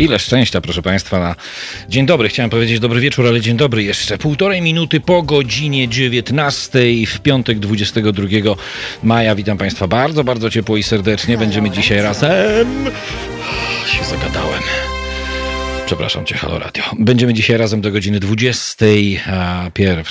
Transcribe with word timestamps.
Ile 0.00 0.18
szczęścia, 0.18 0.60
proszę 0.60 0.82
Państwa, 0.82 1.18
na 1.18 1.34
dzień 1.88 2.06
dobry. 2.06 2.28
Chciałem 2.28 2.50
powiedzieć 2.50 2.80
dobry 2.80 3.00
wieczór, 3.00 3.26
ale 3.26 3.40
dzień 3.40 3.56
dobry 3.56 3.82
jeszcze. 3.82 4.18
Półtorej 4.18 4.62
minuty 4.62 5.00
po 5.00 5.22
godzinie 5.22 5.88
19 5.88 6.78
w 7.06 7.20
piątek 7.20 7.58
22 7.58 8.26
maja. 9.02 9.34
Witam 9.34 9.58
Państwa 9.58 9.88
bardzo, 9.88 10.24
bardzo 10.24 10.50
ciepło 10.50 10.76
i 10.76 10.82
serdecznie. 10.82 11.38
Będziemy 11.38 11.70
dzisiaj 11.70 12.02
razem. 12.02 12.90
Się 13.86 14.04
zagadałem. 14.04 14.62
Przepraszam 15.90 16.24
cię, 16.24 16.34
Halo 16.34 16.58
Radio. 16.58 16.84
Będziemy 16.98 17.34
dzisiaj 17.34 17.56
razem 17.56 17.80
do 17.80 17.90
godziny 17.90 18.20
21. 18.20 20.04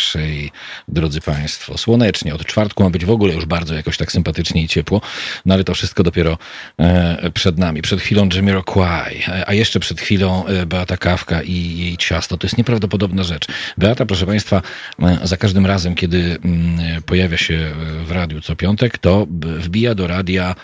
Drodzy 0.88 1.22
Państwo, 1.22 1.78
słonecznie. 1.78 2.36
Od 2.36 2.46
czwartku 2.46 2.84
ma 2.84 2.90
być 2.90 3.06
w 3.06 3.10
ogóle 3.10 3.34
już 3.34 3.46
bardzo 3.46 3.76
jakoś 3.76 3.98
tak 3.98 4.12
sympatycznie 4.12 4.64
i 4.64 4.68
ciepło, 4.68 5.02
no 5.46 5.54
ale 5.54 5.64
to 5.64 5.74
wszystko 5.74 6.04
dopiero 6.04 6.38
e, 6.78 7.32
przed 7.32 7.58
nami. 7.58 7.82
Przed 7.82 8.02
chwilą 8.02 8.30
Jamiroquai, 8.36 9.24
a 9.46 9.54
jeszcze 9.54 9.80
przed 9.80 10.02
chwilą 10.02 10.46
e, 10.46 10.66
Beata 10.66 10.98
Kawka 10.98 11.42
i 11.42 11.78
jej 11.78 11.98
ciasto. 11.98 12.38
To 12.38 12.48
jest 12.48 12.58
nieprawdopodobna 12.58 13.24
rzecz. 13.24 13.48
Beata, 13.78 14.06
proszę 14.06 14.26
Państwa, 14.26 14.62
e, 15.02 15.20
za 15.24 15.38
każdym 15.38 15.66
razem, 15.66 15.96
kiedy 15.96 16.38
mm, 16.46 17.04
pojawia 17.04 17.38
się 17.38 17.72
w 18.06 18.12
radiu 18.12 18.42
co 18.42 18.56
piątek, 18.56 18.98
to 18.98 19.28
wbija 19.42 19.96
do 19.96 20.08
radia 20.08 20.56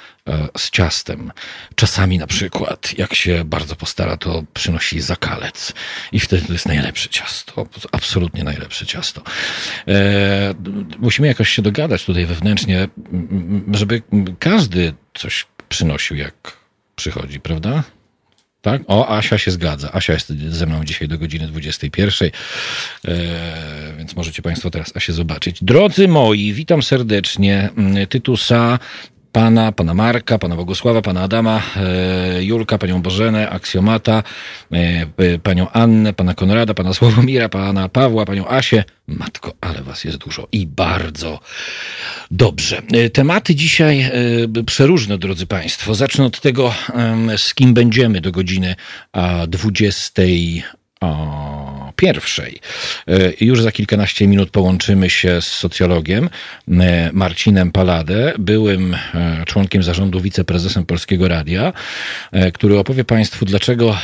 z 0.57 0.69
ciastem. 0.69 1.31
Czasami 1.75 2.17
na 2.17 2.27
przykład, 2.27 2.97
jak 2.97 3.15
się 3.15 3.43
bardzo 3.45 3.75
postara, 3.75 4.17
to 4.17 4.43
przynosi 4.53 5.01
zakalec. 5.01 5.73
I 6.11 6.19
wtedy 6.19 6.47
to 6.47 6.53
jest 6.53 6.65
najlepsze 6.65 7.09
ciasto. 7.09 7.67
Absolutnie 7.91 8.43
najlepsze 8.43 8.85
ciasto. 8.85 9.21
E, 9.87 10.53
musimy 10.99 11.27
jakoś 11.27 11.49
się 11.49 11.61
dogadać 11.61 12.05
tutaj 12.05 12.25
wewnętrznie, 12.25 12.87
żeby 13.73 14.01
każdy 14.39 14.93
coś 15.13 15.45
przynosił, 15.69 16.17
jak 16.17 16.57
przychodzi, 16.95 17.39
prawda? 17.39 17.83
Tak? 18.61 18.81
O, 18.87 19.17
Asia 19.17 19.37
się 19.37 19.51
zgadza. 19.51 19.91
Asia 19.93 20.13
jest 20.13 20.29
ze 20.29 20.65
mną 20.65 20.83
dzisiaj 20.85 21.07
do 21.07 21.17
godziny 21.17 21.47
21. 21.47 22.29
E, 23.07 23.13
więc 23.97 24.15
możecie 24.15 24.41
Państwo 24.41 24.69
teraz 24.69 24.97
Asię 24.97 25.13
zobaczyć. 25.13 25.63
Drodzy 25.63 26.07
moi, 26.07 26.53
witam 26.53 26.83
serdecznie. 26.83 27.69
Tytusa 28.09 28.79
pana, 29.35 29.71
pana 29.71 29.93
Marka, 29.93 30.39
pana 30.39 30.55
Bogusława, 30.55 31.01
pana 31.01 31.21
Adama, 31.21 31.61
e, 31.75 32.43
Julka, 32.43 32.77
panią 32.77 33.01
Bożenę, 33.01 33.49
Aksjomata, 33.49 34.23
e, 34.71 34.77
e, 35.17 35.39
panią 35.39 35.71
Annę, 35.71 36.13
pana 36.13 36.33
Konrada, 36.33 36.73
pana 36.73 36.93
Sławomira, 36.93 37.49
pana 37.49 37.89
Pawła, 37.89 38.25
panią 38.25 38.47
Asię. 38.47 38.83
Matko, 39.07 39.53
ale 39.61 39.83
was 39.83 40.03
jest 40.03 40.17
dużo 40.17 40.47
i 40.51 40.67
bardzo 40.67 41.39
dobrze. 42.31 42.81
Tematy 43.13 43.55
dzisiaj 43.55 44.11
przeróżne, 44.65 45.17
drodzy 45.17 45.45
państwo. 45.45 45.95
Zacznę 45.95 46.25
od 46.25 46.41
tego, 46.41 46.73
z 47.37 47.53
kim 47.53 47.73
będziemy 47.73 48.21
do 48.21 48.31
godziny 48.31 48.75
20 49.47 50.21
o 51.01 51.93
pierwszej. 51.95 52.59
E, 53.07 53.45
już 53.45 53.61
za 53.61 53.71
kilkanaście 53.71 54.27
minut 54.27 54.49
połączymy 54.49 55.09
się 55.09 55.41
z 55.41 55.47
socjologiem 55.47 56.29
e, 56.69 57.09
Marcinem 57.13 57.71
Paladę, 57.71 58.33
byłym 58.39 58.93
e, 58.93 59.43
członkiem 59.45 59.83
zarządu, 59.83 60.21
wiceprezesem 60.21 60.85
Polskiego 60.85 61.27
Radia, 61.27 61.73
który 62.53 62.79
opowie 62.79 63.03
Państwu, 63.03 63.45
dlaczego 63.45 63.97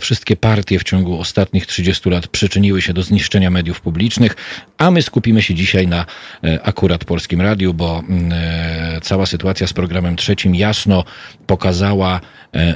wszystkie 0.00 0.36
partie 0.36 0.78
w 0.78 0.84
ciągu 0.84 1.20
ostatnich 1.20 1.66
30 1.66 2.10
lat 2.10 2.28
przyczyniły 2.28 2.82
się 2.82 2.92
do 2.92 3.02
zniszczenia 3.02 3.50
mediów 3.50 3.80
publicznych, 3.80 4.36
a 4.78 4.90
my 4.90 5.02
skupimy 5.02 5.42
się 5.42 5.54
dzisiaj 5.54 5.86
na 5.86 6.06
akurat 6.62 7.04
Polskim 7.04 7.40
Radiu, 7.40 7.74
bo 7.74 8.02
cała 9.02 9.26
sytuacja 9.26 9.66
z 9.66 9.72
programem 9.72 10.16
trzecim 10.16 10.54
jasno 10.54 11.04
pokazała, 11.52 12.20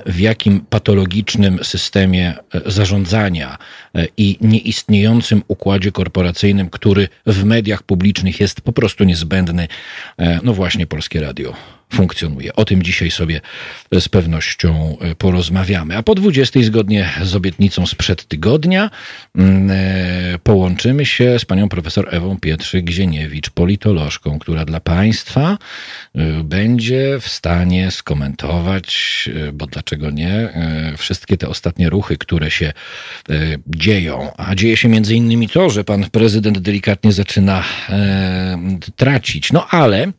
w 0.06 0.20
jakim 0.20 0.60
patologicznym 0.60 1.58
systemie 1.62 2.34
zarządzania 2.66 3.58
i 4.16 4.38
nieistniejącym 4.41 5.42
układzie 5.48 5.92
korporacyjnym, 5.92 6.70
który 6.70 7.08
w 7.26 7.44
mediach 7.44 7.82
publicznych 7.82 8.41
jest 8.41 8.60
po 8.60 8.72
prostu 8.72 9.04
niezbędny. 9.04 9.69
No 10.42 10.53
właśnie, 10.53 10.86
Polskie 10.86 11.20
Radio 11.20 11.75
funkcjonuje. 11.92 12.52
O 12.56 12.64
tym 12.64 12.82
dzisiaj 12.82 13.10
sobie 13.10 13.41
z 14.00 14.08
pewnością 14.08 14.97
e, 15.00 15.14
porozmawiamy. 15.14 15.97
A 15.97 16.02
po 16.02 16.14
20 16.14 16.62
zgodnie 16.62 17.10
z 17.22 17.36
obietnicą 17.36 17.86
sprzed 17.86 18.28
tygodnia 18.28 18.91
mm, 19.36 19.70
e, 19.70 20.38
połączymy 20.38 21.06
się 21.06 21.38
z 21.38 21.44
panią 21.44 21.69
profesor 21.69 22.08
Ewą 22.10 22.36
Pietrzyk-Zieniewicz, 22.36 23.50
politolożką, 23.50 24.38
która 24.38 24.64
dla 24.64 24.80
państwa 24.80 25.58
e, 26.14 26.44
będzie 26.44 27.19
w 27.20 27.28
stanie 27.28 27.91
skomentować, 27.91 28.97
bo 29.53 29.66
dlaczego 29.66 30.10
nie, 30.10 30.48
wszystkie 30.97 31.36
te 31.36 31.48
ostatnie 31.48 31.91
ruchy, 31.91 32.16
które 32.18 32.50
się 32.50 32.72
dzieją. 33.66 34.32
A 34.36 34.54
dzieje 34.54 34.76
się 34.76 34.88
między 34.88 35.14
innymi 35.14 35.48
to, 35.48 35.70
że 35.70 35.84
pan 35.84 36.10
prezydent 36.10 36.58
delikatnie 36.58 37.12
zaczyna 37.12 37.64
tracić. 38.97 39.53
No 39.53 39.66
ale 39.68 40.12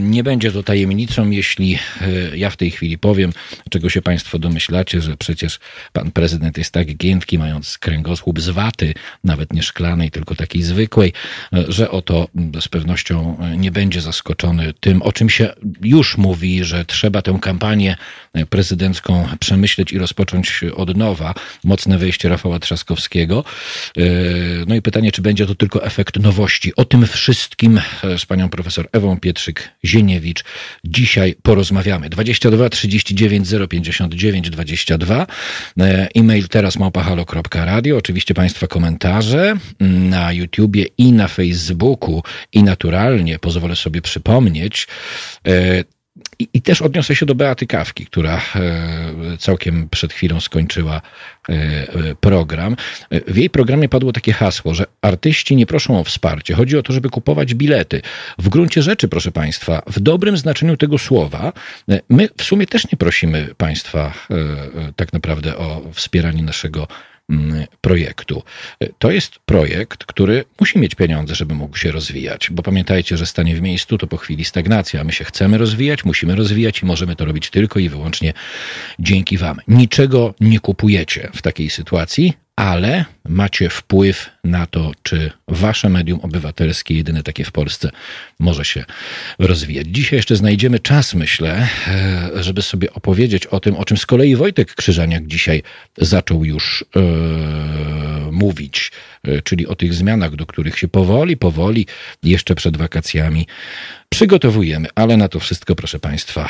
nie 0.00 0.24
będzie 0.26 0.52
to 0.52 0.62
tajemnicą, 0.62 1.30
jeśli 1.30 1.78
e, 2.00 2.36
ja 2.36 2.50
w 2.50 2.56
tej 2.56 2.70
chwili 2.70 2.98
powiem, 2.98 3.32
czego 3.70 3.90
się 3.90 4.02
Państwo 4.02 4.38
domyślacie, 4.38 5.00
że 5.00 5.16
przecież 5.16 5.58
pan 5.92 6.10
prezydent 6.10 6.58
jest 6.58 6.72
tak 6.72 6.96
giętki, 6.96 7.38
mając 7.38 7.78
kręgosłup 7.78 8.40
z 8.40 8.48
waty, 8.48 8.94
nawet 9.24 9.52
nie 9.52 9.62
szklanej, 9.62 10.10
tylko 10.10 10.34
takiej 10.34 10.62
zwykłej, 10.62 11.12
e, 11.52 11.64
że 11.68 11.90
oto 11.90 12.28
z 12.60 12.68
pewnością 12.68 13.38
e, 13.38 13.56
nie 13.56 13.70
będzie 13.70 14.00
zaskoczony 14.00 14.74
tym, 14.80 15.02
o 15.02 15.12
czym 15.12 15.30
się 15.30 15.52
już 15.82 16.16
mówi, 16.16 16.64
że 16.64 16.84
trzeba 16.84 17.22
tę 17.22 17.38
kampanię 17.42 17.96
prezydencką 18.50 19.28
przemyśleć 19.40 19.92
i 19.92 19.98
rozpocząć 19.98 20.60
od 20.76 20.96
nowa. 20.96 21.34
Mocne 21.64 21.98
wejście 21.98 22.28
Rafała 22.28 22.58
Trzaskowskiego. 22.58 23.44
No 24.66 24.74
i 24.74 24.82
pytanie, 24.82 25.12
czy 25.12 25.22
będzie 25.22 25.46
to 25.46 25.54
tylko 25.54 25.84
efekt 25.84 26.18
nowości. 26.18 26.76
O 26.76 26.84
tym 26.84 27.06
wszystkim 27.06 27.80
z 28.18 28.26
panią 28.26 28.48
profesor 28.48 28.88
Ewą 28.92 29.16
Pietrzyk-Zieniewicz 29.16 30.15
Dzisiaj 30.84 31.34
porozmawiamy. 31.42 32.08
22 32.08 32.68
39 32.68 33.48
059 33.68 34.50
22. 34.50 35.26
E-mail 36.14 36.48
teraz 36.48 36.78
małpahalo.radio. 36.78 37.96
Oczywiście 37.96 38.34
Państwa 38.34 38.66
komentarze 38.66 39.56
na 39.80 40.32
YouTubie 40.32 40.86
i 40.98 41.12
na 41.12 41.28
Facebooku 41.28 42.22
i 42.52 42.62
naturalnie 42.62 43.38
pozwolę 43.38 43.76
sobie 43.76 44.02
przypomnieć 44.02 44.86
e, 45.46 45.84
i, 46.38 46.48
I, 46.54 46.62
też 46.62 46.82
odniosę 46.82 47.16
się 47.16 47.26
do 47.26 47.34
Beaty 47.34 47.66
Kawki, 47.66 48.06
która 48.06 48.36
e, 48.36 49.36
całkiem 49.38 49.88
przed 49.88 50.12
chwilą 50.12 50.40
skończyła 50.40 51.02
e, 51.48 51.52
e, 51.52 52.14
program. 52.20 52.76
W 53.10 53.36
jej 53.36 53.50
programie 53.50 53.88
padło 53.88 54.12
takie 54.12 54.32
hasło, 54.32 54.74
że 54.74 54.84
artyści 55.02 55.56
nie 55.56 55.66
proszą 55.66 56.00
o 56.00 56.04
wsparcie. 56.04 56.54
Chodzi 56.54 56.78
o 56.78 56.82
to, 56.82 56.92
żeby 56.92 57.10
kupować 57.10 57.54
bilety. 57.54 58.02
W 58.38 58.48
gruncie 58.48 58.82
rzeczy, 58.82 59.08
proszę 59.08 59.32
Państwa, 59.32 59.82
w 59.86 60.00
dobrym 60.00 60.36
znaczeniu 60.36 60.76
tego 60.76 60.98
słowa, 60.98 61.52
my 62.08 62.28
w 62.36 62.42
sumie 62.42 62.66
też 62.66 62.92
nie 62.92 62.98
prosimy 62.98 63.54
Państwa 63.56 64.12
tak 64.96 65.12
naprawdę 65.12 65.56
o 65.56 65.82
wspieranie 65.92 66.42
naszego 66.42 66.88
projektu. 67.80 68.42
To 68.98 69.10
jest 69.10 69.38
projekt, 69.38 70.04
który 70.04 70.44
musi 70.60 70.78
mieć 70.78 70.94
pieniądze, 70.94 71.34
żeby 71.34 71.54
mógł 71.54 71.76
się 71.76 71.92
rozwijać, 71.92 72.48
bo 72.50 72.62
pamiętajcie, 72.62 73.16
że 73.16 73.26
stanie 73.26 73.54
w 73.54 73.62
miejscu 73.62 73.98
to 73.98 74.06
po 74.06 74.16
chwili 74.16 74.44
stagnacja. 74.44 75.04
My 75.04 75.12
się 75.12 75.24
chcemy 75.24 75.58
rozwijać, 75.58 76.04
musimy 76.04 76.36
rozwijać 76.36 76.82
i 76.82 76.86
możemy 76.86 77.16
to 77.16 77.24
robić 77.24 77.50
tylko 77.50 77.78
i 77.78 77.88
wyłącznie 77.88 78.32
dzięki 78.98 79.38
Wam. 79.38 79.60
Niczego 79.68 80.34
nie 80.40 80.60
kupujecie 80.60 81.30
w 81.34 81.42
takiej 81.42 81.70
sytuacji, 81.70 82.32
ale 82.56 83.04
macie 83.28 83.68
wpływ 83.68 84.30
na 84.46 84.66
to, 84.66 84.92
czy 85.02 85.30
wasze 85.48 85.88
medium 85.88 86.20
obywatelskie, 86.20 86.94
jedyne 86.94 87.22
takie 87.22 87.44
w 87.44 87.52
Polsce, 87.52 87.90
może 88.38 88.64
się 88.64 88.84
rozwijać. 89.38 89.86
Dzisiaj 89.90 90.16
jeszcze 90.16 90.36
znajdziemy 90.36 90.80
czas, 90.80 91.14
myślę, 91.14 91.68
e, 91.88 92.42
żeby 92.42 92.62
sobie 92.62 92.92
opowiedzieć 92.92 93.46
o 93.46 93.60
tym, 93.60 93.76
o 93.76 93.84
czym 93.84 93.96
z 93.96 94.06
kolei 94.06 94.36
Wojtek 94.36 94.74
Krzyżaniak 94.74 95.26
dzisiaj 95.26 95.62
zaczął 95.98 96.44
już 96.44 96.84
e, 96.96 97.00
mówić, 98.32 98.92
e, 99.24 99.42
czyli 99.42 99.66
o 99.66 99.74
tych 99.74 99.94
zmianach, 99.94 100.36
do 100.36 100.46
których 100.46 100.78
się 100.78 100.88
powoli, 100.88 101.36
powoli, 101.36 101.86
jeszcze 102.22 102.54
przed 102.54 102.76
wakacjami 102.76 103.46
przygotowujemy, 104.08 104.88
ale 104.94 105.16
na 105.16 105.28
to 105.28 105.40
wszystko, 105.40 105.74
proszę 105.74 105.98
Państwa, 105.98 106.48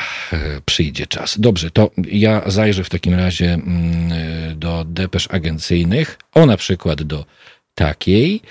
przyjdzie 0.65 1.07
czas. 1.07 1.39
Dobrze, 1.39 1.71
to 1.71 1.91
ja 2.11 2.41
zajrzę 2.45 2.83
w 2.83 2.89
takim 2.89 3.13
razie 3.13 3.53
mm, 3.53 4.59
do 4.59 4.85
depesz 4.85 5.27
agencyjnych, 5.31 6.17
o 6.33 6.45
na 6.45 6.57
przykład 6.57 7.03
do 7.03 7.25
takiej. 7.77 8.41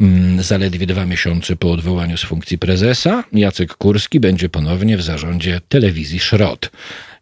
Mm, 0.00 0.42
zaledwie 0.42 0.86
dwa 0.86 1.06
miesiące 1.06 1.56
po 1.56 1.72
odwołaniu 1.72 2.16
z 2.16 2.24
funkcji 2.24 2.58
prezesa, 2.58 3.24
Jacek 3.32 3.74
Kurski 3.74 4.20
będzie 4.20 4.48
ponownie 4.48 4.96
w 4.96 5.02
zarządzie 5.02 5.60
telewizji 5.68 6.20
Szrot. 6.20 6.70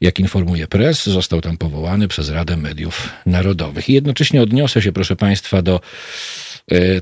Jak 0.00 0.20
informuje 0.20 0.66
pres, 0.66 1.06
został 1.06 1.40
tam 1.40 1.56
powołany 1.56 2.08
przez 2.08 2.28
Radę 2.28 2.56
Mediów 2.56 3.08
Narodowych. 3.26 3.88
I 3.88 3.92
jednocześnie 3.92 4.42
odniosę 4.42 4.82
się, 4.82 4.92
proszę 4.92 5.16
Państwa, 5.16 5.62
do 5.62 5.80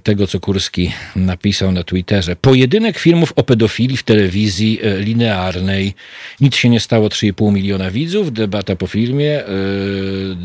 tego, 0.02 0.26
co 0.26 0.40
Kurski 0.40 0.92
napisał 1.16 1.72
na 1.72 1.84
Twitterze. 1.84 2.36
Pojedynek 2.36 2.98
filmów 2.98 3.32
o 3.36 3.42
pedofilii 3.42 3.96
w 3.96 4.02
telewizji 4.02 4.80
e, 4.82 5.00
linearnej. 5.00 5.94
Nic 6.40 6.56
się 6.56 6.68
nie 6.68 6.80
stało, 6.80 7.08
3,5 7.08 7.52
miliona 7.52 7.90
widzów. 7.90 8.32
Debata 8.32 8.76
po 8.76 8.86
filmie 8.86 9.42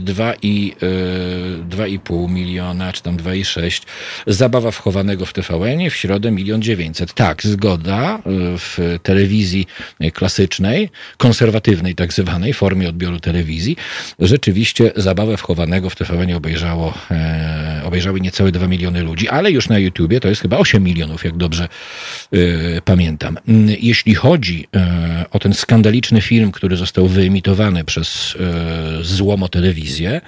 2,5 0.06 2.30
miliona, 2.30 2.94
czy 2.94 3.04
tam 3.04 3.18
2,6. 3.18 3.82
Zabawa 4.28 4.72
wchowanego 4.72 5.26
w 5.26 5.34
TVN 5.34 5.90
w 5.90 5.96
środę 5.96 6.32
milion 6.32 6.62
dziewięćset. 6.62 7.14
Tak, 7.14 7.44
zgoda 7.44 8.20
w 8.58 8.98
telewizji 9.04 9.68
klasycznej, 10.14 10.90
konserwatywnej 11.18 11.96
tak 11.96 12.14
zwanej 12.14 12.54
formie 12.54 12.90
odbioru 12.90 13.20
telewizji. 13.20 13.78
Rzeczywiście 14.20 14.92
zabawę 14.96 15.38
wchowanego 15.38 15.90
w 15.90 15.96
TVN 15.96 16.34
obejrzało, 16.34 16.94
e, 17.12 17.82
obejrzały 17.86 18.22
niecałe 18.22 18.52
2 18.52 18.68
miliony 18.68 19.03
ludzi, 19.04 19.30
ale 19.30 19.52
już 19.52 19.70
na 19.70 19.80
YouTubie 19.80 20.20
to 20.20 20.28
jest 20.28 20.42
chyba 20.42 20.58
8 20.58 20.84
milionów, 20.84 21.26
jak 21.26 21.38
dobrze 21.38 21.64
e, 21.64 22.38
pamiętam. 22.82 23.38
Jeśli 23.80 24.16
chodzi 24.16 24.68
e, 24.76 25.26
o 25.32 25.40
ten 25.40 25.54
skandaliczny 25.54 26.22
film, 26.22 26.52
który 26.52 26.78
został 26.78 27.08
wyemitowany 27.08 27.84
przez 27.84 28.38
e, 28.40 29.04
złomo 29.04 29.50
telewizję, 29.50 30.22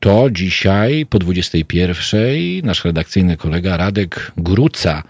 to 0.00 0.30
dzisiaj 0.30 1.06
po 1.06 1.18
21 1.18 2.16
nasz 2.62 2.84
redakcyjny 2.84 3.36
kolega 3.36 3.76
Radek 3.76 4.32
Gruca 4.36 5.02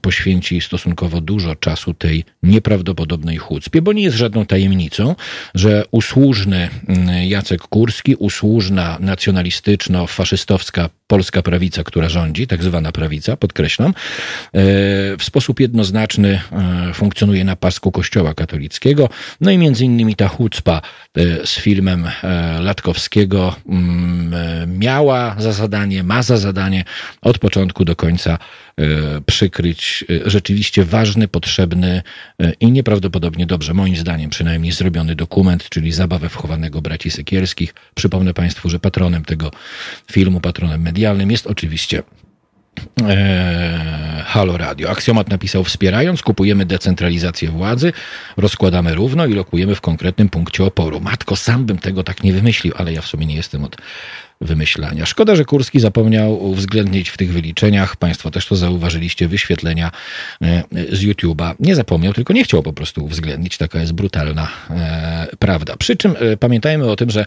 poświęci 0.00 0.60
stosunkowo 0.60 1.20
dużo 1.20 1.56
czasu 1.56 1.94
tej 1.94 2.24
nieprawdopodobnej 2.42 3.36
chucpie, 3.36 3.82
bo 3.82 3.92
nie 3.92 4.02
jest 4.02 4.16
żadną 4.16 4.46
tajemnicą, 4.46 5.14
że 5.54 5.84
usłużny 5.90 6.68
mm, 6.88 7.28
Jacek 7.28 7.62
Kurski, 7.62 8.14
usłużna 8.14 8.98
nacjonalistyczno-faszystowska 9.00 10.88
polska 11.06 11.42
prawica, 11.42 11.84
która 11.84 12.08
rządzi, 12.08 12.46
tak 12.46 12.62
zwana 12.62 12.92
prawica, 12.92 13.36
podkreślam, 13.36 13.90
e, 13.90 13.94
w 15.16 15.24
sposób 15.24 15.60
jednoznaczny 15.60 16.40
e, 16.52 16.94
funkcjonuje 16.94 17.44
na 17.44 17.56
pasku 17.56 17.92
Kościoła 17.92 18.34
katolickiego. 18.34 19.08
No 19.40 19.50
i 19.50 19.58
między 19.58 19.84
innymi 19.84 20.14
ta 20.16 20.28
chucpa 20.28 20.80
z 21.44 21.58
filmem 21.60 22.08
Latkowskiego 22.60 23.56
mm, 23.68 24.78
miała 24.78 25.36
za 25.38 25.52
zadanie, 25.52 26.02
ma 26.02 26.22
za 26.22 26.36
zadanie 26.36 26.84
od 27.22 27.38
początku 27.38 27.84
do 27.84 27.96
końca 27.96 28.38
przykryć 29.26 29.72
być 29.72 30.04
e, 30.26 30.30
rzeczywiście 30.30 30.84
ważny, 30.84 31.28
potrzebny 31.28 32.02
e, 32.40 32.52
i 32.60 32.72
nieprawdopodobnie 32.72 33.46
dobrze, 33.46 33.74
moim 33.74 33.96
zdaniem 33.96 34.30
przynajmniej 34.30 34.72
zrobiony 34.72 35.14
dokument, 35.14 35.68
czyli 35.68 35.92
Zabawę 35.92 36.28
wchowanego 36.28 36.82
braci 36.82 37.10
Sekierskich. 37.10 37.74
Przypomnę 37.94 38.34
Państwu, 38.34 38.70
że 38.70 38.78
patronem 38.78 39.24
tego 39.24 39.50
filmu, 40.12 40.40
patronem 40.40 40.82
medialnym 40.82 41.30
jest 41.30 41.46
oczywiście 41.46 42.02
Halo 44.24 44.56
Radio. 44.56 44.90
Aksjomat 44.90 45.30
napisał 45.30 45.64
wspierając, 45.64 46.22
kupujemy 46.22 46.66
decentralizację 46.66 47.50
władzy, 47.50 47.92
rozkładamy 48.36 48.94
równo 48.94 49.26
i 49.26 49.34
lokujemy 49.34 49.74
w 49.74 49.80
konkretnym 49.80 50.28
punkcie 50.28 50.64
oporu. 50.64 51.00
Matko, 51.00 51.36
sam 51.36 51.64
bym 51.64 51.78
tego 51.78 52.02
tak 52.04 52.22
nie 52.22 52.32
wymyślił, 52.32 52.74
ale 52.76 52.92
ja 52.92 53.02
w 53.02 53.06
sumie 53.06 53.26
nie 53.26 53.36
jestem 53.36 53.64
od 53.64 53.76
wymyślania. 54.42 55.06
Szkoda, 55.06 55.36
że 55.36 55.44
Kurski 55.44 55.80
zapomniał 55.80 56.44
uwzględnić 56.44 57.08
w 57.08 57.16
tych 57.16 57.32
wyliczeniach, 57.32 57.96
Państwo 57.96 58.30
też 58.30 58.46
to 58.46 58.56
zauważyliście, 58.56 59.28
wyświetlenia 59.28 59.90
e, 60.42 60.62
z 60.92 61.00
YouTube'a. 61.04 61.54
Nie 61.60 61.74
zapomniał, 61.74 62.12
tylko 62.12 62.32
nie 62.32 62.44
chciał 62.44 62.62
po 62.62 62.72
prostu 62.72 63.04
uwzględnić. 63.04 63.58
Taka 63.58 63.80
jest 63.80 63.92
brutalna 63.92 64.48
e, 64.70 65.26
prawda. 65.38 65.76
Przy 65.76 65.96
czym 65.96 66.14
e, 66.18 66.36
pamiętajmy 66.36 66.90
o 66.90 66.96
tym, 66.96 67.10
że 67.10 67.24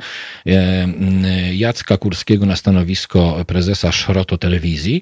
Jacka 1.54 1.98
Kurskiego 1.98 2.46
na 2.46 2.56
stanowisko 2.56 3.46
prezesa 3.48 3.92
Szroto 3.92 4.38
Telewizji 4.38 5.02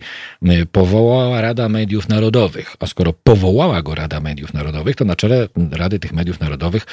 powołała 0.72 1.42
Rada 1.42 1.70
Mediów 1.70 2.10
Narodowych. 2.10 2.76
A 2.80 2.88
skoro 2.88 3.14
powołała 3.14 3.82
go 3.82 3.96
Rada 3.96 4.20
Mediów 4.20 4.54
Narodowych, 4.54 4.96
to 4.96 5.06
na 5.06 5.16
czele 5.16 5.48
Rady 5.72 6.00
tych 6.00 6.14
Mediów 6.14 6.40
Narodowych 6.40 6.86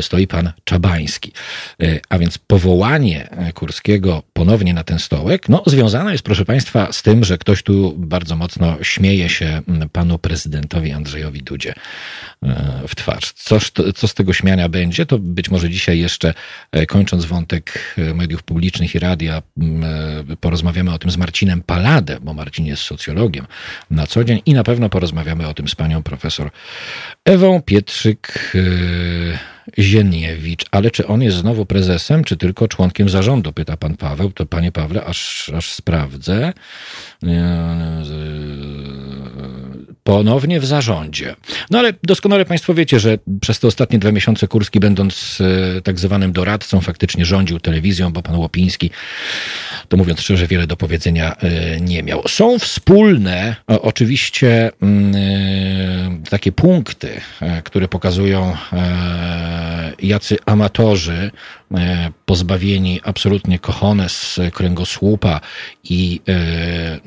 stoi 0.00 0.26
pan 0.26 0.52
Czabański. 0.64 1.32
A 2.08 2.18
więc 2.18 2.38
powołanie 2.38 3.28
Kurskiego 3.54 4.22
ponownie 4.32 4.61
ponownie 4.62 4.74
na 4.74 4.84
ten 4.84 4.98
stołek, 4.98 5.48
no, 5.48 5.62
związana 5.66 6.12
jest, 6.12 6.24
proszę 6.24 6.44
Państwa, 6.44 6.92
z 6.92 7.02
tym, 7.02 7.24
że 7.24 7.38
ktoś 7.38 7.62
tu 7.62 7.94
bardzo 7.96 8.36
mocno 8.36 8.76
śmieje 8.82 9.28
się 9.28 9.62
mm, 9.68 9.88
panu 9.88 10.18
prezydentowi 10.18 10.92
Andrzejowi 10.92 11.42
Dudzie 11.42 11.74
e, 12.42 12.82
w 12.88 12.94
twarz. 12.94 13.32
Coż, 13.32 13.72
co 13.94 14.08
z 14.08 14.14
tego 14.14 14.32
śmiania 14.32 14.68
będzie, 14.68 15.06
to 15.06 15.18
być 15.18 15.50
może 15.50 15.70
dzisiaj 15.70 15.98
jeszcze, 15.98 16.34
e, 16.72 16.86
kończąc 16.86 17.24
wątek 17.24 17.94
e, 17.98 18.14
mediów 18.14 18.42
publicznych 18.42 18.94
i 18.94 18.98
radia, 18.98 19.42
mm, 19.58 20.36
porozmawiamy 20.40 20.92
o 20.92 20.98
tym 20.98 21.10
z 21.10 21.16
Marcinem 21.16 21.62
Paladem, 21.62 22.18
bo 22.22 22.34
Marcin 22.34 22.66
jest 22.66 22.82
socjologiem 22.82 23.46
na 23.90 24.06
co 24.06 24.24
dzień 24.24 24.42
i 24.46 24.54
na 24.54 24.64
pewno 24.64 24.88
porozmawiamy 24.88 25.48
o 25.48 25.54
tym 25.54 25.68
z 25.68 25.74
panią 25.74 26.02
profesor 26.02 26.50
Ewą 27.24 27.62
Pietrzyk. 27.62 28.52
Zieniewicz. 29.78 30.64
Ale 30.70 30.90
czy 30.90 31.06
on 31.06 31.22
jest 31.22 31.36
znowu 31.36 31.66
prezesem, 31.66 32.24
czy 32.24 32.36
tylko 32.36 32.68
członkiem 32.68 33.08
zarządu? 33.08 33.52
Pyta 33.52 33.76
pan 33.76 33.96
Paweł. 33.96 34.32
To 34.32 34.46
panie 34.46 34.72
Pawle, 34.72 35.04
aż, 35.04 35.50
aż 35.56 35.72
sprawdzę. 35.72 36.52
Ponownie 40.04 40.60
w 40.60 40.66
zarządzie. 40.66 41.36
No 41.70 41.78
ale 41.78 41.92
doskonale 42.02 42.44
Państwo 42.44 42.74
wiecie, 42.74 43.00
że 43.00 43.18
przez 43.40 43.60
te 43.60 43.66
ostatnie 43.66 43.98
dwa 43.98 44.12
miesiące 44.12 44.48
Kurski, 44.48 44.80
będąc 44.80 45.38
tak 45.84 45.98
zwanym 45.98 46.32
doradcą, 46.32 46.80
faktycznie 46.80 47.24
rządził 47.24 47.60
telewizją, 47.60 48.12
bo 48.12 48.22
pan 48.22 48.36
Łopiński, 48.36 48.90
to 49.92 49.96
mówiąc 49.96 50.20
szczerze, 50.20 50.46
wiele 50.46 50.66
do 50.66 50.76
powiedzenia 50.76 51.36
e, 51.36 51.80
nie 51.80 52.02
miał. 52.02 52.28
Są 52.28 52.58
wspólne 52.58 53.56
oczywiście 53.66 54.70
mm, 54.82 55.14
e, 56.24 56.30
takie 56.30 56.52
punkty, 56.52 57.20
które 57.64 57.88
pokazują, 57.88 58.56
jacy 59.98 60.36
amatorzy 60.46 61.30
E, 61.61 61.61
pozbawieni 62.26 63.00
absolutnie 63.04 63.58
kochones 63.58 64.40
kręgosłupa 64.52 65.40
i 65.84 66.20
e, 66.28 67.00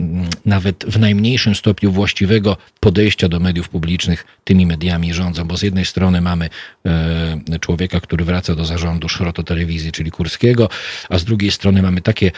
nawet 0.46 0.86
w 0.88 1.00
najmniejszym 1.00 1.56
stopniu 1.56 1.92
właściwego 1.92 2.58
podejścia 2.80 3.30
do 3.30 3.40
mediów 3.40 3.70
publicznych 3.70 4.26
tymi 4.44 4.66
mediami 4.66 5.14
rządzą, 5.14 5.46
bo 5.46 5.58
z 5.58 5.62
jednej 5.62 5.86
strony 5.86 6.22
mamy 6.22 6.50
e, 6.86 7.60
człowieka, 7.60 8.00
który 8.00 8.26
wraca 8.26 8.56
do 8.56 8.66
zarządu 8.66 9.10
Szroto 9.10 9.44
Telewizji, 9.44 9.92
czyli 9.92 10.12
Kurskiego, 10.12 10.70
a 11.10 11.18
z 11.18 11.24
drugiej 11.24 11.52
strony 11.52 11.82
mamy 11.82 12.02
takie 12.02 12.32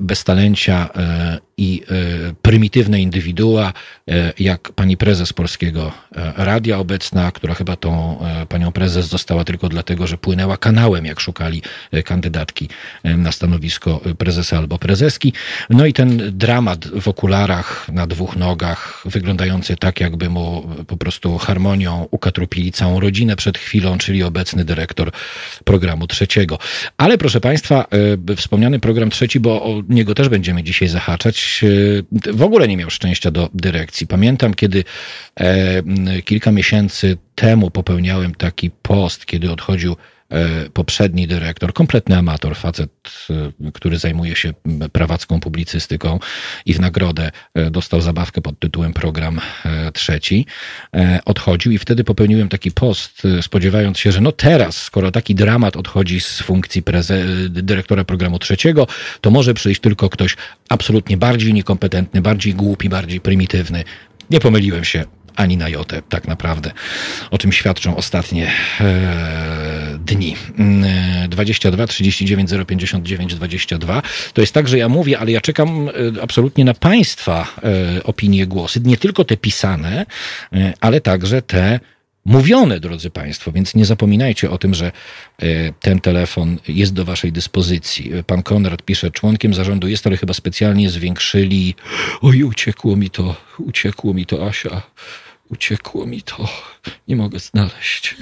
beztalencia 0.00 0.88
i 1.58 1.82
prymitywne 2.42 3.00
indywidua, 3.00 3.72
jak 4.38 4.72
pani 4.72 4.96
prezes 4.96 5.32
Polskiego 5.32 5.92
Radia 6.36 6.78
obecna, 6.78 7.32
która 7.32 7.54
chyba 7.54 7.76
tą 7.76 8.18
panią 8.48 8.72
prezes 8.72 9.06
została 9.06 9.44
tylko 9.44 9.68
dlatego, 9.68 10.06
że 10.06 10.18
płynęła 10.18 10.56
kanałem, 10.56 11.04
jak 11.04 11.20
szukali 11.20 11.62
E, 11.92 12.02
kandydatki 12.02 12.68
e, 13.02 13.16
na 13.16 13.32
stanowisko 13.32 14.00
prezesa 14.18 14.58
albo 14.58 14.78
prezeski. 14.78 15.32
No 15.70 15.86
i 15.86 15.92
ten 15.92 16.38
dramat 16.38 16.88
w 17.00 17.08
okularach 17.08 17.88
na 17.92 18.06
dwóch 18.06 18.36
nogach, 18.36 19.02
wyglądający 19.04 19.76
tak, 19.76 20.00
jakby 20.00 20.30
mu 20.30 20.68
po 20.86 20.96
prostu 20.96 21.38
harmonią 21.38 22.08
ukatrupili 22.10 22.72
całą 22.72 23.00
rodzinę 23.00 23.36
przed 23.36 23.58
chwilą, 23.58 23.98
czyli 23.98 24.22
obecny 24.22 24.64
dyrektor 24.64 25.10
programu 25.64 26.06
trzeciego. 26.06 26.58
Ale 26.96 27.18
proszę 27.18 27.40
Państwa, 27.40 27.86
e, 28.30 28.36
wspomniany 28.36 28.80
program 28.80 29.10
trzeci, 29.10 29.40
bo 29.40 29.62
o 29.62 29.82
niego 29.88 30.14
też 30.14 30.28
będziemy 30.28 30.62
dzisiaj 30.62 30.88
zahaczać, 30.88 31.36
w 32.32 32.42
ogóle 32.42 32.68
nie 32.68 32.76
miał 32.76 32.90
szczęścia 32.90 33.30
do 33.30 33.48
dyrekcji. 33.54 34.06
Pamiętam, 34.06 34.54
kiedy 34.54 34.84
kilka 36.24 36.52
miesięcy 36.52 37.16
temu 37.34 37.70
popełniałem 37.70 38.34
taki 38.34 38.70
post, 38.70 39.26
kiedy 39.26 39.52
odchodził 39.52 39.96
E, 39.96 40.15
poprzedni 40.72 41.26
dyrektor, 41.26 41.72
kompletny 41.72 42.16
amator, 42.16 42.56
facet, 42.56 42.90
e, 43.30 43.70
który 43.72 43.98
zajmuje 43.98 44.36
się 44.36 44.52
prawacką 44.92 45.40
publicystyką 45.40 46.18
i 46.66 46.74
w 46.74 46.80
nagrodę 46.80 47.30
e, 47.54 47.70
dostał 47.70 48.00
zabawkę 48.00 48.40
pod 48.40 48.58
tytułem 48.58 48.92
Program 48.92 49.40
Trzeci, 49.92 50.46
odchodził 51.24 51.72
i 51.72 51.78
wtedy 51.78 52.04
popełniłem 52.04 52.48
taki 52.48 52.70
post, 52.70 53.22
spodziewając 53.40 53.98
się, 53.98 54.12
że 54.12 54.20
no 54.20 54.32
teraz, 54.32 54.82
skoro 54.82 55.10
taki 55.10 55.34
dramat 55.34 55.76
odchodzi 55.76 56.20
z 56.20 56.40
funkcji 56.40 56.82
dyrektora 57.48 58.04
programu 58.04 58.38
trzeciego, 58.38 58.86
to 59.20 59.30
może 59.30 59.54
przyjść 59.54 59.80
tylko 59.80 60.10
ktoś 60.10 60.36
absolutnie 60.68 61.16
bardziej 61.16 61.54
niekompetentny, 61.54 62.22
bardziej 62.22 62.54
głupi, 62.54 62.88
bardziej 62.88 63.20
prymitywny. 63.20 63.84
Nie 64.30 64.40
pomyliłem 64.40 64.84
się 64.84 65.04
ani 65.36 65.56
na 65.56 65.68
jotę, 65.68 66.02
tak 66.08 66.28
naprawdę, 66.28 66.72
o 67.30 67.38
czym 67.38 67.52
świadczą 67.52 67.96
ostatnie 67.96 68.50
e, 68.80 69.98
dni. 70.06 70.36
22 71.28 71.86
39 71.86 72.50
059 72.66 73.34
22. 73.34 74.02
To 74.32 74.40
jest 74.40 74.54
tak, 74.54 74.68
że 74.68 74.78
ja 74.78 74.88
mówię, 74.88 75.18
ale 75.18 75.32
ja 75.32 75.40
czekam 75.40 75.88
e, 75.88 76.22
absolutnie 76.22 76.64
na 76.64 76.74
Państwa 76.74 77.54
e, 77.96 78.04
opinie, 78.04 78.46
głosy. 78.46 78.80
Nie 78.84 78.96
tylko 78.96 79.24
te 79.24 79.36
pisane, 79.36 80.06
e, 80.52 80.72
ale 80.80 81.00
także 81.00 81.42
te 81.42 81.80
mówione, 82.24 82.80
drodzy 82.80 83.10
Państwo, 83.10 83.52
więc 83.52 83.74
nie 83.74 83.84
zapominajcie 83.84 84.50
o 84.50 84.58
tym, 84.58 84.74
że 84.74 84.92
ten 85.80 86.00
telefon 86.00 86.58
jest 86.68 86.92
do 86.92 87.04
Waszej 87.04 87.32
dyspozycji. 87.32 88.12
Pan 88.26 88.42
Konrad 88.42 88.82
pisze, 88.82 89.10
członkiem 89.10 89.54
zarządu 89.54 89.88
jest, 89.88 90.06
ale 90.06 90.16
chyba 90.16 90.34
specjalnie 90.34 90.90
zwiększyli. 90.90 91.74
Oj, 92.22 92.42
uciekło 92.42 92.96
mi 92.96 93.10
to, 93.10 93.36
uciekło 93.58 94.14
mi 94.14 94.26
to, 94.26 94.46
Asia. 94.48 94.82
Uciekło 95.50 96.06
mi 96.06 96.22
to. 96.22 96.48
Nie 97.08 97.16
mogę 97.16 97.38
znaleźć. 97.38 98.16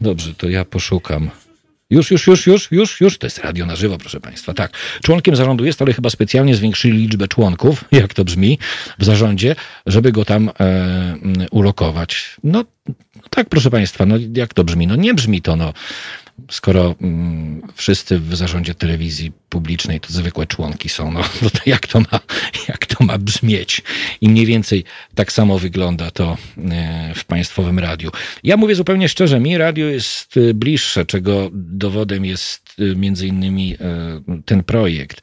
Dobrze, 0.00 0.34
to 0.34 0.48
ja 0.48 0.64
poszukam. 0.64 1.30
Już, 1.90 2.10
już, 2.10 2.26
już, 2.26 2.46
już, 2.46 2.72
już, 2.72 3.00
już. 3.00 3.18
To 3.18 3.26
jest 3.26 3.38
radio 3.38 3.66
na 3.66 3.76
żywo, 3.76 3.98
proszę 3.98 4.20
Państwa. 4.20 4.54
Tak. 4.54 4.72
Członkiem 5.02 5.36
zarządu 5.36 5.64
jest, 5.64 5.82
ale 5.82 5.92
chyba 5.92 6.10
specjalnie 6.10 6.54
zwiększyli 6.56 6.98
liczbę 6.98 7.28
członków, 7.28 7.84
jak 7.92 8.14
to 8.14 8.24
brzmi, 8.24 8.58
w 8.98 9.04
zarządzie, 9.04 9.56
żeby 9.86 10.12
go 10.12 10.24
tam 10.24 10.50
e, 10.60 11.16
ulokować. 11.50 12.36
No, 12.44 12.64
tak, 13.30 13.48
proszę 13.48 13.70
Państwa, 13.70 14.06
no 14.06 14.16
jak 14.34 14.54
to 14.54 14.64
brzmi? 14.64 14.86
No 14.86 14.96
nie 14.96 15.14
brzmi 15.14 15.42
to, 15.42 15.56
no 15.56 15.72
skoro 16.50 16.94
mm, 17.00 17.62
wszyscy 17.74 18.18
w 18.18 18.36
zarządzie 18.36 18.74
telewizji 18.74 19.32
publicznej 19.48 20.00
to 20.00 20.12
zwykłe 20.12 20.46
członki 20.46 20.88
są, 20.88 21.12
no, 21.12 21.20
no 21.42 21.50
to 21.50 21.60
jak 21.66 21.86
to, 21.86 22.00
ma, 22.00 22.20
jak 22.68 22.86
to 22.86 23.04
ma 23.04 23.18
brzmieć? 23.18 23.82
I 24.20 24.28
mniej 24.28 24.46
więcej 24.46 24.84
tak 25.14 25.32
samo 25.32 25.58
wygląda 25.58 26.10
to 26.10 26.36
e, 26.70 27.12
w 27.14 27.24
państwowym 27.24 27.78
radiu. 27.78 28.10
Ja 28.44 28.56
mówię 28.56 28.74
zupełnie 28.74 29.08
szczerze, 29.08 29.40
mi 29.40 29.58
radio 29.58 29.86
jest 29.86 30.36
e, 30.36 30.54
bliższe, 30.54 31.06
czego 31.06 31.50
dowodem 31.52 32.24
jest 32.24 32.74
e, 32.78 32.96
między 32.96 33.26
innymi 33.26 33.76
ten 34.44 34.64
projekt. 34.64 35.22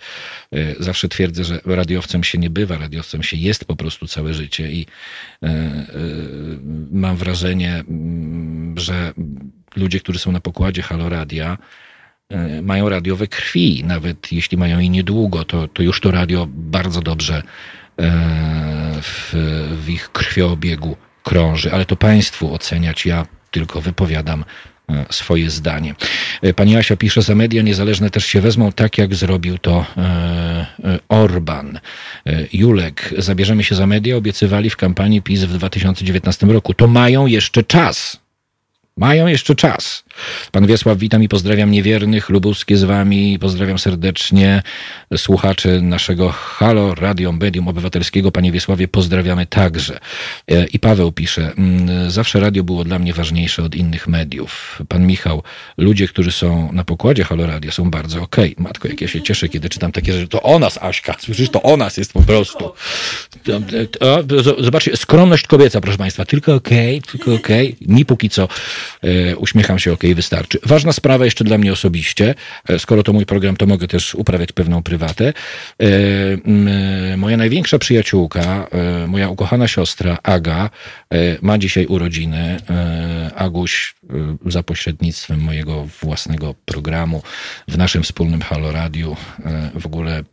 Zawsze 0.79 1.09
twierdzę, 1.09 1.43
że 1.43 1.59
radiowcem 1.65 2.23
się 2.23 2.37
nie 2.37 2.49
bywa, 2.49 2.77
radiowcem 2.77 3.23
się 3.23 3.37
jest 3.37 3.65
po 3.65 3.75
prostu 3.75 4.07
całe 4.07 4.33
życie 4.33 4.71
i 4.71 4.85
mam 6.91 7.17
wrażenie, 7.17 7.83
mm, 7.89 8.79
że 8.79 9.13
ludzie, 9.75 9.99
którzy 9.99 10.19
są 10.19 10.31
na 10.31 10.39
pokładzie 10.39 10.81
Haloradia, 10.81 11.57
e, 12.29 12.61
mają 12.61 12.89
radiowe 12.89 13.27
krwi. 13.27 13.83
Nawet 13.85 14.31
jeśli 14.31 14.57
mają 14.57 14.79
je 14.79 14.89
niedługo, 14.89 15.43
to, 15.43 15.67
to 15.67 15.83
już 15.83 16.01
to 16.01 16.11
radio 16.11 16.47
bardzo 16.49 17.01
dobrze 17.01 17.35
e, 17.35 17.43
w, 19.01 19.33
w 19.83 19.89
ich 19.89 20.11
krwioobiegu 20.11 20.97
krąży. 21.23 21.71
Ale 21.71 21.85
to 21.85 21.95
Państwu 21.95 22.53
oceniać, 22.53 23.05
ja 23.05 23.25
tylko 23.51 23.81
wypowiadam 23.81 24.45
e, 24.89 25.05
swoje 25.09 25.49
zdanie. 25.49 25.95
Pani 26.55 26.77
Asia 26.77 26.95
pisze, 26.95 27.21
za 27.21 27.35
media 27.35 27.61
niezależne 27.61 28.09
też 28.09 28.25
się 28.25 28.41
wezmą, 28.41 28.71
tak 28.71 28.97
jak 28.97 29.15
zrobił 29.15 29.57
to 29.57 29.85
Orban. 31.09 31.79
Julek, 32.53 33.13
zabierzemy 33.17 33.63
się 33.63 33.75
za 33.75 33.87
media, 33.87 34.15
obiecywali 34.17 34.69
w 34.69 34.77
kampanii 34.77 35.21
PiS 35.21 35.43
w 35.43 35.53
2019 35.53 36.47
roku. 36.47 36.73
To 36.73 36.87
mają 36.87 37.25
jeszcze 37.25 37.63
czas. 37.63 38.26
Mają 38.97 39.27
jeszcze 39.27 39.55
czas. 39.55 40.03
Pan 40.51 40.67
Wiesław, 40.67 40.97
witam 40.97 41.23
i 41.23 41.29
pozdrawiam 41.29 41.71
niewiernych, 41.71 42.29
lubuskie 42.29 42.77
z 42.77 42.83
wami, 42.83 43.39
pozdrawiam 43.39 43.79
serdecznie 43.79 44.61
słuchaczy 45.17 45.81
naszego 45.81 46.29
Halo 46.29 46.95
Radio 46.95 47.31
Medium 47.31 47.67
Obywatelskiego. 47.67 48.31
Panie 48.31 48.51
Wiesławie, 48.51 48.87
pozdrawiamy 48.87 49.45
także. 49.45 49.99
E, 50.47 50.65
I 50.65 50.79
Paweł 50.79 51.11
pisze, 51.11 51.53
mm, 51.57 52.11
zawsze 52.11 52.39
radio 52.39 52.63
było 52.63 52.83
dla 52.83 52.99
mnie 52.99 53.13
ważniejsze 53.13 53.63
od 53.63 53.75
innych 53.75 54.07
mediów. 54.07 54.81
Pan 54.87 55.07
Michał, 55.07 55.43
ludzie, 55.77 56.07
którzy 56.07 56.31
są 56.31 56.71
na 56.71 56.83
pokładzie 56.83 57.23
Halo 57.23 57.45
Radio 57.45 57.71
są 57.71 57.91
bardzo 57.91 58.21
okej. 58.21 58.53
Okay. 58.53 58.63
Matko, 58.63 58.87
jak 58.87 59.01
ja 59.01 59.07
się 59.07 59.21
cieszę, 59.21 59.49
kiedy 59.49 59.69
czytam 59.69 59.91
takie 59.91 60.13
rzeczy. 60.13 60.27
To 60.27 60.41
o 60.41 60.59
nas, 60.59 60.77
Aśka, 60.81 61.15
słyszysz, 61.19 61.49
to 61.49 61.61
o 61.61 61.77
nas 61.77 61.97
jest 61.97 62.13
po 62.13 62.21
prostu. 62.21 62.71
Zobaczcie, 64.59 64.97
skromność 64.97 65.47
kobieca, 65.47 65.81
proszę 65.81 65.97
Państwa, 65.97 66.25
tylko 66.25 66.55
okej, 66.55 66.97
okay, 66.97 67.11
tylko 67.11 67.33
okej. 67.33 67.75
Okay. 67.75 67.95
Mi 67.95 68.05
póki 68.05 68.29
co 68.29 68.47
e, 69.01 69.35
uśmiecham 69.35 69.79
się 69.79 69.93
okej, 69.93 70.06
wystarczy. 70.15 70.59
Ważna 70.65 70.93
sprawa 70.93 71.25
jeszcze 71.25 71.43
dla 71.43 71.57
mnie 71.57 71.73
osobiście, 71.73 72.35
e, 72.69 72.79
skoro 72.79 73.03
to 73.03 73.13
mój 73.13 73.25
program, 73.25 73.57
to 73.57 73.65
mogę 73.65 73.87
też 73.87 74.15
uprawiać 74.15 74.51
pewną 74.51 74.83
prywatę. 74.83 75.33
E, 75.81 77.17
moja 77.17 77.37
największa 77.37 77.79
przyjaciółka, 77.79 78.67
e, 78.71 79.07
moja 79.07 79.29
ukochana 79.29 79.67
siostra 79.67 80.17
Aga 80.23 80.69
ma 81.41 81.57
dzisiaj 81.57 81.85
urodziny. 81.85 82.57
Aguś 83.35 83.95
za 84.45 84.63
pośrednictwem 84.63 85.39
mojego 85.39 85.87
własnego 86.01 86.55
programu 86.65 87.21
w 87.67 87.77
naszym 87.77 88.03
wspólnym 88.03 88.41
Halo 88.41 88.71
Radiu 88.71 89.15
w 89.79 89.85
ogóle 89.85 90.23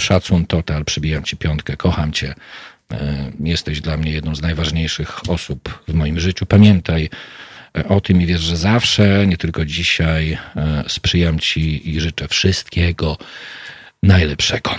szacun 0.00 0.46
total, 0.46 0.84
przybijam 0.84 1.24
ci 1.24 1.36
piątkę, 1.36 1.76
kocham 1.76 2.12
cię. 2.12 2.34
Jesteś 3.40 3.80
dla 3.80 3.96
mnie 3.96 4.12
jedną 4.12 4.34
z 4.34 4.42
najważniejszych 4.42 5.30
osób 5.30 5.84
w 5.88 5.94
moim 5.94 6.20
życiu. 6.20 6.46
Pamiętaj, 6.46 7.10
o 7.88 8.00
tym 8.00 8.22
i 8.22 8.26
wiesz, 8.26 8.40
że 8.40 8.56
zawsze, 8.56 9.26
nie 9.26 9.36
tylko 9.36 9.64
dzisiaj, 9.64 10.38
e, 10.56 10.84
sprzyjam 10.88 11.38
Ci 11.38 11.90
i 11.90 12.00
życzę 12.00 12.28
wszystkiego 12.28 13.16
najlepszego. 14.02 14.74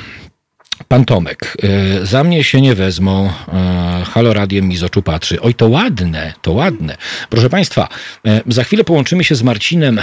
Pan 0.92 1.06
Tomek, 1.06 1.58
y, 2.02 2.06
za 2.06 2.24
mnie 2.24 2.44
się 2.44 2.62
nie 2.62 2.76
wezmą. 2.76 3.30
Y, 3.30 4.06
Halo 4.06 4.34
Radiem 4.34 4.68
mi 4.68 4.78
z 4.78 4.84
oczu 4.84 5.02
patrzy. 5.02 5.42
Oj, 5.42 5.54
to 5.54 5.68
ładne, 5.68 6.34
to 6.42 6.52
ładne. 6.52 6.98
Proszę 7.30 7.50
Państwa, 7.50 7.88
y, 8.28 8.42
za 8.48 8.64
chwilę 8.64 8.84
połączymy 8.84 9.24
się 9.24 9.36
z 9.36 9.44
Marcinem 9.44 10.00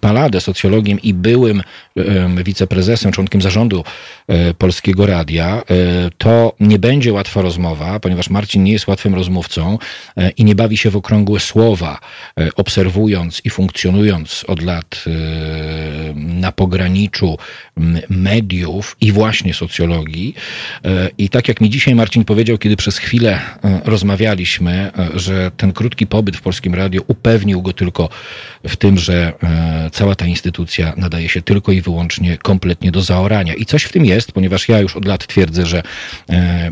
Paladę, 0.00 0.40
socjologiem 0.40 1.00
i 1.00 1.14
byłym 1.14 1.62
wiceprezesem, 2.44 3.12
członkiem 3.12 3.42
zarządu 3.42 3.84
Polskiego 4.58 5.06
Radia. 5.06 5.62
To 6.18 6.56
nie 6.60 6.78
będzie 6.78 7.12
łatwa 7.12 7.42
rozmowa, 7.42 8.00
ponieważ 8.00 8.30
Marcin 8.30 8.64
nie 8.64 8.72
jest 8.72 8.86
łatwym 8.88 9.14
rozmówcą 9.14 9.78
i 10.36 10.44
nie 10.44 10.54
bawi 10.54 10.76
się 10.76 10.90
w 10.90 10.96
okrągłe 10.96 11.40
słowa, 11.40 11.98
obserwując 12.56 13.40
i 13.44 13.50
funkcjonując 13.50 14.44
od 14.48 14.62
lat 14.62 15.04
na 16.14 16.52
pograniczu 16.52 17.38
mediów 18.08 18.96
i 19.00 19.12
właśnie 19.12 19.37
właśnie 19.38 19.54
socjologii. 19.54 20.34
E, 20.84 21.10
I 21.18 21.28
tak 21.28 21.48
jak 21.48 21.60
mi 21.60 21.70
dzisiaj 21.70 21.94
Marcin 21.94 22.24
powiedział, 22.24 22.58
kiedy 22.58 22.76
przez 22.76 22.98
chwilę 22.98 23.40
e, 23.64 23.80
rozmawialiśmy, 23.84 24.90
e, 24.98 25.18
że 25.18 25.50
ten 25.56 25.72
krótki 25.72 26.06
pobyt 26.06 26.36
w 26.36 26.40
Polskim 26.40 26.74
Radiu 26.74 27.04
upewnił 27.06 27.62
go 27.62 27.72
tylko 27.72 28.08
w 28.68 28.76
tym, 28.76 28.98
że 28.98 29.32
cała 29.92 30.14
ta 30.14 30.26
instytucja 30.26 30.94
nadaje 30.96 31.28
się 31.28 31.42
tylko 31.42 31.72
i 31.72 31.80
wyłącznie 31.80 32.38
kompletnie 32.38 32.90
do 32.90 33.02
zaorania. 33.02 33.54
I 33.54 33.64
coś 33.64 33.84
w 33.84 33.92
tym 33.92 34.04
jest, 34.04 34.32
ponieważ 34.32 34.68
ja 34.68 34.80
już 34.80 34.96
od 34.96 35.04
lat 35.04 35.26
twierdzę, 35.26 35.66
że 35.66 35.82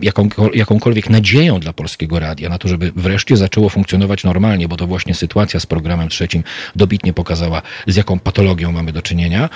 jaką, 0.02 0.28
jakąkolwiek 0.54 1.11
nadzieją 1.11 1.61
dla 1.61 1.73
Polskiego 1.73 2.18
Radia 2.18 2.49
na 2.49 2.58
to, 2.58 2.68
żeby 2.68 2.92
wreszcie 2.96 3.37
zaczęło 3.37 3.68
funkcjonować 3.68 4.25
normalnie, 4.25 4.68
bo 4.68 4.76
to 4.76 4.87
właśnie 4.87 5.14
sytuacja 5.14 5.61
z 5.61 5.66
programem 5.66 6.08
trzecim 6.08 6.44
dobitnie 6.76 7.12
pokazała, 7.12 7.62
z 7.87 7.96
jaką 7.96 8.18
patologią 8.18 8.73
mamy 8.73 8.92
do 8.92 9.02
czynienia, 9.02 9.49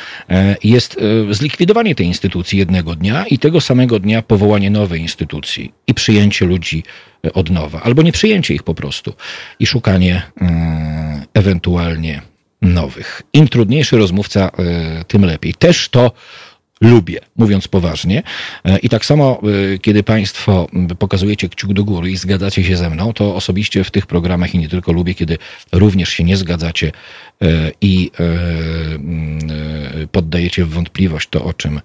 jest 0.64 0.96
zlikwidowanie 1.30 1.94
tej 1.94 2.06
instytucji 2.06 2.58
jednego 2.58 2.94
dnia 3.00 3.26
i 3.26 3.38
tego 3.38 3.60
samego 3.60 3.98
dnia 3.98 4.22
powołanie 4.22 4.70
nowej 4.70 5.00
instytucji 5.00 5.72
i 5.86 5.94
przyjęcie 5.94 6.46
ludzi 6.46 6.82
e, 7.26 7.32
od 7.32 7.50
nowa, 7.50 7.82
albo 7.82 8.02
nie 8.02 8.12
przyjęcie 8.12 8.54
ich 8.54 8.62
po 8.62 8.74
prostu 8.74 9.14
i 9.58 9.66
szukanie 9.66 10.22
e, 10.40 11.26
ewentualnie 11.34 12.22
nowych. 12.62 13.22
Im 13.32 13.48
trudniejszy 13.48 13.96
rozmówca, 13.96 14.50
e, 14.58 15.04
tym 15.04 15.24
lepiej. 15.24 15.54
Też 15.54 15.88
to 15.88 16.12
lubię, 16.80 17.20
mówiąc 17.36 17.68
poważnie. 17.68 18.22
I 18.82 18.88
tak 18.88 19.04
samo, 19.04 19.40
kiedy 19.82 20.02
Państwo 20.02 20.66
pokazujecie 20.98 21.48
kciuk 21.48 21.72
do 21.72 21.84
góry 21.84 22.10
i 22.10 22.16
zgadzacie 22.16 22.64
się 22.64 22.76
ze 22.76 22.90
mną, 22.90 23.12
to 23.12 23.34
osobiście 23.34 23.84
w 23.84 23.90
tych 23.90 24.06
programach 24.06 24.54
i 24.54 24.58
nie 24.58 24.68
tylko 24.68 24.92
lubię, 24.92 25.14
kiedy 25.14 25.38
również 25.72 26.08
się 26.08 26.24
nie 26.24 26.36
zgadzacie 26.36 26.92
i 27.80 28.10
poddajecie 30.12 30.64
w 30.64 30.70
wątpliwość 30.70 31.28
to, 31.28 31.44
o 31.44 31.52
czym 31.52 31.80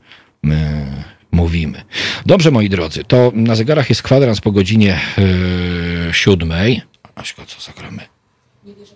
mówimy. 1.32 1.84
Dobrze, 2.26 2.52
moi 2.52 2.70
drodzy, 2.70 3.04
to 3.04 3.32
na 3.36 3.56
zegarach 3.56 3.90
jest 3.90 4.04
kwadrans 4.04 4.42
po 4.42 4.52
godzinie 4.52 5.00
yy, 6.08 6.14
siódmej. 6.14 6.82
Aśko, 7.16 7.46
co 7.46 7.62
zagramy? 7.62 8.02
Nie 8.64 8.76
wierzę 8.76 8.96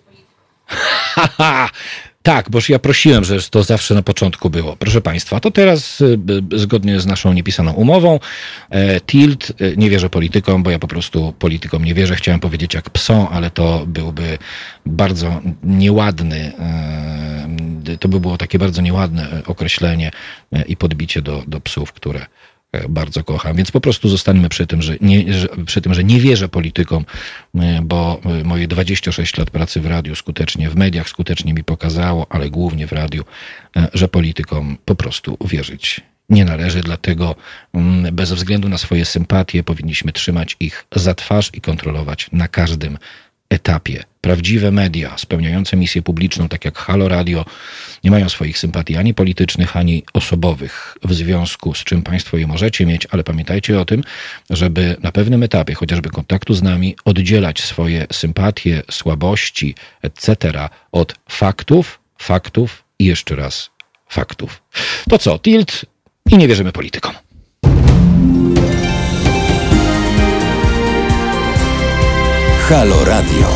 Tak, 2.22 2.50
boż 2.50 2.68
ja 2.68 2.78
prosiłem, 2.78 3.24
że 3.24 3.42
to 3.42 3.62
zawsze 3.62 3.94
na 3.94 4.02
początku 4.02 4.50
było. 4.50 4.76
Proszę 4.76 5.00
Państwa, 5.00 5.40
to 5.40 5.50
teraz 5.50 6.00
y, 6.00 6.18
zgodnie 6.56 7.00
z 7.00 7.06
naszą 7.06 7.32
niepisaną 7.32 7.72
umową 7.72 8.20
e, 8.70 9.00
Tilt, 9.00 9.52
y, 9.60 9.74
nie 9.76 9.90
wierzę 9.90 10.10
politykom, 10.10 10.62
bo 10.62 10.70
ja 10.70 10.78
po 10.78 10.88
prostu 10.88 11.34
politykom 11.38 11.84
nie 11.84 11.94
wierzę. 11.94 12.16
Chciałem 12.16 12.40
powiedzieć 12.40 12.74
jak 12.74 12.90
psom, 12.90 13.26
ale 13.30 13.50
to 13.50 13.84
byłby 13.86 14.38
bardzo 14.86 15.40
nieładny, 15.62 16.52
e, 17.88 17.96
to 17.98 18.08
by 18.08 18.20
było 18.20 18.38
takie 18.38 18.58
bardzo 18.58 18.82
nieładne 18.82 19.42
określenie 19.46 20.10
e, 20.52 20.62
i 20.62 20.76
podbicie 20.76 21.22
do, 21.22 21.42
do 21.46 21.60
psów, 21.60 21.92
które 21.92 22.26
bardzo 22.88 23.24
kocham. 23.24 23.56
Więc 23.56 23.70
po 23.70 23.80
prostu 23.80 24.08
zostańmy 24.08 24.48
przy 24.48 24.66
tym, 24.66 24.82
że 24.82 24.96
nie, 25.00 25.32
że, 25.32 25.48
przy 25.66 25.80
tym, 25.80 25.94
że 25.94 26.04
nie 26.04 26.20
wierzę 26.20 26.48
politykom, 26.48 27.04
e, 27.54 27.80
bo 27.82 28.20
e, 28.24 28.44
moje 28.44 28.68
26 28.68 29.38
lat 29.38 29.50
pracy 29.50 29.80
w 29.80 29.86
radiu 29.86 30.14
skutecznie, 30.14 30.70
w 30.70 30.76
mediach 30.76 31.08
skutecznie 31.08 31.54
mi 31.54 31.64
pokazało, 31.64 32.26
ale 32.30 32.50
głównie 32.50 32.86
w 32.86 32.92
radiu, 32.92 33.24
że 33.94 34.08
politykom 34.08 34.78
po 34.84 34.94
prostu 34.94 35.36
wierzyć 35.44 36.00
nie 36.30 36.44
należy, 36.44 36.80
dlatego 36.80 37.36
mm, 37.74 38.14
bez 38.14 38.32
względu 38.32 38.68
na 38.68 38.78
swoje 38.78 39.04
sympatie 39.04 39.62
powinniśmy 39.62 40.12
trzymać 40.12 40.56
ich 40.60 40.86
za 40.94 41.14
twarz 41.14 41.50
i 41.54 41.60
kontrolować 41.60 42.28
na 42.32 42.48
każdym 42.48 42.98
etapie 43.50 44.04
prawdziwe 44.20 44.70
media 44.70 45.18
spełniające 45.18 45.76
misję 45.76 46.02
publiczną, 46.02 46.48
tak 46.48 46.64
jak 46.64 46.78
Halo 46.78 47.08
Radio, 47.08 47.44
nie 48.04 48.10
mają 48.10 48.28
swoich 48.28 48.58
sympatii 48.58 48.96
ani 48.96 49.14
politycznych, 49.14 49.76
ani 49.76 50.02
osobowych, 50.12 50.96
w 51.02 51.14
związku 51.14 51.74
z 51.74 51.84
czym 51.84 52.02
Państwo 52.02 52.36
je 52.36 52.46
możecie 52.46 52.86
mieć, 52.86 53.06
ale 53.10 53.24
pamiętajcie 53.24 53.80
o 53.80 53.84
tym, 53.84 54.02
żeby 54.50 54.96
na 55.02 55.12
pewnym 55.12 55.42
etapie, 55.42 55.74
chociażby 55.74 56.10
kontaktu 56.10 56.54
z 56.54 56.62
nami, 56.62 56.96
oddzielać 57.04 57.62
swoje 57.62 58.06
sympatie, 58.12 58.82
słabości, 58.90 59.74
etc. 60.02 60.68
od 60.92 61.14
faktów, 61.30 62.00
faktów 62.18 62.84
i 62.98 63.04
jeszcze 63.04 63.36
raz 63.36 63.70
faktów. 64.08 64.62
To 65.10 65.18
co, 65.18 65.38
tilt 65.38 65.84
i 66.30 66.38
nie 66.38 66.48
wierzymy 66.48 66.72
politykom. 66.72 67.29
Halo 72.70 73.04
Radio. 73.04 73.46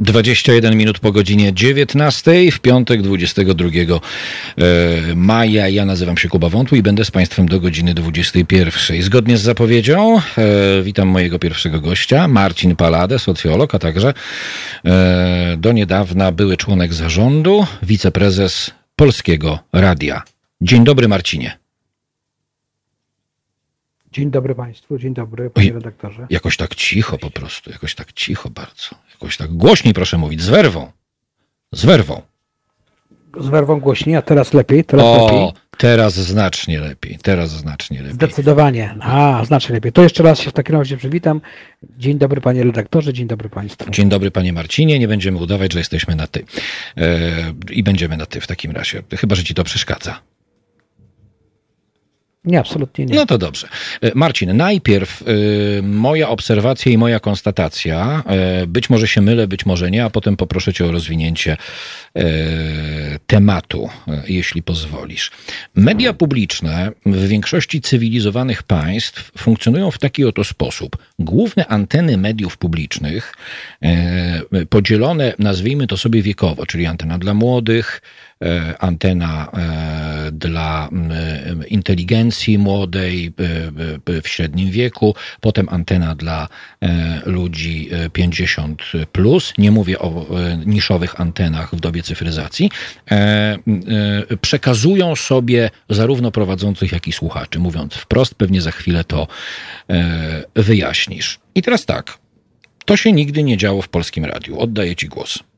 21 0.00 0.76
minut 0.76 0.98
po 0.98 1.12
godzinie 1.12 1.52
19 1.52 2.52
w 2.52 2.60
piątek 2.60 3.02
22 3.02 3.68
e, 3.68 5.14
maja. 5.14 5.68
Ja 5.68 5.84
nazywam 5.84 6.16
się 6.16 6.28
Kuba 6.28 6.48
Wątły 6.48 6.78
i 6.78 6.82
będę 6.82 7.04
z 7.04 7.10
Państwem 7.10 7.48
do 7.48 7.60
godziny 7.60 7.94
21. 7.94 9.02
Zgodnie 9.02 9.36
z 9.36 9.40
zapowiedzią 9.40 10.18
e, 10.18 10.82
witam 10.82 11.08
mojego 11.08 11.38
pierwszego 11.38 11.80
gościa, 11.80 12.28
Marcin 12.28 12.76
Paladę, 12.76 13.18
socjolog, 13.18 13.74
a 13.74 13.78
także 13.78 14.14
e, 14.84 15.56
do 15.58 15.72
niedawna 15.72 16.32
były 16.32 16.56
członek 16.56 16.94
zarządu, 16.94 17.66
wiceprezes 17.82 18.70
Polskiego 18.96 19.58
Radia. 19.72 20.22
Dzień 20.60 20.84
dobry 20.84 21.08
Marcinie. 21.08 21.61
Dzień 24.12 24.30
dobry 24.30 24.54
Państwu, 24.54 24.98
dzień 24.98 25.14
dobry 25.14 25.50
Panie 25.50 25.72
redaktorze. 25.72 26.26
Jakoś 26.30 26.56
tak 26.56 26.74
cicho 26.74 27.18
po 27.18 27.30
prostu, 27.30 27.70
jakoś 27.70 27.94
tak 27.94 28.12
cicho 28.12 28.50
bardzo. 28.50 28.88
Jakoś 29.12 29.36
tak 29.36 29.50
głośniej 29.50 29.94
proszę 29.94 30.18
mówić, 30.18 30.42
z 30.42 30.48
werwą. 30.48 30.92
Z 31.72 31.84
werwą. 31.84 32.22
Z 33.40 33.48
werwą 33.48 33.80
głośniej, 33.80 34.16
a 34.16 34.22
teraz 34.22 34.54
lepiej, 34.54 34.84
teraz 34.84 35.06
o, 35.06 35.26
lepiej. 35.26 35.62
teraz 35.78 36.14
znacznie 36.14 36.80
lepiej, 36.80 37.18
teraz 37.22 37.50
znacznie 37.50 37.98
lepiej. 37.98 38.14
Zdecydowanie, 38.14 38.94
a 39.00 39.44
znacznie 39.44 39.74
lepiej. 39.74 39.92
To 39.92 40.02
jeszcze 40.02 40.22
raz 40.22 40.38
się 40.40 40.50
w 40.50 40.52
takim 40.52 40.76
razie 40.76 40.96
przywitam. 40.96 41.40
Dzień 41.98 42.18
dobry 42.18 42.40
Panie 42.40 42.64
redaktorze, 42.64 43.12
dzień 43.12 43.26
dobry 43.26 43.48
Państwu. 43.48 43.90
Dzień 43.90 44.08
dobry 44.08 44.30
Panie 44.30 44.52
Marcinie, 44.52 44.98
nie 44.98 45.08
będziemy 45.08 45.38
udawać, 45.38 45.72
że 45.72 45.78
jesteśmy 45.78 46.16
na 46.16 46.26
ty. 46.26 46.44
E, 46.96 47.54
I 47.70 47.82
będziemy 47.82 48.16
na 48.16 48.26
ty 48.26 48.40
w 48.40 48.46
takim 48.46 48.72
razie, 48.72 49.02
chyba, 49.16 49.34
że 49.34 49.44
Ci 49.44 49.54
to 49.54 49.64
przeszkadza. 49.64 50.31
Nie, 52.44 52.60
absolutnie 52.60 53.06
nie. 53.06 53.14
No 53.14 53.26
to 53.26 53.38
dobrze. 53.38 53.68
E, 54.00 54.10
Marcin, 54.14 54.56
najpierw 54.56 55.22
y, 55.22 55.80
moja 55.82 56.28
obserwacja 56.28 56.92
i 56.92 56.98
moja 56.98 57.20
konstatacja. 57.20 58.22
Y, 58.62 58.66
być 58.66 58.90
może 58.90 59.08
się 59.08 59.20
mylę, 59.20 59.48
być 59.48 59.66
może 59.66 59.90
nie, 59.90 60.04
a 60.04 60.10
potem 60.10 60.36
poproszę 60.36 60.72
Cię 60.72 60.86
o 60.86 60.92
rozwinięcie 60.92 61.56
y, 62.18 62.22
tematu, 63.26 63.90
jeśli 64.26 64.62
pozwolisz. 64.62 65.30
Media 65.74 66.12
publiczne 66.12 66.92
w 67.06 67.26
większości 67.28 67.80
cywilizowanych 67.80 68.62
państw 68.62 69.32
funkcjonują 69.38 69.90
w 69.90 69.98
taki 69.98 70.24
oto 70.24 70.44
sposób. 70.44 70.96
Główne 71.18 71.66
anteny 71.66 72.16
mediów 72.16 72.56
publicznych, 72.56 73.34
podzielone, 74.70 75.34
nazwijmy 75.38 75.86
to 75.86 75.96
sobie 75.96 76.22
wiekowo, 76.22 76.66
czyli 76.66 76.86
antena 76.86 77.18
dla 77.18 77.34
młodych, 77.34 78.02
antena 78.78 79.48
e, 79.52 80.32
dla 80.32 80.88
inteligencji 81.68 82.58
młodej 82.58 83.32
e, 84.06 84.22
w 84.22 84.28
średnim 84.28 84.70
wieku, 84.70 85.14
potem 85.40 85.68
antena 85.68 86.14
dla 86.14 86.48
ludzi 87.26 87.90
50 88.12 88.82
plus. 89.12 89.52
Nie 89.58 89.70
mówię 89.70 89.98
o 89.98 90.26
niszowych 90.66 91.20
antenach 91.20 91.74
w 91.74 91.80
dobie 91.80 92.02
cyfryzacji. 92.02 92.70
Przekazują 94.40 95.16
sobie 95.16 95.70
zarówno 95.90 96.30
prowadzących, 96.30 96.92
jak 96.92 97.08
i 97.08 97.12
słuchaczy. 97.12 97.58
Mówiąc 97.58 97.94
wprost, 97.94 98.34
pewnie 98.34 98.60
za 98.60 98.70
chwilę 98.70 99.04
to 99.04 99.28
wyjaśnisz. 100.54 101.40
I 101.54 101.62
teraz 101.62 101.86
tak. 101.86 102.18
To 102.84 102.96
się 102.96 103.12
nigdy 103.12 103.42
nie 103.42 103.56
działo 103.56 103.82
w 103.82 103.88
polskim 103.88 104.24
radiu. 104.24 104.58
Oddaję 104.58 104.96
Ci 104.96 105.08
głos. 105.08 105.51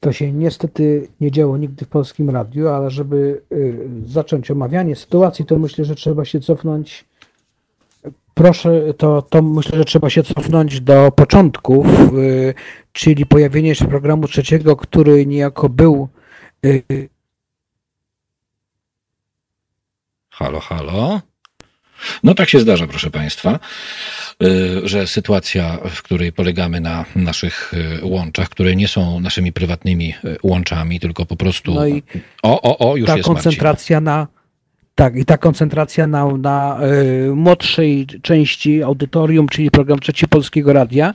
To 0.00 0.12
się 0.12 0.32
niestety 0.32 1.08
nie 1.20 1.30
działo 1.30 1.56
nigdy 1.56 1.84
w 1.84 1.88
polskim 1.88 2.30
radiu, 2.30 2.68
ale 2.68 2.90
żeby 2.90 3.42
y, 3.52 3.88
zacząć 4.06 4.50
omawianie 4.50 4.96
sytuacji, 4.96 5.44
to 5.44 5.58
myślę, 5.58 5.84
że 5.84 5.94
trzeba 5.94 6.24
się 6.24 6.40
cofnąć. 6.40 7.04
Proszę, 8.34 8.94
to, 8.94 9.22
to 9.22 9.42
myślę, 9.42 9.78
że 9.78 9.84
trzeba 9.84 10.10
się 10.10 10.22
cofnąć 10.22 10.80
do 10.80 11.12
początków, 11.12 11.86
y, 12.14 12.54
czyli 12.92 13.26
pojawienie 13.26 13.74
się 13.74 13.88
programu 13.88 14.28
trzeciego, 14.28 14.76
który 14.76 15.26
niejako 15.26 15.68
był. 15.68 16.08
Y, 16.64 17.08
halo, 20.30 20.60
halo. 20.60 21.27
No 22.24 22.34
tak 22.34 22.48
się 22.48 22.60
zdarza, 22.60 22.86
proszę 22.86 23.10
Państwa. 23.10 23.58
Y, 24.42 24.88
że 24.88 25.06
sytuacja, 25.06 25.78
w 25.90 26.02
której 26.02 26.32
polegamy 26.32 26.80
na 26.80 27.04
naszych 27.16 27.74
y, 27.74 27.98
łączach, 28.02 28.48
które 28.48 28.76
nie 28.76 28.88
są 28.88 29.20
naszymi 29.20 29.52
prywatnymi 29.52 30.14
y, 30.24 30.36
łączami, 30.42 31.00
tylko 31.00 31.26
po 31.26 31.36
prostu. 31.36 31.74
No 31.74 31.86
i 31.86 32.02
o, 32.42 32.62
o, 32.62 32.90
o, 32.90 32.96
już 32.96 33.06
ta 33.06 33.16
jest 33.16 33.26
koncentracja 33.26 34.00
Marcin. 34.00 34.04
na. 34.04 34.38
Tak, 34.94 35.16
i 35.16 35.24
ta 35.24 35.38
koncentracja 35.38 36.06
na, 36.06 36.26
na 36.26 36.80
y, 37.26 37.34
młodszej 37.34 38.06
części 38.22 38.82
audytorium, 38.82 39.48
czyli 39.48 39.70
program 39.70 39.98
Trzeci 39.98 40.28
Polskiego 40.28 40.72
Radia. 40.72 41.14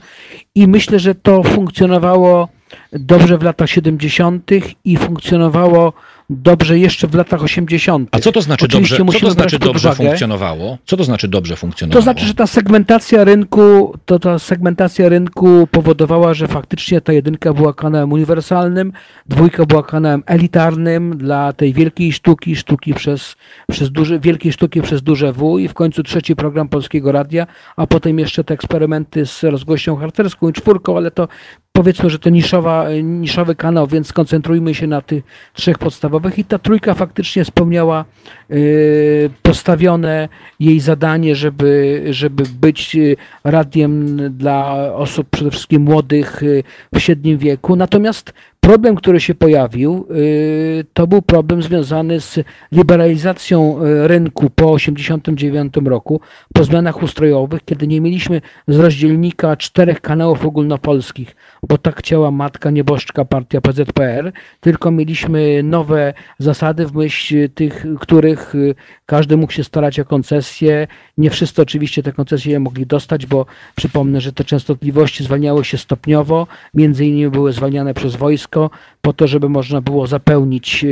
I 0.54 0.68
myślę, 0.68 0.98
że 0.98 1.14
to 1.14 1.42
funkcjonowało 1.42 2.48
dobrze 2.92 3.38
w 3.38 3.42
latach 3.42 3.70
70. 3.70 4.50
i 4.84 4.96
funkcjonowało 4.96 5.92
dobrze 6.30 6.78
jeszcze 6.78 7.06
w 7.06 7.14
latach 7.14 7.42
80. 7.42 8.08
A 8.12 8.18
co 8.18 8.32
to 8.32 8.42
znaczy 8.42 8.64
Oczywiście 8.64 8.98
dobrze, 8.98 9.18
co 9.18 9.26
to 9.26 9.32
znaczy 9.32 9.58
dobrze 9.58 9.94
funkcjonowało? 9.94 10.78
Co 10.84 10.96
to 10.96 11.04
znaczy 11.04 11.28
dobrze 11.28 11.56
funkcjonowało? 11.56 12.00
To 12.00 12.02
znaczy, 12.02 12.26
że 12.26 12.34
ta 12.34 12.46
segmentacja 12.46 13.24
rynku, 13.24 13.94
to 14.04 14.18
ta 14.18 14.38
segmentacja 14.38 15.08
rynku 15.08 15.68
powodowała, 15.70 16.34
że 16.34 16.48
faktycznie 16.48 17.00
ta 17.00 17.12
jedynka 17.12 17.52
była 17.52 17.74
kanałem 17.74 18.12
uniwersalnym, 18.12 18.92
dwójka 19.26 19.66
była 19.66 19.82
kanałem 19.82 20.22
elitarnym 20.26 21.18
dla 21.18 21.52
tej 21.52 21.72
wielkiej 21.72 22.12
sztuki, 22.12 22.56
sztuki 22.56 22.94
przez, 22.94 23.36
przez 23.70 23.90
duże, 23.90 24.20
wielkiej 24.20 24.52
sztuki 24.52 24.82
przez 24.82 25.02
duże 25.02 25.32
W 25.32 25.58
i 25.58 25.68
w 25.68 25.74
końcu 25.74 26.02
trzeci 26.02 26.36
program 26.36 26.68
Polskiego 26.68 27.12
Radia, 27.12 27.46
a 27.76 27.86
potem 27.86 28.18
jeszcze 28.18 28.44
te 28.44 28.54
eksperymenty 28.54 29.26
z 29.26 29.42
rozgłością 29.42 29.96
harcerską 29.96 30.48
i 30.48 30.52
czwórką, 30.52 30.96
ale 30.96 31.10
to 31.10 31.28
powiedzmy, 31.76 32.10
że 32.10 32.18
to 32.18 32.30
niszowa, 32.30 32.86
niszowy 33.02 33.54
kanał, 33.54 33.86
więc 33.86 34.06
skoncentrujmy 34.06 34.74
się 34.74 34.86
na 34.86 35.00
tych 35.00 35.24
trzech 35.52 35.78
podstawowych 35.78 36.38
i 36.38 36.44
ta 36.44 36.58
trójka 36.58 36.94
faktycznie 36.94 37.44
spełniała 37.44 38.04
y, 38.50 39.30
postawione 39.42 40.28
jej 40.60 40.80
zadanie, 40.80 41.34
żeby, 41.36 42.02
żeby 42.10 42.44
być 42.60 42.96
y, 42.96 43.16
radiem 43.44 44.16
dla 44.36 44.74
osób 44.94 45.28
przede 45.30 45.50
wszystkim 45.50 45.82
młodych 45.82 46.42
y, 46.42 46.62
w 46.94 47.00
średnim 47.00 47.38
wieku. 47.38 47.76
Natomiast 47.76 48.32
Problem, 48.64 48.94
który 48.94 49.20
się 49.20 49.34
pojawił, 49.34 50.06
y, 50.10 50.84
to 50.92 51.06
był 51.06 51.22
problem 51.22 51.62
związany 51.62 52.20
z 52.20 52.38
liberalizacją 52.72 53.82
y, 53.82 54.08
rynku 54.08 54.50
po 54.50 54.76
1989 54.76 55.74
roku, 55.90 56.20
po 56.54 56.64
zmianach 56.64 57.02
ustrojowych, 57.02 57.64
kiedy 57.64 57.86
nie 57.86 58.00
mieliśmy 58.00 58.40
z 58.68 58.78
rozdzielnika 58.78 59.56
czterech 59.56 60.00
kanałów 60.00 60.46
ogólnopolskich, 60.46 61.36
bo 61.68 61.78
tak 61.78 61.98
chciała 61.98 62.30
matka 62.30 62.70
nieboszczka 62.70 63.24
partia 63.24 63.60
PZPR, 63.60 64.32
tylko 64.60 64.90
mieliśmy 64.90 65.62
nowe 65.62 66.14
zasady, 66.38 66.86
w 66.86 66.94
myśl 66.94 67.48
tych, 67.54 67.86
których 68.00 68.54
y, 68.54 68.74
każdy 69.06 69.36
mógł 69.36 69.52
się 69.52 69.64
starać 69.64 70.00
o 70.00 70.04
koncesję. 70.04 70.86
Nie 71.18 71.30
wszyscy 71.30 71.62
oczywiście 71.62 72.02
te 72.02 72.12
koncesje 72.12 72.52
je 72.52 72.60
mogli 72.60 72.86
dostać, 72.86 73.26
bo 73.26 73.46
przypomnę, 73.76 74.20
że 74.20 74.32
te 74.32 74.44
częstotliwości 74.44 75.24
zwalniały 75.24 75.64
się 75.64 75.78
stopniowo, 75.78 76.46
między 76.74 77.06
innymi 77.06 77.30
były 77.30 77.52
zwalniane 77.52 77.94
przez 77.94 78.16
wojsko, 78.16 78.53
wszystko 78.54 78.70
po 79.02 79.12
to, 79.12 79.26
żeby 79.26 79.48
można 79.48 79.80
było 79.80 80.06
zapełnić 80.06 80.86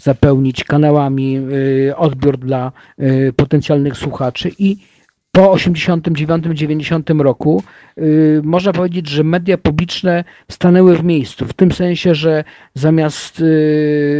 zapełnić 0.00 0.64
kanałami 0.64 1.38
y, 1.88 1.96
odbiór 1.96 2.38
dla 2.38 2.72
y, 3.00 3.32
potencjalnych 3.36 3.96
słuchaczy. 3.96 4.50
I 4.58 4.76
po 5.32 5.54
89-90 5.54 7.20
roku 7.20 7.62
yy, 7.96 8.40
można 8.44 8.72
powiedzieć, 8.72 9.08
że 9.08 9.24
media 9.24 9.58
publiczne 9.58 10.24
stanęły 10.50 10.96
w 10.96 11.04
miejscu, 11.04 11.46
w 11.46 11.52
tym 11.52 11.72
sensie, 11.72 12.14
że 12.14 12.44
zamiast 12.74 13.42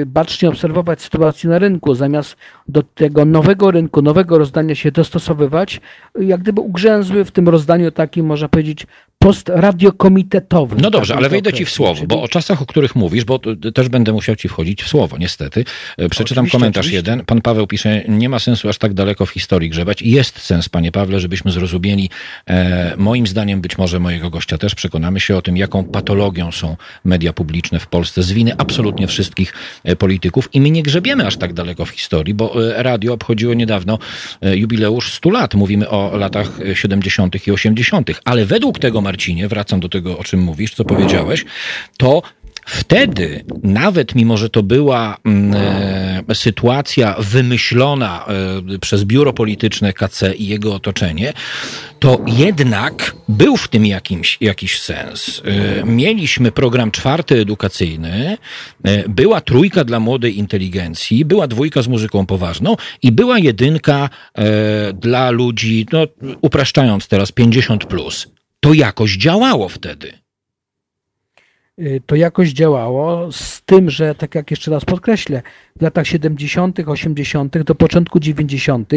bacznie 0.07 0.49
obserwować 0.49 1.03
sytuację 1.03 1.51
na 1.51 1.59
rynku, 1.59 1.95
zamiast 1.95 2.37
do 2.69 2.83
tego 2.83 3.25
nowego 3.25 3.71
rynku, 3.71 4.03
nowego 4.03 4.39
rozdania 4.39 4.75
się 4.75 4.93
dostosowywać, 4.93 5.81
jak 6.21 6.41
gdyby 6.41 6.61
ugrzęzły 6.61 7.25
w 7.25 7.31
tym 7.31 7.49
rozdaniu 7.49 7.91
takim, 7.91 8.27
można 8.27 8.49
powiedzieć, 8.49 8.87
post 9.19 9.49
radiokomitetowy. 9.49 10.77
No 10.81 10.91
dobrze, 10.91 11.17
ale 11.17 11.29
wejdę 11.29 11.53
ci 11.53 11.65
w 11.65 11.71
słowo, 11.71 12.07
bo 12.07 12.23
o 12.23 12.29
czasach, 12.29 12.63
o 12.63 12.67
których 12.67 12.97
mówisz, 12.97 13.25
bo 13.25 13.41
też 13.75 13.89
będę 13.89 14.13
musiał 14.13 14.37
ci 14.37 14.49
wchodzić 14.49 14.83
w 14.83 14.89
słowo, 14.89 15.19
niestety. 15.19 15.65
E, 15.99 16.09
przeczytam 16.09 16.43
oczywiście, 16.43 16.59
komentarz 16.59 16.87
oczywiście. 16.87 16.97
jeden. 16.97 17.25
Pan 17.25 17.41
Paweł 17.41 17.67
pisze, 17.67 18.05
nie 18.09 18.29
ma 18.29 18.39
sensu 18.39 18.69
aż 18.69 18.79
tak 18.79 18.95
daleko 18.95 19.27
w 19.27 19.31
historii 19.31 19.71
grzebać. 19.71 20.03
Jest 20.03 20.39
sens, 20.39 20.69
panie 20.69 20.93
Pawle, 20.93 21.21
żebyśmy 21.21 21.51
zrozumieli, 21.51 22.11
e, 22.47 22.95
moim 22.97 23.27
zdaniem, 23.27 23.61
być 23.61 23.79
może 23.79 24.01
mojego 24.01 24.31
gościa 24.31 24.59
też, 24.59 24.75
przekonamy 24.75 25.21
się 25.21 25.37
o 25.37 25.43
tym, 25.43 25.57
jaką 25.57 25.85
patologią 25.85 26.53
są 26.53 26.77
media 27.05 27.33
publiczne 27.33 27.81
w 27.81 27.87
Polsce 27.87 28.23
z 28.23 28.33
winy 28.33 28.55
absolutnie 28.59 29.07
wszystkich 29.07 29.53
e, 29.85 29.97
polityków 29.97 30.49
i 30.55 30.61
my 30.61 30.71
nie 30.71 30.83
grzebiemy 30.83 31.27
aż 31.27 31.37
tak 31.37 31.53
daleko 31.53 31.85
w 31.85 31.91
historii, 31.91 32.35
bo 32.35 32.71
e, 32.77 32.83
radio 32.83 33.13
obchodziło 33.13 33.55
niedawno 33.55 33.99
jubileusz 34.43 35.13
100 35.13 35.31
lat. 35.31 35.55
Mówimy 35.55 35.89
o 35.89 36.17
latach 36.17 36.59
70. 36.75 37.47
i 37.47 37.53
80., 37.53 38.11
ale 38.25 38.45
według 38.45 38.79
tego 38.79 39.01
Marcinie, 39.09 39.49
wracam 39.49 39.81
do 39.81 39.89
tego, 39.89 40.19
o 40.19 40.25
czym 40.25 40.41
mówisz, 40.41 40.75
co 40.75 40.85
powiedziałeś, 40.85 41.45
to 41.99 42.23
Wtedy, 42.69 43.45
nawet 43.63 44.15
mimo, 44.15 44.37
że 44.37 44.51
to 44.51 44.63
była 44.63 45.17
mm, 45.25 45.55
e, 46.29 46.35
sytuacja 46.35 47.17
wymyślona 47.19 48.27
e, 48.75 48.79
przez 48.79 49.05
biuro 49.05 49.33
polityczne 49.33 49.93
KC 49.93 50.35
i 50.37 50.47
jego 50.47 50.75
otoczenie, 50.75 51.33
to 51.99 52.21
jednak 52.27 53.17
był 53.29 53.57
w 53.57 53.69
tym 53.69 53.87
jakimś, 53.87 54.39
jakiś 54.41 54.81
sens. 54.81 55.43
E, 55.45 55.85
mieliśmy 55.85 56.53
program 56.53 56.91
czwarty 56.91 57.41
edukacyjny, 57.41 58.39
e, 58.85 59.09
była 59.09 59.41
trójka 59.41 59.85
dla 59.85 60.01
młodej 60.01 60.39
inteligencji, 60.39 61.25
była 61.25 61.47
dwójka 61.47 61.83
z 61.83 61.89
muzyką 61.89 62.27
poważną 62.27 62.77
i 63.03 63.13
była 63.13 63.39
jedynka 63.39 64.11
e, 64.35 64.93
dla 64.93 65.31
ludzi, 65.31 65.87
no, 65.93 66.07
upraszczając 66.41 67.09
teraz, 67.09 67.33
50 67.33 67.85
plus 67.85 68.38
to 68.61 68.75
jakoś 68.75 69.17
działało 69.17 69.69
wtedy. 69.69 70.13
Y, 71.79 72.01
to 72.07 72.17
jakoś 72.17 72.49
działało, 72.49 73.33
z 73.33 73.63
tym, 73.63 73.91
że 73.91 74.15
tak 74.15 74.35
jak 74.35 74.51
jeszcze 74.51 74.71
raz 74.71 74.85
podkreślę, 74.85 75.43
w 75.77 75.83
latach 75.83 76.07
70., 76.07 76.79
80., 76.87 77.63
do 77.63 77.75
początku 77.75 78.21
90., 78.21 78.93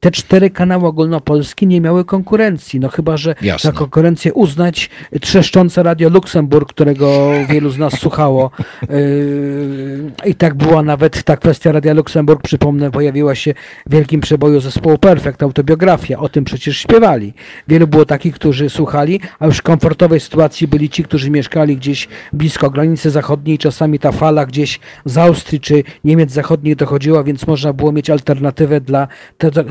te 0.00 0.10
cztery 0.10 0.50
kanały 0.50 0.86
ogólnopolskie 0.86 1.66
nie 1.66 1.80
miały 1.80 2.04
konkurencji. 2.04 2.80
No 2.80 2.88
chyba, 2.88 3.16
że 3.16 3.34
Jasne. 3.42 3.70
za 3.70 3.78
konkurencję 3.78 4.32
uznać 4.32 4.90
trzeszczące 5.20 5.82
Radio 5.82 6.08
Luksemburg, 6.08 6.68
którego 6.68 7.30
wielu 7.48 7.70
z 7.70 7.78
nas 7.78 7.92
słuchało. 7.98 8.50
Yy, 8.90 10.12
I 10.26 10.34
tak 10.34 10.54
była 10.54 10.82
nawet 10.82 11.22
ta 11.22 11.36
kwestia 11.36 11.72
Radia 11.72 11.94
Luksemburg, 11.94 12.42
przypomnę, 12.42 12.90
pojawiła 12.90 13.34
się 13.34 13.54
w 13.86 13.92
wielkim 13.92 14.20
przeboju 14.20 14.60
zespołu 14.60 14.98
Perfect, 14.98 15.42
autobiografia. 15.42 16.18
O 16.18 16.28
tym 16.28 16.44
przecież 16.44 16.78
śpiewali. 16.78 17.34
Wielu 17.68 17.86
było 17.86 18.04
takich, 18.04 18.34
którzy 18.34 18.70
słuchali, 18.70 19.20
a 19.38 19.46
już 19.46 19.58
w 19.58 19.62
komfortowej 19.62 20.20
sytuacji 20.20 20.68
byli 20.68 20.90
ci, 20.90 21.04
którzy 21.04 21.30
mieszkali 21.30 21.76
gdzieś 21.76 22.08
blisko 22.32 22.70
granicy 22.70 23.10
zachodniej. 23.10 23.58
Czasami 23.58 23.98
ta 23.98 24.12
fala 24.12 24.46
gdzieś 24.46 24.80
z 25.04 25.18
Austrii 25.18 25.60
czy 25.60 25.84
Niemiec 26.04 26.32
zachodnich 26.32 26.76
dochodziła, 26.76 27.24
więc 27.24 27.46
można 27.46 27.72
było 27.72 27.92
mieć 27.92 28.10
alternatywę 28.10 28.80
dla 28.80 29.08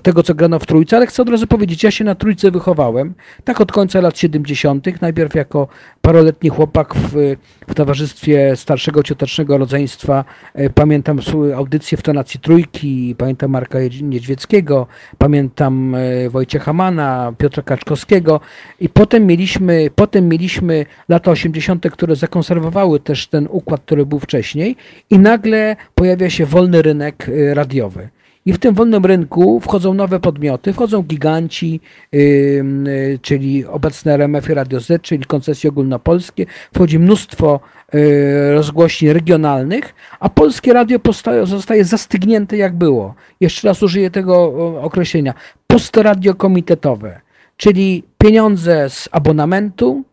tego, 0.03 0.18
tego, 0.19 0.27
co 0.27 0.35
grano 0.35 0.59
w 0.59 0.65
trójce, 0.65 0.97
ale 0.97 1.07
chcę 1.07 1.21
od 1.21 1.29
razu 1.29 1.47
powiedzieć, 1.47 1.83
ja 1.83 1.91
się 1.91 2.03
na 2.03 2.15
trójce 2.15 2.51
wychowałem, 2.51 3.13
tak 3.43 3.61
od 3.61 3.71
końca 3.71 4.01
lat 4.01 4.17
70., 4.17 5.01
najpierw 5.01 5.35
jako 5.35 5.67
paroletni 6.01 6.49
chłopak 6.49 6.95
w, 6.95 7.35
w 7.67 7.73
towarzystwie 7.73 8.55
starszego 8.55 9.03
ciotecznego 9.03 9.57
rodzeństwa. 9.57 10.25
E, 10.53 10.69
pamiętam 10.69 11.19
audycję 11.55 11.97
w 11.97 12.01
tonacji 12.01 12.39
trójki, 12.39 13.15
pamiętam 13.17 13.51
Marka 13.51 13.79
Niedźwieckiego, 14.01 14.87
pamiętam 15.17 15.95
e, 15.95 16.29
Wojciecha 16.29 16.73
Mana, 16.73 17.33
Piotra 17.37 17.63
Kaczkowskiego 17.63 18.39
i 18.79 18.89
potem 18.89 19.25
mieliśmy, 19.25 19.89
potem 19.95 20.29
mieliśmy 20.29 20.85
lata 21.09 21.31
80., 21.31 21.89
które 21.91 22.15
zakonserwowały 22.15 22.99
też 22.99 23.27
ten 23.27 23.47
układ, 23.51 23.81
który 23.81 24.05
był 24.05 24.19
wcześniej 24.19 24.75
i 25.09 25.19
nagle 25.19 25.75
pojawia 25.95 26.29
się 26.29 26.45
wolny 26.45 26.81
rynek 26.81 27.29
e, 27.29 27.53
radiowy. 27.53 28.09
I 28.49 28.53
w 28.53 28.57
tym 28.57 28.75
wolnym 28.75 29.05
rynku 29.05 29.59
wchodzą 29.59 29.93
nowe 29.93 30.19
podmioty, 30.19 30.73
wchodzą 30.73 31.03
giganci, 31.03 31.79
yy, 32.11 33.19
czyli 33.21 33.65
obecne 33.65 34.13
RMF 34.13 34.49
i 34.49 34.53
Radio 34.53 34.79
Z, 34.79 35.01
czyli 35.01 35.25
koncesje 35.25 35.69
ogólnopolskie, 35.69 36.45
wchodzi 36.73 36.99
mnóstwo 36.99 37.59
yy, 37.93 38.53
rozgłośni 38.53 39.13
regionalnych, 39.13 39.95
a 40.19 40.29
polskie 40.29 40.73
radio 40.73 40.99
zostaje 41.43 41.85
zastygnięte 41.85 42.57
jak 42.57 42.75
było. 42.75 43.15
Jeszcze 43.39 43.67
raz 43.67 43.83
użyję 43.83 44.11
tego 44.11 44.43
określenia. 44.81 45.33
Postradio 45.67 46.35
komitetowe, 46.35 47.21
czyli 47.57 48.03
pieniądze 48.17 48.89
z 48.89 49.09
abonamentu, 49.11 50.03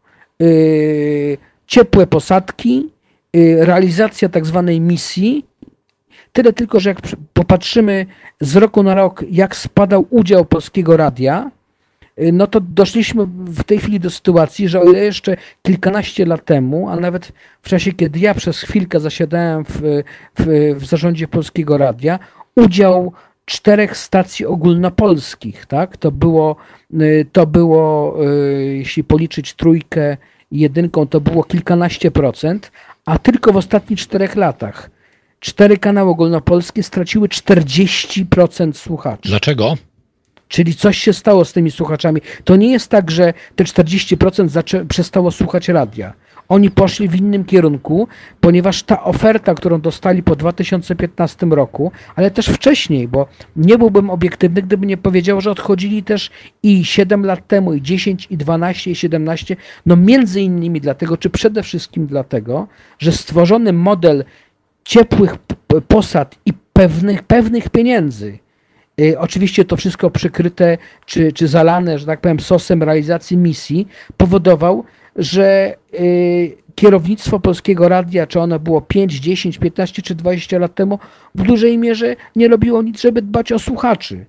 yy, 0.41 1.39
ciepłe 1.67 2.07
posadki, 2.07 2.93
y, 3.37 3.57
realizacja 3.61 4.29
tak 4.29 4.47
zwanej 4.47 4.81
misji, 4.81 5.45
Tyle 6.37 6.53
tylko, 6.53 6.81
że 6.81 6.91
jak 6.91 6.99
popatrzymy 7.33 8.07
z 8.41 8.57
roku 8.57 8.83
na 8.83 8.95
rok, 8.95 9.25
jak 9.31 9.57
spadał 9.57 10.07
udział 10.11 10.45
polskiego 10.45 10.97
radia, 10.97 11.51
y, 12.21 12.33
no 12.33 12.47
to 12.47 12.61
doszliśmy 12.61 13.27
w 13.27 13.65
tej 13.65 13.79
chwili 13.79 14.01
do 14.01 14.11
sytuacji, 14.11 14.69
że 14.69 14.81
o 14.81 14.85
ile 14.85 15.05
jeszcze 15.05 15.37
kilkanaście 15.63 16.27
lat 16.27 16.45
temu, 16.45 16.89
a 16.89 16.97
nawet 16.97 17.33
w 17.63 17.69
czasie, 17.69 17.93
kiedy 17.93 18.19
ja 18.19 18.35
przez 18.35 18.61
chwilkę 18.61 19.01
zasiadałem 19.01 19.65
w, 19.65 19.81
w, 20.39 20.75
w 20.77 20.87
zarządzie 20.87 21.29
Polskiego 21.29 21.79
Radia, 21.79 22.19
udział 22.57 23.13
czterech 23.45 23.97
stacji 23.97 24.47
ogólnopolskich, 24.47 25.67
tak? 25.67 25.97
To 25.97 26.13
było, 26.13 26.57
y, 27.01 27.27
to 27.33 27.47
było, 27.47 28.17
y, 28.25 28.77
jeśli 28.77 29.05
policzyć 29.05 29.55
trójkę 29.55 30.17
i 30.51 30.59
jedynką, 30.59 31.07
to 31.07 31.21
było 31.21 31.45
kilkanaście 31.45 32.11
procent, 32.11 32.73
a 33.07 33.19
tylko 33.19 33.53
w 33.53 33.57
ostatnich 33.57 34.01
czterech 34.01 34.37
latach 34.37 34.96
cztery 35.41 35.79
kanały 35.79 36.11
ogólnopolskie 36.11 36.83
straciły 36.83 37.29
40% 37.29 38.73
słuchaczy. 38.73 39.29
Dlaczego? 39.29 39.77
Czyli 40.49 40.75
coś 40.75 40.99
się 40.99 41.13
stało 41.13 41.45
z 41.45 41.53
tymi 41.53 41.71
słuchaczami. 41.71 42.21
To 42.45 42.57
nie 42.57 42.71
jest 42.73 42.89
tak, 42.89 43.11
że 43.11 43.35
te 43.57 43.65
40% 43.65 44.87
przestało 44.87 45.31
słuchać 45.31 45.69
radia. 45.69 46.13
Oni 46.49 46.71
poszli 46.71 47.09
w 47.09 47.15
innym 47.15 47.45
kierunku, 47.45 48.09
ponieważ 48.41 48.83
ta 48.83 49.05
oferta, 49.05 49.55
którą 49.55 49.81
dostali 49.81 50.23
po 50.23 50.37
2015 50.37 51.47
roku, 51.47 51.93
ale 52.17 52.31
też 52.31 52.47
wcześniej, 52.47 53.09
bo 53.09 53.27
nie 53.57 53.79
byłbym 53.79 54.11
obiektywny, 54.11 54.63
gdyby 54.63 54.87
nie 54.87 54.97
powiedział, 54.97 55.41
że 55.41 55.51
odchodzili 55.51 56.03
też 56.03 56.31
i 56.63 56.85
7 56.85 57.25
lat 57.25 57.47
temu, 57.47 57.75
i 57.75 57.83
10, 57.83 58.27
i 58.31 58.37
12, 58.37 58.91
i 58.91 58.95
17, 58.95 59.57
no 59.87 59.97
między 59.97 60.41
innymi 60.41 60.81
dlatego, 60.81 61.17
czy 61.17 61.31
przede 61.31 61.63
wszystkim 61.63 62.07
dlatego, 62.07 62.69
że 62.99 63.13
stworzony 63.13 63.73
model 63.73 64.25
ciepłych 64.87 65.37
posad 65.89 66.37
i 66.47 66.53
pewnych, 66.73 67.23
pewnych 67.23 67.69
pieniędzy. 67.71 68.39
Y, 69.01 69.19
oczywiście 69.19 69.65
to 69.65 69.77
wszystko 69.77 70.11
przykryte 70.11 70.79
czy, 71.07 71.33
czy 71.33 71.49
zalane, 71.49 71.99
że 71.99 72.07
tak 72.07 72.21
powiem, 72.21 72.41
sosem 72.41 72.83
realizacji 72.83 73.37
misji, 73.37 73.89
powodował, 74.17 74.85
że 75.17 75.77
y, 75.95 76.57
kierownictwo 76.75 77.41
Polskiego 77.41 77.89
Radia, 77.89 78.27
czy 78.27 78.41
ono 78.41 78.59
było 78.59 78.81
5, 78.81 79.15
10, 79.15 79.59
15 79.59 80.03
czy 80.03 80.15
20 80.15 80.59
lat 80.59 80.75
temu, 80.75 80.99
w 81.35 81.43
dużej 81.43 81.79
mierze 81.79 82.17
nie 82.37 82.49
robiło 82.49 82.83
nic, 82.83 83.01
żeby 83.01 83.23
dbać 83.23 83.53
o 83.53 83.59
słuchaczy 83.59 84.27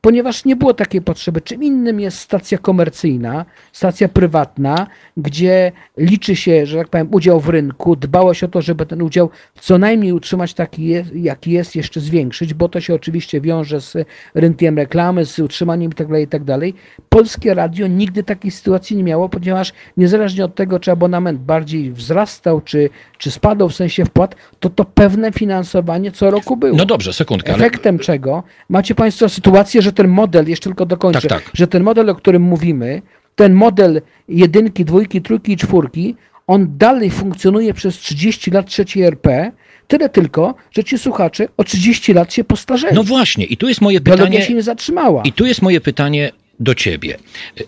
ponieważ 0.00 0.44
nie 0.44 0.56
było 0.56 0.74
takiej 0.74 1.02
potrzeby. 1.02 1.40
Czym 1.40 1.62
innym 1.62 2.00
jest 2.00 2.18
stacja 2.18 2.58
komercyjna, 2.58 3.44
stacja 3.72 4.08
prywatna, 4.08 4.86
gdzie 5.16 5.72
liczy 5.96 6.36
się, 6.36 6.66
że 6.66 6.78
tak 6.78 6.88
powiem, 6.88 7.08
udział 7.10 7.40
w 7.40 7.48
rynku, 7.48 7.96
dbało 7.96 8.34
się 8.34 8.46
o 8.46 8.48
to, 8.48 8.62
żeby 8.62 8.86
ten 8.86 9.02
udział 9.02 9.30
co 9.60 9.78
najmniej 9.78 10.12
utrzymać 10.12 10.54
taki, 10.54 10.94
jaki 11.14 11.50
jest, 11.50 11.76
jeszcze 11.76 12.00
zwiększyć, 12.00 12.54
bo 12.54 12.68
to 12.68 12.80
się 12.80 12.94
oczywiście 12.94 13.40
wiąże 13.40 13.80
z 13.80 13.96
rynkiem 14.34 14.76
reklamy, 14.76 15.24
z 15.24 15.38
utrzymaniem 15.38 15.90
itd. 15.90 16.12
Tak 16.12 16.20
itd. 16.20 16.58
Tak 16.60 16.80
Polskie 17.08 17.54
radio 17.54 17.86
nigdy 17.86 18.22
takiej 18.22 18.50
sytuacji 18.50 18.96
nie 18.96 19.04
miało, 19.04 19.28
ponieważ 19.28 19.72
niezależnie 19.96 20.44
od 20.44 20.54
tego, 20.54 20.80
czy 20.80 20.90
abonament 20.90 21.40
bardziej 21.40 21.92
wzrastał, 21.92 22.60
czy, 22.60 22.90
czy 23.18 23.30
spadał 23.30 23.68
w 23.68 23.74
sensie 23.74 24.04
wpłat, 24.04 24.36
to 24.60 24.70
to 24.70 24.84
pewne 24.84 25.32
finansowanie 25.32 26.12
co 26.12 26.30
roku 26.30 26.56
było. 26.56 26.76
No 26.76 26.86
dobrze, 26.86 27.12
sekundkę. 27.12 27.54
Efektem 27.54 27.94
ale... 27.94 28.04
czego 28.04 28.42
macie 28.68 28.94
Państwo 28.94 29.28
sytuację, 29.28 29.82
że 29.82 29.89
że 29.90 29.94
ten 29.94 30.08
model, 30.08 30.48
jeszcze 30.48 30.64
tylko 30.64 30.86
dokończę, 30.86 31.28
tak, 31.28 31.42
tak. 31.42 31.50
że 31.54 31.66
ten 31.66 31.82
model, 31.82 32.10
o 32.10 32.14
którym 32.14 32.42
mówimy, 32.42 33.02
ten 33.34 33.54
model 33.54 34.02
jedynki, 34.28 34.84
dwójki, 34.84 35.22
trójki 35.22 35.52
i 35.52 35.56
czwórki, 35.56 36.16
on 36.46 36.78
dalej 36.78 37.10
funkcjonuje 37.10 37.74
przez 37.74 37.98
30 37.98 38.50
lat 38.50 38.66
trzeciej 38.66 39.02
RP, 39.02 39.52
Tyle 39.90 40.08
tylko, 40.08 40.54
że 40.70 40.84
ci 40.84 40.98
słuchacze 40.98 41.48
o 41.56 41.64
30 41.64 42.12
lat 42.12 42.34
się 42.34 42.44
postarzeli. 42.44 42.94
No 42.94 43.02
właśnie, 43.02 43.44
i 43.44 43.56
tu 43.56 43.68
jest 43.68 43.80
moje 43.80 44.00
pytanie. 44.00 44.16
Biologia 44.16 44.46
się 44.46 44.54
nie 44.54 44.62
zatrzymała. 44.62 45.22
I 45.22 45.32
tu 45.32 45.46
jest 45.46 45.62
moje 45.62 45.80
pytanie 45.80 46.32
do 46.60 46.74
ciebie. 46.74 47.16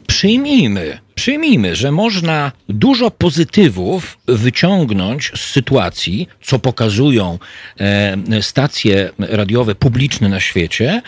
Przyjmijmy, 0.06 0.98
Przyjmijmy, 1.14 1.76
że 1.76 1.92
można 1.92 2.52
dużo 2.68 3.10
pozytywów 3.10 4.18
wyciągnąć 4.26 5.32
z 5.34 5.40
sytuacji, 5.40 6.28
co 6.42 6.58
pokazują 6.58 7.38
e, 7.80 8.42
stacje 8.42 9.10
radiowe 9.18 9.74
publiczne 9.74 10.28
na 10.28 10.40
świecie. 10.40 11.02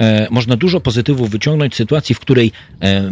E, 0.00 0.28
można 0.30 0.56
dużo 0.56 0.80
pozytywów 0.80 1.30
wyciągnąć 1.30 1.74
z 1.74 1.76
sytuacji, 1.76 2.14
w 2.14 2.20
której 2.20 2.52
e, 2.82 3.02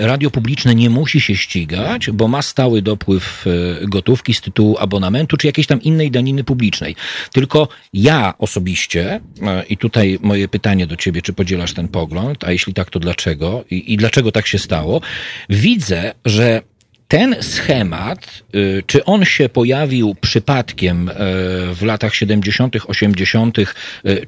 radio 0.00 0.30
publiczne 0.30 0.74
nie 0.74 0.90
musi 0.90 1.20
się 1.20 1.36
ścigać, 1.36 2.10
bo 2.10 2.28
ma 2.28 2.42
stały 2.42 2.82
dopływ 2.82 3.44
gotówki 3.82 4.34
z 4.34 4.40
tytułu 4.40 4.76
abonamentu 4.78 5.36
czy 5.36 5.46
jakiejś 5.46 5.66
tam 5.66 5.82
innej 5.82 6.10
daniny 6.10 6.44
publicznej. 6.44 6.96
Tylko 7.32 7.68
ja 7.92 8.34
osobiście, 8.38 9.20
i 9.68 9.76
tutaj 9.76 10.18
moje 10.22 10.48
pytanie 10.48 10.86
do 10.86 10.96
ciebie, 10.96 11.22
czy 11.22 11.32
podzielasz 11.32 11.72
ten 11.74 11.88
pogląd, 11.88 12.44
a 12.44 12.52
jeśli 12.52 12.74
tak, 12.74 12.90
to 12.90 13.00
dlaczego 13.00 13.64
i, 13.70 13.92
i 13.92 13.96
dlaczego 13.96 14.32
tak 14.32 14.46
się 14.46 14.58
stało? 14.58 14.89
Widzę, 15.48 16.14
że 16.24 16.62
ten 17.08 17.36
schemat, 17.40 18.42
y, 18.54 18.82
czy 18.86 19.04
on 19.04 19.24
się 19.24 19.48
pojawił 19.48 20.14
przypadkiem 20.20 21.08
y, 21.08 21.14
w 21.74 21.82
latach 21.82 22.14
70., 22.14 22.76
80., 22.86 23.58
y, 23.58 23.66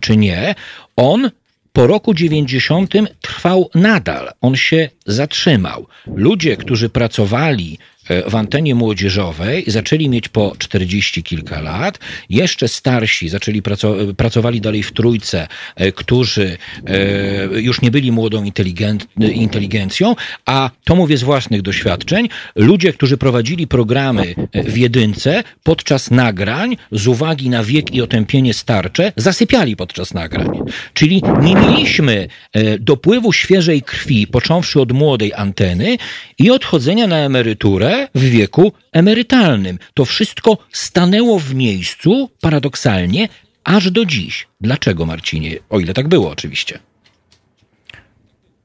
czy 0.01 0.17
nie, 0.17 0.55
on 0.97 1.31
po 1.73 1.87
roku 1.87 2.15
90 2.15 2.95
trwał 3.21 3.71
nadal. 3.75 4.31
On 4.41 4.57
się 4.57 4.89
zatrzymał. 5.07 5.87
Ludzie, 6.07 6.57
którzy 6.57 6.89
pracowali 6.89 7.79
w 8.27 8.35
antenie 8.35 8.75
młodzieżowej 8.75 9.65
zaczęli 9.67 10.09
mieć 10.09 10.29
po 10.29 10.53
40 10.59 11.23
kilka 11.23 11.61
lat. 11.61 11.99
Jeszcze 12.31 12.69
starsi 12.69 13.29
zaczęli 13.29 13.63
pracować, 13.63 14.07
pracowali 14.17 14.61
dalej 14.61 14.83
w 14.83 14.93
trójce, 14.93 15.49
e, 15.77 15.93
którzy 15.93 16.57
e, 16.87 17.61
już 17.61 17.83
nie 17.83 17.91
byli 17.91 18.13
młodą 18.13 18.45
inteligencją, 19.35 20.15
a 20.47 20.71
to 20.85 20.97
mówię 20.97 21.17
z 21.17 21.23
własnych 21.23 21.63
doświadczeń, 21.63 22.29
ludzie, 22.57 22.93
którzy 22.93 23.17
prowadzili 23.17 23.67
programy 23.67 24.35
w 24.55 24.77
jedynce 24.77 25.45
podczas 25.63 26.11
nagrań 26.11 26.77
z 26.93 27.07
uwagi 27.07 27.51
na 27.51 27.65
wiek 27.65 27.95
i 27.95 28.03
otępienie 28.03 28.55
starcze 28.55 29.13
zasypiali 29.17 29.77
podczas 29.77 30.15
nagrań. 30.15 30.49
Czyli 30.95 31.23
nie 31.43 31.55
mieliśmy 31.55 32.29
dopływu 32.81 33.33
świeżej 33.33 33.83
krwi, 33.83 34.27
począwszy 34.27 34.81
od 34.81 34.93
młodej 34.93 35.33
anteny 35.35 35.99
i 36.39 36.51
odchodzenia 36.51 37.07
na 37.07 37.17
emeryturę 37.17 37.92
w 38.15 38.21
wieku 38.21 38.73
emerytalnym. 38.93 39.79
To 39.95 40.05
wszystko 40.05 40.59
stanęło 40.73 41.39
w 41.39 41.55
miejscu, 41.55 42.31
paradoksalnie, 42.41 43.29
aż 43.65 43.91
do 43.91 44.05
dziś. 44.05 44.49
Dlaczego, 44.61 45.07
Marcinie? 45.07 45.57
O 45.71 45.81
ile 45.81 45.95
tak 45.95 46.09
było, 46.09 46.31
oczywiście. 46.31 46.79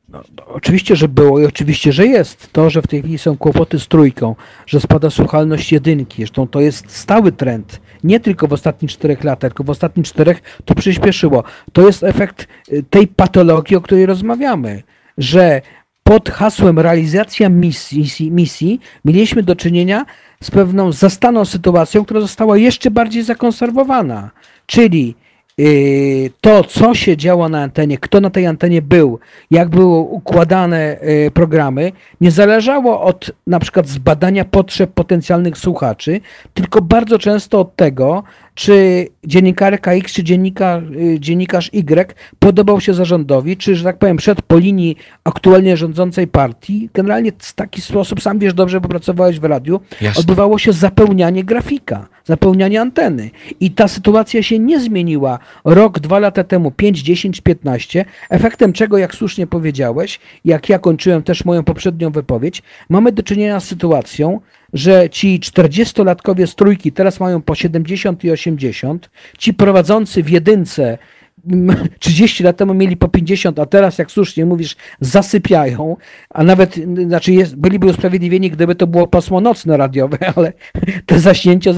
No, 0.10 0.24
no, 0.38 0.46
oczywiście, 0.48 0.96
że 0.96 1.08
było 1.08 1.40
i 1.40 1.46
oczywiście, 1.46 1.92
że 1.94 2.06
jest. 2.06 2.54
To, 2.54 2.70
że 2.70 2.82
w 2.82 2.88
tej 2.88 3.00
chwili 3.00 3.18
są 3.18 3.38
kłopoty 3.38 3.80
z 3.80 3.88
trójką, 3.88 4.36
że 4.66 4.80
spada 4.80 5.10
słuchalność 5.10 5.72
jedynki, 5.72 6.16
zresztą 6.18 6.48
to 6.48 6.62
jest 6.62 6.92
stały 6.92 7.32
trend. 7.32 7.82
Nie 8.04 8.20
tylko 8.20 8.48
w 8.48 8.54
ostatnich 8.54 8.92
czterech 8.92 9.24
latach, 9.24 9.52
tylko 9.52 9.63
w 9.63 9.70
ostatnich 9.70 10.08
czterech 10.08 10.42
to 10.66 10.76
przyspieszyło. 10.76 11.44
To 11.74 11.88
jest 11.88 12.04
efekt 12.04 12.48
y, 12.72 12.84
tej 12.90 13.08
patologii, 13.08 13.76
o 13.76 13.82
której 13.82 14.06
rozmawiamy, 14.06 14.84
że 15.18 15.62
pod 16.08 16.30
hasłem 16.30 16.80
realizacja 16.80 17.50
misji, 17.50 18.32
misji 18.32 18.80
mieliśmy 19.06 19.43
do 19.43 19.56
czynienia 19.56 20.06
z 20.43 20.52
pewną 20.52 20.91
zastaną 20.91 21.46
sytuacją, 21.46 22.06
która 22.06 22.22
została 22.22 22.58
jeszcze 22.58 22.91
bardziej 22.91 23.24
zakonserwowana. 23.24 24.32
Czyli 24.65 25.15
Y, 25.60 26.32
to, 26.41 26.63
co 26.63 26.96
się 26.96 27.17
działo 27.17 27.50
na 27.50 27.62
antenie, 27.62 27.98
kto 27.98 28.22
na 28.22 28.30
tej 28.30 28.48
antenie 28.48 28.82
był, 28.82 29.20
jak 29.52 29.70
były 29.70 29.98
układane 30.00 30.98
y, 31.02 31.32
programy, 31.32 31.91
nie 32.22 32.32
zależało 32.32 33.02
od 33.02 33.32
na 33.48 33.60
przykład 33.60 33.88
zbadania 33.88 34.46
potrzeb 34.46 34.91
potencjalnych 34.91 35.58
słuchaczy, 35.58 36.22
tylko 36.54 36.82
bardzo 36.82 37.20
często 37.20 37.60
od 37.60 37.76
tego, 37.76 38.24
czy 38.58 39.08
dziennikarka 39.24 39.93
X, 39.93 40.13
czy 40.13 40.24
dziennikarz, 40.24 40.84
y, 40.84 41.20
dziennikarz 41.20 41.70
Y 41.74 42.15
podobał 42.39 42.82
się 42.82 42.93
zarządowi, 42.93 43.58
czy, 43.58 43.76
że 43.76 43.84
tak 43.84 43.98
powiem, 43.98 44.17
przed 44.17 44.41
po 44.41 44.58
linii 44.58 44.96
aktualnie 45.24 45.78
rządzącej 45.78 46.28
partii. 46.28 46.89
Generalnie 46.93 47.32
w 47.39 47.54
taki 47.54 47.82
sposób, 47.82 48.22
sam 48.22 48.39
wiesz 48.39 48.54
dobrze, 48.54 48.82
bo 48.82 48.89
pracowałeś 48.89 49.39
w 49.39 49.43
radiu, 49.43 49.80
Jasne. 50.02 50.20
odbywało 50.20 50.60
się 50.60 50.74
zapełnianie 50.74 51.43
grafika, 51.43 52.08
zapełnianie 52.26 52.82
anteny. 52.82 53.30
I 53.60 53.72
ta 53.72 53.88
sytuacja 53.88 54.43
się 54.43 54.60
nie 54.60 54.80
zmieniła 54.80 55.39
rok, 55.65 56.00
dwa 56.00 56.20
lata 56.20 56.43
temu, 56.43 56.72
5, 56.72 57.02
10, 57.02 57.41
15, 57.41 58.06
efektem 58.30 58.74
czego, 58.74 58.98
jak 58.98 59.15
słusznie 59.15 59.48
powiedziałeś, 59.48 60.20
jak 60.46 60.70
ja 60.70 60.80
kończyłem 60.80 61.24
też 61.24 61.46
moją 61.46 61.63
poprzednią 61.63 62.12
wypowiedź, 62.12 62.63
mamy 62.89 63.12
do 63.12 63.24
czynienia 63.24 63.60
z 63.60 63.65
sytuacją, 63.65 64.39
że 64.73 65.10
ci 65.10 65.39
40-latkowie 65.39 66.47
z 66.47 66.56
trójki 66.56 66.91
teraz 66.91 67.19
mają 67.19 67.41
po 67.41 67.56
70 67.56 68.23
i 68.23 68.32
80, 68.32 69.10
ci 69.38 69.53
prowadzący 69.53 70.23
w 70.23 70.30
jedynce 70.30 70.97
30 72.00 72.43
lat 72.43 72.58
temu 72.58 72.73
mieli 72.73 72.97
po 72.97 73.08
50, 73.08 73.60
a 73.60 73.65
teraz, 73.65 73.97
jak 73.97 74.12
słusznie 74.12 74.45
mówisz, 74.45 74.76
zasypiają, 75.00 75.97
a 76.30 76.43
nawet, 76.43 76.76
znaczy 77.08 77.34
jest, 77.34 77.56
byliby 77.56 77.88
usprawiedliwieni, 77.88 78.52
gdyby 78.52 78.76
to 78.76 78.88
było 78.88 79.08
pasmo 79.08 79.41
nocne 79.41 79.78
radiowe, 79.78 80.17
ale 80.36 80.54
te 81.06 81.19
zaśnięcia 81.19 81.71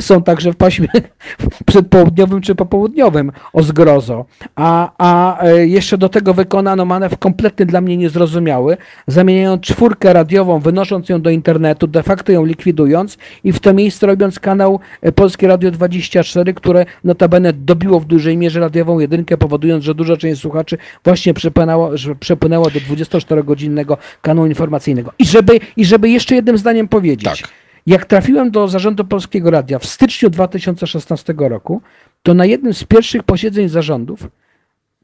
są 0.00 0.22
także 0.22 0.52
w 0.52 0.56
paśmie 0.56 0.88
przedpołudniowym 1.66 2.40
czy 2.40 2.54
popołudniowym 2.54 3.32
o 3.52 3.62
zgrozo. 3.62 4.24
A, 4.54 4.92
a 4.98 5.42
e, 5.44 5.66
jeszcze 5.66 5.98
do 5.98 6.08
tego 6.08 6.34
wykonano 6.34 6.84
manewr 6.84 7.18
kompletny 7.18 7.66
dla 7.66 7.80
mnie 7.80 7.96
niezrozumiały, 7.96 8.76
zamieniając 9.06 9.62
czwórkę 9.62 10.12
radiową, 10.12 10.60
wynosząc 10.60 11.08
ją 11.08 11.22
do 11.22 11.30
internetu, 11.30 11.86
de 11.86 12.02
facto 12.02 12.32
ją 12.32 12.44
likwidując 12.44 13.18
i 13.44 13.52
w 13.52 13.60
to 13.60 13.74
miejsce 13.74 14.06
robiąc 14.06 14.40
kanał 14.40 14.80
e, 15.02 15.12
Polskie 15.12 15.48
Radio 15.48 15.70
24, 15.70 16.54
które 16.54 16.86
notabene 17.04 17.52
dobiło 17.52 18.00
w 18.00 18.04
dużej 18.04 18.36
mierze 18.36 18.60
radiową 18.60 19.05
jedynkę, 19.06 19.36
powodując, 19.36 19.84
że 19.84 19.94
duża 19.94 20.16
część 20.16 20.40
słuchaczy 20.40 20.78
właśnie 21.04 21.34
przepłynęła, 21.34 21.90
przepłynęła 22.20 22.70
do 22.70 22.80
24-godzinnego 22.80 23.96
kanału 24.22 24.46
informacyjnego. 24.46 25.12
I 25.18 25.26
żeby, 25.26 25.60
I 25.76 25.84
żeby 25.84 26.08
jeszcze 26.10 26.34
jednym 26.34 26.58
zdaniem 26.58 26.88
powiedzieć, 26.88 27.40
tak. 27.40 27.50
jak 27.86 28.04
trafiłem 28.04 28.50
do 28.50 28.68
zarządu 28.68 29.04
Polskiego 29.04 29.50
Radia 29.50 29.78
w 29.78 29.86
styczniu 29.86 30.30
2016 30.30 31.34
roku, 31.38 31.82
to 32.22 32.34
na 32.34 32.44
jednym 32.44 32.74
z 32.74 32.84
pierwszych 32.84 33.22
posiedzeń 33.22 33.68
zarządów 33.68 34.28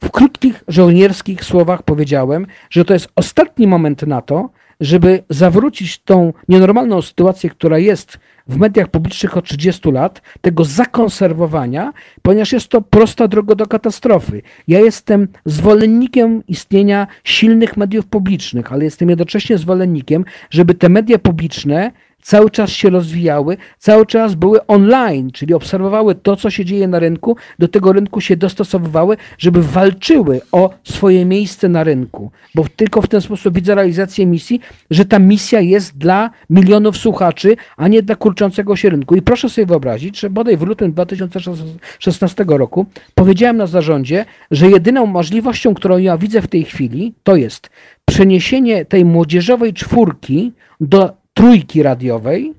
w 0.03 0.11
krótkich 0.11 0.65
żołnierskich 0.69 1.45
słowach 1.45 1.83
powiedziałem, 1.83 2.47
że 2.71 2.85
to 2.85 2.95
jest 2.95 3.09
ostatni 3.17 3.67
moment 3.67 4.03
na 4.03 4.21
to, 4.23 4.51
żeby 4.81 5.23
zawrócić 5.29 5.99
tą 5.99 6.33
nienormalną 6.49 7.03
sytuację, 7.03 7.51
która 7.51 7.79
jest 7.79 8.19
w 8.49 8.59
mediach 8.59 8.89
publicznych 8.89 9.37
od 9.37 9.45
30 9.45 9.91
lat, 9.91 10.23
tego 10.41 10.65
zakonserwowania, 10.65 11.93
ponieważ 12.23 12.53
jest 12.53 12.69
to 12.69 12.83
prosta 12.83 13.29
droga 13.29 13.55
do 13.55 13.67
katastrofy. 13.67 14.43
Ja 14.69 14.81
jestem 14.81 15.29
zwolennikiem 15.45 16.43
istnienia 16.49 17.07
silnych 17.25 17.77
mediów 17.77 18.07
publicznych, 18.07 18.73
ale 18.73 18.85
jestem 18.85 19.09
jednocześnie 19.09 19.59
zwolennikiem, 19.59 20.25
żeby 20.51 20.75
te 20.75 20.89
media 20.89 21.19
publiczne 21.19 21.93
cały 22.23 22.51
czas 22.51 22.71
się 22.71 22.91
rozwijały, 22.91 23.57
cały 23.79 24.07
czas 24.07 24.35
były 24.35 24.67
online, 24.67 25.31
czyli 25.31 25.55
obserwowały 25.55 26.15
to, 26.15 26.37
co 26.37 26.51
się 26.51 26.65
dzieje 26.65 26.89
na 26.89 26.99
rynku, 26.99 27.37
do 27.59 27.69
tego 27.69 27.93
rynku 27.93 28.21
się 28.21 28.37
dostosowywały, 28.37 29.17
żeby 29.39 29.63
walczyły 29.63 30.41
o 30.53 30.71
swoje 30.85 31.25
miejsce 31.25 31.69
na 31.69 31.85
rynku. 31.85 32.31
Bo 32.55 32.65
tylko 32.77 33.03
w 33.03 33.09
ten 33.09 33.21
sposób 33.21 33.55
widzę 33.55 33.75
realizację 33.75 34.27
misji, 34.27 34.61
że 34.91 35.05
ta 35.05 35.19
misja 35.19 35.61
jest 35.61 35.99
dla 35.99 36.31
milionów 36.51 36.97
słuchaczy, 36.97 37.57
a 37.77 37.89
nie 37.89 38.03
dla 38.03 38.17
kurczącego 38.17 38.77
się 38.77 38.91
rynku. 38.91 39.17
I 39.17 39.23
proszę 39.23 39.49
sobie 39.49 39.67
wyobrazić, 39.67 40.21
że 40.21 40.31
bodaj 40.31 40.57
w 40.57 40.63
lutym 40.63 40.93
2016 40.93 42.45
roku 42.49 42.87
powiedziałem 43.15 43.57
na 43.57 43.67
zarządzie, 43.67 44.25
że 44.51 44.71
jedyną 44.71 45.07
możliwością, 45.07 45.75
którą 45.75 45.99
ja 45.99 46.19
widzę 46.19 46.43
w 46.43 46.49
tej 46.49 46.65
chwili, 46.65 47.15
to 47.23 47.37
jest 47.37 47.71
przeniesienie 48.05 48.85
tej 48.85 49.05
młodzieżowej 49.05 49.73
czwórki 49.73 50.53
do 50.81 51.22
trójki 51.35 51.83
radiowej 51.83 52.55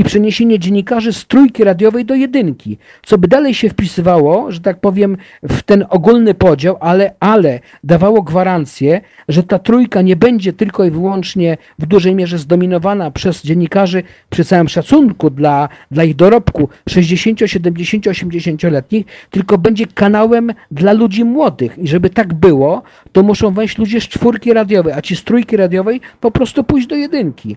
i 0.00 0.04
przeniesienie 0.04 0.58
dziennikarzy 0.58 1.12
z 1.12 1.26
trójki 1.26 1.64
radiowej 1.64 2.04
do 2.04 2.14
jedynki, 2.14 2.78
co 3.06 3.18
by 3.18 3.28
dalej 3.28 3.54
się 3.54 3.68
wpisywało, 3.68 4.52
że 4.52 4.60
tak 4.60 4.80
powiem, 4.80 5.16
w 5.42 5.62
ten 5.62 5.84
ogólny 5.88 6.34
podział, 6.34 6.76
ale, 6.80 7.14
ale 7.20 7.60
dawało 7.84 8.22
gwarancję, 8.22 9.00
że 9.28 9.42
ta 9.42 9.58
trójka 9.58 10.02
nie 10.02 10.16
będzie 10.16 10.52
tylko 10.52 10.84
i 10.84 10.90
wyłącznie 10.90 11.56
w 11.78 11.86
dużej 11.86 12.14
mierze 12.14 12.38
zdominowana 12.38 13.10
przez 13.10 13.42
dziennikarzy 13.42 14.02
przy 14.30 14.44
całym 14.44 14.68
szacunku 14.68 15.30
dla, 15.30 15.68
dla 15.90 16.04
ich 16.04 16.16
dorobku 16.16 16.68
60, 16.88 17.40
70, 17.46 18.06
80-letnich, 18.06 19.04
tylko 19.30 19.58
będzie 19.58 19.86
kanałem 19.86 20.52
dla 20.70 20.92
ludzi 20.92 21.24
młodych. 21.24 21.78
I 21.78 21.88
żeby 21.88 22.10
tak 22.10 22.34
było, 22.34 22.82
to 23.12 23.22
muszą 23.22 23.54
wejść 23.54 23.78
ludzie 23.78 24.00
z 24.00 24.08
czwórki 24.08 24.52
radiowej, 24.52 24.92
a 24.92 25.02
ci 25.02 25.16
z 25.16 25.24
trójki 25.24 25.56
radiowej 25.56 26.00
po 26.20 26.30
prostu 26.30 26.64
pójść 26.64 26.86
do 26.86 26.96
jedynki. 26.96 27.56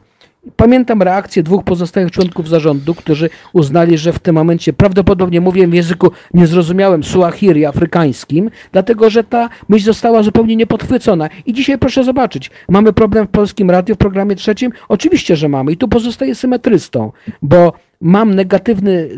Pamiętam 0.56 1.02
reakcję 1.02 1.44
dwóch 1.44 1.64
pozostałych 1.64 2.12
członków 2.12 2.50
zarządu, 2.50 2.96
którzy 2.96 3.30
uznali, 3.54 3.98
że 3.98 4.14
w 4.14 4.20
tym 4.20 4.36
momencie 4.36 4.74
prawdopodobnie 4.74 5.42
mówię 5.42 5.68
w 5.68 5.74
języku 5.74 6.12
niezrozumiałym 6.34 7.04
suahiri 7.04 7.66
afrykańskim, 7.66 8.50
dlatego 8.72 9.10
że 9.10 9.24
ta 9.24 9.50
myśl 9.70 9.86
została 9.86 10.24
zupełnie 10.24 10.56
niepodchwycona. 10.56 11.30
I 11.46 11.54
dzisiaj 11.54 11.78
proszę 11.78 12.04
zobaczyć, 12.04 12.52
mamy 12.70 12.94
problem 12.94 13.28
w 13.28 13.30
polskim 13.30 13.72
radiu 13.72 13.96
w 13.96 13.98
programie 13.98 14.36
trzecim? 14.36 14.72
Oczywiście, 14.90 15.36
że 15.36 15.50
mamy 15.50 15.72
i 15.72 15.78
tu 15.78 15.88
pozostaje 15.88 16.36
symetrystą, 16.36 17.12
bo 17.42 17.74
mam 18.02 18.36
negatywny, 18.36 19.10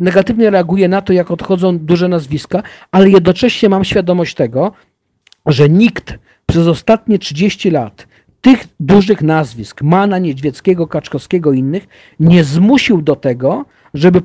negatywnie 0.00 0.50
reaguję 0.50 0.88
na 0.88 1.02
to, 1.02 1.12
jak 1.12 1.30
odchodzą 1.30 1.78
duże 1.78 2.08
nazwiska, 2.08 2.62
ale 2.92 3.10
jednocześnie 3.10 3.68
mam 3.68 3.84
świadomość 3.84 4.34
tego, 4.34 4.72
że 5.46 5.68
nikt 5.68 6.18
przez 6.46 6.66
ostatnie 6.66 7.18
30 7.18 7.70
lat 7.70 8.06
tych 8.42 8.64
dużych 8.80 9.22
nazwisk, 9.22 9.82
Mana, 9.82 10.18
Niedźwieckiego, 10.18 10.86
Kaczkowskiego 10.86 11.52
i 11.52 11.58
innych, 11.58 11.88
nie 12.20 12.44
zmusił 12.44 13.02
do 13.02 13.16
tego, 13.16 13.64
żeby 13.94 14.20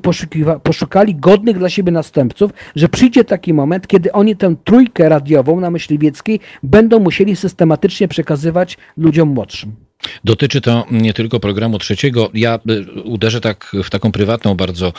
poszukali 0.62 1.14
godnych 1.14 1.58
dla 1.58 1.70
siebie 1.70 1.92
następców, 1.92 2.50
że 2.76 2.88
przyjdzie 2.88 3.24
taki 3.24 3.54
moment, 3.54 3.86
kiedy 3.86 4.12
oni 4.12 4.36
tę 4.36 4.54
trójkę 4.64 5.08
radiową 5.08 5.60
na 5.60 5.70
Myśliwieckiej 5.70 6.40
będą 6.62 7.00
musieli 7.00 7.36
systematycznie 7.36 8.08
przekazywać 8.08 8.78
ludziom 8.96 9.28
młodszym. 9.28 9.87
Dotyczy 10.24 10.60
to 10.60 10.86
nie 10.90 11.12
tylko 11.12 11.40
programu 11.40 11.78
trzeciego. 11.78 12.30
Ja 12.34 12.58
y, 12.70 13.02
uderzę 13.02 13.40
tak 13.40 13.72
w 13.84 13.90
taką 13.90 14.12
prywatną 14.12 14.54
bardzo 14.54 14.92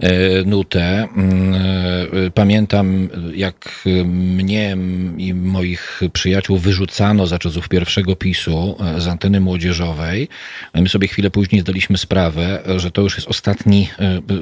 e, 0.00 0.10
nutę. 0.44 1.08
Mm, 1.16 1.54
e, 1.54 2.30
pamiętam, 2.30 3.08
jak 3.34 3.84
mnie 4.04 4.76
i 5.18 5.34
moich 5.34 6.00
przyjaciół 6.12 6.58
wyrzucano 6.58 7.26
za 7.26 7.38
czasów 7.38 7.68
pierwszego 7.68 8.16
PiSu 8.16 8.76
e, 8.80 9.00
z 9.00 9.06
anteny 9.06 9.40
młodzieżowej. 9.40 10.28
My 10.74 10.88
sobie 10.88 11.08
chwilę 11.08 11.30
później 11.30 11.60
zdaliśmy 11.60 11.98
sprawę, 11.98 12.62
że 12.76 12.90
to 12.90 13.02
już 13.02 13.16
jest 13.16 13.28
ostatni 13.28 13.88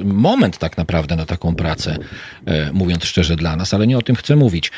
moment 0.03 0.57
tak 0.57 0.77
naprawdę 0.77 1.15
na 1.15 1.25
taką 1.25 1.55
pracę, 1.55 1.97
mówiąc 2.73 3.05
szczerze 3.05 3.35
dla 3.35 3.55
nas, 3.55 3.73
ale 3.73 3.87
nie 3.87 3.97
o 3.97 4.01
tym 4.01 4.15
chcę 4.15 4.35
mówić. 4.35 4.71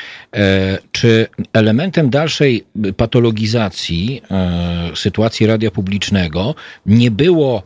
Czy 0.92 1.26
elementem 1.52 2.10
dalszej 2.10 2.64
patologizacji 2.96 4.22
sytuacji 4.94 5.21
sytuacji 5.22 5.46
radia 5.46 5.70
publicznego 5.70 6.54
nie 6.86 7.10
było 7.10 7.62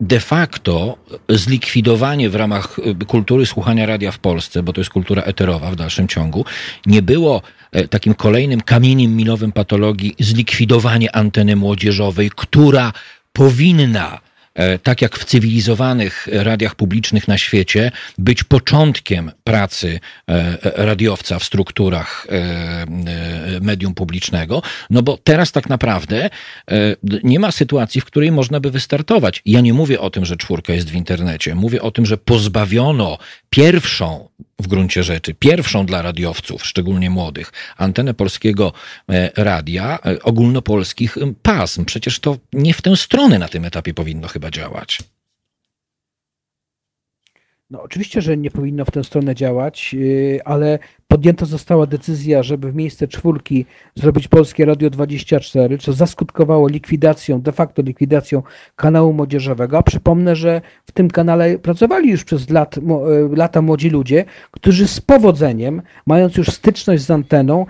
de 0.00 0.20
facto 0.20 0.98
zlikwidowanie 1.28 2.30
w 2.30 2.34
ramach 2.34 2.78
y, 3.02 3.04
kultury 3.06 3.46
słuchania 3.46 3.86
radia 3.86 4.10
w 4.12 4.18
Polsce, 4.18 4.62
bo 4.62 4.72
to 4.72 4.80
jest 4.80 4.90
kultura 4.90 5.22
eterowa 5.22 5.70
w 5.70 5.76
dalszym 5.76 6.08
ciągu, 6.08 6.44
nie 6.86 7.02
było 7.02 7.42
e, 7.72 7.88
takim 7.88 8.14
kolejnym 8.14 8.60
kamieniem 8.60 9.16
milowym 9.16 9.52
patologii 9.52 10.14
zlikwidowanie 10.18 11.16
anteny 11.16 11.56
młodzieżowej, 11.56 12.30
która 12.36 12.92
powinna 13.32 14.20
tak 14.82 15.02
jak 15.02 15.18
w 15.18 15.24
cywilizowanych 15.24 16.28
radiach 16.32 16.74
publicznych 16.74 17.28
na 17.28 17.38
świecie, 17.38 17.92
być 18.18 18.44
początkiem 18.44 19.30
pracy 19.44 20.00
e, 20.28 20.58
radiowca 20.62 21.38
w 21.38 21.44
strukturach 21.44 22.26
e, 22.30 22.86
medium 23.60 23.94
publicznego, 23.94 24.62
no 24.90 25.02
bo 25.02 25.18
teraz 25.24 25.52
tak 25.52 25.68
naprawdę 25.68 26.30
nie 27.22 27.40
ma 27.40 27.52
sytuacji, 27.52 28.00
w 28.00 28.04
której 28.04 28.32
można 28.32 28.60
by 28.60 28.70
wystartować. 28.70 29.42
Ja 29.46 29.60
nie 29.60 29.74
mówię 29.74 30.00
o 30.00 30.10
tym, 30.10 30.24
że 30.24 30.36
czwórka 30.36 30.72
jest 30.72 30.90
w 30.90 30.94
internecie. 30.94 31.54
Mówię 31.54 31.82
o 31.82 31.90
tym, 31.90 32.06
że 32.06 32.18
pozbawiono 32.18 33.18
pierwszą 33.50 34.28
w 34.58 34.66
gruncie 34.66 35.02
rzeczy, 35.02 35.34
pierwszą 35.34 35.86
dla 35.86 36.02
radiowców, 36.02 36.66
szczególnie 36.66 37.10
młodych, 37.10 37.52
antenę 37.76 38.14
polskiego 38.14 38.72
radia, 39.36 39.98
ogólnopolskich 40.22 41.16
pasm. 41.42 41.84
Przecież 41.84 42.20
to 42.20 42.36
nie 42.52 42.74
w 42.74 42.82
tę 42.82 42.96
stronę 42.96 43.38
na 43.38 43.48
tym 43.48 43.64
etapie 43.64 43.94
powinno 43.94 44.28
chyba 44.28 44.50
działać. 44.50 44.98
No, 47.70 47.82
oczywiście, 47.82 48.22
że 48.22 48.36
nie 48.36 48.50
powinno 48.50 48.84
w 48.84 48.90
tę 48.90 49.04
stronę 49.04 49.34
działać, 49.34 49.94
yy, 49.94 50.40
ale 50.44 50.78
podjęta 51.08 51.46
została 51.46 51.86
decyzja, 51.86 52.42
żeby 52.42 52.72
w 52.72 52.74
miejsce 52.74 53.08
czwórki 53.08 53.66
zrobić 53.94 54.28
Polskie 54.28 54.64
Radio 54.64 54.90
24, 54.90 55.78
co 55.78 55.92
zaskutkowało 55.92 56.68
likwidacją, 56.68 57.40
de 57.40 57.52
facto 57.52 57.82
likwidacją 57.82 58.42
kanału 58.76 59.12
młodzieżowego. 59.12 59.78
A 59.78 59.82
przypomnę, 59.82 60.36
że 60.36 60.60
w 60.86 60.92
tym 60.92 61.10
kanale 61.10 61.58
pracowali 61.58 62.10
już 62.10 62.24
przez 62.24 62.50
lat, 62.50 62.78
e, 62.78 62.82
lata 63.36 63.62
młodzi 63.62 63.90
ludzie, 63.90 64.24
którzy 64.50 64.88
z 64.88 65.00
powodzeniem, 65.00 65.82
mając 66.06 66.36
już 66.36 66.48
styczność 66.48 67.02
z 67.02 67.10
anteną, 67.10 67.66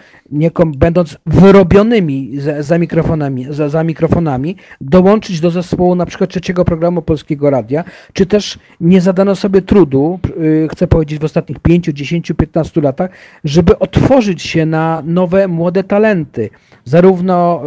będąc 0.76 1.16
wyrobionymi 1.26 2.40
za, 2.40 2.62
za 2.62 2.78
mikrofonami, 2.78 3.46
za, 3.50 3.68
za, 3.68 3.84
mikrofonami, 3.84 4.56
dołączyć 4.80 5.40
do 5.40 5.50
zespołu 5.50 5.94
na 5.94 6.06
przykład 6.06 6.30
trzeciego 6.30 6.64
programu 6.64 7.02
Polskiego 7.02 7.50
Radia, 7.50 7.84
czy 8.12 8.26
też 8.26 8.58
nie 8.80 9.00
zadano 9.00 9.36
sobie 9.36 9.62
trudu, 9.62 10.18
e, 10.64 10.68
chcę 10.68 10.86
powiedzieć 10.86 11.20
w 11.20 11.24
ostatnich 11.24 11.58
5, 11.58 11.84
10, 11.84 12.32
15 12.36 12.80
latach, 12.80 13.10
żeby 13.44 13.78
otworzyć 13.78 14.42
się 14.42 14.66
na 14.66 15.02
nowe, 15.04 15.48
młode 15.48 15.84
talenty, 15.84 16.50
zarówno 16.88 17.60
e, 17.62 17.64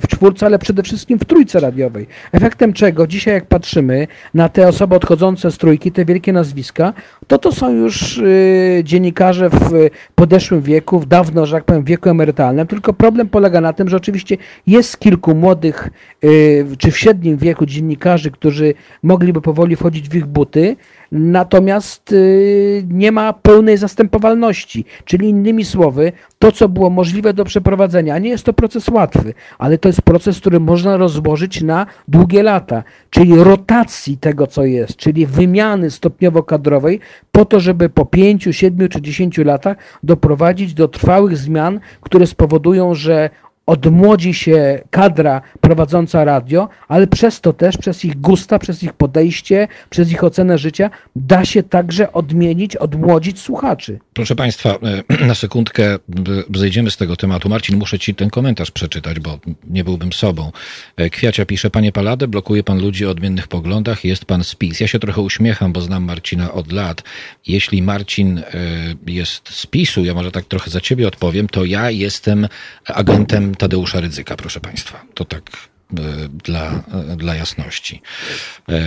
w 0.00 0.04
czwórce, 0.08 0.46
ale 0.46 0.58
przede 0.58 0.82
wszystkim 0.82 1.18
w 1.18 1.24
trójce 1.24 1.60
radiowej. 1.60 2.06
Efektem 2.32 2.72
czego 2.72 3.06
dzisiaj, 3.06 3.34
jak 3.34 3.46
patrzymy 3.46 4.06
na 4.34 4.48
te 4.48 4.68
osoby 4.68 4.94
odchodzące 4.94 5.50
z 5.50 5.58
trójki, 5.58 5.92
te 5.92 6.04
wielkie 6.04 6.32
nazwiska, 6.32 6.92
to 7.26 7.38
to 7.38 7.52
są 7.52 7.72
już 7.72 8.18
e, 8.18 8.22
dziennikarze 8.84 9.50
w 9.50 9.70
podeszłym 10.14 10.62
wieku, 10.62 11.00
w 11.00 11.06
dawno, 11.06 11.46
że 11.46 11.56
tak 11.56 11.64
powiem, 11.64 11.84
wieku 11.84 12.08
emerytalnym, 12.08 12.66
tylko 12.66 12.92
problem 12.92 13.28
polega 13.28 13.60
na 13.60 13.72
tym, 13.72 13.88
że 13.88 13.96
oczywiście 13.96 14.36
jest 14.66 14.98
kilku 14.98 15.34
młodych, 15.34 15.90
czy 16.78 16.90
w 16.90 16.98
średnim 16.98 17.36
wieku 17.36 17.66
dziennikarzy, 17.66 18.30
którzy 18.30 18.74
mogliby 19.02 19.40
powoli 19.40 19.76
wchodzić 19.76 20.08
w 20.08 20.14
ich 20.14 20.26
buty, 20.26 20.76
natomiast 21.14 22.12
y, 22.12 22.84
nie 22.88 23.12
ma 23.12 23.32
pełnej 23.32 23.76
zastępowalności. 23.76 24.84
Czyli 25.04 25.28
innymi 25.28 25.64
słowy, 25.64 26.12
to, 26.38 26.52
co 26.52 26.68
było 26.68 26.90
możliwe 26.90 27.34
do 27.34 27.44
przeprowadzenia, 27.44 28.18
nie 28.18 28.33
jest 28.34 28.44
to 28.44 28.52
proces 28.52 28.88
łatwy, 28.88 29.34
ale 29.58 29.78
to 29.78 29.88
jest 29.88 30.02
proces, 30.02 30.40
który 30.40 30.60
można 30.60 30.96
rozłożyć 30.96 31.62
na 31.62 31.86
długie 32.08 32.42
lata, 32.42 32.82
czyli 33.10 33.34
rotacji 33.36 34.18
tego, 34.18 34.46
co 34.46 34.64
jest, 34.64 34.96
czyli 34.96 35.26
wymiany 35.26 35.90
stopniowo 35.90 36.42
kadrowej, 36.42 37.00
po 37.32 37.44
to, 37.44 37.60
żeby 37.60 37.88
po 37.88 38.06
pięciu, 38.06 38.52
siedmiu 38.52 38.88
czy 38.88 39.02
dziesięciu 39.02 39.44
latach 39.44 39.76
doprowadzić 40.02 40.74
do 40.74 40.88
trwałych 40.88 41.36
zmian, 41.36 41.80
które 42.00 42.26
spowodują, 42.26 42.94
że 42.94 43.30
odmłodzi 43.66 44.34
się 44.34 44.82
kadra 44.90 45.42
prowadząca 45.60 46.24
radio, 46.24 46.68
ale 46.88 47.06
przez 47.06 47.40
to 47.40 47.52
też, 47.52 47.76
przez 47.76 48.04
ich 48.04 48.20
gusta, 48.20 48.58
przez 48.58 48.82
ich 48.82 48.92
podejście, 48.92 49.68
przez 49.90 50.12
ich 50.12 50.24
ocenę 50.24 50.58
życia, 50.58 50.90
da 51.16 51.44
się 51.44 51.62
także 51.62 52.12
odmienić, 52.12 52.76
odmłodzić 52.76 53.40
słuchaczy. 53.40 53.98
Proszę 54.12 54.36
Państwa, 54.36 54.78
e, 55.18 55.26
na 55.26 55.34
sekundkę 55.34 55.98
zejdziemy 56.54 56.90
z 56.90 56.96
tego 56.96 57.16
tematu. 57.16 57.48
Marcin, 57.48 57.78
muszę 57.78 57.98
Ci 57.98 58.14
ten 58.14 58.30
komentarz 58.30 58.70
przeczytać, 58.70 59.20
bo 59.20 59.38
nie 59.70 59.84
byłbym 59.84 60.12
sobą. 60.12 60.52
E, 60.96 61.10
Kwiacia 61.10 61.46
pisze, 61.46 61.70
Panie 61.70 61.92
Paladę, 61.92 62.28
blokuje 62.28 62.64
Pan 62.64 62.80
ludzi 62.80 63.06
o 63.06 63.10
odmiennych 63.10 63.48
poglądach, 63.48 64.04
jest 64.04 64.24
Pan 64.24 64.44
spis. 64.44 64.80
Ja 64.80 64.86
się 64.86 64.98
trochę 64.98 65.20
uśmiecham, 65.20 65.72
bo 65.72 65.80
znam 65.80 66.04
Marcina 66.04 66.52
od 66.52 66.72
lat. 66.72 67.02
Jeśli 67.46 67.82
Marcin 67.82 68.38
e, 68.38 68.44
jest 69.06 69.48
z 69.48 69.66
PiSu, 69.66 70.04
ja 70.04 70.14
może 70.14 70.32
tak 70.32 70.44
trochę 70.44 70.70
za 70.70 70.80
Ciebie 70.80 71.08
odpowiem, 71.08 71.48
to 71.48 71.64
ja 71.64 71.90
jestem 71.90 72.48
agentem 72.86 73.53
Tadeusza 73.56 74.00
Rydzyka, 74.00 74.36
proszę 74.36 74.60
Państwa. 74.60 75.02
To 75.14 75.24
tak 75.24 75.42
e, 75.98 76.02
dla, 76.44 76.70
e, 77.12 77.16
dla 77.16 77.34
jasności. 77.34 78.02
E, 78.68 78.80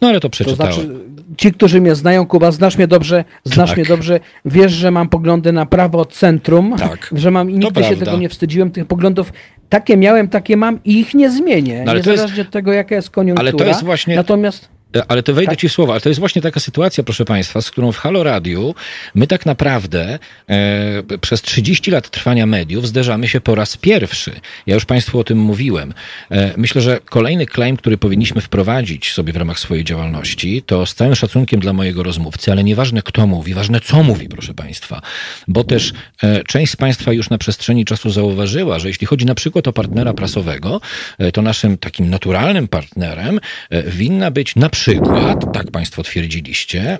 no 0.00 0.08
ale 0.08 0.20
to 0.20 0.30
przeczytałem. 0.30 0.74
To 0.74 0.80
znaczy, 0.80 1.00
ci, 1.36 1.52
którzy 1.52 1.80
mnie 1.80 1.94
znają, 1.94 2.26
Kuba, 2.26 2.52
znasz 2.52 2.76
mnie 2.76 2.86
dobrze, 2.86 3.24
znasz 3.44 3.70
tak. 3.70 3.78
mnie 3.78 3.86
dobrze, 3.86 4.20
wiesz, 4.44 4.72
że 4.72 4.90
mam 4.90 5.08
poglądy 5.08 5.52
na 5.52 5.66
prawo 5.66 5.98
od 5.98 6.12
centrum, 6.12 6.76
tak. 6.78 7.10
że 7.12 7.30
mam 7.30 7.50
i 7.50 7.54
nigdy 7.54 7.84
się 7.84 7.96
tego 7.96 8.16
nie 8.16 8.28
wstydziłem, 8.28 8.70
tych 8.70 8.86
poglądów 8.86 9.32
takie 9.68 9.96
miałem, 9.96 10.28
takie 10.28 10.56
mam 10.56 10.84
i 10.84 11.00
ich 11.00 11.14
nie 11.14 11.30
zmienię, 11.30 11.82
no, 11.86 11.94
niezależnie 11.94 12.36
jest, 12.36 12.48
od 12.48 12.52
tego, 12.52 12.72
jaka 12.72 12.94
jest 12.94 13.10
koniunktura. 13.10 13.50
Ale 13.50 13.52
to 13.52 13.64
jest 13.64 13.84
właśnie... 13.84 14.16
Natomiast... 14.16 14.68
E, 14.96 15.04
ale 15.08 15.22
to 15.22 15.34
wejdę 15.34 15.52
tak. 15.52 15.60
ci 15.60 15.68
w 15.68 15.72
słowa, 15.72 15.92
ale 15.92 16.00
to 16.00 16.08
jest 16.08 16.18
właśnie 16.20 16.42
taka 16.42 16.60
sytuacja, 16.60 17.04
proszę 17.04 17.24
Państwa, 17.24 17.60
z 17.60 17.70
którą 17.70 17.92
w 17.92 17.96
Halo 17.96 18.22
Radiu 18.22 18.74
my 19.14 19.26
tak 19.26 19.46
naprawdę 19.46 20.18
e, 20.48 21.18
przez 21.20 21.42
30 21.42 21.90
lat 21.90 22.10
trwania 22.10 22.46
mediów 22.46 22.88
zderzamy 22.88 23.28
się 23.28 23.40
po 23.40 23.54
raz 23.54 23.76
pierwszy. 23.76 24.40
Ja 24.66 24.74
już 24.74 24.84
Państwu 24.84 25.18
o 25.18 25.24
tym 25.24 25.38
mówiłem. 25.38 25.94
E, 26.30 26.52
myślę, 26.56 26.82
że 26.82 27.00
kolejny 27.04 27.46
claim, 27.46 27.76
który 27.76 27.98
powinniśmy 27.98 28.40
wprowadzić 28.40 29.12
sobie 29.12 29.32
w 29.32 29.36
ramach 29.36 29.58
swojej 29.58 29.84
działalności, 29.84 30.62
to 30.62 30.86
z 30.86 30.94
całym 30.94 31.14
szacunkiem 31.14 31.60
dla 31.60 31.72
mojego 31.72 32.02
rozmówcy, 32.02 32.52
ale 32.52 32.64
nieważne 32.64 33.02
kto 33.02 33.26
mówi, 33.26 33.54
ważne 33.54 33.80
co 33.80 34.02
mówi, 34.02 34.28
proszę 34.28 34.54
Państwa, 34.54 35.02
bo 35.48 35.64
też 35.64 35.92
e, 36.22 36.44
część 36.44 36.72
z 36.72 36.76
Państwa 36.76 37.12
już 37.12 37.30
na 37.30 37.38
przestrzeni 37.38 37.84
czasu 37.84 38.10
zauważyła, 38.10 38.78
że 38.78 38.88
jeśli 38.88 39.06
chodzi 39.06 39.26
na 39.26 39.34
przykład 39.34 39.68
o 39.68 39.72
partnera 39.72 40.14
prasowego, 40.14 40.80
e, 41.18 41.32
to 41.32 41.42
naszym 41.42 41.78
takim 41.78 42.10
naturalnym 42.10 42.68
partnerem 42.68 43.40
e, 43.70 43.82
winna 43.82 44.30
być 44.30 44.56
na 44.56 44.68
przykład 44.68 44.81
przykład, 44.82 45.52
tak 45.52 45.70
Państwo 45.70 46.02
twierdziliście, 46.02 46.98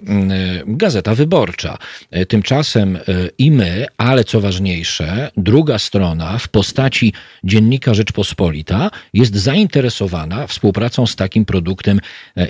Gazeta 0.66 1.14
Wyborcza. 1.14 1.79
Tymczasem 2.29 2.99
i 3.38 3.51
my, 3.51 3.87
ale 3.97 4.25
co 4.25 4.40
ważniejsze, 4.40 5.31
druga 5.37 5.79
strona 5.79 6.38
w 6.38 6.49
postaci 6.49 7.12
dziennika 7.45 7.95
Rzeczpospolita 7.95 8.90
jest 9.14 9.35
zainteresowana 9.35 10.47
współpracą 10.47 11.07
z 11.07 11.16
takim 11.16 11.45
produktem 11.45 12.01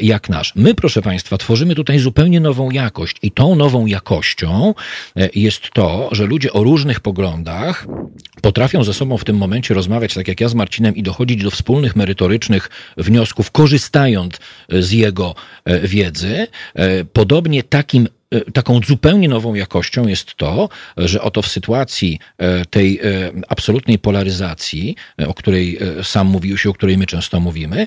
jak 0.00 0.28
nasz. 0.28 0.52
My, 0.56 0.74
proszę 0.74 1.02
Państwa, 1.02 1.38
tworzymy 1.38 1.74
tutaj 1.74 1.98
zupełnie 1.98 2.40
nową 2.40 2.70
jakość 2.70 3.16
i 3.22 3.30
tą 3.30 3.54
nową 3.54 3.86
jakością 3.86 4.74
jest 5.34 5.70
to, 5.70 6.08
że 6.12 6.26
ludzie 6.26 6.52
o 6.52 6.62
różnych 6.62 7.00
poglądach 7.00 7.86
potrafią 8.42 8.84
ze 8.84 8.94
sobą 8.94 9.18
w 9.18 9.24
tym 9.24 9.36
momencie 9.36 9.74
rozmawiać, 9.74 10.14
tak 10.14 10.28
jak 10.28 10.40
ja 10.40 10.48
z 10.48 10.54
Marcinem, 10.54 10.96
i 10.96 11.02
dochodzić 11.02 11.42
do 11.42 11.50
wspólnych 11.50 11.96
merytorycznych 11.96 12.70
wniosków, 12.96 13.50
korzystając 13.50 14.34
z 14.68 14.92
jego 14.92 15.21
e, 15.64 15.78
wiedzy. 15.80 16.46
E, 16.74 17.04
podobnie 17.04 17.62
takim 17.62 18.08
taką 18.52 18.80
zupełnie 18.86 19.28
nową 19.28 19.54
jakością 19.54 20.06
jest 20.06 20.34
to, 20.34 20.68
że 20.96 21.22
oto 21.22 21.42
w 21.42 21.48
sytuacji 21.48 22.18
e, 22.38 22.64
tej 22.64 22.98
e, 22.98 23.02
absolutnej 23.48 23.98
polaryzacji, 23.98 24.96
o 25.26 25.34
której 25.34 25.78
sam 26.02 26.26
mówił 26.26 26.58
się, 26.58 26.70
o 26.70 26.72
której 26.72 26.98
my 26.98 27.06
często 27.06 27.40
mówimy, 27.40 27.86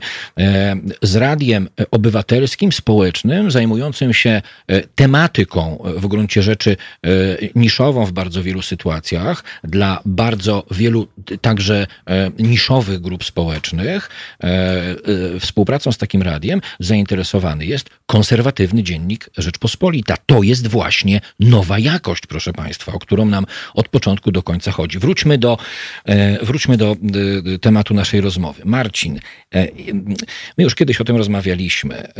z 1.01 1.15
radiem 1.15 1.69
obywatelskim, 1.91 2.71
społecznym, 2.71 3.51
zajmującym 3.51 4.13
się 4.13 4.41
tematyką 4.95 5.83
w 5.95 6.07
gruncie 6.07 6.43
rzeczy 6.43 6.77
niszową 7.55 8.05
w 8.05 8.11
bardzo 8.11 8.43
wielu 8.43 8.61
sytuacjach, 8.61 9.43
dla 9.63 10.01
bardzo 10.05 10.65
wielu 10.71 11.07
także 11.41 11.87
niszowych 12.39 13.01
grup 13.01 13.23
społecznych, 13.23 14.09
współpracą 15.39 15.91
z 15.91 15.97
takim 15.97 16.21
radiem 16.21 16.61
zainteresowany 16.79 17.65
jest 17.65 17.89
konserwatywny 18.05 18.83
dziennik 18.83 19.29
Rzeczpospolita. 19.37 20.15
To 20.25 20.34
to 20.35 20.43
jest 20.43 20.67
właśnie 20.67 21.21
nowa 21.39 21.79
jakość, 21.79 22.27
proszę 22.27 22.53
Państwa, 22.53 22.93
o 22.93 22.99
którą 22.99 23.25
nam 23.25 23.45
od 23.73 23.89
początku 23.89 24.31
do 24.31 24.43
końca 24.43 24.71
chodzi. 24.71 24.99
Wróćmy 24.99 25.37
do, 25.37 25.57
e, 26.05 26.45
wróćmy 26.45 26.77
do 26.77 26.95
e, 27.55 27.59
tematu 27.59 27.93
naszej 27.93 28.21
rozmowy. 28.21 28.61
Marcin, 28.65 29.19
e, 29.55 29.67
my 30.57 30.63
już 30.63 30.75
kiedyś 30.75 31.01
o 31.01 31.03
tym 31.03 31.15
rozmawialiśmy 31.15 32.13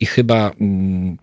i 0.00 0.06
chyba 0.06 0.50
mm, 0.60 1.16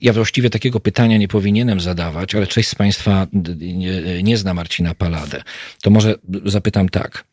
ja 0.00 0.12
właściwie 0.12 0.50
takiego 0.50 0.80
pytania 0.80 1.16
nie 1.16 1.28
powinienem 1.28 1.80
zadawać, 1.80 2.34
ale 2.34 2.46
część 2.46 2.68
z 2.68 2.74
Państwa 2.74 3.26
nie, 3.56 4.22
nie 4.22 4.36
zna 4.36 4.54
Marcina 4.54 4.94
Paladę. 4.94 5.42
To 5.82 5.90
może 5.90 6.14
zapytam 6.44 6.88
tak. 6.88 7.24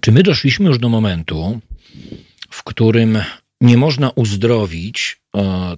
Czy 0.00 0.12
my 0.12 0.22
doszliśmy 0.22 0.66
już 0.66 0.78
do 0.78 0.88
momentu, 0.88 1.60
w 2.50 2.62
którym 2.62 3.18
nie 3.60 3.76
można 3.76 4.10
uzdrowić 4.10 5.21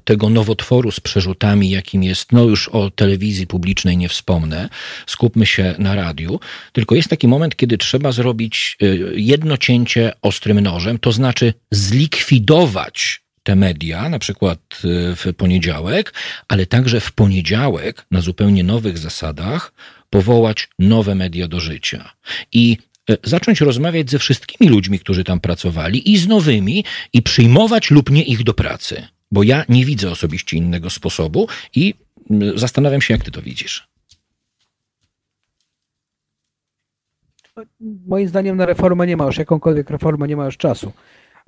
tego 0.05 0.31
nowotworu 0.31 0.91
z 0.91 1.01
przerzutami, 1.01 1.71
jakim 1.71 2.03
jest, 2.03 2.33
no 2.33 2.43
już 2.45 2.69
o 2.69 2.91
telewizji 2.91 3.47
publicznej 3.47 3.97
nie 3.97 4.09
wspomnę, 4.09 4.69
skupmy 5.07 5.47
się 5.47 5.75
na 5.79 5.95
radiu, 5.95 6.41
tylko 6.73 6.95
jest 6.95 7.09
taki 7.09 7.29
moment, 7.29 7.57
kiedy 7.57 7.79
trzeba 7.79 8.13
zrobić 8.13 8.77
e, 8.83 8.87
jedno 9.15 9.57
cięcie 9.57 10.13
ostrym 10.23 10.61
nożem, 10.61 10.99
to 10.99 11.13
znaczy 11.13 11.55
zlikwidować 11.71 13.25
te 13.43 13.57
media, 13.57 14.09
na 14.09 14.19
przykład 14.19 14.59
e, 14.61 15.17
w 15.17 15.35
poniedziałek, 15.37 16.15
ale 16.49 16.67
także 16.67 17.01
w 17.01 17.13
poniedziałek 17.13 18.07
na 18.11 18.21
zupełnie 18.21 18.65
nowych 18.65 18.99
zasadach 18.99 19.73
powołać 20.11 20.69
nowe 20.79 21.15
media 21.15 21.49
do 21.49 21.61
życia. 21.61 22.13
I 22.53 22.79
E, 23.11 23.17
zacząć 23.25 23.61
rozmawiać 23.61 24.11
ze 24.11 24.19
wszystkimi 24.19 24.71
ludźmi, 24.71 24.99
którzy 24.99 25.25
tam 25.25 25.41
pracowali 25.41 26.13
i 26.13 26.19
z 26.19 26.27
nowymi 26.27 26.85
i 27.13 27.23
przyjmować 27.23 27.91
lub 27.91 28.11
nie 28.11 28.23
ich 28.23 28.43
do 28.43 28.55
pracy. 28.55 29.09
Bo 29.35 29.43
ja 29.43 29.65
nie 29.69 29.85
widzę 29.85 30.11
osobiście 30.11 30.57
innego 30.57 30.91
sposobu 30.91 31.49
i 31.75 31.95
zastanawiam 32.55 33.01
się, 33.01 33.15
jak 33.15 33.25
ty 33.25 33.31
to 33.31 33.43
widzisz. 33.43 33.89
Moim 38.07 38.29
zdaniem 38.29 38.57
na 38.57 38.67
reformę 38.67 39.07
nie 39.07 39.17
ma 39.17 39.25
już, 39.27 39.39
jakąkolwiek 39.39 39.91
reformę 39.91 40.29
nie 40.29 40.37
ma 40.37 40.45
już 40.45 40.57
czasu. 40.57 40.93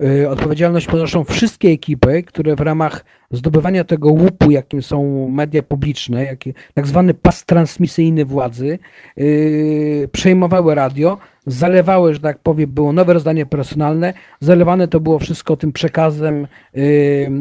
Y, 0.02 0.28
odpowiedzialność 0.30 0.86
ponoszą 0.86 1.24
wszystkie 1.24 1.68
ekipy, 1.68 2.22
które 2.22 2.56
w 2.56 2.60
ramach 2.60 3.04
zdobywania 3.30 3.84
tego 3.84 4.08
łupu, 4.08 4.50
jakim 4.50 4.82
są 4.82 5.28
media 5.28 5.62
publiczne, 5.62 6.24
jaki, 6.24 6.54
tak 6.74 6.86
zwany 6.86 7.14
pas 7.14 7.44
transmisyjny 7.44 8.24
władzy, 8.24 8.78
yy, 9.16 10.08
przejmowały 10.12 10.74
radio, 10.74 11.18
zalewały, 11.46 12.14
że 12.14 12.20
tak 12.20 12.38
powiem, 12.38 12.70
było 12.70 12.92
nowe 12.92 13.12
rozdanie 13.12 13.46
personalne, 13.46 14.14
zalewane 14.40 14.88
to 14.88 15.00
było 15.00 15.18
wszystko 15.18 15.56
tym 15.56 15.72
przekazem 15.72 16.46
yy, 16.74 16.84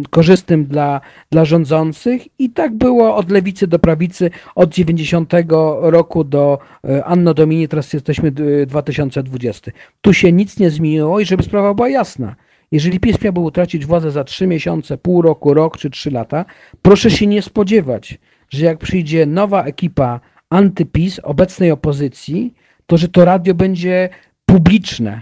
korzystnym 0.10 0.66
dla, 0.66 1.02
dla 1.32 1.46
rządzących 1.46 2.40
i 2.40 2.50
tak 2.50 2.74
było 2.74 3.16
od 3.16 3.32
lewicy 3.32 3.68
do 3.68 3.80
prawicy, 3.80 4.32
od 4.56 4.74
90 4.74 5.34
roku 5.82 6.24
do 6.24 6.60
yy, 6.84 7.06
Anno 7.06 7.34
Domini, 7.34 7.68
teraz 7.68 7.94
jesteśmy 7.94 8.32
2020. 8.68 9.72
Tu 10.02 10.14
się 10.14 10.32
nic 10.32 10.60
nie 10.60 10.70
zmieniło 10.70 11.20
i 11.20 11.26
żeby 11.26 11.44
sprawa 11.44 11.74
była 11.74 11.90
jasna. 11.90 12.36
Jeżeli 12.72 13.00
PiS 13.00 13.22
miałby 13.22 13.40
utracić 13.40 13.86
władzę 13.86 14.12
za 14.12 14.24
trzy 14.24 14.48
miesiące, 14.48 14.98
pół 14.98 15.22
roku, 15.22 15.54
rok 15.54 15.78
czy 15.78 15.90
trzy 15.90 16.12
lata, 16.12 16.46
proszę 16.82 17.12
się 17.12 17.28
nie 17.28 17.42
spodziewać, 17.42 18.18
że 18.50 18.66
jak 18.66 18.78
przyjdzie 18.78 19.26
nowa 19.26 19.64
ekipa 19.64 20.20
antypis 20.50 21.20
obecnej 21.24 21.72
opozycji, 21.72 22.54
to 22.86 22.98
że 22.98 23.08
to 23.08 23.26
radio 23.26 23.54
będzie 23.54 24.10
publiczne, 24.46 25.22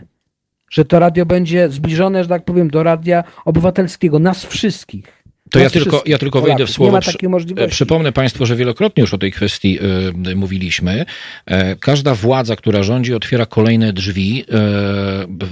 że 0.70 0.86
to 0.86 1.00
radio 1.00 1.26
będzie 1.26 1.70
zbliżone, 1.70 2.24
że 2.24 2.30
tak 2.30 2.46
powiem, 2.46 2.70
do 2.70 2.84
radia 2.84 3.24
obywatelskiego, 3.46 4.20
nas 4.20 4.46
wszystkich. 4.46 5.23
To 5.54 5.60
ja 5.60 5.70
tylko, 5.70 6.04
ja 6.06 6.18
tylko 6.18 6.42
wejdę 6.42 6.66
w 6.66 6.70
słowo. 6.70 6.92
Nie 6.92 6.98
ma 6.98 7.02
takiej 7.02 7.30
możliwości. 7.30 7.72
Przypomnę 7.72 8.12
Państwu, 8.12 8.46
że 8.46 8.56
wielokrotnie 8.56 9.02
już 9.02 9.14
o 9.14 9.18
tej 9.18 9.32
kwestii 9.32 9.80
y, 10.28 10.36
mówiliśmy. 10.36 11.06
E, 11.46 11.76
każda 11.76 12.16
władza, 12.16 12.56
która 12.56 12.84
rządzi, 12.84 13.14
otwiera 13.14 13.46
kolejne 13.46 13.94
drzwi, 13.94 14.46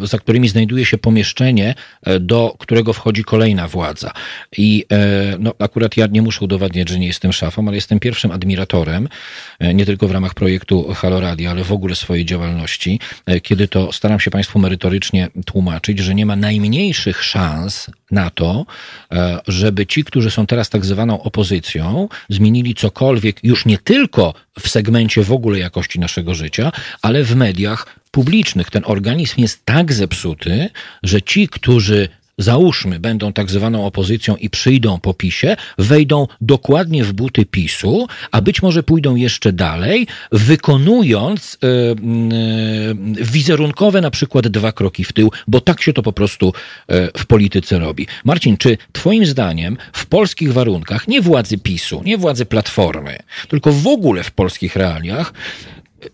e, 0.01 0.07
za 0.07 0.17
którymi 0.17 0.47
znajduje 0.49 0.85
się 0.85 0.97
pomieszczenie, 0.97 1.75
e, 2.03 2.19
do 2.19 2.55
którego 2.59 2.93
wchodzi 2.93 3.23
kolejna 3.23 3.67
władza. 3.67 4.11
I 4.57 4.85
no, 5.39 5.53
akurat 5.59 5.97
ja 5.97 6.07
nie 6.07 6.21
muszę 6.21 6.45
udowadniać, 6.45 6.89
że 6.89 6.99
nie 6.99 7.07
jestem 7.07 7.33
szafą, 7.33 7.67
ale 7.67 7.75
jestem 7.75 7.99
pierwszym 7.99 8.31
admiratorem, 8.31 9.07
nie 9.73 9.85
tylko 9.85 10.07
w 10.07 10.11
ramach 10.11 10.33
projektu 10.33 10.93
Halo 10.93 11.19
Radio, 11.19 11.51
ale 11.51 11.63
w 11.63 11.71
ogóle 11.71 11.95
swojej 11.95 12.25
działalności, 12.25 12.99
kiedy 13.43 13.67
to 13.67 13.91
staram 13.91 14.19
się 14.19 14.31
Państwu 14.31 14.59
merytorycznie 14.59 15.27
tłumaczyć, 15.45 15.99
że 15.99 16.15
nie 16.15 16.25
ma 16.25 16.35
najmniejszych 16.35 17.23
szans 17.23 17.89
na 18.11 18.29
to, 18.29 18.65
żeby 19.47 19.85
ci, 19.85 20.03
którzy 20.03 20.31
są 20.31 20.45
teraz 20.45 20.69
tak 20.69 20.85
zwaną 20.85 21.23
opozycją, 21.23 22.09
zmienili 22.29 22.75
cokolwiek 22.75 23.43
już 23.43 23.65
nie 23.65 23.77
tylko 23.77 24.33
w 24.59 24.69
segmencie 24.69 25.23
w 25.23 25.31
ogóle 25.31 25.59
jakości 25.59 25.99
naszego 25.99 26.33
życia, 26.33 26.71
ale 27.01 27.23
w 27.23 27.35
mediach 27.35 27.95
publicznych. 28.11 28.71
Ten 28.71 28.83
organizm 28.85 29.41
jest 29.41 29.65
tak 29.65 29.93
zepsuty, 29.93 30.69
że 31.03 31.21
ci, 31.21 31.47
którzy 31.47 32.09
załóżmy, 32.41 32.99
będą 32.99 33.33
tak 33.33 33.51
zwaną 33.51 33.85
opozycją 33.85 34.35
i 34.35 34.49
przyjdą 34.49 34.99
po 34.99 35.13
PiSie, 35.13 35.57
wejdą 35.77 36.27
dokładnie 36.41 37.03
w 37.03 37.13
buty 37.13 37.45
PiSu, 37.45 38.07
a 38.31 38.41
być 38.41 38.61
może 38.61 38.83
pójdą 38.83 39.15
jeszcze 39.15 39.53
dalej, 39.53 40.07
wykonując 40.31 41.57
yy, 41.61 43.23
wizerunkowe 43.23 44.01
na 44.01 44.11
przykład 44.11 44.47
dwa 44.47 44.71
kroki 44.71 45.03
w 45.03 45.13
tył, 45.13 45.31
bo 45.47 45.61
tak 45.61 45.81
się 45.81 45.93
to 45.93 46.03
po 46.03 46.13
prostu 46.13 46.53
yy, 46.89 47.09
w 47.17 47.25
polityce 47.25 47.79
robi. 47.79 48.07
Marcin, 48.25 48.57
czy 48.57 48.77
twoim 48.91 49.25
zdaniem 49.25 49.77
w 49.93 50.05
polskich 50.05 50.53
warunkach, 50.53 51.07
nie 51.07 51.21
władzy 51.21 51.57
PiSu, 51.57 52.01
nie 52.05 52.17
władzy 52.17 52.45
Platformy, 52.45 53.17
tylko 53.49 53.71
w 53.71 53.87
ogóle 53.87 54.23
w 54.23 54.31
polskich 54.31 54.75
realiach, 54.75 55.33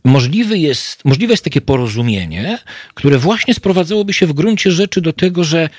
możliwe 0.04 0.58
jest, 0.58 1.06
możliwe 1.06 1.34
jest 1.34 1.44
takie 1.44 1.62
porozumienie, 1.62 2.58
które 2.94 3.18
właśnie 3.18 3.54
sprowadzałoby 3.54 4.14
się 4.14 4.28
w 4.28 4.34
gruncie 4.34 4.72
rzeczy 4.72 5.02
do 5.02 5.14
tego, 5.14 5.44
że 5.44 5.70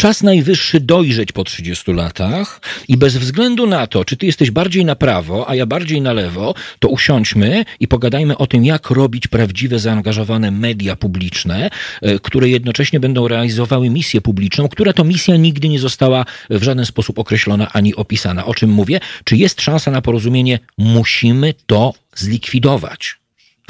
Czas 0.00 0.22
najwyższy 0.22 0.80
dojrzeć 0.80 1.32
po 1.32 1.44
30 1.44 1.92
latach 1.92 2.60
i 2.88 2.96
bez 2.96 3.16
względu 3.16 3.66
na 3.66 3.86
to, 3.86 4.04
czy 4.04 4.16
ty 4.16 4.26
jesteś 4.26 4.50
bardziej 4.50 4.84
na 4.84 4.96
prawo, 4.96 5.50
a 5.50 5.54
ja 5.54 5.66
bardziej 5.66 6.00
na 6.00 6.12
lewo, 6.12 6.54
to 6.78 6.88
usiądźmy 6.88 7.64
i 7.80 7.88
pogadajmy 7.88 8.38
o 8.38 8.46
tym, 8.46 8.64
jak 8.64 8.90
robić 8.90 9.26
prawdziwe, 9.26 9.78
zaangażowane 9.78 10.50
media 10.50 10.96
publiczne, 10.96 11.70
e, 12.02 12.18
które 12.18 12.48
jednocześnie 12.48 13.00
będą 13.00 13.28
realizowały 13.28 13.90
misję 13.90 14.20
publiczną, 14.20 14.68
która 14.68 14.92
to 14.92 15.04
misja 15.04 15.36
nigdy 15.36 15.68
nie 15.68 15.78
została 15.78 16.24
w 16.50 16.62
żaden 16.62 16.86
sposób 16.86 17.18
określona 17.18 17.72
ani 17.72 17.94
opisana. 17.94 18.46
O 18.46 18.54
czym 18.54 18.70
mówię? 18.70 19.00
Czy 19.24 19.36
jest 19.36 19.60
szansa 19.60 19.90
na 19.90 20.02
porozumienie? 20.02 20.58
Musimy 20.78 21.54
to 21.66 21.94
zlikwidować 22.14 23.18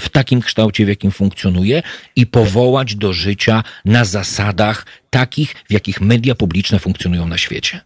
w 0.00 0.08
takim 0.08 0.40
kształcie, 0.40 0.84
w 0.84 0.88
jakim 0.88 1.10
funkcjonuje 1.10 1.82
i 2.16 2.26
powołać 2.26 2.94
do 2.94 3.12
życia 3.12 3.62
na 3.84 4.04
zasadach 4.04 4.86
takich, 5.10 5.54
w 5.68 5.72
jakich 5.72 6.00
media 6.00 6.34
publiczne 6.34 6.78
funkcjonują 6.78 7.28
na 7.28 7.38
świecie. 7.38 7.80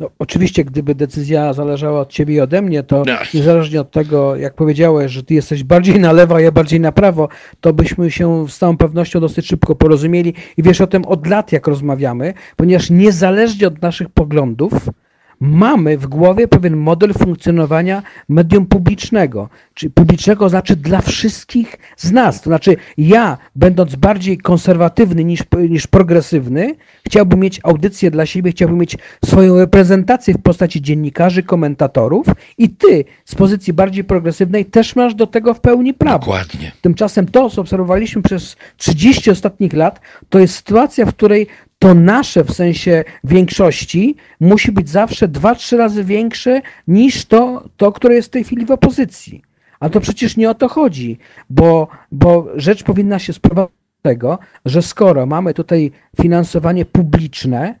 No, 0.00 0.10
oczywiście, 0.18 0.64
gdyby 0.64 0.94
decyzja 0.94 1.52
zależała 1.52 2.00
od 2.00 2.12
ciebie 2.12 2.34
i 2.34 2.40
ode 2.40 2.62
mnie, 2.62 2.82
to 2.82 3.04
niezależnie 3.34 3.80
od 3.80 3.90
tego, 3.90 4.36
jak 4.36 4.54
powiedziałeś, 4.54 5.12
że 5.12 5.22
ty 5.22 5.34
jesteś 5.34 5.64
bardziej 5.64 6.00
na 6.00 6.12
lewo, 6.12 6.34
a 6.34 6.40
ja 6.40 6.52
bardziej 6.52 6.80
na 6.80 6.92
prawo, 6.92 7.28
to 7.60 7.72
byśmy 7.72 8.10
się 8.10 8.48
z 8.48 8.58
całą 8.58 8.76
pewnością 8.76 9.20
dosyć 9.20 9.46
szybko 9.46 9.74
porozumieli 9.74 10.34
i 10.56 10.62
wiesz 10.62 10.80
o 10.80 10.86
tym 10.86 11.04
od 11.04 11.26
lat, 11.26 11.52
jak 11.52 11.66
rozmawiamy, 11.66 12.34
ponieważ 12.56 12.90
niezależnie 12.90 13.66
od 13.66 13.82
naszych 13.82 14.08
poglądów, 14.08 14.72
mamy 15.40 15.98
w 15.98 16.06
głowie 16.06 16.48
pewien 16.48 16.76
model 16.76 17.12
funkcjonowania 17.12 18.02
medium 18.28 18.66
publicznego. 18.66 19.48
Czyli 19.74 19.92
publicznego 19.92 20.48
znaczy 20.48 20.76
dla 20.76 21.00
wszystkich 21.00 21.76
z 21.96 22.12
nas. 22.12 22.40
To 22.40 22.50
znaczy 22.50 22.76
ja, 22.98 23.38
będąc 23.56 23.96
bardziej 23.96 24.38
konserwatywny 24.38 25.24
niż, 25.24 25.40
niż 25.68 25.86
progresywny, 25.86 26.74
chciałbym 27.06 27.40
mieć 27.40 27.60
audycję 27.62 28.10
dla 28.10 28.26
siebie, 28.26 28.50
chciałbym 28.50 28.78
mieć 28.78 28.96
swoją 29.24 29.58
reprezentację 29.58 30.34
w 30.34 30.42
postaci 30.42 30.82
dziennikarzy, 30.82 31.42
komentatorów 31.42 32.26
i 32.58 32.70
ty 32.70 33.04
z 33.24 33.34
pozycji 33.34 33.72
bardziej 33.72 34.04
progresywnej 34.04 34.64
też 34.64 34.96
masz 34.96 35.14
do 35.14 35.26
tego 35.26 35.54
w 35.54 35.60
pełni 35.60 35.94
prawo. 35.94 36.18
Dokładnie. 36.18 36.72
Tymczasem 36.80 37.26
to, 37.26 37.50
co 37.50 37.60
obserwowaliśmy 37.60 38.22
przez 38.22 38.56
30 38.76 39.30
ostatnich 39.30 39.72
lat, 39.72 40.00
to 40.28 40.38
jest 40.38 40.54
sytuacja, 40.54 41.06
w 41.06 41.14
której 41.14 41.46
to 41.84 41.94
nasze 41.94 42.44
w 42.44 42.52
sensie 42.52 43.04
większości 43.24 44.16
musi 44.40 44.72
być 44.72 44.88
zawsze 44.88 45.28
dwa, 45.28 45.54
trzy 45.54 45.76
razy 45.76 46.04
większe 46.04 46.60
niż 46.88 47.24
to, 47.24 47.64
to, 47.76 47.92
które 47.92 48.14
jest 48.14 48.28
w 48.28 48.30
tej 48.30 48.44
chwili 48.44 48.66
w 48.66 48.70
opozycji. 48.70 49.42
A 49.80 49.88
to 49.88 50.00
przecież 50.00 50.36
nie 50.36 50.50
o 50.50 50.54
to 50.54 50.68
chodzi, 50.68 51.18
bo, 51.50 51.88
bo 52.12 52.48
rzecz 52.56 52.82
powinna 52.82 53.18
się 53.18 53.32
sprowadzić 53.32 53.74
do 54.02 54.10
tego, 54.10 54.38
że 54.64 54.82
skoro 54.82 55.26
mamy 55.26 55.54
tutaj 55.54 55.92
finansowanie 56.20 56.84
publiczne, 56.84 57.78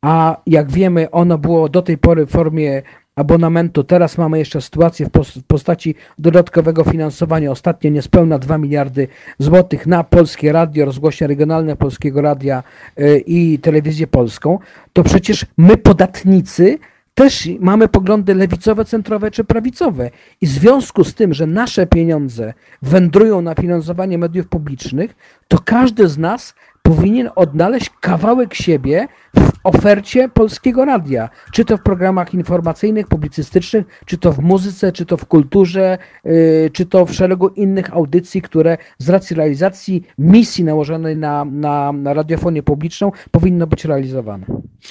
a 0.00 0.36
jak 0.46 0.70
wiemy, 0.70 1.10
ono 1.10 1.38
było 1.38 1.68
do 1.68 1.82
tej 1.82 1.98
pory 1.98 2.26
w 2.26 2.30
formie 2.30 2.82
abonamentu. 3.16 3.84
Teraz 3.84 4.18
mamy 4.18 4.38
jeszcze 4.38 4.60
sytuację 4.60 5.06
w 5.06 5.42
postaci 5.46 5.94
dodatkowego 6.18 6.84
finansowania, 6.84 7.50
ostatnio 7.50 7.90
niespełna 7.90 8.38
2 8.38 8.58
miliardy 8.58 9.08
złotych 9.38 9.86
na 9.86 10.04
Polskie 10.04 10.52
Radio, 10.52 10.84
rozgłośnie 10.84 11.26
regionalne 11.26 11.76
Polskiego 11.76 12.22
Radia 12.22 12.62
y, 13.00 13.22
i 13.26 13.58
Telewizję 13.58 14.06
Polską, 14.06 14.58
to 14.92 15.02
przecież 15.02 15.46
my 15.56 15.76
podatnicy 15.76 16.78
też 17.14 17.48
mamy 17.60 17.88
poglądy 17.88 18.34
lewicowe, 18.34 18.84
centrowe 18.84 19.30
czy 19.30 19.44
prawicowe. 19.44 20.10
I 20.40 20.46
w 20.46 20.50
związku 20.50 21.04
z 21.04 21.14
tym, 21.14 21.34
że 21.34 21.46
nasze 21.46 21.86
pieniądze 21.86 22.54
wędrują 22.82 23.40
na 23.40 23.54
finansowanie 23.54 24.18
mediów 24.18 24.48
publicznych, 24.48 25.14
to 25.48 25.58
każdy 25.58 26.08
z 26.08 26.18
nas 26.18 26.54
powinien 26.82 27.30
odnaleźć 27.34 27.90
kawałek 28.00 28.54
siebie 28.54 29.08
w 29.36 29.52
ofercie 29.64 30.28
polskiego 30.28 30.84
radia. 30.84 31.28
Czy 31.52 31.64
to 31.64 31.76
w 31.76 31.82
programach 31.82 32.34
informacyjnych, 32.34 33.06
publicystycznych, 33.06 33.86
czy 34.06 34.18
to 34.18 34.32
w 34.32 34.38
muzyce, 34.38 34.92
czy 34.92 35.06
to 35.06 35.16
w 35.16 35.26
kulturze, 35.26 35.98
yy, 36.24 36.70
czy 36.72 36.86
to 36.86 37.06
w 37.06 37.14
szeregu 37.14 37.48
innych 37.48 37.92
audycji, 37.92 38.42
które 38.42 38.78
z 38.98 39.08
racji 39.08 39.36
realizacji 39.36 40.02
misji 40.18 40.64
nałożonej 40.64 41.16
na, 41.16 41.44
na, 41.44 41.92
na 41.92 42.14
radiofonię 42.14 42.62
publiczną 42.62 43.12
powinno 43.30 43.66
być 43.66 43.84
realizowane. 43.84 44.46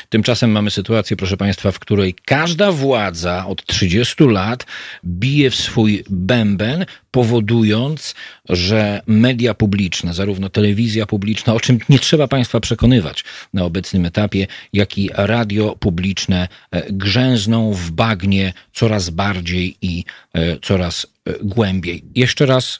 Tymczasem 0.09 0.51
mamy 0.51 0.71
sytuację, 0.71 1.17
proszę 1.17 1.37
Państwa, 1.37 1.71
w 1.71 1.79
której 1.79 2.15
każda 2.25 2.71
władza 2.71 3.45
od 3.47 3.65
30 3.65 4.23
lat 4.23 4.65
bije 5.05 5.49
w 5.49 5.55
swój 5.55 6.03
bęben, 6.09 6.85
powodując, 7.11 8.15
że 8.49 9.01
media 9.07 9.53
publiczne, 9.53 10.13
zarówno 10.13 10.49
telewizja 10.49 11.05
publiczna, 11.05 11.53
o 11.53 11.59
czym 11.59 11.79
nie 11.89 11.99
trzeba 11.99 12.27
Państwa 12.27 12.59
przekonywać 12.59 13.23
na 13.53 13.63
obecnym 13.63 14.05
etapie, 14.05 14.30
jak 14.73 14.97
i 14.97 15.09
radio 15.13 15.75
publiczne 15.79 16.47
e, 16.71 16.93
grzęzną 16.93 17.73
w 17.73 17.91
bagnie 17.91 18.53
coraz 18.73 19.09
bardziej 19.09 19.77
i 19.81 20.03
e, 20.33 20.57
coraz 20.57 21.07
e, 21.25 21.33
głębiej. 21.43 22.03
Jeszcze 22.15 22.45
raz 22.45 22.79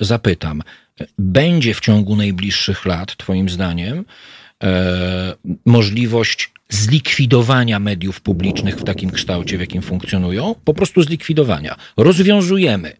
zapytam, 0.00 0.62
będzie 1.18 1.74
w 1.74 1.80
ciągu 1.80 2.16
najbliższych 2.16 2.86
lat, 2.86 3.16
Twoim 3.16 3.48
zdaniem, 3.48 4.04
możliwość 5.64 6.50
zlikwidowania 6.68 7.78
mediów 7.78 8.20
publicznych 8.20 8.76
w 8.76 8.84
takim 8.84 9.10
kształcie, 9.10 9.56
w 9.58 9.60
jakim 9.60 9.82
funkcjonują, 9.82 10.54
po 10.64 10.74
prostu 10.74 11.02
zlikwidowania. 11.02 11.76
Rozwiązujemy 11.96 12.92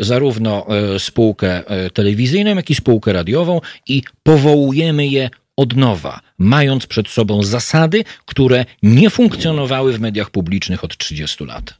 zarówno 0.00 0.66
spółkę 0.98 1.62
telewizyjną, 1.94 2.56
jak 2.56 2.70
i 2.70 2.74
spółkę 2.74 3.12
radiową 3.12 3.60
i 3.86 4.02
powołujemy 4.22 5.06
je 5.06 5.30
od 5.56 5.76
nowa, 5.76 6.20
mając 6.38 6.86
przed 6.86 7.08
sobą 7.08 7.42
zasady, 7.42 8.04
które 8.26 8.64
nie 8.82 9.10
funkcjonowały 9.10 9.92
w 9.92 10.00
mediach 10.00 10.30
publicznych 10.30 10.84
od 10.84 10.96
30 10.96 11.44
lat? 11.44 11.74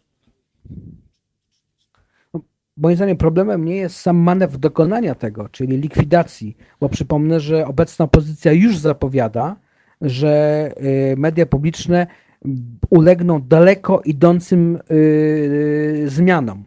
No, 2.35 2.41
moim 2.77 2.97
zdaniem 2.97 3.17
problemem 3.17 3.65
nie 3.65 3.77
jest 3.77 3.97
sam 3.97 4.17
manewr 4.17 4.59
dokonania 4.59 5.15
tego, 5.15 5.49
czyli 5.49 5.77
likwidacji, 5.77 6.57
bo 6.81 6.89
przypomnę, 6.89 7.41
że 7.41 7.67
obecna 7.67 8.05
opozycja 8.05 8.53
już 8.53 8.79
zapowiada, 8.79 9.57
że 10.01 10.73
y, 11.13 11.17
media 11.17 11.47
publiczne 11.47 12.07
ulegną 12.91 13.43
daleko 13.43 14.03
idącym 14.05 14.79
y, 14.91 16.05
zmianom 16.07 16.65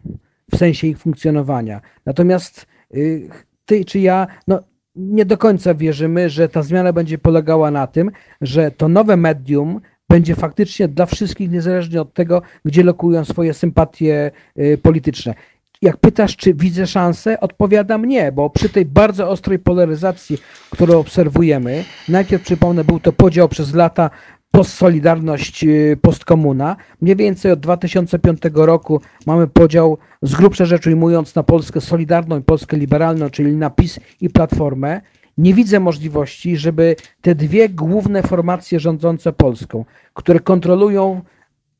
w 0.52 0.56
sensie 0.56 0.86
ich 0.86 0.98
funkcjonowania. 0.98 1.80
Natomiast 2.06 2.66
y, 2.94 3.28
ty 3.64 3.84
czy 3.84 3.98
ja, 3.98 4.26
no 4.46 4.62
nie 4.96 5.24
do 5.24 5.38
końca 5.38 5.74
wierzymy, 5.74 6.30
że 6.30 6.48
ta 6.48 6.62
zmiana 6.62 6.92
będzie 6.92 7.18
polegała 7.18 7.70
na 7.70 7.86
tym, 7.86 8.10
że 8.40 8.70
to 8.70 8.88
nowe 8.88 9.16
medium 9.16 9.80
będzie 10.08 10.34
faktycznie 10.34 10.88
dla 10.88 11.06
wszystkich, 11.06 11.50
niezależnie 11.50 12.00
od 12.00 12.14
tego, 12.14 12.42
gdzie 12.64 12.82
lokują 12.82 13.24
swoje 13.24 13.54
sympatie 13.54 14.30
y, 14.58 14.78
polityczne. 14.82 15.34
Jak 15.82 15.96
pytasz, 15.96 16.36
czy 16.36 16.54
widzę 16.54 16.86
szansę, 16.86 17.40
odpowiadam 17.40 18.04
nie, 18.04 18.32
bo 18.32 18.50
przy 18.50 18.68
tej 18.68 18.84
bardzo 18.84 19.28
ostrej 19.28 19.58
polaryzacji, 19.58 20.38
którą 20.70 20.98
obserwujemy, 20.98 21.84
najpierw 22.08 22.42
przypomnę, 22.42 22.84
był 22.84 23.00
to 23.00 23.12
podział 23.12 23.48
przez 23.48 23.74
lata 23.74 24.10
postsolidarność, 24.50 25.64
y, 25.64 25.98
postkomuna. 26.02 26.76
Mniej 27.00 27.16
więcej 27.16 27.52
od 27.52 27.60
2005 27.60 28.40
roku 28.54 29.00
mamy 29.26 29.46
podział 29.46 29.98
z 30.22 30.34
grubsza 30.34 30.64
rzecz 30.64 30.86
ujmując 30.86 31.34
na 31.34 31.42
Polskę 31.42 31.80
Solidarną 31.80 32.38
i 32.38 32.42
Polskę 32.42 32.76
Liberalną, 32.76 33.30
czyli 33.30 33.56
na 33.56 33.70
PiS 33.70 34.00
i 34.20 34.30
Platformę. 34.30 35.00
Nie 35.38 35.54
widzę 35.54 35.80
możliwości, 35.80 36.56
żeby 36.56 36.96
te 37.20 37.34
dwie 37.34 37.68
główne 37.68 38.22
formacje 38.22 38.80
rządzące 38.80 39.32
Polską, 39.32 39.84
które 40.14 40.40
kontrolują 40.40 41.20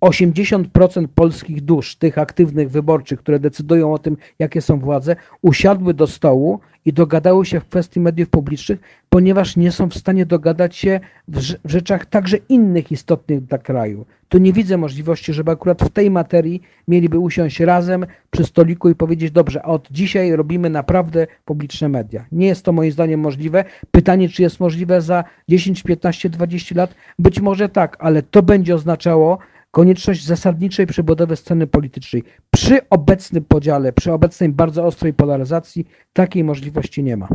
80% 0.00 1.06
polskich 1.14 1.60
dusz, 1.60 1.96
tych 1.96 2.18
aktywnych 2.18 2.70
wyborczych, 2.70 3.18
które 3.18 3.38
decydują 3.38 3.92
o 3.92 3.98
tym, 3.98 4.16
jakie 4.38 4.62
są 4.62 4.78
władze, 4.78 5.16
usiadły 5.42 5.94
do 5.94 6.06
stołu 6.06 6.60
i 6.84 6.92
dogadały 6.92 7.46
się 7.46 7.60
w 7.60 7.64
kwestii 7.64 8.00
mediów 8.00 8.28
publicznych, 8.28 8.80
ponieważ 9.08 9.56
nie 9.56 9.72
są 9.72 9.88
w 9.88 9.94
stanie 9.94 10.26
dogadać 10.26 10.76
się 10.76 11.00
w, 11.28 11.40
rzeczach 11.64 12.06
także 12.06 12.36
innych 12.48 12.92
istotnych 12.92 13.44
dla 13.44 13.58
kraju. 13.58 14.06
Tu 14.28 14.38
nie 14.38 14.52
widzę 14.52 14.76
możliwości, 14.76 15.32
żeby 15.32 15.50
akurat 15.50 15.82
w 15.82 15.90
tej 15.90 16.10
materii 16.10 16.62
mieliby 16.88 17.18
usiąść 17.18 17.60
razem 17.60 18.06
przy 18.30 18.44
stoliku 18.44 18.90
i 18.90 18.94
powiedzieć, 18.94 19.30
dobrze, 19.30 19.62
a 19.62 19.66
od 19.66 19.88
dzisiaj 19.90 20.36
robimy 20.36 20.70
naprawdę 20.70 21.26
publiczne 21.44 21.88
media. 21.88 22.26
Nie 22.32 22.46
jest 22.46 22.64
to 22.64 22.72
moim 22.72 22.92
zdaniem 22.92 23.20
możliwe. 23.20 23.64
Pytanie, 23.90 24.28
czy 24.28 24.42
jest 24.42 24.60
możliwe 24.60 25.00
za 25.00 25.24
10, 25.48 25.82
15, 25.82 26.30
20 26.30 26.74
lat? 26.74 26.94
Być 27.18 27.40
może 27.40 27.68
tak, 27.68 27.96
ale 28.00 28.22
to 28.22 28.42
będzie 28.42 28.74
oznaczało, 28.74 29.38
konieczność 29.76 30.24
zasadniczej 30.24 30.86
przebudowy 30.86 31.36
sceny 31.36 31.66
politycznej. 31.66 32.22
Przy 32.50 32.88
obecnym 32.90 33.44
podziale, 33.44 33.92
przy 33.92 34.12
obecnej 34.12 34.48
bardzo 34.48 34.84
ostrej 34.84 35.12
polaryzacji 35.12 35.86
takiej 36.12 36.44
możliwości 36.44 37.02
nie 37.02 37.16
ma. 37.16 37.28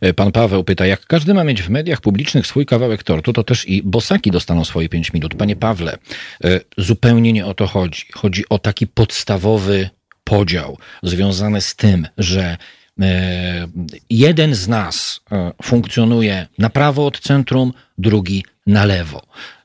E, 0.00 0.14
pan 0.14 0.32
Paweł 0.32 0.64
pyta, 0.64 0.86
jak 0.86 1.06
każdy 1.06 1.34
ma 1.34 1.44
mieć 1.44 1.62
w 1.62 1.70
mediach 1.70 2.00
publicznych 2.00 2.46
swój 2.46 2.66
kawałek 2.66 3.02
tortu, 3.02 3.32
to 3.32 3.44
też 3.44 3.68
i 3.68 3.82
bosaki 3.82 4.30
dostaną 4.30 4.64
swoje 4.64 4.88
pięć 4.88 5.12
minut. 5.12 5.34
Panie 5.34 5.56
Pawle, 5.56 5.98
e, 6.44 6.60
zupełnie 6.78 7.32
nie 7.32 7.46
o 7.46 7.54
to 7.54 7.66
chodzi. 7.66 8.02
Chodzi 8.12 8.44
o 8.48 8.58
taki 8.58 8.86
podstawowy 8.86 9.90
podział 10.24 10.78
związany 11.02 11.60
z 11.60 11.76
tym, 11.76 12.06
że 12.18 12.56
e, 13.00 13.68
jeden 14.10 14.54
z 14.54 14.68
nas 14.68 15.20
funkcjonuje 15.62 16.46
na 16.58 16.70
prawo 16.70 17.06
od 17.06 17.20
centrum, 17.20 17.72
drugi 17.98 18.44
na 18.66 18.84
lewo 18.84 19.22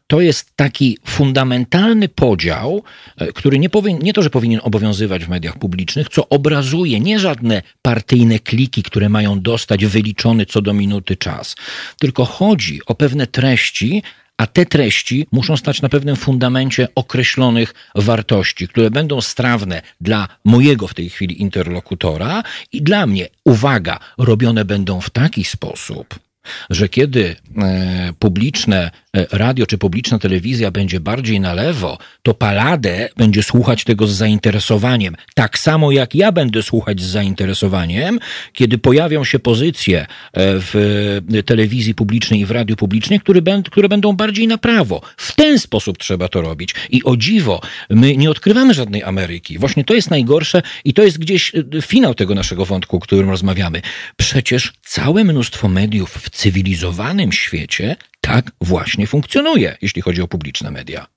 to 0.08 0.22
jest 0.22 0.51
taki 0.55 0.97
fundamentalny 1.05 2.10
podział, 2.10 2.84
e, 3.18 3.34
który 3.34 3.60
nie, 3.60 3.70
powin, 3.70 3.99
nie 3.99 4.14
to, 4.14 4.22
że 4.22 4.30
powinien 4.30 4.60
obowiązywać 4.64 5.26
w 5.26 5.30
mediach 5.30 5.58
publicznych, 5.60 6.10
co 6.10 6.30
obrazuje 6.30 6.99
nie 6.99 7.20
żadne 7.20 7.62
partyjne 7.82 8.39
kliki, 8.39 8.84
które 8.84 9.10
mają 9.10 9.41
dostać 9.41 9.86
wyliczony 9.86 10.45
co 10.45 10.62
do 10.62 10.74
minuty 10.74 11.16
czas, 11.16 11.55
tylko 11.99 12.26
chodzi 12.26 12.80
o 12.86 12.95
pewne 12.95 13.28
treści, 13.28 14.03
a 14.38 14.47
te 14.47 14.66
treści 14.66 15.28
muszą 15.32 15.58
stać 15.58 15.82
na 15.82 15.89
pewnym 15.89 16.16
fundamencie 16.16 16.88
określonych 16.95 17.74
wartości, 17.95 18.68
które 18.68 18.91
będą 18.91 19.22
strawne 19.22 19.82
dla 20.01 20.28
mojego 20.45 20.88
w 20.88 20.93
tej 20.93 21.10
chwili 21.10 21.41
interlokutora 21.41 22.43
i 22.72 22.82
dla 22.82 23.08
mnie, 23.08 23.28
uwaga, 23.43 23.99
robione 24.18 24.66
będą 24.66 25.01
w 25.01 25.10
taki 25.10 25.43
sposób, 25.43 26.20
że 26.69 26.89
kiedy 26.89 27.35
e, 27.57 28.13
publiczne 28.19 28.91
radio 29.31 29.65
czy 29.65 29.77
publiczna 29.77 30.19
telewizja 30.19 30.71
będzie 30.71 30.99
bardziej 30.99 31.39
na 31.39 31.53
lewo, 31.53 31.97
to 32.23 32.33
Paladę 32.33 33.09
będzie 33.17 33.43
słuchać 33.43 33.83
tego 33.83 34.07
z 34.07 34.11
zainteresowaniem. 34.11 35.15
Tak 35.35 35.59
samo 35.59 35.91
jak 35.91 36.15
ja 36.15 36.31
będę 36.31 36.63
słuchać 36.63 37.01
z 37.01 37.05
zainteresowaniem, 37.05 38.19
kiedy 38.53 38.77
pojawią 38.77 39.23
się 39.23 39.39
pozycje 39.39 40.05
w 40.33 41.21
telewizji 41.45 41.95
publicznej 41.95 42.39
i 42.39 42.45
w 42.45 42.51
radiu 42.51 42.75
publicznej, 42.75 43.19
które, 43.19 43.41
które 43.71 43.89
będą 43.89 44.13
bardziej 44.13 44.47
na 44.47 44.57
prawo. 44.57 45.01
W 45.17 45.35
ten 45.35 45.59
sposób 45.59 45.97
trzeba 45.97 46.27
to 46.27 46.41
robić. 46.41 46.75
I 46.89 47.03
o 47.03 47.17
dziwo, 47.17 47.61
my 47.89 48.17
nie 48.17 48.29
odkrywamy 48.29 48.73
żadnej 48.73 49.03
Ameryki. 49.03 49.57
Właśnie 49.57 49.83
to 49.83 49.93
jest 49.93 50.09
najgorsze 50.09 50.61
i 50.85 50.93
to 50.93 51.03
jest 51.03 51.17
gdzieś 51.17 51.51
finał 51.81 52.15
tego 52.15 52.35
naszego 52.35 52.65
wątku, 52.65 52.97
o 52.97 52.99
którym 52.99 53.29
rozmawiamy. 53.29 53.81
Przecież 54.17 54.73
całe 54.97 55.23
mnóstwo 55.23 55.69
mediów 55.69 56.09
w 56.09 56.29
cywilizowanym 56.29 57.31
świecie 57.31 57.95
tak 58.21 58.51
właśnie 58.61 59.07
funkcjonuje, 59.07 59.77
jeśli 59.81 60.01
chodzi 60.01 60.21
o 60.21 60.27
publiczne 60.27 60.71
media. 60.71 61.07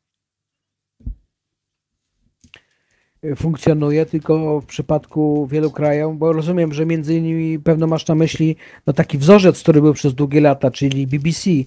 funkcjonuje, 3.36 4.06
tylko 4.06 4.60
w 4.60 4.66
przypadku 4.66 5.46
wielu 5.46 5.70
krajów, 5.70 6.18
bo 6.18 6.32
rozumiem, 6.32 6.74
że 6.74 6.86
między 6.86 7.16
innymi 7.16 7.58
pewno 7.58 7.86
masz 7.86 8.06
na 8.06 8.14
myśli 8.14 8.56
no 8.86 8.92
taki 8.92 9.18
wzorzec, 9.18 9.62
który 9.62 9.80
był 9.82 9.94
przez 9.94 10.14
długie 10.14 10.40
lata, 10.40 10.70
czyli 10.70 11.06
BBC 11.06 11.50
y, 11.50 11.66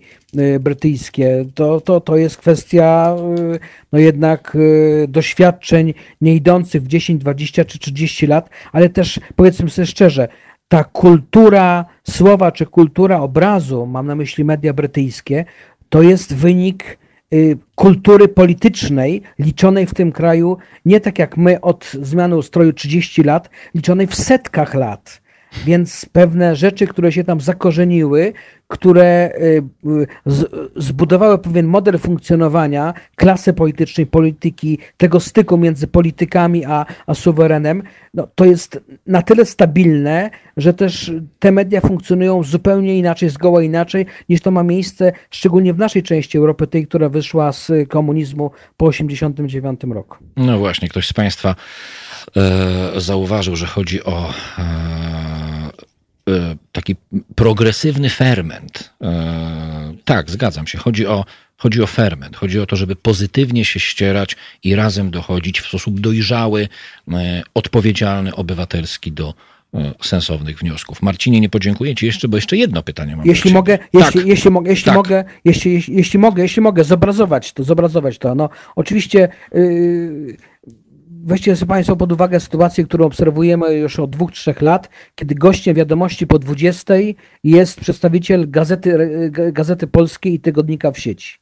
brytyjskie, 0.60 1.46
to, 1.56 1.82
to, 1.82 2.02
to 2.02 2.18
jest 2.18 2.38
kwestia 2.38 3.16
y, 3.54 3.60
no 3.92 4.00
jednak 4.00 4.56
y, 4.56 5.06
doświadczeń 5.10 5.94
nie 6.22 6.36
idących 6.36 6.84
w 6.84 6.88
10, 6.88 7.22
20 7.22 7.66
czy 7.66 7.80
30 7.80 8.28
lat, 8.28 8.50
ale 8.72 8.90
też 8.90 9.20
powiedzmy 9.36 9.70
sobie 9.70 9.86
szczerze, 9.86 10.28
ta 10.74 10.84
kultura 10.84 11.86
słowa 12.04 12.52
czy 12.52 12.66
kultura 12.66 13.20
obrazu, 13.20 13.86
mam 13.86 14.08
na 14.08 14.16
myśli 14.16 14.44
media 14.46 14.74
brytyjskie, 14.74 15.46
to 15.90 16.02
jest 16.02 16.36
wynik 16.36 16.98
Y, 17.34 17.58
kultury 17.76 18.28
politycznej 18.28 19.22
liczonej 19.40 19.86
w 19.88 19.94
tym 19.94 20.12
kraju 20.12 20.58
nie 20.86 21.00
tak 21.00 21.20
jak 21.20 21.38
my 21.38 21.62
od 21.62 21.92
zmiany 22.02 22.38
ustroju 22.38 22.74
30 22.74 23.24
lat, 23.24 23.50
liczonej 23.76 24.08
w 24.08 24.16
setkach 24.16 24.74
lat. 24.74 25.22
Więc 25.66 26.06
pewne 26.12 26.56
rzeczy, 26.56 26.88
które 26.88 27.12
się 27.12 27.24
tam 27.24 27.42
zakorzeniły, 27.42 28.34
które 28.74 29.32
y, 29.42 29.64
zbudowały 30.76 31.38
pewien 31.38 31.68
model 31.68 32.00
funkcjonowania 32.00 32.94
klasy 33.16 33.54
politycznej, 33.54 34.08
polityki, 34.08 34.78
tego 34.98 35.20
styku 35.20 35.58
między 35.58 35.88
politykami 35.88 36.66
a, 36.66 36.86
a 37.08 37.14
suwerenem, 37.14 37.84
no, 38.14 38.28
to 38.36 38.46
jest 38.46 38.80
na 39.08 39.22
tyle 39.22 39.46
stabilne, 39.46 40.30
że 40.58 40.74
też 40.74 41.12
te 41.40 41.52
media 41.52 41.82
funkcjonują 41.82 42.44
zupełnie 42.44 42.98
inaczej, 42.98 43.30
zgoła 43.30 43.64
inaczej, 43.64 44.06
niż 44.30 44.42
to 44.42 44.52
ma 44.52 44.64
miejsce, 44.64 45.12
szczególnie 45.30 45.74
w 45.74 45.78
naszej 45.78 46.04
części 46.04 46.38
Europy, 46.38 46.68
tej, 46.68 46.88
która 46.88 47.10
wyszła 47.10 47.52
z 47.52 47.72
komunizmu 47.90 48.52
po 48.78 48.92
1989 48.92 49.96
roku. 49.96 50.18
No 50.38 50.58
właśnie, 50.58 50.90
ktoś 50.90 51.08
z 51.08 51.14
Państwa 51.14 51.56
e, 52.38 53.02
zauważył, 53.02 53.56
że 53.56 53.66
chodzi 53.66 54.04
o 54.04 54.34
E, 54.58 55.53
taki 56.72 56.96
progresywny 57.36 58.10
ferment. 58.10 58.94
E, 59.02 59.94
tak, 60.06 60.32
zgadzam 60.32 60.68
się. 60.68 60.78
Chodzi 60.78 61.08
o, 61.08 61.26
chodzi 61.58 61.82
o 61.82 61.88
ferment. 61.88 62.38
Chodzi 62.38 62.60
o 62.60 62.66
to, 62.66 62.76
żeby 62.76 62.96
pozytywnie 62.96 63.66
się 63.66 63.80
ścierać 63.80 64.36
i 64.64 64.76
razem 64.76 65.12
dochodzić 65.12 65.62
w 65.62 65.68
sposób 65.68 66.00
dojrzały, 66.00 66.68
e, 67.12 67.44
odpowiedzialny, 67.54 68.36
obywatelski 68.36 69.12
do 69.12 69.34
sensownych 70.02 70.60
wniosków. 70.60 71.02
Marcinie, 71.02 71.40
nie 71.40 71.50
podziękuję 71.50 71.96
Ci 71.96 72.06
jeszcze, 72.06 72.28
bo 72.28 72.38
jeszcze 72.38 72.58
jedno 72.58 72.84
pytanie 72.84 73.16
mam. 73.16 73.26
Jeśli 73.26 73.54
mogę, 73.54 73.78
tak. 73.78 73.90
jeśli, 73.94 74.30
jeśli 74.30 74.52
mogę, 74.52 74.70
jeśli 74.70 74.86
tak. 74.86 74.96
mogę, 74.96 75.24
jeśli, 75.46 75.74
jeśli, 75.74 75.96
jeśli 75.96 76.20
mogę, 76.20 76.44
jeśli 76.44 76.62
mogę 76.62 76.84
zobrazować 76.84 77.54
to, 77.54 77.64
zobrazować 77.64 78.18
to. 78.18 78.36
No, 78.36 78.50
oczywiście 78.76 79.30
yy 79.54 80.38
weźcie 81.24 81.56
sobie 81.56 81.70
Państwo 81.70 81.96
pod 81.96 82.12
uwagę 82.12 82.40
sytuację, 82.40 82.84
którą 82.84 83.06
obserwujemy 83.06 83.74
już 83.74 84.00
od 84.00 84.10
dwóch, 84.10 84.32
trzech 84.32 84.62
lat, 84.62 84.90
kiedy 85.16 85.36
gościem 85.36 85.76
wiadomości 85.76 86.28
po 86.28 86.40
20 86.40 86.94
jest 87.44 87.80
przedstawiciel 87.80 88.50
Gazety, 88.50 88.98
Gazety 89.32 89.88
Polskiej 89.88 90.34
i 90.34 90.40
Tygodnika 90.40 90.92
w 90.92 91.00
sieci. 91.00 91.38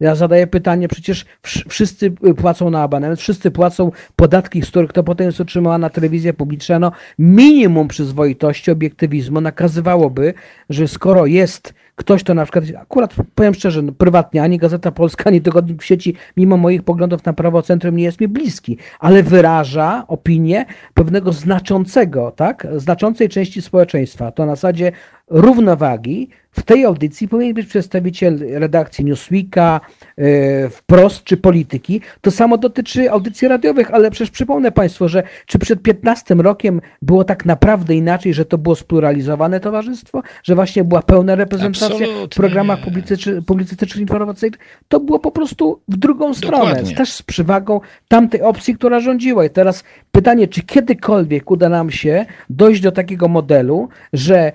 Ja 0.00 0.14
zadaję 0.14 0.46
pytanie, 0.46 0.88
przecież 0.88 1.24
wszyscy 1.68 2.10
płacą 2.10 2.70
na 2.70 2.82
abonament, 2.82 3.20
wszyscy 3.20 3.50
płacą 3.50 3.92
podatki, 4.16 4.62
z 4.62 4.68
których 4.68 4.92
to 4.92 5.02
potem 5.04 5.26
jest 5.26 5.40
otrzymana 5.40 5.90
telewizja 5.90 6.32
publiczna. 6.32 6.78
No, 6.78 6.92
minimum 7.18 7.88
przyzwoitości, 7.88 8.70
obiektywizmu 8.70 9.40
nakazywałoby, 9.40 10.34
że 10.70 10.88
skoro 10.88 11.26
jest 11.26 11.74
ktoś, 11.96 12.22
to 12.22 12.34
na 12.34 12.44
przykład, 12.44 12.64
akurat 12.82 13.14
powiem 13.34 13.54
szczerze, 13.54 13.82
no, 13.82 13.92
prywatnie, 13.92 14.42
ani 14.42 14.58
Gazeta 14.58 14.92
Polska, 14.92 15.24
ani 15.24 15.40
Tygodnik 15.40 15.82
w 15.82 15.84
sieci, 15.84 16.14
mimo 16.36 16.56
moich 16.56 16.82
poglądów 16.82 17.24
na 17.24 17.32
prawo 17.32 17.62
centrum 17.62 17.96
nie 17.96 18.04
jest 18.04 18.20
mi 18.20 18.28
bliski, 18.28 18.78
ale 18.98 19.22
wyraża 19.22 20.04
opinię 20.08 20.66
pewnego 20.94 21.32
znaczącego, 21.32 22.30
tak, 22.30 22.66
znaczącej 22.76 23.28
części 23.28 23.62
społeczeństwa. 23.62 24.32
To 24.32 24.46
na 24.46 24.52
zasadzie 24.52 24.92
równowagi 25.28 26.28
w 26.52 26.62
tej 26.62 26.84
audycji 26.84 27.28
powinien 27.28 27.54
być 27.54 27.66
przedstawiciel 27.66 28.38
redakcji 28.50 29.04
Newsweeka, 29.04 29.80
yy, 30.16 30.24
wprost 30.70 31.24
czy 31.24 31.36
polityki. 31.36 32.00
To 32.20 32.30
samo 32.30 32.58
dotyczy 32.58 33.10
audycji 33.10 33.48
radiowych, 33.48 33.94
ale 33.94 34.10
przecież 34.10 34.30
przypomnę 34.30 34.72
Państwu, 34.72 35.08
że 35.08 35.22
czy 35.46 35.58
przed 35.58 35.82
15 35.82 36.34
rokiem 36.34 36.80
było 37.02 37.24
tak 37.24 37.46
naprawdę 37.46 37.94
inaczej, 37.94 38.34
że 38.34 38.44
to 38.44 38.58
było 38.58 38.76
spluralizowane 38.76 39.60
towarzystwo, 39.60 40.22
że 40.42 40.54
właśnie 40.54 40.84
była 40.84 41.02
pełna 41.02 41.34
reprezentacja 41.34 41.86
Absolutnie. 41.86 42.26
w 42.26 42.28
programach 42.28 42.78
publicystycznych, 43.46 44.00
informacyjnych, 44.00 44.60
to 44.88 45.00
było 45.00 45.18
po 45.18 45.30
prostu 45.30 45.80
w 45.88 45.96
drugą 45.96 46.34
stronę, 46.34 46.70
Dokładnie. 46.70 46.96
też 46.96 47.12
z 47.12 47.22
przywagą 47.22 47.80
tamtej 48.08 48.42
opcji, 48.42 48.74
która 48.74 49.00
rządziła. 49.00 49.44
I 49.44 49.50
teraz 49.50 49.84
pytanie, 50.12 50.48
czy 50.48 50.62
kiedykolwiek 50.62 51.50
uda 51.50 51.68
nam 51.68 51.90
się 51.90 52.26
dojść 52.50 52.80
do 52.80 52.92
takiego 52.92 53.28
modelu, 53.28 53.88
że 54.12 54.52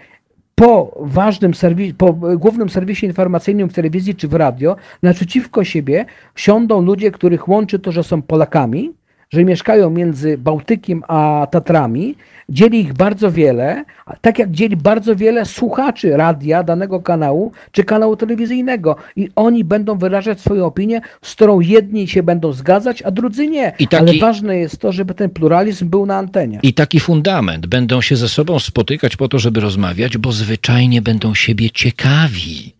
po 0.59 0.97
ważnym 0.99 1.53
serwisie, 1.53 1.93
po 1.93 2.13
głównym 2.13 2.69
serwisie 2.69 3.05
informacyjnym 3.05 3.69
w 3.69 3.73
telewizji 3.73 4.15
czy 4.15 4.27
w 4.27 4.33
radio, 4.33 4.75
naprzeciwko 5.03 5.63
siebie 5.63 6.05
siądą 6.35 6.81
ludzie, 6.81 7.11
których 7.11 7.47
łączy 7.47 7.79
to, 7.79 7.91
że 7.91 8.03
są 8.03 8.21
Polakami, 8.21 8.93
że 9.29 9.45
mieszkają 9.45 9.89
między 9.89 10.37
Bałtykiem 10.37 11.03
a 11.07 11.47
Tatrami, 11.51 12.15
dzieli 12.49 12.79
ich 12.79 12.93
bardzo 12.93 13.31
wiele, 13.31 13.83
tak 14.21 14.39
jak 14.39 14.51
dzieli 14.51 14.77
bardzo 14.77 15.15
wiele 15.15 15.45
słuchaczy 15.45 16.17
radia 16.17 16.63
danego 16.63 16.99
kanału 16.99 17.51
czy 17.71 17.83
kanału 17.83 18.15
telewizyjnego. 18.15 18.95
I 19.15 19.29
oni 19.35 19.63
będą 19.63 19.97
wyrażać 19.97 20.41
swoją 20.41 20.65
opinię, 20.65 21.01
z 21.21 21.35
którą 21.35 21.59
jedni 21.59 22.07
się 22.07 22.23
będą 22.23 22.53
zgadzać, 22.53 23.01
a 23.01 23.11
drudzy 23.11 23.47
nie. 23.47 23.71
Taki, 23.71 23.95
Ale 23.95 24.13
ważne 24.13 24.57
jest 24.57 24.77
to, 24.77 24.91
żeby 24.91 25.13
ten 25.13 25.29
pluralizm 25.29 25.89
był 25.89 26.05
na 26.05 26.17
antenie. 26.17 26.59
I 26.63 26.73
taki 26.73 26.99
fundament. 26.99 27.67
Będą 27.67 28.01
się 28.01 28.15
ze 28.15 28.29
sobą 28.29 28.59
spotykać 28.59 29.15
po 29.15 29.27
to, 29.27 29.39
żeby 29.39 29.59
rozmawiać, 29.59 30.17
bo 30.17 30.31
zwyczajnie 30.31 31.01
będą 31.01 31.33
siebie 31.33 31.69
ciekawi. 31.69 32.75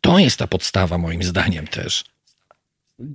To 0.00 0.18
jest 0.18 0.38
ta 0.38 0.46
podstawa, 0.46 0.98
moim 0.98 1.22
zdaniem 1.22 1.66
też. 1.66 2.04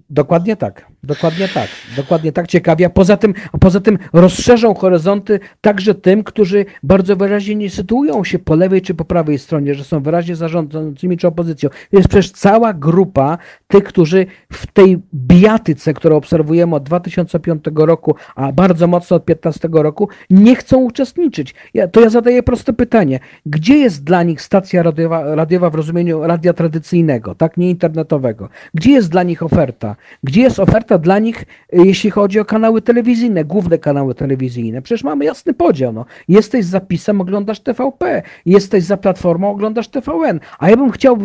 Dokładnie 0.10 0.56
tak, 0.56 0.86
dokładnie 1.04 1.48
tak, 1.48 1.70
dokładnie 1.96 2.32
tak 2.32 2.48
ciekawie. 2.48 2.90
Poza 2.90 3.18
tym, 3.18 3.34
poza 3.60 3.80
tym 3.80 3.98
rozszerzą 4.14 4.74
horyzonty 4.74 5.40
także 5.62 5.96
tym, 5.96 6.24
którzy 6.24 6.66
bardzo 6.84 7.16
wyraźnie 7.16 7.56
nie 7.56 7.70
sytuują 7.70 8.24
się 8.24 8.40
po 8.40 8.56
lewej 8.56 8.82
czy 8.82 8.94
po 8.94 9.06
prawej 9.06 9.40
stronie, 9.40 9.76
że 9.76 9.84
są 9.84 10.00
wyraźnie 10.04 10.36
zarządzającymi 10.36 11.18
czy 11.18 11.28
opozycją. 11.28 11.70
Jest 11.92 12.08
przecież 12.08 12.32
cała 12.32 12.74
grupa 12.74 13.38
tych, 13.68 13.84
którzy 13.84 14.26
w 14.54 14.68
tej 14.68 15.00
bijatyce, 15.14 15.94
którą 15.94 16.16
obserwujemy 16.16 16.76
od 16.76 16.84
2005 16.84 17.64
roku, 17.76 18.16
a 18.36 18.52
bardzo 18.52 18.88
mocno 18.88 19.18
od 19.18 19.24
2015 19.24 19.70
roku, 19.84 20.10
nie 20.30 20.56
chcą 20.56 20.78
uczestniczyć. 20.78 21.56
Ja, 21.74 21.88
to 21.88 22.02
ja 22.02 22.10
zadaję 22.10 22.44
proste 22.44 22.74
pytanie. 22.74 23.20
Gdzie 23.46 23.78
jest 23.78 24.04
dla 24.04 24.24
nich 24.24 24.42
stacja 24.42 24.84
radiowa, 24.84 25.36
radiowa 25.36 25.70
w 25.70 25.76
rozumieniu 25.76 26.24
radia 26.24 26.54
tradycyjnego, 26.54 27.36
tak, 27.36 27.58
nie 27.58 27.70
internetowego? 27.70 28.50
Gdzie 28.74 28.92
jest 28.92 29.10
dla 29.10 29.24
nich 29.24 29.44
oferta? 29.44 29.69
Oferta? 29.70 29.96
Gdzie 30.24 30.42
jest 30.42 30.60
oferta 30.60 30.98
dla 30.98 31.20
nich, 31.20 31.42
y, 31.42 31.46
jeśli 31.86 32.10
chodzi 32.10 32.40
o 32.40 32.46
kanały 32.46 32.82
telewizyjne, 32.82 33.46
główne 33.46 33.78
kanały 33.78 34.16
telewizyjne? 34.16 34.82
Przecież 34.82 35.04
mamy 35.04 35.26
jasny 35.26 35.54
podział. 35.54 35.94
No. 35.94 36.06
Jesteś 36.28 36.66
z 36.66 36.70
zapisem, 36.70 37.22
oglądasz 37.22 37.60
TVP, 37.60 38.22
jesteś 38.46 38.84
za 38.84 38.98
platformą, 38.98 39.52
oglądasz 39.52 39.88
TVN. 39.88 40.40
A 40.60 40.70
ja 40.70 40.78
bym 40.78 40.92
chciał, 40.92 41.18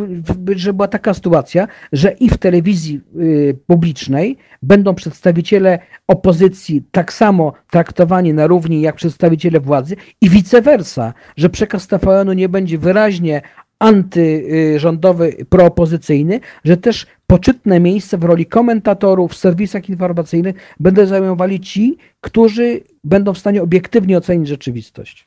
żeby 0.56 0.72
była 0.72 0.88
taka 0.88 1.14
sytuacja, 1.14 1.68
że 1.92 2.10
i 2.12 2.28
w 2.28 2.38
telewizji 2.38 3.00
y, 3.20 3.58
publicznej 3.66 4.36
będą 4.62 4.94
przedstawiciele 4.94 5.78
opozycji 6.08 6.82
tak 6.90 7.12
samo 7.12 7.52
traktowani 7.70 8.34
na 8.34 8.46
równi 8.46 8.80
jak 8.80 8.96
przedstawiciele 8.96 9.60
władzy 9.60 9.96
i 10.20 10.30
vice 10.30 10.62
versa, 10.62 11.14
że 11.36 11.48
przekaz 11.48 11.86
TVN-u 11.86 12.32
nie 12.32 12.48
będzie 12.48 12.78
wyraźnie 12.78 13.42
antyrządowy, 13.78 15.46
proopozycyjny, 15.48 16.40
że 16.64 16.76
też 16.76 17.06
poczytne 17.26 17.80
miejsce 17.80 18.18
w 18.18 18.24
roli 18.24 18.46
komentatorów 18.46 19.32
w 19.32 19.36
serwisach 19.36 19.88
informacyjnych 19.88 20.56
będą 20.80 21.06
zajmowali 21.06 21.60
ci, 21.60 21.96
którzy 22.20 22.80
będą 23.04 23.34
w 23.34 23.38
stanie 23.38 23.62
obiektywnie 23.62 24.18
ocenić 24.18 24.48
rzeczywistość. 24.48 25.24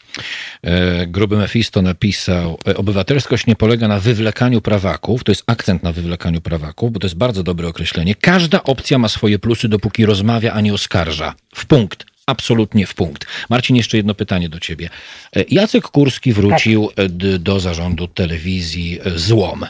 E, 0.63 1.07
gruby 1.07 1.37
Mefisto 1.37 1.81
napisał, 1.81 2.57
e, 2.67 2.77
obywatelskość 2.77 3.47
nie 3.47 3.55
polega 3.55 3.87
na 3.87 3.99
wywlekaniu 3.99 4.61
prawaków, 4.61 5.23
to 5.23 5.31
jest 5.31 5.43
akcent 5.47 5.83
na 5.83 5.91
wywlekaniu 5.91 6.41
prawaków, 6.41 6.91
bo 6.91 6.99
to 6.99 7.07
jest 7.07 7.17
bardzo 7.17 7.43
dobre 7.43 7.67
określenie. 7.67 8.15
Każda 8.15 8.63
opcja 8.63 8.97
ma 8.97 9.07
swoje 9.07 9.39
plusy, 9.39 9.69
dopóki 9.69 10.05
rozmawia, 10.05 10.53
a 10.53 10.61
nie 10.61 10.73
oskarża. 10.73 11.33
W 11.55 11.65
punkt 11.65 12.16
absolutnie 12.27 12.87
w 12.87 12.95
punkt. 12.95 13.25
Marcin, 13.49 13.75
jeszcze 13.75 13.97
jedno 13.97 14.13
pytanie 14.13 14.49
do 14.49 14.59
ciebie. 14.59 14.89
E, 15.35 15.43
Jacek 15.49 15.83
Kurski 15.83 16.33
wrócił 16.33 16.89
tak. 16.95 17.07
do 17.39 17.59
zarządu 17.59 18.07
telewizji 18.07 18.99
Złom. 19.15 19.65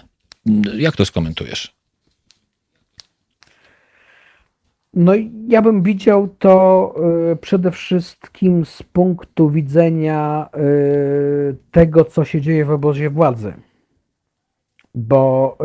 Jak 0.78 0.95
to 0.95 1.05
skomentujesz? 1.05 1.78
No 4.93 5.14
ja 5.47 5.62
bym 5.62 5.84
widział 5.84 6.28
to 6.39 6.95
przede 7.41 7.72
wszystkim 7.72 8.66
z 8.66 8.84
punktu 8.84 9.49
widzenia 9.49 10.49
tego, 11.72 12.05
co 12.05 12.26
się 12.26 12.41
dzieje 12.41 12.66
w 12.66 12.72
obozie 12.72 13.10
władzy. 13.10 13.53
Bo 14.95 15.58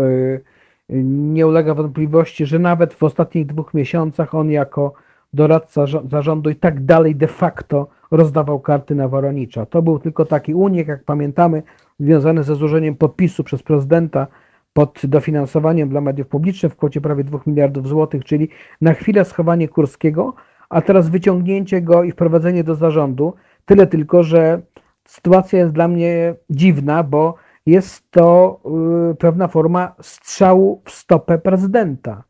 nie 1.05 1.47
ulega 1.47 1.75
wątpliwości, 1.75 2.47
że 2.47 2.59
nawet 2.59 2.95
w 2.95 3.03
ostatnich 3.03 3.47
dwóch 3.47 3.75
miesiącach 3.75 4.35
on 4.35 4.51
jako 4.51 4.93
doradca 5.33 5.85
zarządu 6.11 6.51
i 6.51 6.57
tak 6.57 6.85
dalej 6.85 7.17
de 7.17 7.27
facto 7.27 7.89
rozdawał 8.11 8.61
karty 8.61 8.95
na 8.95 9.09
Woronicza. 9.09 9.67
To 9.67 9.83
był 9.83 9.99
tylko 9.99 10.25
taki 10.25 10.55
unik, 10.55 10.89
jak 10.89 11.05
pamiętamy, 11.05 11.63
związany 12.01 12.43
ze 12.43 12.55
złożeniem 12.55 12.95
podpisu 12.95 13.45
przez 13.45 13.63
prezydenta 13.63 14.27
pod 14.73 15.01
dofinansowaniem 15.05 15.89
dla 15.89 16.01
mediów 16.01 16.29
publicznych 16.29 16.73
w 16.73 16.77
kwocie 16.77 17.01
prawie 17.01 17.25
2 17.25 17.41
miliardów 17.47 17.89
złotych, 17.89 18.25
czyli 18.25 18.49
na 18.81 18.95
chwilę 18.95 19.25
schowanie 19.25 19.69
Kurskiego, 19.69 20.35
a 20.71 20.83
teraz 20.83 21.09
wyciągnięcie 21.09 21.83
go 21.83 22.05
i 22.05 22.13
wprowadzenie 22.13 22.65
do 22.65 22.75
zarządu. 22.75 23.35
Tyle 23.65 23.87
tylko, 23.87 24.23
że 24.23 24.63
sytuacja 25.09 25.59
jest 25.59 25.73
dla 25.73 25.89
mnie 25.89 26.35
dziwna, 26.51 27.03
bo 27.03 27.35
jest 27.67 28.11
to 28.11 28.61
yy, 29.09 29.15
pewna 29.15 29.49
forma 29.49 29.95
strzału 30.01 30.83
w 30.85 30.91
stopę 30.91 31.39
prezydenta 31.39 32.23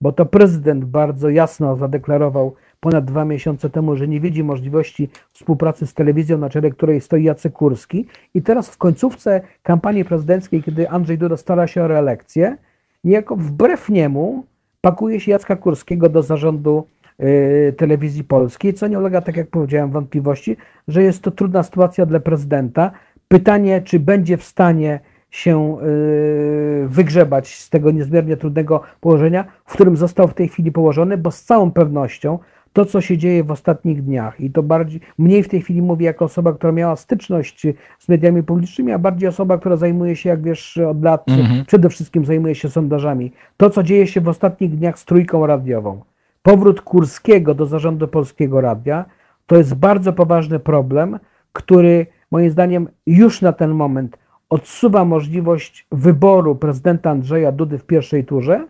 bo 0.00 0.12
to 0.12 0.26
prezydent 0.26 0.84
bardzo 0.84 1.28
jasno 1.28 1.76
zadeklarował 1.76 2.54
ponad 2.80 3.04
dwa 3.04 3.24
miesiące 3.24 3.70
temu, 3.70 3.96
że 3.96 4.08
nie 4.08 4.20
widzi 4.20 4.44
możliwości 4.44 5.08
współpracy 5.32 5.86
z 5.86 5.94
telewizją, 5.94 6.38
na 6.38 6.50
czele 6.50 6.70
której 6.70 7.00
stoi 7.00 7.24
Jacek 7.24 7.52
Kurski. 7.52 8.06
I 8.34 8.42
teraz 8.42 8.70
w 8.70 8.78
końcówce 8.78 9.40
kampanii 9.62 10.04
prezydenckiej, 10.04 10.62
kiedy 10.62 10.90
Andrzej 10.90 11.18
Duda 11.18 11.36
stara 11.36 11.66
się 11.66 11.82
o 11.82 11.88
reelekcję, 11.88 12.56
niejako 13.04 13.36
wbrew 13.36 13.88
niemu 13.88 14.44
pakuje 14.80 15.20
się 15.20 15.30
Jacka 15.30 15.56
Kurskiego 15.56 16.08
do 16.08 16.22
zarządu 16.22 16.86
y, 17.20 17.74
telewizji 17.76 18.24
polskiej, 18.24 18.74
co 18.74 18.86
nie 18.86 18.98
ulega, 18.98 19.20
tak 19.20 19.36
jak 19.36 19.48
powiedziałem, 19.48 19.90
wątpliwości, 19.90 20.56
że 20.88 21.02
jest 21.02 21.22
to 21.22 21.30
trudna 21.30 21.62
sytuacja 21.62 22.06
dla 22.06 22.20
prezydenta. 22.20 22.90
Pytanie, 23.28 23.82
czy 23.82 24.00
będzie 24.00 24.36
w 24.36 24.44
stanie 24.44 25.00
się 25.30 25.78
y, 25.82 26.88
wygrzebać 26.88 27.54
z 27.54 27.70
tego 27.70 27.90
niezmiernie 27.90 28.36
trudnego 28.36 28.82
położenia, 29.00 29.44
w 29.64 29.72
którym 29.72 29.96
został 29.96 30.28
w 30.28 30.34
tej 30.34 30.48
chwili 30.48 30.72
położony, 30.72 31.18
bo 31.18 31.30
z 31.30 31.42
całą 31.42 31.70
pewnością 31.70 32.38
to, 32.72 32.84
co 32.84 33.00
się 33.00 33.18
dzieje 33.18 33.44
w 33.44 33.50
ostatnich 33.50 34.02
dniach 34.02 34.40
i 34.40 34.50
to 34.50 34.62
bardziej, 34.62 35.00
mniej 35.18 35.42
w 35.42 35.48
tej 35.48 35.62
chwili 35.62 35.82
mówię 35.82 36.06
jako 36.06 36.24
osoba, 36.24 36.52
która 36.52 36.72
miała 36.72 36.96
styczność 36.96 37.66
z 37.98 38.08
mediami 38.08 38.42
publicznymi, 38.42 38.92
a 38.92 38.98
bardziej 38.98 39.28
osoba, 39.28 39.58
która 39.58 39.76
zajmuje 39.76 40.16
się, 40.16 40.28
jak 40.28 40.42
wiesz, 40.42 40.78
od 40.78 41.02
lat, 41.02 41.28
mhm. 41.28 41.64
przede 41.64 41.88
wszystkim 41.88 42.24
zajmuje 42.24 42.54
się 42.54 42.68
sondażami. 42.68 43.32
To, 43.56 43.70
co 43.70 43.82
dzieje 43.82 44.06
się 44.06 44.20
w 44.20 44.28
ostatnich 44.28 44.76
dniach 44.76 44.98
z 44.98 45.04
trójką 45.04 45.46
radiową, 45.46 46.00
powrót 46.42 46.80
Kurskiego 46.80 47.54
do 47.54 47.66
zarządu 47.66 48.08
Polskiego 48.08 48.60
Radia, 48.60 49.04
to 49.46 49.56
jest 49.56 49.74
bardzo 49.74 50.12
poważny 50.12 50.58
problem, 50.58 51.18
który 51.52 52.06
moim 52.30 52.50
zdaniem 52.50 52.88
już 53.06 53.42
na 53.42 53.52
ten 53.52 53.70
moment 53.70 54.18
odsuwa 54.50 55.04
możliwość 55.04 55.86
wyboru 55.92 56.56
prezydenta 56.56 57.10
Andrzeja 57.10 57.52
Dudy 57.52 57.78
w 57.78 57.84
pierwszej 57.84 58.24
turze, 58.24 58.66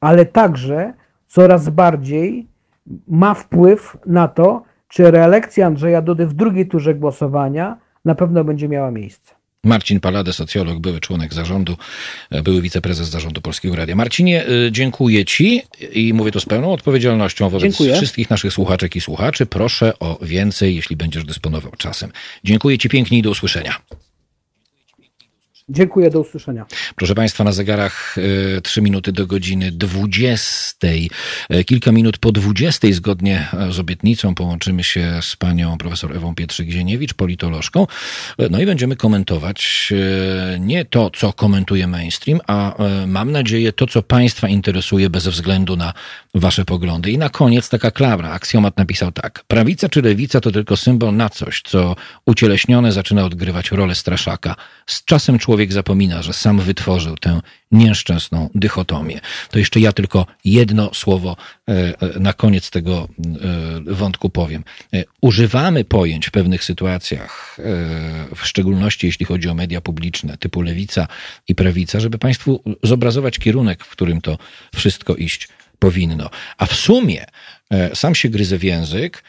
ale 0.00 0.26
także 0.26 0.92
coraz 1.26 1.68
bardziej 1.68 2.46
ma 3.08 3.34
wpływ 3.34 3.96
na 4.06 4.28
to, 4.28 4.62
czy 4.88 5.10
reelekcja 5.10 5.66
Andrzeja 5.66 6.02
Dudy 6.02 6.26
w 6.26 6.34
drugiej 6.34 6.68
turze 6.68 6.94
głosowania 6.94 7.76
na 8.04 8.14
pewno 8.14 8.44
będzie 8.44 8.68
miała 8.68 8.90
miejsce. 8.90 9.34
Marcin 9.64 10.00
Palade, 10.00 10.32
socjolog, 10.32 10.78
były 10.78 11.00
członek 11.00 11.34
zarządu, 11.34 11.76
były 12.44 12.62
wiceprezes 12.62 13.08
zarządu 13.08 13.40
Polskiego 13.40 13.76
Radia. 13.76 13.96
Marcinie, 13.96 14.48
y, 14.48 14.72
dziękuję 14.72 15.24
Ci 15.24 15.62
i 15.92 16.14
mówię 16.14 16.32
to 16.32 16.40
z 16.40 16.46
pełną 16.46 16.72
odpowiedzialnością 16.72 17.48
wobec 17.48 17.62
dziękuję. 17.62 17.94
wszystkich 17.94 18.30
naszych 18.30 18.52
słuchaczek 18.52 18.96
i 18.96 19.00
słuchaczy. 19.00 19.46
Proszę 19.46 19.98
o 19.98 20.18
więcej, 20.22 20.76
jeśli 20.76 20.96
będziesz 20.96 21.24
dysponował 21.24 21.72
czasem. 21.78 22.10
Dziękuję 22.44 22.78
Ci 22.78 22.88
pięknie 22.88 23.18
i 23.18 23.22
do 23.22 23.30
usłyszenia. 23.30 23.74
Dziękuję, 25.68 26.10
do 26.10 26.20
usłyszenia. 26.20 26.66
Proszę 26.96 27.14
Państwa, 27.14 27.44
na 27.44 27.52
zegarach 27.52 28.18
y, 28.18 28.60
trzy 28.62 28.82
minuty 28.82 29.12
do 29.12 29.26
godziny 29.26 29.72
20. 29.72 30.86
Y, 31.50 31.64
kilka 31.64 31.92
minut 31.92 32.18
po 32.18 32.32
20 32.32 32.88
zgodnie 32.92 33.48
e, 33.52 33.72
z 33.72 33.78
obietnicą 33.78 34.34
połączymy 34.34 34.84
się 34.84 35.18
z 35.22 35.36
panią 35.36 35.78
profesor 35.78 36.16
Ewą 36.16 36.34
Pietrzyk-Zieniewicz, 36.34 37.14
politolożką. 37.14 37.86
No 38.50 38.60
i 38.60 38.66
będziemy 38.66 38.96
komentować 38.96 39.92
nie 40.60 40.84
to, 40.84 41.10
co 41.10 41.32
komentuje 41.32 41.86
mainstream, 41.86 42.40
a 42.46 42.74
mam 43.06 43.32
nadzieję 43.32 43.72
to, 43.72 43.86
co 43.86 44.02
Państwa 44.02 44.48
interesuje 44.48 45.10
bez 45.10 45.28
względu 45.28 45.76
na 45.76 45.92
Wasze 46.34 46.64
poglądy. 46.64 47.10
I 47.10 47.18
na 47.18 47.28
koniec 47.28 47.68
taka 47.68 47.90
klamra. 47.90 48.30
Aksjomat 48.30 48.76
napisał 48.76 49.12
tak. 49.12 49.44
Prawica 49.48 49.88
czy 49.88 50.02
lewica 50.02 50.40
to 50.40 50.50
tylko 50.50 50.76
symbol 50.76 51.16
na 51.16 51.28
coś, 51.28 51.62
co 51.62 51.96
ucieleśnione 52.26 52.92
zaczyna 52.92 53.24
odgrywać 53.24 53.70
rolę 53.70 53.94
straszaka. 53.94 54.56
Z 54.86 55.04
czasem 55.04 55.38
człowiek 55.38 55.55
człowiek 55.56 55.72
zapomina, 55.72 56.22
że 56.22 56.32
sam 56.32 56.60
wytworzył 56.60 57.16
tę 57.16 57.40
nieszczęsną 57.72 58.50
dychotomię. 58.54 59.20
To 59.50 59.58
jeszcze 59.58 59.80
ja 59.80 59.92
tylko 59.92 60.26
jedno 60.44 60.94
słowo 60.94 61.36
e, 61.68 61.72
e, 61.72 62.20
na 62.20 62.32
koniec 62.32 62.70
tego 62.70 63.08
e, 63.88 63.94
wątku 63.94 64.30
powiem. 64.30 64.64
Używamy 65.20 65.84
pojęć 65.84 66.26
w 66.26 66.30
pewnych 66.30 66.64
sytuacjach, 66.64 67.56
w 68.36 68.46
szczególności 68.46 69.06
jeśli 69.06 69.26
chodzi 69.26 69.48
o 69.48 69.54
media 69.54 69.80
publiczne 69.80 70.36
typu 70.36 70.62
lewica 70.62 71.08
i 71.48 71.54
prawica, 71.54 72.00
żeby 72.00 72.18
Państwu 72.18 72.62
zobrazować 72.82 73.38
kierunek, 73.38 73.84
w 73.84 73.90
którym 73.90 74.20
to 74.20 74.38
wszystko 74.74 75.14
iść 75.14 75.48
powinno. 75.78 76.30
A 76.58 76.66
w 76.66 76.74
sumie 76.74 77.24
sam 77.94 78.14
się 78.14 78.28
gryzę 78.28 78.58
w 78.58 78.64
język, 78.64 79.22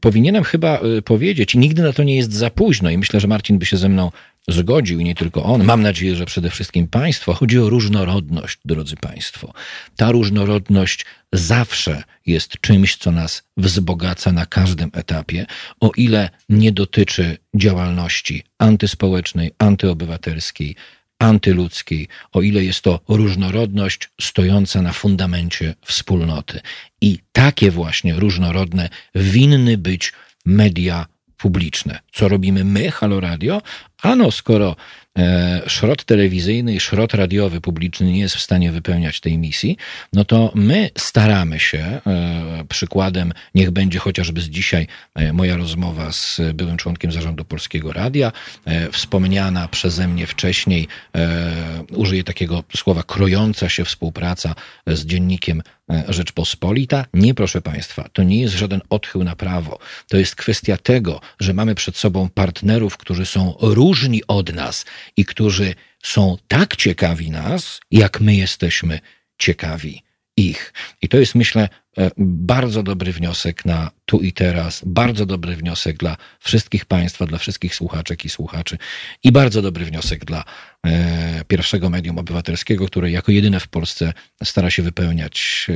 powinienem 0.00 0.44
chyba 0.44 0.80
powiedzieć, 1.04 1.54
i 1.54 1.58
nigdy 1.58 1.82
na 1.82 1.92
to 1.92 2.02
nie 2.02 2.16
jest 2.16 2.32
za 2.32 2.50
późno, 2.50 2.90
i 2.90 2.98
myślę, 2.98 3.20
że 3.20 3.28
Marcin 3.28 3.58
by 3.58 3.66
się 3.66 3.76
ze 3.76 3.88
mną 3.88 4.10
zgodził 4.48 5.00
i 5.00 5.04
nie 5.04 5.14
tylko 5.14 5.44
on, 5.44 5.64
mam 5.64 5.82
nadzieję, 5.82 6.16
że 6.16 6.26
przede 6.26 6.50
wszystkim 6.50 6.86
państwo, 6.86 7.34
chodzi 7.34 7.58
o 7.58 7.70
różnorodność, 7.70 8.58
drodzy 8.64 8.96
państwo. 8.96 9.52
Ta 9.96 10.12
różnorodność 10.12 11.04
zawsze 11.32 12.02
jest 12.26 12.60
czymś, 12.60 12.96
co 12.96 13.12
nas 13.12 13.42
wzbogaca 13.56 14.32
na 14.32 14.46
każdym 14.46 14.90
etapie, 14.92 15.46
o 15.80 15.90
ile 15.96 16.30
nie 16.48 16.72
dotyczy 16.72 17.38
działalności 17.54 18.42
antyspołecznej, 18.58 19.50
antyobywatelskiej, 19.58 20.76
antyludzkiej, 21.18 22.08
o 22.32 22.42
ile 22.42 22.64
jest 22.64 22.80
to 22.80 23.00
różnorodność 23.08 24.08
stojąca 24.20 24.82
na 24.82 24.92
fundamencie 24.92 25.74
wspólnoty. 25.84 26.60
I 27.00 27.18
takie 27.32 27.70
właśnie 27.70 28.14
różnorodne 28.14 28.88
winny 29.14 29.78
być 29.78 30.12
media 30.46 31.06
publiczne. 31.38 31.98
Co 32.12 32.28
robimy 32.28 32.64
my, 32.64 32.90
Halo 32.90 33.20
Radio? 33.20 33.62
Ano, 34.02 34.30
skoro 34.30 34.76
e, 35.18 35.62
szrot 35.66 36.04
telewizyjny 36.04 36.74
i 36.74 36.80
szrot 36.80 37.14
radiowy 37.14 37.60
publiczny 37.60 38.12
nie 38.12 38.20
jest 38.20 38.36
w 38.36 38.40
stanie 38.40 38.72
wypełniać 38.72 39.20
tej 39.20 39.38
misji, 39.38 39.76
no 40.12 40.24
to 40.24 40.52
my 40.54 40.90
staramy 40.98 41.60
się, 41.60 41.78
e, 41.78 42.64
przykładem 42.68 43.32
niech 43.54 43.70
będzie 43.70 43.98
chociażby 43.98 44.40
z 44.40 44.48
dzisiaj 44.48 44.86
e, 45.14 45.32
moja 45.32 45.56
rozmowa 45.56 46.12
z 46.12 46.40
byłym 46.54 46.76
członkiem 46.76 47.12
zarządu 47.12 47.44
Polskiego 47.44 47.92
Radia, 47.92 48.32
e, 48.64 48.92
wspomniana 48.92 49.68
przeze 49.68 50.08
mnie 50.08 50.26
wcześniej, 50.26 50.88
e, 51.16 51.84
użyję 51.92 52.24
takiego 52.24 52.64
słowa, 52.76 53.02
krojąca 53.02 53.68
się 53.68 53.84
współpraca 53.84 54.54
z 54.86 55.06
dziennikiem 55.06 55.62
Rzeczpospolita. 56.08 57.04
Nie, 57.14 57.34
proszę 57.34 57.62
Państwa, 57.62 58.08
to 58.12 58.22
nie 58.22 58.40
jest 58.40 58.54
żaden 58.54 58.80
odchył 58.90 59.24
na 59.24 59.36
prawo. 59.36 59.78
To 60.08 60.16
jest 60.16 60.36
kwestia 60.36 60.76
tego, 60.76 61.20
że 61.40 61.54
mamy 61.54 61.74
przed 61.74 61.96
sobą 61.96 62.28
partnerów, 62.28 62.96
którzy 62.96 63.26
są 63.26 63.54
różni 63.60 64.22
od 64.26 64.54
nas 64.54 64.84
i 65.16 65.24
którzy 65.24 65.74
są 66.02 66.36
tak 66.48 66.76
ciekawi 66.76 67.30
nas, 67.30 67.80
jak 67.90 68.20
my 68.20 68.34
jesteśmy 68.34 69.00
ciekawi 69.38 70.07
ich. 70.38 70.72
I 71.02 71.08
to 71.08 71.16
jest, 71.16 71.34
myślę, 71.34 71.68
e, 71.98 72.10
bardzo 72.16 72.82
dobry 72.82 73.12
wniosek 73.12 73.64
na 73.64 73.90
tu 74.04 74.20
i 74.20 74.32
teraz, 74.32 74.82
bardzo 74.86 75.26
dobry 75.26 75.56
wniosek 75.56 75.96
dla 75.96 76.16
wszystkich 76.38 76.84
Państwa, 76.84 77.26
dla 77.26 77.38
wszystkich 77.38 77.74
słuchaczek 77.74 78.24
i 78.24 78.28
słuchaczy 78.28 78.78
i 79.24 79.32
bardzo 79.32 79.62
dobry 79.62 79.84
wniosek 79.84 80.24
dla 80.24 80.44
e, 80.86 81.44
pierwszego 81.48 81.90
medium 81.90 82.18
obywatelskiego, 82.18 82.86
które 82.86 83.10
jako 83.10 83.32
jedyne 83.32 83.60
w 83.60 83.68
Polsce 83.68 84.12
stara 84.44 84.70
się 84.70 84.82
wypełniać 84.82 85.66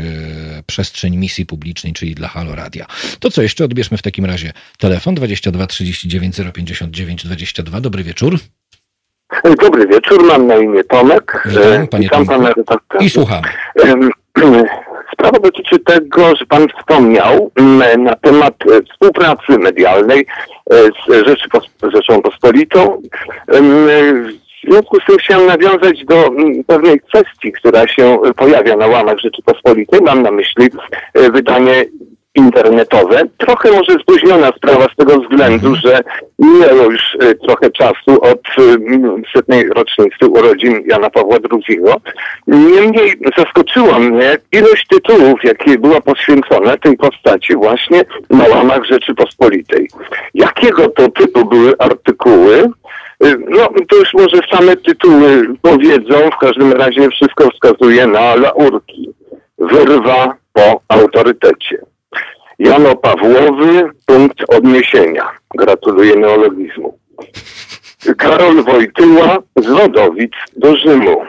e, 0.58 0.62
przestrzeń 0.62 1.16
misji 1.16 1.46
publicznej, 1.46 1.92
czyli 1.92 2.14
dla 2.14 2.28
Halo 2.28 2.54
Radia. 2.54 2.86
To 3.20 3.30
co, 3.30 3.42
jeszcze 3.42 3.64
odbierzmy 3.64 3.98
w 3.98 4.02
takim 4.02 4.24
razie 4.24 4.52
telefon 4.78 5.14
22 5.14 5.66
39 5.66 6.36
059 6.54 7.24
22. 7.24 7.80
Dobry 7.80 8.04
wieczór. 8.04 8.38
Dobry 9.62 9.86
wieczór, 9.86 10.24
mam 10.26 10.46
na 10.46 10.56
imię 10.56 10.84
Tomek. 10.84 11.42
Witam, 11.46 11.88
panie 11.88 12.02
Witam 12.02 12.18
Tomku. 12.26 12.32
pana 12.32 12.48
redaktora. 12.48 13.04
I 13.04 13.10
słuchamy. 13.10 13.48
Em, 13.84 14.10
Sprawa 15.12 15.38
dotyczy 15.38 15.78
tego, 15.78 16.36
że 16.36 16.46
pan 16.46 16.68
wspomniał 16.68 17.50
mm, 17.56 18.04
na 18.04 18.16
temat 18.16 18.54
e, 18.70 18.82
współpracy 18.92 19.58
medialnej 19.58 20.26
e, 20.70 20.76
z 20.84 21.26
Rzecząpospolitą. 21.94 23.02
Em, 23.48 23.86
W 24.64 24.70
związku 24.70 25.00
z 25.00 25.04
tym 25.06 25.18
chciałem 25.18 25.46
nawiązać 25.46 26.04
do 26.04 26.26
mm, 26.26 26.64
pewnej 26.64 27.00
kwestii, 27.00 27.52
która 27.52 27.88
się 27.88 28.18
pojawia 28.36 28.76
na 28.76 28.86
łamach 28.86 29.18
Rzeczypospolitej. 29.18 30.00
Mam 30.00 30.22
na 30.22 30.30
myśli 30.30 30.68
e, 31.14 31.30
wydanie 31.30 31.84
internetowe. 32.34 33.22
Trochę 33.38 33.70
może 33.70 33.92
spóźniona 34.00 34.52
sprawa 34.56 34.86
z 34.92 34.96
tego 34.96 35.20
względu, 35.20 35.74
że 35.74 36.00
minęło 36.38 36.82
już 36.82 37.16
e, 37.20 37.34
trochę 37.34 37.70
czasu 37.70 38.22
od 38.22 38.40
e, 38.58 38.62
setnej 39.36 39.68
rocznicy 39.68 40.26
urodzin 40.26 40.82
Jana 40.86 41.10
Pawła 41.10 41.36
II. 41.52 41.80
Niemniej 42.46 43.14
zaskoczyła 43.38 43.98
mnie 43.98 44.36
ilość 44.52 44.86
tytułów, 44.86 45.44
jakie 45.44 45.78
była 45.78 46.00
poświęcona 46.00 46.76
tej 46.76 46.96
postaci 46.96 47.54
właśnie 47.54 48.04
na 48.30 48.46
łamach 48.48 48.84
Rzeczypospolitej. 48.84 49.88
Jakiego 50.34 50.88
to 50.88 51.08
typu 51.08 51.44
były 51.44 51.74
artykuły? 51.78 52.70
Y, 53.24 53.38
No, 53.48 53.68
to 53.88 53.96
już 53.96 54.14
może 54.14 54.40
same 54.52 54.76
tytuły 54.76 55.46
powiedzą, 55.62 56.30
w 56.30 56.38
każdym 56.38 56.72
razie 56.72 57.10
wszystko 57.10 57.50
wskazuje 57.50 58.06
na 58.06 58.34
laurki. 58.34 59.10
Wyrwa 59.58 60.34
po 60.52 60.80
autorytecie. 60.88 61.91
Jano 62.62 62.96
Pawłowy, 62.96 63.90
punkt 64.06 64.38
odniesienia. 64.48 65.30
Gratuluję 65.54 66.16
neologizmu. 66.16 66.98
Karol 68.18 68.62
Wojtyła 68.64 69.38
z 69.56 69.66
Wadowic 69.66 70.32
do 70.56 70.76
Rzymu. 70.76 71.22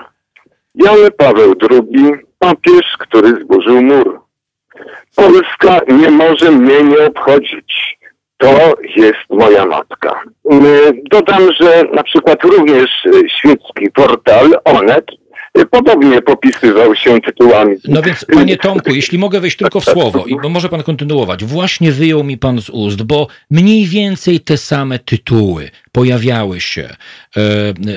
Jan 0.75 0.97
Paweł 1.17 1.53
II, 1.71 2.13
papież, 2.39 2.97
który 2.99 3.29
zburzył 3.43 3.81
mur. 3.81 4.19
Polska 5.15 5.81
nie 5.87 6.11
może 6.11 6.51
mnie 6.51 6.83
nie 6.83 7.07
obchodzić. 7.07 7.97
To 8.37 8.73
jest 8.95 9.29
moja 9.29 9.65
matka. 9.65 10.21
Y, 10.51 11.01
Dodam, 11.11 11.41
że 11.59 11.83
na 11.93 12.03
przykład 12.03 12.43
również 12.43 13.07
świecki 13.27 13.91
portal 13.93 14.51
Onet 14.65 15.05
podobnie 15.71 16.21
popisywał 16.21 16.95
się 16.95 17.21
tytułami. 17.21 17.75
No 17.87 18.01
więc, 18.01 18.25
panie 18.33 18.57
Tomku, 18.57 18.91
jeśli 18.91 19.17
mogę 19.17 19.39
wejść 19.39 19.57
tylko 19.57 19.79
w 19.79 19.85
słowo, 19.85 20.25
i 20.25 20.35
może 20.49 20.69
pan 20.69 20.83
kontynuować. 20.83 21.43
Właśnie 21.45 21.91
wyjął 21.91 22.23
mi 22.23 22.37
pan 22.37 22.61
z 22.61 22.69
ust, 22.69 23.03
bo 23.03 23.27
mniej 23.51 23.85
więcej 23.85 24.39
te 24.39 24.57
same 24.57 24.99
tytuły 24.99 25.71
pojawiały 25.91 26.61
się 26.61 26.83
e, 26.83 26.95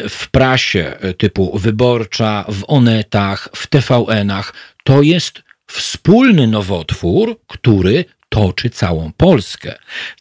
w 0.09 0.29
prasie 0.31 0.93
typu 1.19 1.59
wyborcza, 1.59 2.45
w 2.49 2.65
Onetach, 2.67 3.49
w 3.57 3.67
TVN-ach. 3.67 4.55
To 4.85 5.03
jest 5.03 5.43
wspólny 5.67 6.47
nowotwór, 6.47 7.37
który 7.47 8.05
toczy 8.29 8.71
całą 8.71 9.13
Polskę. 9.17 9.75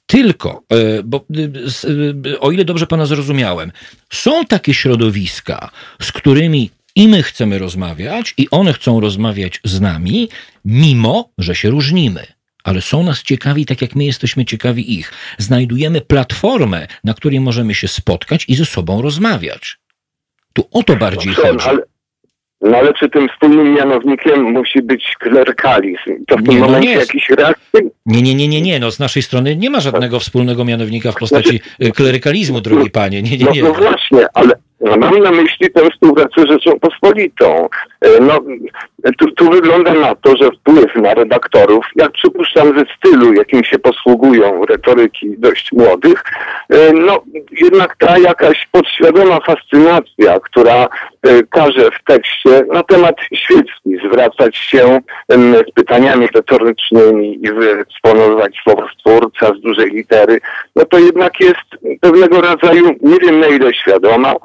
Tylko, 0.06 0.64
e, 0.70 1.04
bo 1.04 1.26
e, 2.34 2.40
o 2.40 2.52
ile 2.52 2.66
dobrze 2.66 2.88
pana 2.88 3.06
zrozumiałem, 3.06 3.72
są 4.12 4.46
takie 4.46 4.74
środowiska, 4.74 5.70
z 6.02 6.12
którymi 6.12 6.70
i 6.96 7.08
my 7.08 7.24
chcemy 7.24 7.60
rozmawiać, 7.60 8.34
i 8.38 8.48
one 8.52 8.74
chcą 8.74 9.00
rozmawiać 9.00 9.60
z 9.64 9.82
nami, 9.82 10.30
mimo 10.66 11.30
że 11.38 11.56
się 11.56 11.70
różnimy. 11.70 12.26
Ale 12.64 12.82
są 12.82 13.04
nas 13.04 13.24
ciekawi, 13.24 13.66
tak 13.66 13.82
jak 13.82 13.96
my 13.96 14.06
jesteśmy 14.06 14.46
ciekawi 14.46 14.94
ich. 15.00 15.12
Znajdujemy 15.38 16.02
platformę, 16.02 16.88
na 17.04 17.14
której 17.14 17.40
możemy 17.40 17.76
się 17.76 17.88
spotkać 17.88 18.46
i 18.48 18.56
ze 18.56 18.66
sobą 18.66 19.02
rozmawiać. 19.02 19.78
Tu 20.54 20.68
o 20.72 20.84
to 20.84 20.96
bardziej 20.96 21.32
Owszem, 21.34 21.46
chodzi. 21.60 21.70
ale, 21.70 21.80
no 22.62 22.78
ale 22.78 22.94
czy 22.94 23.10
tym 23.10 23.30
wspólnym 23.30 23.74
mianownikiem 23.74 24.44
musi 24.44 24.82
być 24.82 25.16
klerkalizm? 25.20 26.26
To 26.28 26.38
w 26.38 26.44
tym 26.44 26.54
Nie, 26.54 26.60
no 26.60 26.66
momencie 26.66 26.90
nie. 26.90 26.96
jakiś? 26.96 27.28
Nie, 28.06 28.22
nie, 28.22 28.36
nie, 28.36 28.48
nie, 28.48 28.62
nie. 28.62 28.80
No, 28.80 28.92
z 28.92 29.00
naszej 29.00 29.24
strony 29.24 29.56
nie 29.56 29.70
ma 29.70 29.80
żadnego 29.80 30.20
wspólnego 30.20 30.66
mianownika 30.66 31.12
w 31.12 31.16
postaci 31.16 31.60
e, 31.80 31.92
klerykalizmu, 31.92 32.62
drogi 32.62 32.90
panie. 32.92 33.22
Nie, 33.22 33.38
nie, 33.38 33.46
No, 33.46 33.52
nie. 33.52 33.64
no 33.64 33.74
właśnie, 33.74 34.26
ale 34.34 34.48
no, 34.48 34.56
mam 34.86 35.20
na 35.20 35.32
myśli 35.32 35.72
tę 35.72 35.90
współpracę 35.92 36.42
z 36.42 36.48
Rzecząpospolitą. 36.48 37.70
E, 38.02 38.20
No, 38.22 38.42
tu, 39.18 39.32
tu 39.32 39.50
wygląda 39.50 39.94
na 39.94 40.16
to, 40.16 40.38
że 40.38 40.50
wpływ 40.52 40.96
na 40.96 41.14
redaktorów, 41.14 41.86
jak 41.96 42.12
przypuszczam 42.12 42.80
ze 42.80 42.86
stylu, 42.98 43.34
jakim 43.34 43.64
się 43.64 43.80
posługują 43.80 44.66
retoryki 44.66 45.36
dość 45.38 45.72
młodych, 45.72 46.24
e, 46.70 46.94
no 46.94 47.24
jednak 47.62 47.96
ta 47.96 48.18
jakaś 48.18 48.68
podświadoma 48.72 49.40
fascynacja, 49.40 50.40
która 50.40 50.74
e, 50.74 50.88
każe 51.50 51.92
w 51.92 52.04
tekście 52.04 52.62
na 52.74 52.84
temat 52.84 53.16
świecki 53.34 53.98
zwracać 54.08 54.58
się 54.58 55.00
z 55.30 55.72
pytaniami 55.72 56.28
retorycznymi 56.36 57.40
i 57.46 57.52
wyeksponować 57.52 58.56
słowo 58.64 58.88
stwórca 58.94 59.48
z 59.58 59.62
dużej 59.62 59.90
litery, 59.90 60.40
no 60.76 60.86
to 60.86 61.00
jednak 61.00 61.40
jest 61.40 62.00
pewnego 62.02 62.42
rodzaju, 62.42 62.96
nie 63.02 63.18
wiem 63.18 63.40
na 63.40 63.48
ile 63.48 63.74
świadoma, 63.74 64.36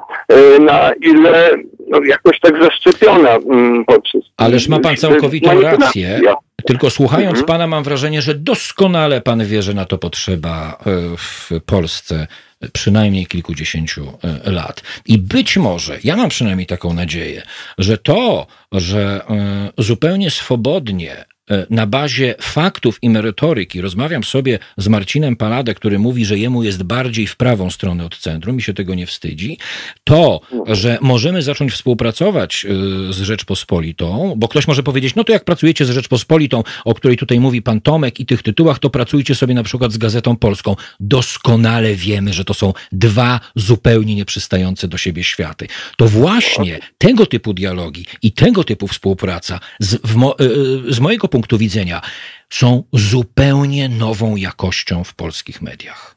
na 0.59 0.91
ile 1.01 1.51
no, 1.87 1.99
jakoś 2.03 2.39
tak 2.39 2.63
zaszczepiona 2.63 3.29
mm, 3.29 3.85
poprzez... 3.85 4.21
Ależ 4.37 4.67
ma 4.67 4.79
pan 4.79 4.97
całkowitą 4.97 5.61
rację. 5.61 6.21
Tylko 6.65 6.89
słuchając 6.89 7.39
Mhm. 7.39 7.45
pana, 7.45 7.67
mam 7.67 7.83
wrażenie, 7.83 8.21
że 8.21 8.35
doskonale 8.35 9.21
pan 9.21 9.45
wie, 9.45 9.61
że 9.61 9.73
na 9.73 9.85
to 9.85 9.97
potrzeba 9.97 10.77
e, 10.85 11.17
w 11.17 11.49
Polsce 11.65 12.27
przynajmniej 12.73 13.25
kilkudziesięciu 13.25 14.07
e, 14.45 14.51
lat. 14.51 14.83
I 15.05 15.17
być 15.17 15.57
może, 15.57 15.97
ja 16.03 16.15
mam 16.15 16.29
przynajmniej 16.29 16.67
taką 16.67 16.93
nadzieję, 16.93 17.41
że 17.77 17.97
to, 17.97 18.47
że 18.71 19.21
e, 19.29 19.83
zupełnie 19.83 20.31
swobodnie 20.31 21.15
e, 21.15 21.25
na 21.69 21.87
bazie 21.87 22.35
faktów 22.41 22.99
i 23.01 23.09
merytoryki 23.09 23.81
rozmawiam 23.81 24.23
sobie 24.23 24.59
z 24.77 24.87
Marcinem 24.87 25.35
Paladę, 25.35 25.73
który 25.73 25.99
mówi, 25.99 26.25
że 26.25 26.37
jemu 26.37 26.63
jest 26.63 26.83
bardziej 26.83 27.27
w 27.27 27.35
prawą 27.35 27.69
stronę 27.69 28.05
od 28.05 28.17
centrum 28.17 28.57
i 28.57 28.61
się 28.61 28.73
tego 28.73 28.95
nie 28.95 29.07
wstydzi, 29.07 29.57
to, 30.03 30.41
że 30.67 30.97
możemy 31.01 31.41
zacząć 31.41 31.71
współpracować 31.71 32.65
y, 32.65 33.13
z 33.13 33.21
Rzeczpospolitą, 33.21 34.33
bo 34.37 34.47
ktoś 34.47 34.67
może 34.67 34.83
powiedzieć, 34.83 35.15
no 35.15 35.23
to 35.23 35.33
jak 35.33 35.45
pracujecie 35.45 35.85
z 35.85 35.89
Rzeczpospolitą, 35.89 36.63
o 36.85 36.93
której 36.93 37.17
tutaj 37.17 37.39
mówi 37.39 37.61
pan 37.61 37.81
Tomek 37.81 38.19
i 38.19 38.25
tych 38.25 38.43
tytułach, 38.43 38.79
to 38.79 38.89
pracujcie 38.89 39.35
sobie 39.35 39.53
na 39.53 39.63
przykład 39.63 39.91
z 39.91 39.97
Gazetą 39.97 40.35
Polską. 40.35 40.75
Doskonale 40.99 41.95
wiemy, 41.95 42.33
że 42.33 42.45
to 42.45 42.53
są 42.53 42.73
dwa 42.91 43.39
zupełnie 43.55 44.15
nieprzystające 44.15 44.87
do 44.87 44.97
siebie 44.97 45.23
światy. 45.23 45.67
To 45.97 46.07
właśnie 46.07 46.79
tego 46.97 47.25
typu 47.25 47.53
dialogi 47.53 48.05
i 48.21 48.31
tego 48.31 48.63
typu 48.63 48.87
współpraca 48.87 49.59
z, 49.79 50.15
mo, 50.15 50.35
y, 50.39 50.93
z 50.93 50.99
mojego 50.99 51.27
punktu 51.27 51.40
widzenia 51.57 52.01
są 52.49 52.83
zupełnie 52.93 53.89
nową 53.89 54.35
jakością 54.35 55.03
w 55.03 55.13
polskich 55.13 55.61
mediach. 55.61 56.15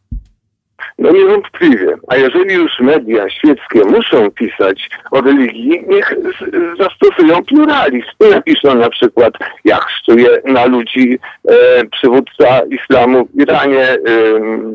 No 0.98 1.10
niewątpliwie. 1.12 1.96
A 2.08 2.16
jeżeli 2.16 2.54
już 2.54 2.80
media 2.80 3.30
świeckie 3.30 3.84
muszą 3.84 4.30
pisać 4.30 4.90
o 5.10 5.20
religii, 5.20 5.84
niech 5.88 6.14
zastosują 6.78 7.44
pluralizm. 7.44 8.06
I 8.26 8.30
napiszą 8.30 8.74
na 8.74 8.90
przykład, 8.90 9.34
jak 9.64 9.90
szczuje 9.90 10.28
na 10.44 10.66
ludzi 10.66 11.18
e, 11.48 11.84
przywódca 11.84 12.60
islamu 12.70 13.28
w 13.34 13.40
Iranie, 13.40 13.82
e, 13.82 13.98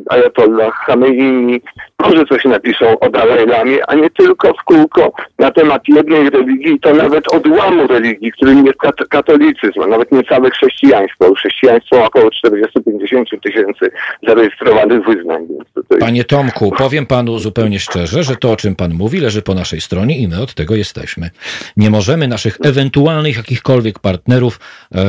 Ayatollah 0.10 0.86
Khamenei. 0.86 1.62
Może 2.06 2.26
coś 2.26 2.46
napiszą 2.46 3.00
o 3.00 3.10
Dalaj 3.10 3.46
Lamie, 3.46 3.90
a 3.90 3.96
nie 3.96 4.10
tylko 4.10 4.54
w 4.54 4.64
kółko 4.64 5.12
na 5.40 5.52
temat 5.52 5.82
jednej 5.88 6.30
religii, 6.30 6.80
to 6.80 6.94
nawet 6.94 7.34
odłamu 7.34 7.88
religii, 7.88 8.32
którym 8.32 8.66
jest 8.66 8.78
kat- 8.78 9.08
katolicyzm, 9.10 9.82
a 9.84 9.88
nawet 9.88 10.12
nie 10.12 10.24
całe 10.24 10.50
chrześcijaństwo. 10.50 11.34
Chrześcijaństwo 11.34 12.00
ma 12.00 12.06
około 12.06 12.30
40-50 12.30 13.40
tysięcy 13.44 13.92
zarejestrowanych 14.28 15.06
wyznań. 15.06 15.48
Więc 15.50 15.74
to, 15.74 15.84
to 15.84 15.96
jest 15.96 16.09
Panie 16.10 16.24
Tomku, 16.24 16.72
powiem 16.72 17.06
panu 17.06 17.40
zupełnie 17.40 17.80
szczerze, 17.80 18.24
że 18.24 18.36
to, 18.36 18.52
o 18.52 18.56
czym 18.56 18.76
pan 18.76 18.94
mówi, 18.94 19.20
leży 19.20 19.42
po 19.42 19.54
naszej 19.54 19.82
stronie 19.82 20.18
i 20.18 20.28
my 20.28 20.42
od 20.42 20.54
tego 20.54 20.76
jesteśmy. 20.76 21.30
Nie 21.78 21.90
możemy 21.90 22.28
naszych 22.28 22.58
ewentualnych 22.64 23.38
jakichkolwiek 23.38 24.00
partnerów 24.00 24.60
e, 24.92 25.02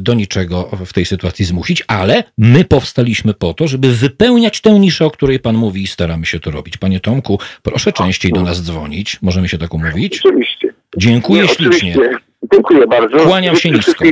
do 0.00 0.14
niczego 0.14 0.70
w 0.86 0.92
tej 0.92 1.04
sytuacji 1.04 1.44
zmusić, 1.44 1.84
ale 1.86 2.24
my 2.38 2.64
powstaliśmy 2.64 3.34
po 3.34 3.54
to, 3.54 3.68
żeby 3.68 3.94
wypełniać 3.94 4.60
tę 4.60 4.70
niszę, 4.70 5.06
o 5.06 5.10
której 5.10 5.40
pan 5.40 5.56
mówi 5.56 5.82
i 5.82 5.86
staramy 5.86 6.26
się 6.26 6.40
to 6.40 6.50
robić. 6.50 6.76
Panie 6.76 7.00
Tomku, 7.00 7.38
proszę 7.62 7.92
częściej 7.92 8.32
do 8.32 8.42
nas 8.42 8.62
dzwonić. 8.62 9.18
Możemy 9.22 9.48
się 9.48 9.58
tak 9.58 9.74
umówić? 9.74 10.20
Oczywiście. 10.24 10.74
Dziękuję 10.96 11.42
Nie, 11.42 11.48
ślicznie. 11.48 11.94
Oczywiście. 11.96 12.18
Dziękuję 12.52 12.86
bardzo. 12.86 13.18
Kłaniam 13.18 13.56
się 13.56 13.70
nisko. 13.70 14.04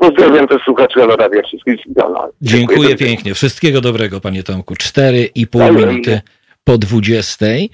Pozdrawiam 0.00 0.48
też 0.48 0.62
słuchaczy 0.62 1.02
Aloradia, 1.02 1.42
wszystkich 1.42 1.76
no, 1.96 2.28
Dziękuję 2.42 2.96
pięknie. 2.96 3.34
Wszystkiego 3.34 3.80
dobrego, 3.80 4.20
panie 4.20 4.42
Tomku. 4.42 4.76
Cztery 4.76 5.30
i 5.34 5.46
pół 5.46 5.62
Dziękuję. 5.62 5.86
minuty 5.86 6.20
po 6.64 6.78
dwudziestej. 6.78 7.70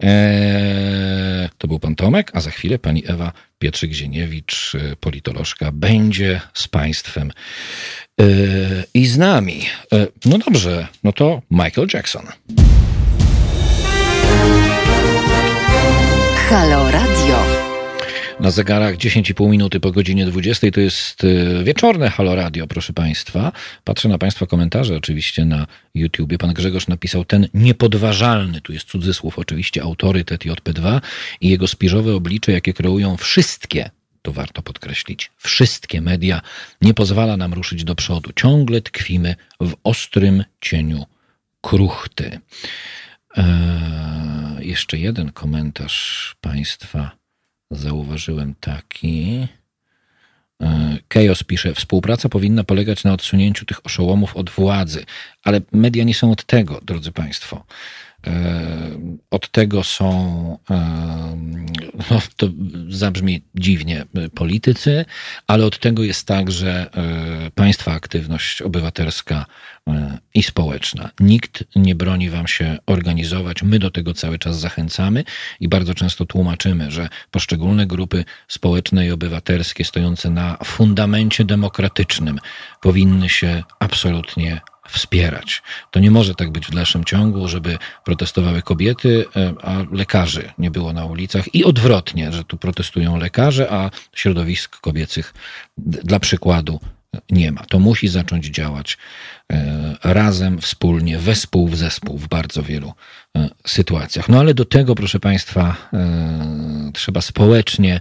Eee, 0.00 1.48
to 1.58 1.68
był 1.68 1.78
pan 1.78 1.94
Tomek, 1.94 2.30
a 2.34 2.40
za 2.40 2.50
chwilę 2.50 2.78
pani 2.78 3.02
Ewa 3.06 3.32
Pietrzyk-Zieniewicz, 3.58 4.74
e, 4.74 4.96
politolożka, 4.96 5.70
będzie 5.72 6.40
z 6.54 6.68
państwem 6.68 7.32
e, 8.20 8.24
i 8.94 9.06
z 9.06 9.18
nami. 9.18 9.60
E, 9.92 10.06
no 10.24 10.38
dobrze, 10.38 10.86
no 11.04 11.12
to 11.12 11.42
Michael 11.50 11.88
Jackson. 11.94 12.26
Halo 16.48 16.90
Radio. 16.90 17.25
Na 18.40 18.50
zegarach 18.50 18.96
10,5 18.96 19.50
minuty 19.50 19.80
po 19.80 19.92
godzinie 19.92 20.26
20 20.26 20.70
to 20.70 20.80
jest 20.80 21.24
y, 21.24 21.64
wieczorne 21.64 22.10
Halo 22.10 22.34
Radio, 22.34 22.66
proszę 22.66 22.92
Państwa. 22.92 23.52
Patrzę 23.84 24.08
na 24.08 24.18
Państwa 24.18 24.46
komentarze 24.46 24.96
oczywiście 24.96 25.44
na 25.44 25.66
YouTubie. 25.94 26.38
Pan 26.38 26.54
Grzegorz 26.54 26.88
napisał 26.88 27.24
ten 27.24 27.48
niepodważalny, 27.54 28.60
tu 28.60 28.72
jest 28.72 28.88
cudzysłów 28.88 29.38
oczywiście, 29.38 29.82
autorytet 29.82 30.44
JP2 30.44 31.00
i 31.40 31.48
jego 31.48 31.68
spiżowe 31.68 32.14
oblicze, 32.14 32.52
jakie 32.52 32.72
kreują 32.72 33.16
wszystkie 33.16 33.90
to 34.22 34.32
warto 34.32 34.62
podkreślić, 34.62 35.30
wszystkie 35.36 36.00
media, 36.00 36.40
nie 36.82 36.94
pozwala 36.94 37.36
nam 37.36 37.54
ruszyć 37.54 37.84
do 37.84 37.94
przodu. 37.94 38.30
Ciągle 38.36 38.80
tkwimy 38.80 39.34
w 39.60 39.74
ostrym 39.84 40.44
cieniu 40.60 41.04
kruchty. 41.60 42.40
Eee, 43.36 43.44
jeszcze 44.68 44.98
jeden 44.98 45.32
komentarz 45.32 46.36
Państwa 46.40 47.25
zauważyłem 47.70 48.54
taki. 48.60 49.48
E, 50.62 50.98
Chaos 51.14 51.42
pisze, 51.42 51.74
współpraca 51.74 52.28
powinna 52.28 52.64
polegać 52.64 53.04
na 53.04 53.12
odsunięciu 53.12 53.64
tych 53.64 53.86
oszołomów 53.86 54.36
od 54.36 54.50
władzy, 54.50 55.04
ale 55.44 55.60
media 55.72 56.04
nie 56.04 56.14
są 56.14 56.32
od 56.32 56.44
tego, 56.44 56.80
drodzy 56.82 57.12
Państwo. 57.12 57.64
Od 59.30 59.50
tego 59.50 59.84
są, 59.84 60.58
no, 62.10 62.22
to 62.36 62.48
zabrzmi 62.88 63.42
dziwnie, 63.54 64.04
e, 64.14 64.28
politycy, 64.28 65.04
ale 65.46 65.66
od 65.66 65.78
tego 65.78 66.04
jest 66.04 66.26
także 66.26 66.90
e, 66.94 67.50
państwa 67.50 67.92
aktywność 67.92 68.62
obywatelska 68.62 69.46
e, 69.88 70.18
i 70.34 70.42
społeczna. 70.42 71.10
Nikt 71.20 71.64
nie 71.76 71.94
broni 71.94 72.30
Wam 72.30 72.46
się 72.46 72.78
organizować. 72.86 73.62
My 73.62 73.78
do 73.78 73.90
tego 73.90 74.14
cały 74.14 74.38
czas 74.38 74.60
zachęcamy 74.60 75.24
i 75.60 75.68
bardzo 75.68 75.94
często 75.94 76.24
tłumaczymy, 76.24 76.90
że 76.90 77.08
poszczególne 77.30 77.86
grupy 77.86 78.24
społeczne 78.48 79.06
i 79.06 79.10
obywatelskie 79.10 79.84
stojące 79.84 80.30
na 80.30 80.58
fundamencie 80.64 81.44
demokratycznym 81.44 82.38
powinny 82.80 83.28
się 83.28 83.62
absolutnie 83.80 84.60
wspierać. 84.88 85.62
To 85.90 86.00
nie 86.00 86.10
może 86.10 86.34
tak 86.34 86.50
być 86.50 86.66
w 86.66 86.74
dalszym 86.74 87.04
ciągu, 87.04 87.48
żeby 87.48 87.78
protestowały 88.04 88.62
kobiety, 88.62 89.24
e, 89.36 89.54
a 89.62 89.76
lekarzy 89.92 90.52
nie 90.58 90.70
było 90.70 90.92
na 90.92 91.04
ulicach 91.04 91.54
i 91.54 91.64
odwrotnie, 91.64 92.32
że 92.32 92.44
tu 92.44 92.56
protestują 92.56 93.16
lekarze, 93.16 93.70
a 93.70 93.90
środowisk 94.14 94.80
kobiecych 94.80 95.34
dla 95.78 96.20
przykładu 96.20 96.80
nie 97.30 97.52
ma. 97.52 97.64
To 97.64 97.78
musi 97.78 98.08
zacząć 98.08 98.46
działać 98.46 98.98
e, 99.52 99.96
razem, 100.04 100.60
wspólnie, 100.60 101.18
wespół 101.18 101.68
w 101.68 101.76
zespół 101.76 102.18
w 102.18 102.28
bardzo 102.28 102.62
wielu 102.62 102.92
e, 103.36 103.48
sytuacjach. 103.66 104.28
No 104.28 104.40
ale 104.40 104.54
do 104.54 104.64
tego, 104.64 104.94
proszę 104.94 105.20
Państwa, 105.20 105.76
e, 105.92 106.90
trzeba 106.94 107.20
społecznie 107.20 108.00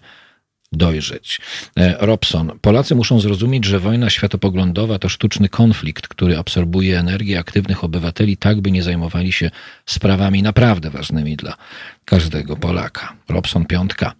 dojrzeć. 0.75 1.41
E, 1.77 1.95
Robson, 1.99 2.51
Polacy 2.61 2.95
muszą 2.95 3.19
zrozumieć, 3.19 3.65
że 3.65 3.79
wojna 3.79 4.09
światopoglądowa 4.09 4.99
to 4.99 5.09
sztuczny 5.09 5.49
konflikt, 5.49 6.07
który 6.07 6.37
absorbuje 6.37 6.99
energię 6.99 7.39
aktywnych 7.39 7.83
obywateli, 7.83 8.37
tak 8.37 8.61
by 8.61 8.71
nie 8.71 8.83
zajmowali 8.83 9.31
się 9.31 9.51
sprawami 9.85 10.43
naprawdę 10.43 10.89
ważnymi 10.89 11.35
dla 11.35 11.57
każdego 12.05 12.57
Polaka. 12.57 13.13
Robson 13.29 13.65
Piątka. 13.65 14.13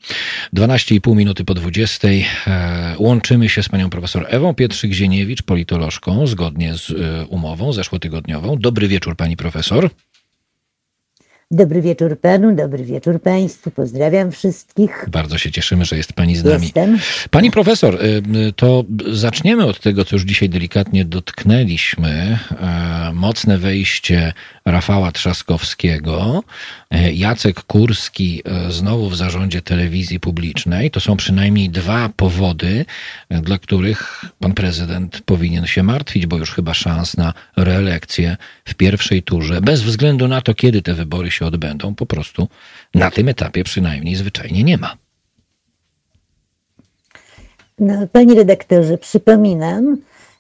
12,5 0.54 1.16
minuty 1.16 1.46
po 1.46 1.54
20. 1.54 2.08
E, 2.48 2.96
Łączymy 2.98 3.50
się 3.50 3.64
z 3.64 3.70
panią 3.70 3.90
profesor 3.90 4.26
Ewą 4.30 4.54
Pietrzyk-Zieniewicz, 4.54 5.42
politolożką, 5.42 6.28
zgodnie 6.28 6.78
z 6.78 6.90
e, 6.90 7.26
umową 7.26 7.74
zeszłotygodniową. 7.74 8.58
Dobry 8.60 8.88
wieczór 8.88 9.16
pani 9.16 9.38
profesor. 9.38 9.90
Dobry 11.56 11.82
wieczór 11.82 12.20
panu, 12.20 12.56
dobry 12.56 12.84
wieczór 12.84 13.22
państwu. 13.22 13.72
Pozdrawiam 13.72 14.32
wszystkich. 14.32 15.06
Bardzo 15.12 15.38
się 15.38 15.52
cieszymy, 15.52 15.86
że 15.86 15.98
jest 15.98 16.14
pani 16.14 16.36
z 16.36 16.44
nami. 16.44 16.64
Jestem. 16.64 16.98
Pani 17.32 17.52
profesor, 17.52 17.96
y, 17.96 18.54
to 18.56 18.84
zaczniemy 19.12 19.66
od 19.66 19.80
tego, 19.80 20.06
co 20.06 20.16
już 20.16 20.24
dzisiaj 20.24 20.50
delikatnie 20.50 21.06
dotknęliśmy. 21.06 22.40
E, 22.62 23.12
Mocne 23.14 23.58
wejście 23.58 24.34
Rafała 24.66 25.12
Trzaskowskiego, 25.12 26.44
e, 26.92 27.14
Jacek 27.14 27.64
Kurski 27.64 28.42
e, 28.46 28.72
znowu 28.72 29.10
w 29.10 29.16
zarządzie 29.16 29.62
telewizji 29.62 30.20
publicznej. 30.20 30.92
To 30.92 31.00
są 31.00 31.18
przynajmniej 31.18 31.70
dwa 31.70 32.10
powody, 32.16 32.86
e, 33.30 33.42
dla 33.42 33.58
których 33.58 34.26
pan 34.40 34.54
prezydent 34.54 35.22
powinien 35.26 35.66
się 35.66 35.84
martwić, 35.84 36.26
bo 36.26 36.38
już 36.38 36.52
chyba 36.52 36.74
szans 36.74 37.18
na 37.18 37.34
reelekcję 37.58 38.38
w 38.66 38.74
pierwszej 38.74 39.24
turze, 39.24 39.62
bez 39.62 39.82
względu 39.82 40.28
na 40.28 40.42
to, 40.42 40.54
kiedy 40.54 40.82
te 40.82 40.94
wybory 40.94 41.32
się 41.32 41.46
odbędą, 41.46 41.96
po 41.96 42.06
prostu 42.06 42.48
na 42.96 43.12
tym 43.12 43.30
etapie 43.30 43.64
przynajmniej 43.64 44.16
zwyczajnie 44.16 44.64
nie 44.64 44.78
ma. 44.78 44.98
No, 47.80 48.08
panie 48.12 48.36
redaktorze, 48.36 48.98
przypominam, 48.98 49.98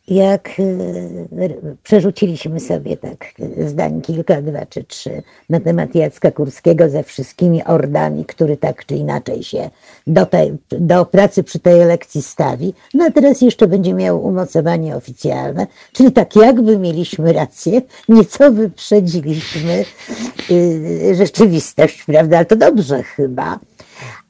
jak 0.07 0.49
e, 0.59 1.73
przerzuciliśmy 1.83 2.59
sobie 2.59 2.97
tak 2.97 3.25
e, 3.59 3.67
zdań 3.67 4.01
kilka, 4.01 4.41
dwa 4.41 4.65
czy 4.65 4.83
trzy 4.83 5.23
na 5.49 5.59
temat 5.59 5.95
Jacka 5.95 6.31
Kurskiego 6.31 6.89
ze 6.89 7.03
wszystkimi 7.03 7.63
ordami, 7.63 8.25
który 8.25 8.57
tak 8.57 8.85
czy 8.85 8.95
inaczej 8.95 9.43
się 9.43 9.69
do, 10.07 10.25
tej, 10.25 10.53
do 10.69 11.05
pracy 11.05 11.43
przy 11.43 11.59
tej 11.59 11.81
elekcji 11.81 12.21
stawi. 12.21 12.73
No 12.93 13.05
a 13.05 13.11
teraz 13.11 13.41
jeszcze 13.41 13.67
będzie 13.67 13.93
miał 13.93 14.25
umocowanie 14.25 14.95
oficjalne, 14.95 15.67
czyli 15.93 16.11
tak 16.11 16.35
jakby 16.35 16.77
mieliśmy 16.77 17.33
rację, 17.33 17.81
nieco 18.09 18.51
wyprzedziliśmy 18.51 19.85
y, 20.51 21.15
rzeczywistość, 21.15 22.03
prawda? 22.03 22.37
Ale 22.37 22.45
to 22.45 22.55
dobrze 22.55 23.03
chyba. 23.03 23.59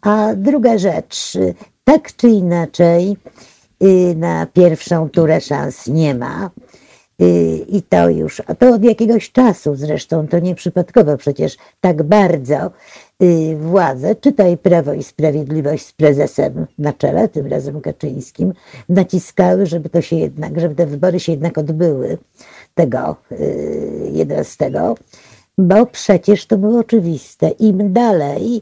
A 0.02 0.36
druga 0.36 0.78
rzecz, 0.78 1.36
y, 1.36 1.54
tak 1.84 2.16
czy 2.16 2.28
inaczej, 2.28 3.12
y, 3.12 3.55
na 4.16 4.46
pierwszą 4.46 5.10
turę 5.10 5.42
szans 5.42 5.88
nie 5.88 6.16
ma. 6.16 6.50
Y, 7.22 7.66
I 7.68 7.82
to 7.82 8.10
już, 8.10 8.42
a 8.48 8.56
to 8.56 8.70
od 8.70 8.84
jakiegoś 8.84 9.32
czasu 9.32 9.76
zresztą, 9.76 10.28
to 10.28 10.40
nieprzypadkowo 10.40 11.18
przecież 11.18 11.58
tak 11.82 12.04
bardzo 12.04 12.72
y, 13.24 13.58
władze, 13.60 14.16
czytaj 14.16 14.58
Prawo 14.58 14.94
i 14.94 15.04
Sprawiedliwość 15.04 15.86
z 15.86 15.92
prezesem 15.92 16.68
na 16.78 16.94
czele, 16.94 17.30
tym 17.30 17.48
razem 17.48 17.82
Kaczyńskim, 17.82 18.54
naciskały, 18.90 19.66
żeby 19.66 19.90
to 19.90 20.02
się 20.02 20.16
jednak, 20.16 20.60
żeby 20.60 20.76
te 20.76 20.86
wybory 20.86 21.20
się 21.20 21.32
jednak 21.32 21.58
odbyły 21.58 22.18
tego 22.74 23.16
y, 23.32 24.10
11, 24.12 24.72
bo 25.58 25.86
przecież 25.86 26.46
to 26.46 26.58
było 26.58 26.80
oczywiste. 26.80 27.50
Im 27.50 27.94
dalej, 27.94 28.62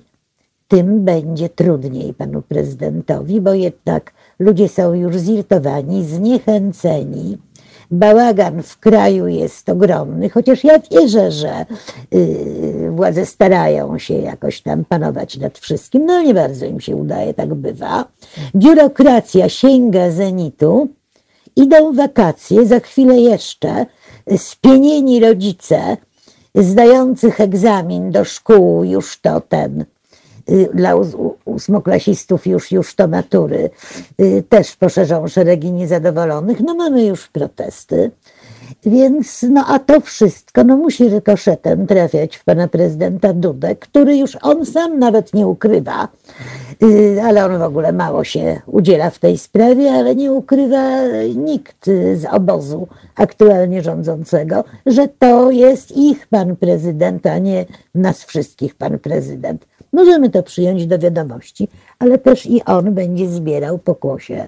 tym 0.73 1.05
będzie 1.05 1.49
trudniej 1.49 2.13
panu 2.13 2.41
prezydentowi, 2.41 3.41
bo 3.41 3.53
jednak 3.53 4.13
ludzie 4.39 4.69
są 4.69 4.93
już 4.93 5.17
zirytowani, 5.17 6.05
zniechęceni. 6.05 7.37
Bałagan 7.91 8.63
w 8.63 8.79
kraju 8.79 9.27
jest 9.27 9.69
ogromny, 9.69 10.29
chociaż 10.29 10.63
ja 10.63 10.79
wierzę, 10.79 11.31
że 11.31 11.65
y, 12.13 12.91
władze 12.91 13.25
starają 13.25 13.97
się 13.97 14.13
jakoś 14.13 14.61
tam 14.61 14.85
panować 14.85 15.37
nad 15.37 15.59
wszystkim. 15.59 16.05
No 16.05 16.21
nie 16.21 16.33
bardzo 16.33 16.65
im 16.65 16.81
się 16.81 16.95
udaje, 16.95 17.33
tak 17.33 17.53
bywa. 17.53 18.05
Biurokracja 18.55 19.49
sięga 19.49 20.11
zenitu, 20.11 20.87
idą 21.55 21.93
wakacje, 21.93 22.65
za 22.65 22.79
chwilę 22.79 23.19
jeszcze 23.19 23.85
spienieni 24.37 25.19
rodzice 25.19 25.97
zdających 26.55 27.41
egzamin 27.41 28.11
do 28.11 28.25
szkół 28.25 28.83
już 28.83 29.21
to 29.21 29.41
ten 29.41 29.85
dla 30.73 30.95
ós- 30.95 31.15
u- 31.15 31.35
ósmoklasistów 31.45 32.47
już, 32.47 32.71
już 32.71 32.95
to 32.95 33.07
matury 33.07 33.69
y, 34.21 34.43
też 34.49 34.75
poszerzą 34.75 35.27
szeregi 35.27 35.71
niezadowolonych. 35.71 36.59
No 36.59 36.75
mamy 36.75 37.05
już 37.05 37.27
protesty. 37.27 38.11
Więc, 38.85 39.45
no 39.49 39.65
a 39.67 39.79
to 39.79 40.01
wszystko, 40.01 40.63
no 40.63 40.77
musi 40.77 41.09
rykoszetem 41.09 41.87
trafiać 41.87 42.35
w 42.35 42.43
pana 42.43 42.67
prezydenta 42.67 43.33
Dudę, 43.33 43.75
który 43.75 44.17
już 44.17 44.37
on 44.41 44.65
sam 44.65 44.99
nawet 44.99 45.33
nie 45.33 45.47
ukrywa, 45.47 46.07
y, 46.83 47.21
ale 47.23 47.45
on 47.45 47.59
w 47.59 47.61
ogóle 47.61 47.93
mało 47.93 48.23
się 48.23 48.61
udziela 48.65 49.09
w 49.09 49.19
tej 49.19 49.37
sprawie, 49.37 49.91
ale 49.91 50.15
nie 50.15 50.31
ukrywa 50.31 51.01
nikt 51.35 51.87
y, 51.87 52.17
z 52.17 52.25
obozu 52.25 52.87
aktualnie 53.15 53.81
rządzącego, 53.81 54.63
że 54.85 55.07
to 55.07 55.51
jest 55.51 55.97
ich 55.97 56.27
pan 56.27 56.55
prezydent, 56.55 57.25
a 57.25 57.37
nie 57.37 57.65
nas 57.95 58.23
wszystkich 58.23 58.75
pan 58.75 58.99
prezydent. 58.99 59.65
Możemy 59.93 60.29
to 60.29 60.43
przyjąć 60.43 60.87
do 60.87 60.99
wiadomości, 60.99 61.67
ale 61.99 62.17
też 62.17 62.45
i 62.45 62.63
on 62.63 62.93
będzie 62.93 63.29
zbierał 63.29 63.79
pokłosie. 63.79 64.47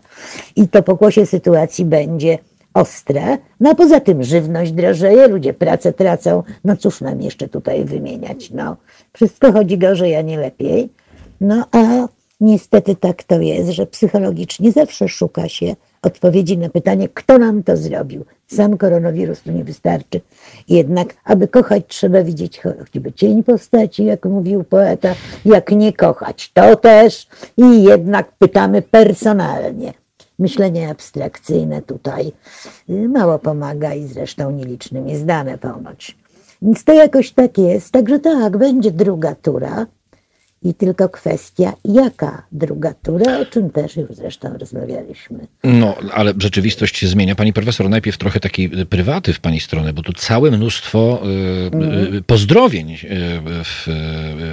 I 0.55 0.67
to 0.67 0.83
pokłosie 0.83 1.25
sytuacji 1.25 1.85
będzie 1.85 2.37
ostre. 2.73 3.37
No 3.59 3.69
a 3.69 3.75
poza 3.75 3.99
tym 3.99 4.23
żywność 4.23 4.71
drożeje, 4.71 5.27
ludzie 5.27 5.53
pracę 5.53 5.93
tracą. 5.93 6.43
No 6.63 6.77
cóż 6.77 7.01
nam 7.01 7.21
jeszcze 7.21 7.47
tutaj 7.47 7.85
wymieniać? 7.85 8.51
No, 8.51 8.77
wszystko 9.13 9.51
chodzi 9.51 9.77
gorzej, 9.77 10.15
a 10.15 10.21
nie 10.21 10.37
lepiej. 10.37 10.89
No 11.41 11.65
a 11.71 12.07
niestety 12.41 12.95
tak 12.95 13.23
to 13.23 13.39
jest, 13.39 13.69
że 13.69 13.85
psychologicznie 13.85 14.71
zawsze 14.71 15.07
szuka 15.07 15.49
się 15.49 15.75
odpowiedzi 16.05 16.57
na 16.57 16.69
pytanie, 16.69 17.09
kto 17.13 17.37
nam 17.37 17.63
to 17.63 17.77
zrobił. 17.77 18.25
Sam 18.47 18.77
koronawirus 18.77 19.41
tu 19.41 19.51
nie 19.51 19.63
wystarczy. 19.63 20.21
Jednak, 20.69 21.13
aby 21.23 21.47
kochać, 21.47 21.83
trzeba 21.87 22.23
widzieć 22.23 22.61
choćby 22.61 23.13
cień 23.13 23.43
postaci, 23.43 24.05
jak 24.05 24.25
mówił 24.25 24.63
poeta, 24.63 25.15
jak 25.45 25.71
nie 25.71 25.93
kochać, 25.93 26.51
to 26.53 26.75
też. 26.75 27.27
I 27.57 27.83
jednak 27.83 28.31
pytamy 28.31 28.81
personalnie. 28.81 29.93
Myślenie 30.39 30.89
abstrakcyjne 30.89 31.81
tutaj 31.81 32.31
y, 32.89 33.09
mało 33.09 33.39
pomaga 33.39 33.93
i 33.93 34.03
zresztą 34.07 34.51
nielicznym 34.51 35.07
jest 35.07 35.25
dane 35.25 35.57
ponoć. 35.57 36.17
Więc 36.61 36.83
to 36.83 36.93
jakoś 36.93 37.31
tak 37.31 37.57
jest. 37.57 37.91
Także 37.91 38.19
tak, 38.19 38.57
będzie 38.57 38.91
druga 38.91 39.35
tura. 39.35 39.85
I 40.65 40.73
tylko 40.73 41.09
kwestia, 41.09 41.73
jaka 41.85 42.43
druga 42.51 42.93
tura, 42.93 43.39
o 43.39 43.45
czym 43.45 43.69
też 43.69 43.95
już 43.95 44.09
zresztą 44.11 44.57
rozmawialiśmy. 44.57 45.47
No, 45.63 45.95
ale 46.13 46.33
rzeczywistość 46.37 46.97
się 46.97 47.07
zmienia. 47.07 47.35
Pani 47.35 47.53
profesor, 47.53 47.89
najpierw 47.89 48.17
trochę 48.17 48.39
takiej 48.39 48.79
y, 48.81 48.85
prywaty 48.85 49.33
w 49.33 49.39
pani 49.39 49.59
stronę, 49.59 49.93
bo 49.93 50.01
tu 50.01 50.13
całe 50.13 50.51
mnóstwo 50.51 51.21
y, 52.13 52.17
y, 52.17 52.21
pozdrowień 52.21 52.91
y, 52.91 52.97
w, 53.63 53.87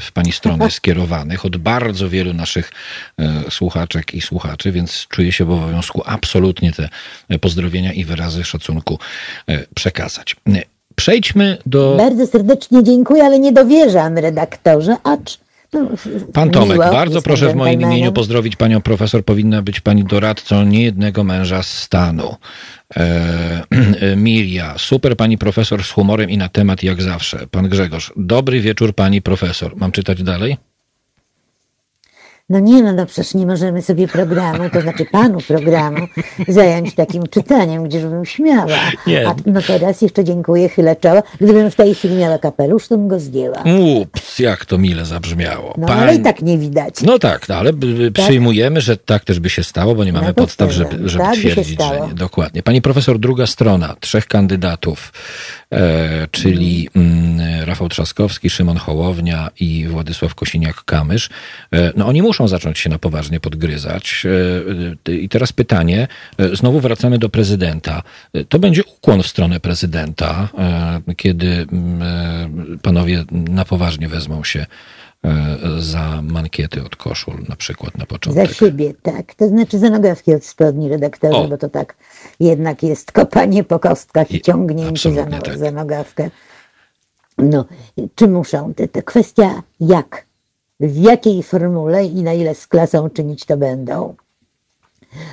w 0.00 0.12
pani 0.12 0.32
stronę 0.32 0.70
skierowanych 0.80 1.44
od 1.44 1.56
bardzo 1.56 2.08
wielu 2.08 2.34
naszych 2.34 2.72
y, 3.20 3.50
słuchaczek 3.50 4.14
i 4.14 4.20
słuchaczy, 4.20 4.72
więc 4.72 5.06
czuję 5.08 5.32
się 5.32 5.44
w 5.44 5.50
obowiązku 5.50 6.02
absolutnie 6.06 6.72
te 6.72 6.88
pozdrowienia 7.38 7.92
i 7.92 8.04
wyrazy 8.04 8.44
szacunku 8.44 8.98
y, 9.50 9.66
przekazać. 9.74 10.36
Y, 10.48 10.62
Przejdźmy 10.94 11.58
do. 11.66 11.94
Bardzo 11.96 12.26
serdecznie 12.26 12.84
dziękuję, 12.84 13.24
ale 13.24 13.38
nie 13.38 13.52
dowierzam 13.52 14.18
redaktorze, 14.18 14.96
acz. 15.04 15.38
Pan 16.32 16.50
Tomek, 16.50 16.78
miło, 16.78 16.92
bardzo 16.92 17.22
proszę 17.22 17.52
w 17.52 17.54
moim 17.54 17.80
imieniu 17.80 18.12
pozdrowić 18.12 18.56
panią 18.56 18.80
profesor. 18.80 19.24
Powinna 19.24 19.62
być 19.62 19.80
pani 19.80 20.04
doradcą 20.04 20.64
niejednego 20.64 21.24
męża 21.24 21.62
z 21.62 21.78
stanu. 21.78 22.36
E, 24.00 24.16
Miria, 24.16 24.74
super 24.78 25.16
pani 25.16 25.38
profesor 25.38 25.84
z 25.84 25.90
humorem 25.90 26.30
i 26.30 26.38
na 26.38 26.48
temat 26.48 26.82
jak 26.82 27.02
zawsze. 27.02 27.46
Pan 27.50 27.68
Grzegorz, 27.68 28.12
dobry 28.16 28.60
wieczór 28.60 28.94
pani 28.94 29.22
profesor. 29.22 29.76
Mam 29.76 29.92
czytać 29.92 30.22
dalej? 30.22 30.56
No 32.52 32.58
nie, 32.60 32.82
no, 32.82 32.92
no 32.92 33.06
przecież 33.06 33.34
nie 33.34 33.46
możemy 33.46 33.82
sobie 33.82 34.08
programu, 34.08 34.70
to 34.72 34.80
znaczy 34.80 35.04
panu 35.04 35.38
programu, 35.48 36.06
zająć 36.48 36.94
takim 36.94 37.22
czytaniem, 37.26 37.84
gdzieżbym 37.84 38.24
śmiała. 38.24 38.66
Nie. 39.06 39.28
A, 39.28 39.34
no 39.46 39.60
teraz 39.66 40.02
jeszcze 40.02 40.24
dziękuję, 40.24 40.68
chylę 40.68 40.96
czoła. 40.96 41.22
Gdybym 41.40 41.70
w 41.70 41.74
tej 41.74 41.94
chwili 41.94 42.14
miała 42.14 42.38
kapelusz, 42.38 42.88
to 42.88 42.98
bym 42.98 43.08
go 43.08 43.20
zdjęła. 43.20 43.62
Ups, 44.02 44.38
jak 44.38 44.64
to 44.64 44.78
mile 44.78 45.04
zabrzmiało. 45.04 45.74
No 45.78 45.86
ale 45.88 46.14
i 46.14 46.20
tak 46.22 46.42
nie 46.42 46.58
widać. 46.58 47.02
No 47.02 47.18
tak, 47.18 47.48
no, 47.48 47.54
ale 47.54 47.72
b- 47.72 48.10
przyjmujemy, 48.10 48.80
że 48.80 48.96
tak 48.96 49.24
też 49.24 49.40
by 49.40 49.50
się 49.50 49.64
stało, 49.64 49.94
bo 49.94 50.04
nie 50.04 50.12
mamy 50.12 50.26
No, 50.26 50.34
podstaw, 50.34 50.70
żeby, 50.72 51.08
żeby 51.08 51.24
Tak 51.24 51.34
twierdzić, 51.34 51.80
że 51.82 52.00
nie. 52.08 52.14
Dokładnie. 52.14 52.62
Pani 52.62 52.82
profesor, 52.82 53.18
druga 53.18 53.46
strona, 53.46 53.96
trzech 54.00 54.26
kandydatów, 54.26 55.12
e, 55.72 56.28
czyli 56.30 56.88
mm, 56.96 57.64
Rafał 57.64 57.88
Trzaskowski, 57.88 58.50
Szymon 58.50 58.76
Hołownia 58.76 59.50
i 59.60 59.86
Władysław 59.88 60.34
Kosiniak-Kamysz. 60.34 61.30
E, 61.72 61.92
no 61.96 62.06
oni 62.06 62.22
muszą 62.22 62.41
zacząć 62.48 62.78
się 62.78 62.90
na 62.90 62.98
poważnie 62.98 63.40
podgryzać. 63.40 64.26
E, 65.08 65.12
e, 65.12 65.14
I 65.14 65.28
teraz 65.28 65.52
pytanie, 65.52 66.08
e, 66.38 66.56
znowu 66.56 66.80
wracamy 66.80 67.18
do 67.18 67.28
prezydenta. 67.28 68.02
To 68.48 68.58
będzie 68.58 68.84
ukłon 68.84 69.22
w 69.22 69.26
stronę 69.26 69.60
prezydenta, 69.60 70.48
kiedy 71.16 71.46
mm, 71.46 72.78
panowie 72.82 73.24
na 73.30 73.64
poważnie 73.64 74.08
wezmą 74.08 74.44
się 74.44 74.66
za 75.78 76.22
mankiety 76.22 76.84
od 76.84 76.96
koszul 76.96 77.34
na 77.48 77.56
przykład 77.56 77.94
na 77.94 78.00
Za 78.00 78.06
początek. 78.06 78.52
siebie, 78.52 78.94
tak. 79.02 79.34
To 79.34 79.48
znaczy 79.48 79.78
za 79.78 79.90
nogawki 79.90 80.34
od 80.34 80.44
spodni 80.44 80.88
redaktorze, 80.88 81.38
O. 81.38 81.48
bo 81.48 81.58
to 81.58 81.68
tak 81.68 81.96
jednak 82.40 82.82
jest 82.82 83.12
kopanie 83.12 83.64
po 83.64 83.78
kostkach 83.78 84.30
i 84.30 84.40
ciągnięcie 84.40 85.12
za, 85.12 85.26
no, 85.26 85.38
tak. 85.38 85.58
za 85.58 85.70
nogawkę. 85.70 86.30
No, 87.38 87.64
czy 88.14 88.28
muszą? 88.28 88.74
To, 88.74 88.88
to 88.88 89.02
kwestia 89.02 89.62
jak, 89.80 90.26
w 90.82 90.96
jakiej 90.96 91.42
formule 91.42 92.04
i 92.04 92.22
na 92.22 92.32
ile 92.32 92.54
z 92.54 92.66
klasą 92.66 93.10
czynić 93.10 93.44
to 93.44 93.56
będą. 93.56 94.14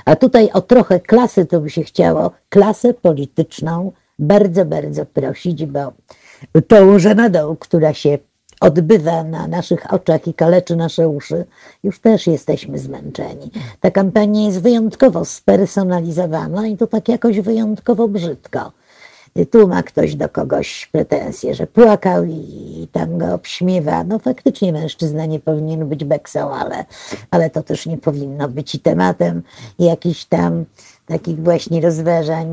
A 0.06 0.16
tutaj 0.16 0.50
o 0.54 0.62
trochę 0.62 1.00
klasy 1.00 1.46
to 1.46 1.62
by 1.62 1.70
się 1.70 1.84
chciało, 1.84 2.32
klasę 2.50 2.94
polityczną 2.94 3.92
bardzo, 4.20 4.66
bardzo 4.66 5.06
prosić, 5.06 5.66
bo 5.66 5.94
tą 6.68 7.00
żenadą, 7.00 7.56
która 7.56 7.94
się 7.94 8.18
odbywa 8.62 9.24
na 9.24 9.48
naszych 9.48 9.94
oczach 9.94 10.28
i 10.28 10.34
kaleczy 10.34 10.76
nasze 10.76 11.10
uszy, 11.10 11.46
już 11.84 12.00
też 12.00 12.28
jesteśmy 12.28 12.78
zmęczeni. 12.78 13.52
Ta 13.80 13.92
kampania 13.92 14.46
jest 14.46 14.62
wyjątkowo 14.62 15.26
spersonalizowana 15.26 16.68
i 16.68 16.78
to 16.78 16.88
tak 16.88 17.10
jakoś 17.10 17.40
wyjątkowo 17.40 18.08
brzydko. 18.08 18.72
Tu 19.52 19.68
ma 19.68 19.84
ktoś 19.84 20.16
do 20.16 20.30
kogoś 20.30 20.90
pretensje, 20.92 21.56
że 21.56 21.68
płakał 21.68 22.24
i 22.24 22.88
tam 22.92 23.18
go 23.18 23.34
obśmiewa. 23.34 24.04
No 24.04 24.20
faktycznie 24.20 24.74
mężczyzna 24.74 25.26
nie 25.26 25.40
powinien 25.40 25.88
być 25.88 26.04
beksą, 26.04 26.54
ale, 26.54 26.86
ale 27.32 27.50
to 27.50 27.64
też 27.64 27.86
nie 27.86 27.98
powinno 27.98 28.48
być 28.48 28.76
i 28.76 28.80
tematem 28.80 29.42
jakichś 29.80 30.26
tam 30.26 30.66
takich 31.10 31.44
właśnie 31.44 31.82
rozważań 31.82 32.48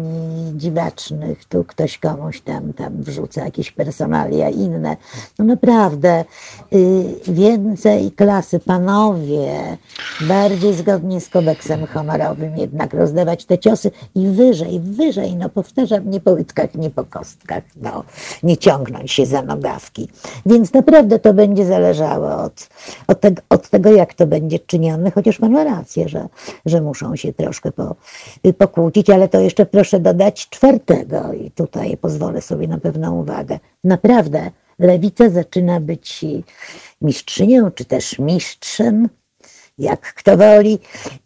dziwacznych. 0.55 1.45
Tu 1.45 1.65
ktoś 1.65 1.99
komuś 1.99 2.41
tam, 2.41 2.73
tam 2.73 3.03
wrzuca 3.03 3.45
jakieś 3.45 3.73
personalia 3.73 4.51
inne. 4.51 4.97
No 5.39 5.45
naprawdę 5.45 6.25
y, 6.73 7.05
więcej 7.29 8.13
klasy, 8.13 8.59
panowie, 8.59 9.77
bardziej 10.21 10.75
zgodnie 10.75 11.21
z 11.21 11.29
kodeksem 11.29 11.87
honorowym 11.87 12.57
jednak 12.57 12.95
rozdawać 12.95 13.45
te 13.45 13.59
ciosy 13.59 13.91
i 14.15 14.27
wyżej, 14.29 14.81
wyżej, 14.81 15.37
no 15.37 15.49
powtarzam, 15.49 16.11
nie 16.11 16.21
po 16.21 16.31
łydkach, 16.31 16.75
nie 16.75 16.91
po 16.91 17.05
kostkach, 17.05 17.63
no, 17.77 18.05
nie 18.43 18.57
ciągnąć 18.57 19.13
się 19.13 19.27
za 19.27 19.43
nogawki. 19.43 20.09
Więc 20.47 20.73
naprawdę 20.73 21.19
to 21.19 21.35
będzie 21.35 21.67
zależało 21.67 22.37
od, 22.37 22.69
od, 23.07 23.21
tego, 23.21 23.43
od 23.49 23.69
tego, 23.69 23.91
jak 23.91 24.15
to 24.15 24.27
będzie 24.27 24.59
czynione, 24.59 25.11
chociaż 25.11 25.39
pan 25.39 25.53
ma 25.53 25.65
rację, 25.65 26.09
że, 26.09 26.29
że 26.67 26.81
muszą 26.81 27.17
się 27.17 27.33
troszkę 27.33 27.73
po, 27.73 27.97
pokłócić, 28.55 29.11
ale 29.11 29.29
to 29.29 29.41
jeszcze 29.41 29.67
proszę 29.67 30.01
dodać 30.01 30.49
czwartego 30.49 31.33
i 31.33 31.51
tutaj 31.51 31.97
pozwolę 31.97 32.43
sobie 32.43 32.69
na 32.69 32.79
pewną 32.79 33.21
uwagę. 33.21 33.59
Naprawdę 33.85 34.51
lewica 34.79 35.31
zaczyna 35.31 35.81
być 35.81 36.25
mistrzynią, 37.03 37.71
czy 37.71 37.85
też 37.85 38.19
mistrzem, 38.19 39.09
jak 39.79 40.15
kto 40.15 40.37
woli, 40.37 40.79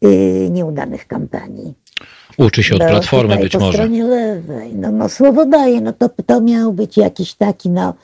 yy, 0.03 0.51
nieudanych 0.51 1.07
kampanii. 1.07 1.75
Uczy 2.39 2.63
się 2.63 2.75
od 2.75 2.81
No, 2.81 2.89
platformy 2.89 3.37
być 3.37 3.53
po 3.53 3.59
może. 3.59 3.73
stronie 3.73 4.05
lewej. 4.05 4.75
No, 4.75 4.93
no 4.93 5.09
słowo 5.09 5.47
daję, 5.47 5.81
no 5.81 5.93
to, 5.93 6.09
to 6.27 6.41
miał 6.41 6.73
być 6.73 6.97
jakiś 6.97 7.35
taki, 7.35 7.71
no 7.71 7.95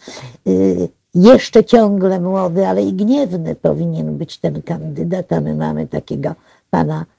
y, 0.49 0.89
jeszcze 1.15 1.65
ciągle 1.65 2.21
młody, 2.21 2.67
ale 2.67 2.83
i 2.83 2.93
gniewny 2.93 3.55
powinien 3.55 4.19
być 4.19 4.39
ten 4.39 4.63
kandydat, 4.63 5.33
a 5.33 5.41
my 5.41 5.55
mamy 5.55 5.87
takiego 5.87 6.35
pana 6.71 7.03
y, 7.03 7.16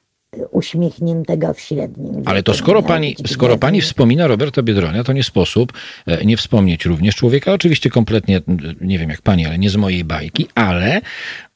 uśmiechniętego 0.51 1.53
w 1.53 1.59
średnim 1.59 2.21
Ale 2.25 2.43
to 2.43 2.53
skoro 2.53 2.83
pani, 2.83 3.15
skoro 3.27 3.57
pani 3.57 3.81
wspomina 3.81 4.27
Roberta 4.27 4.63
Biedronia, 4.63 5.03
to 5.03 5.13
nie 5.13 5.23
sposób 5.23 5.73
e, 6.07 6.25
nie 6.25 6.37
wspomnieć 6.37 6.85
również 6.85 7.15
człowieka, 7.15 7.53
oczywiście 7.53 7.89
kompletnie, 7.89 8.41
m, 8.47 8.75
nie 8.81 8.99
wiem 8.99 9.09
jak 9.09 9.21
pani, 9.21 9.45
ale 9.45 9.57
nie 9.57 9.69
z 9.69 9.75
mojej 9.75 10.03
bajki, 10.03 10.47
ale 10.55 11.01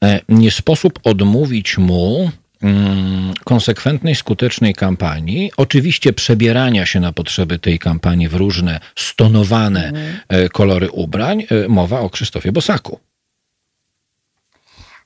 e, 0.03 0.19
nie 0.29 0.51
sposób 0.51 0.99
odmówić 1.03 1.77
mu 1.77 2.31
mm, 2.61 3.33
konsekwentnej, 3.43 4.15
skutecznej 4.15 4.73
kampanii, 4.73 5.51
oczywiście 5.57 6.13
przebierania 6.13 6.85
się 6.85 6.99
na 6.99 7.13
potrzeby 7.13 7.59
tej 7.59 7.79
kampanii 7.79 8.27
w 8.27 8.33
różne 8.33 8.79
stonowane 8.95 9.91
e, 10.27 10.49
kolory 10.49 10.91
ubrań. 10.91 11.43
E, 11.49 11.67
Mowa 11.67 11.99
o 11.99 12.09
Krzysztofie 12.09 12.51
Bosaku. 12.51 12.99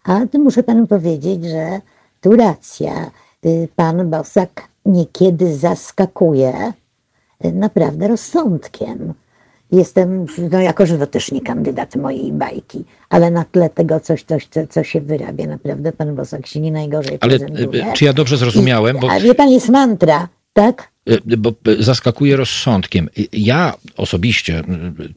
A 0.03 0.25
tu 0.31 0.39
muszę 0.39 0.63
panu 0.63 0.87
powiedzieć, 0.87 1.45
że 1.45 1.79
tu 2.21 2.35
racja. 2.35 3.11
Y, 3.45 3.67
Pan 3.75 4.09
Bosak 4.09 4.67
niekiedy 4.85 5.55
zaskakuje 5.55 6.73
y, 7.45 7.51
naprawdę 7.51 8.07
rozsądkiem. 8.07 9.13
Jestem, 9.71 10.25
no 10.51 10.59
jako 10.59 10.85
żywo 10.85 11.07
też 11.07 11.31
nie 11.31 11.41
kandydat 11.41 11.95
mojej 11.95 12.31
bajki, 12.31 12.83
ale 13.09 13.31
na 13.31 13.45
tle 13.45 13.69
tego 13.69 13.99
coś, 13.99 14.23
coś 14.23 14.47
co, 14.47 14.67
co 14.67 14.83
się 14.83 15.01
wyrabia, 15.01 15.47
naprawdę 15.47 15.91
pan 15.91 16.15
Bosak 16.15 16.47
się 16.47 16.59
nie 16.59 16.71
najgorzej 16.71 17.17
Ale 17.21 17.39
prezentuje. 17.39 17.85
e, 17.87 17.93
czy 17.93 18.05
ja 18.05 18.13
dobrze 18.13 18.37
zrozumiałem? 18.37 18.97
Bo 18.99 19.11
A 19.11 19.19
wie 19.19 19.35
pan, 19.35 19.49
jest 19.49 19.69
mantra, 19.69 20.27
tak? 20.53 20.91
Bo 21.37 21.51
zaskakuje 21.79 22.35
rozsądkiem. 22.35 23.09
Ja 23.33 23.73
osobiście, 23.97 24.63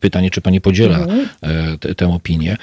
pytanie, 0.00 0.30
czy 0.30 0.40
pani 0.40 0.60
podziela 0.60 0.98
te- 1.80 1.94
tę 1.94 2.14
opinię, 2.14 2.56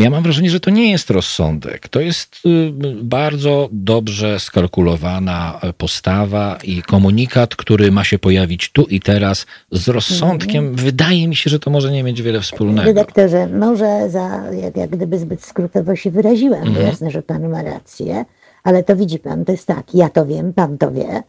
Ja 0.00 0.10
mam 0.10 0.22
wrażenie, 0.22 0.50
że 0.50 0.60
to 0.60 0.70
nie 0.70 0.90
jest 0.90 1.10
rozsądek. 1.10 1.88
To 1.88 2.00
jest 2.00 2.36
y, 2.46 2.72
bardzo 3.02 3.68
dobrze 3.72 4.40
skalkulowana 4.40 5.58
e, 5.62 5.72
postawa 5.72 6.58
i 6.64 6.82
komunikat, 6.82 7.56
który 7.56 7.92
ma 7.92 8.04
się 8.04 8.18
pojawić 8.18 8.72
tu 8.72 8.82
i 8.82 9.00
teraz 9.00 9.46
z 9.72 9.88
rozsądkiem. 9.88 10.64
Mhm. 10.66 10.74
Wydaje 10.86 11.28
mi 11.28 11.36
się, 11.36 11.50
że 11.50 11.58
to 11.58 11.70
może 11.70 11.92
nie 11.92 12.02
mieć 12.02 12.22
wiele 12.22 12.40
wspólnego. 12.40 12.86
Redaktorze, 12.88 13.46
może 13.46 14.10
za, 14.10 14.42
jak, 14.62 14.76
jak 14.76 14.90
gdyby 14.90 15.18
zbyt 15.18 15.44
skrótowo 15.44 15.96
się 15.96 16.10
wyraziłam, 16.10 16.62
Mhm. 16.68 16.86
jasne, 16.86 17.10
że 17.10 17.22
pan 17.22 17.48
ma 17.48 17.62
rację, 17.62 18.24
ale 18.64 18.82
to 18.84 18.96
widzi 18.96 19.18
pan, 19.18 19.44
to 19.44 19.52
jest 19.52 19.66
tak, 19.66 19.94
ja 19.94 20.08
to 20.08 20.26
wiem, 20.26 20.52
pan 20.52 20.78
to 20.78 20.90
wie, 20.90 21.22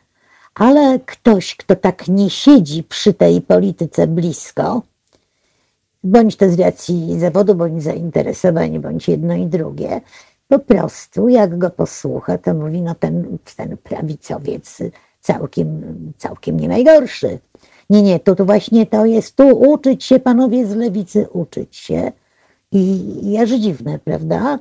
ale 0.56 1.00
ktoś, 1.06 1.56
kto 1.56 1.76
tak 1.76 2.08
nie 2.08 2.30
siedzi 2.30 2.84
przy 2.84 3.14
tej 3.14 3.42
polityce 3.42 4.08
blisko, 4.08 4.82
bądź 6.04 6.36
to 6.36 6.50
z 6.50 6.60
racji 6.60 7.20
zawodu, 7.20 7.56
bądź 7.56 7.84
zainteresowań, 7.84 8.80
bądź 8.80 9.08
jedno 9.08 9.36
i 9.36 9.46
drugie, 9.46 10.02
po 10.48 10.60
prostu 10.60 11.30
jak 11.30 11.58
go 11.58 11.70
posłucha, 11.70 12.38
to 12.38 12.54
mówi, 12.54 12.82
no 12.82 12.96
ten, 12.96 13.38
ten 13.56 13.78
prawicowiec 13.78 14.78
całkiem, 15.22 15.82
całkiem 16.18 16.60
nie 16.60 16.68
najgorszy. 16.68 17.40
Nie, 17.90 18.02
nie, 18.02 18.20
to, 18.20 18.36
to 18.36 18.46
właśnie 18.46 18.86
to 18.86 19.06
jest 19.06 19.36
tu 19.36 19.48
uczyć 19.48 20.04
się, 20.04 20.20
panowie 20.20 20.68
z 20.68 20.76
lewicy, 20.76 21.28
uczyć 21.34 21.76
się. 21.76 22.12
I 22.72 23.38
aż 23.42 23.50
dziwne, 23.50 24.00
prawda? 24.00 24.60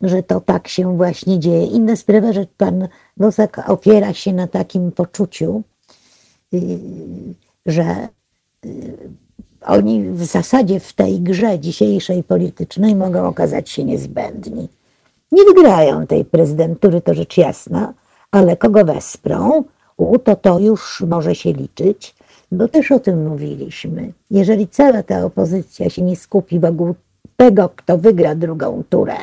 Że 0.00 0.22
to 0.22 0.40
tak 0.40 0.68
się 0.68 0.96
właśnie 0.96 1.38
dzieje. 1.38 1.66
Inna 1.66 1.96
sprawa, 1.96 2.32
że 2.32 2.46
pan 2.56 2.88
Bosak 3.16 3.70
opiera 3.70 4.12
się 4.12 4.32
na 4.32 4.46
takim 4.46 4.92
poczuciu, 4.92 5.62
yy, 6.52 6.78
że 7.66 8.08
yy, 8.64 8.98
oni 9.66 10.10
w 10.10 10.24
zasadzie 10.24 10.80
w 10.80 10.92
tej 10.92 11.20
grze 11.20 11.58
dzisiejszej 11.58 12.22
politycznej 12.22 12.94
mogą 12.94 13.26
okazać 13.26 13.70
się 13.70 13.84
niezbędni. 13.84 14.68
Nie 15.32 15.44
wygrają 15.44 16.06
tej 16.06 16.24
prezydentury, 16.24 17.00
to 17.00 17.14
rzecz 17.14 17.36
jasna, 17.36 17.94
ale 18.30 18.56
kogo 18.56 18.84
wesprą, 18.84 19.64
u, 19.96 20.18
to 20.18 20.36
to 20.36 20.58
już 20.58 21.00
może 21.00 21.34
się 21.34 21.52
liczyć, 21.52 22.14
bo 22.52 22.68
też 22.68 22.92
o 22.92 22.98
tym 22.98 23.28
mówiliśmy. 23.28 24.12
Jeżeli 24.30 24.68
cała 24.68 25.02
ta 25.02 25.24
opozycja 25.24 25.90
się 25.90 26.02
nie 26.02 26.16
skupi 26.16 26.60
wokół 26.60 26.94
tego, 27.36 27.68
kto 27.76 27.98
wygra 27.98 28.34
drugą 28.34 28.82
turę 28.88 29.16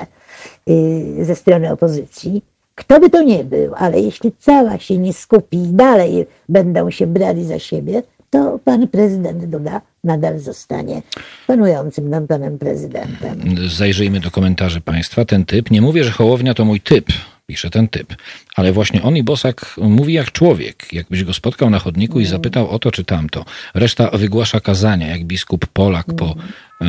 yy, 0.67 1.25
ze 1.25 1.35
strony 1.35 1.71
opozycji, 1.71 2.41
kto 2.75 2.99
by 2.99 3.09
to 3.09 3.23
nie 3.23 3.43
był, 3.43 3.73
ale 3.75 3.99
jeśli 3.99 4.31
cała 4.39 4.77
się 4.79 4.97
nie 4.97 5.13
skupi 5.13 5.57
i 5.57 5.67
dalej 5.67 6.27
będą 6.49 6.91
się 6.91 7.07
brali 7.07 7.45
za 7.45 7.59
siebie, 7.59 8.03
to 8.29 8.59
pan 8.63 8.87
prezydent 8.87 9.45
Duda 9.45 9.81
nadal 10.05 10.39
zostanie 10.39 11.01
panującym 11.47 12.09
nam 12.09 12.27
panem 12.27 12.59
prezydentem. 12.59 13.39
Zajrzyjmy 13.67 14.19
do 14.19 14.31
komentarzy 14.31 14.81
państwa. 14.81 15.25
Ten 15.25 15.45
typ, 15.45 15.71
nie 15.71 15.81
mówię, 15.81 16.03
że 16.03 16.11
Hołownia 16.11 16.53
to 16.53 16.65
mój 16.65 16.81
typ, 16.81 17.05
pisze 17.47 17.69
ten 17.69 17.87
typ, 17.87 18.15
ale 18.55 18.71
właśnie 18.71 19.03
on 19.03 19.17
i 19.17 19.23
Bosak 19.23 19.75
mówi 19.77 20.13
jak 20.13 20.31
człowiek. 20.31 20.93
Jakbyś 20.93 21.23
go 21.23 21.33
spotkał 21.33 21.69
na 21.69 21.79
chodniku 21.79 22.19
i 22.19 22.25
zapytał 22.25 22.69
o 22.69 22.79
to 22.79 22.91
czy 22.91 23.03
tamto. 23.03 23.45
Reszta 23.73 24.09
wygłasza 24.13 24.59
kazania, 24.59 25.07
jak 25.07 25.23
biskup 25.23 25.65
Polak 25.65 26.05
po 26.17 26.35
e, 26.81 26.85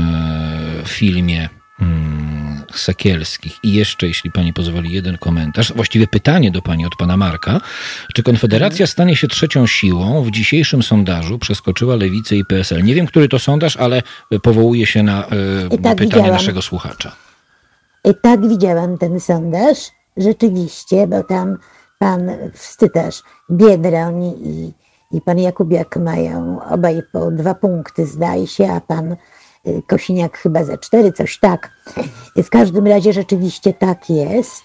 filmie 0.84 1.48
mm, 1.80 2.35
Sekielskich. 2.74 3.58
I 3.62 3.72
jeszcze, 3.72 4.06
jeśli 4.06 4.30
pani 4.30 4.52
pozwoli, 4.52 4.92
jeden 4.92 5.18
komentarz, 5.18 5.72
właściwie 5.72 6.06
pytanie 6.06 6.50
do 6.50 6.62
pani 6.62 6.86
od 6.86 6.96
pana 6.96 7.16
Marka. 7.16 7.60
Czy 8.14 8.22
Konfederacja 8.22 8.86
stanie 8.86 9.16
się 9.16 9.28
trzecią 9.28 9.66
siłą? 9.66 10.22
W 10.22 10.30
dzisiejszym 10.30 10.82
sondażu 10.82 11.38
przeskoczyła 11.38 11.96
Lewicę 11.96 12.36
i 12.36 12.44
PSL. 12.44 12.84
Nie 12.84 12.94
wiem, 12.94 13.06
który 13.06 13.28
to 13.28 13.38
sondaż, 13.38 13.76
ale 13.76 14.02
powołuje 14.42 14.86
się 14.86 15.02
na 15.02 15.26
e, 15.26 15.28
tak 15.70 15.78
pytanie 15.78 15.96
widziałam. 15.96 16.30
naszego 16.30 16.62
słuchacza. 16.62 17.16
I 18.04 18.14
tak 18.22 18.48
widziałam 18.48 18.98
ten 18.98 19.20
sondaż, 19.20 19.78
rzeczywiście, 20.16 21.06
bo 21.06 21.22
tam 21.22 21.58
pan 21.98 22.30
Wstytarz, 22.54 23.22
Biedroń 23.50 24.24
i, 24.24 24.72
i 25.16 25.20
pan 25.20 25.38
Jakubiak 25.38 25.96
mają 25.96 26.60
obaj 26.70 27.02
po 27.12 27.30
dwa 27.30 27.54
punkty, 27.54 28.06
zdaje 28.06 28.46
się, 28.46 28.72
a 28.72 28.80
pan 28.80 29.16
Kosiniak 29.86 30.38
chyba 30.38 30.64
za 30.64 30.78
cztery, 30.78 31.12
coś 31.12 31.38
tak. 31.38 31.70
W 32.36 32.50
każdym 32.50 32.86
razie 32.86 33.12
rzeczywiście 33.12 33.72
tak 33.74 34.10
jest. 34.10 34.64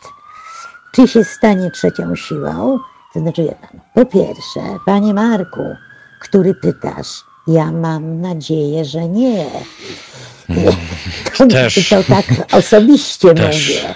Czy 0.91 1.07
się 1.07 1.23
stanie 1.23 1.71
trzecią 1.71 2.15
siłą? 2.15 2.79
To 3.13 3.19
znaczy, 3.19 3.55
pan, 3.61 3.79
po 3.93 4.05
pierwsze, 4.05 4.59
panie 4.85 5.13
Marku, 5.13 5.61
który 6.21 6.55
pytasz, 6.55 7.23
ja 7.47 7.71
mam 7.71 8.21
nadzieję, 8.21 8.85
że 8.85 9.07
nie. 9.09 9.45
To, 11.37 11.47
Też. 11.53 11.89
to 11.89 12.03
tak 12.03 12.25
osobiście 12.51 13.33
Też. 13.33 13.69
mówię. 13.69 13.95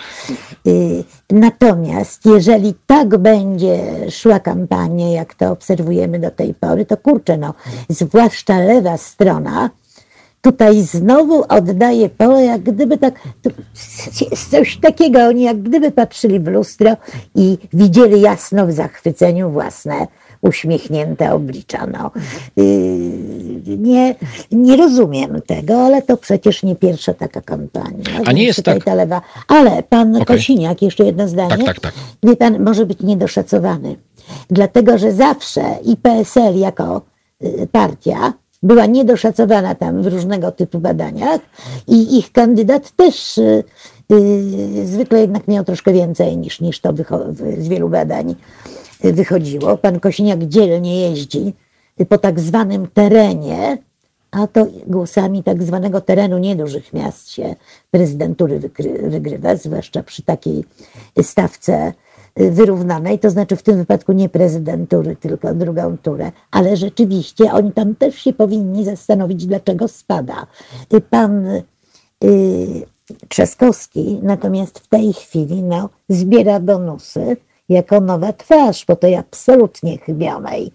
Y, 0.68 1.04
Natomiast 1.30 2.26
jeżeli 2.26 2.74
tak 2.88 3.18
będzie 3.18 3.78
szła 4.12 4.40
kampania, 4.40 5.12
jak 5.12 5.34
to 5.34 5.52
obserwujemy 5.52 6.20
do 6.20 6.32
tej 6.32 6.54
pory, 6.54 6.86
to 6.86 6.98
kurczę, 6.98 7.38
no, 7.38 7.54
zwłaszcza 7.90 8.60
lewa 8.60 8.98
strona, 8.98 9.70
tutaj 10.46 10.82
znowu 10.82 11.44
oddaje 11.50 12.10
pole, 12.10 12.46
jak 12.46 12.62
gdyby 12.62 12.98
tak, 12.98 13.14
to 13.42 13.50
jest 14.32 14.52
coś 14.52 14.78
takiego, 14.78 15.20
oni 15.20 15.44
jak 15.44 15.62
gdyby 15.62 15.92
patrzyli 15.92 16.40
w 16.40 16.48
lustro 16.48 16.98
i 17.36 17.58
widzieli 17.74 18.22
jasno 18.22 18.68
w 18.68 18.72
zachwyceniu 18.72 19.50
własne 19.50 20.08
uśmiechnięte 20.42 21.34
oblicza. 21.34 21.88
No. 21.88 22.12
Yy, 22.58 23.78
nie, 23.78 24.16
nie 24.52 24.78
rozumiem 24.78 25.42
tego, 25.48 25.86
ale 25.86 26.02
to 26.02 26.18
przecież 26.18 26.64
nie 26.64 26.76
pierwsza 26.76 27.14
taka 27.14 27.42
kampania. 27.42 28.04
A 28.26 28.32
nie 28.32 28.44
jest 28.44 28.64
tak- 28.64 28.84
Ta 28.84 28.94
lewa. 28.94 29.22
Ale 29.48 29.84
pan 29.84 30.16
Okej. 30.16 30.26
Kosiniak, 30.26 30.82
jeszcze 30.82 31.06
jedno 31.06 31.28
zdanie. 31.28 31.50
Tak, 31.50 31.66
tak, 31.66 31.80
tak. 31.80 31.94
Wie 32.24 32.36
pan, 32.36 32.64
może 32.64 32.86
być 32.86 33.00
niedoszacowany. 33.00 33.96
Dlatego, 34.50 34.98
że 34.98 35.12
zawsze 35.12 35.62
i 35.86 35.98
PSL 35.98 36.60
jako 36.60 37.02
y, 37.44 37.68
partia 37.72 38.34
była 38.64 38.86
niedoszacowana 38.86 39.76
tam 39.76 40.02
w 40.02 40.08
różnego 40.08 40.52
typu 40.52 40.80
badaniach 40.80 41.42
i 41.88 42.18
ich 42.18 42.32
kandydat 42.32 42.92
też 42.92 43.38
y, 43.38 43.64
y, 44.12 44.88
zwykle 44.88 45.22
jednak 45.22 45.48
miał 45.48 45.64
troszkę 45.64 45.94
więcej 45.94 46.38
niż, 46.38 46.62
niż 46.62 46.80
to 46.80 46.94
z 47.58 47.68
wielu 47.68 47.90
badań 47.90 48.36
y, 49.06 49.14
wychodziło. 49.14 49.78
Pan 49.78 50.00
Kosiniak 50.00 50.44
dzielnie 50.44 51.02
jeździ 51.02 51.54
po 52.10 52.18
tak 52.18 52.40
zwanym 52.40 52.88
terenie, 52.88 53.78
a 54.32 54.48
to 54.48 54.68
głosami 54.88 55.44
tak 55.44 55.64
zwanego 55.64 56.02
terenu 56.02 56.38
niedużych 56.38 56.94
miast 56.94 57.30
się 57.30 57.56
prezydentury 57.92 58.60
wygrywa, 59.04 59.56
zwłaszcza 59.56 60.04
przy 60.04 60.24
takiej 60.24 60.64
stawce 61.22 61.94
wyrównanej, 62.36 63.20
to 63.20 63.30
znaczy 63.30 63.56
w 63.56 63.64
tym 63.64 63.78
wypadku 63.78 64.12
nie 64.12 64.30
prezydentury, 64.30 65.16
tylko 65.16 65.54
drugą 65.54 65.98
turę, 65.98 66.32
ale 66.52 66.78
rzeczywiście 66.78 67.54
oni 67.54 67.72
tam 67.72 67.96
też 67.96 68.16
się 68.16 68.34
powinni 68.34 68.86
zastanowić, 68.86 69.46
dlaczego 69.46 69.88
spada. 69.88 70.48
Y, 70.94 71.02
Pan 71.02 71.46
y, 71.48 71.62
Trzaskowski 73.28 74.20
natomiast 74.24 74.80
w 74.80 74.88
tej 74.88 75.14
chwili 75.14 75.64
no, 75.64 75.90
zbiera 76.10 76.60
bonusy 76.60 77.38
jako 77.70 78.00
nowa 78.00 78.34
twarz 78.34 78.86
po 78.86 78.96
tej 78.96 79.16
absolutnie 79.16 79.98
chybionej 79.98 80.72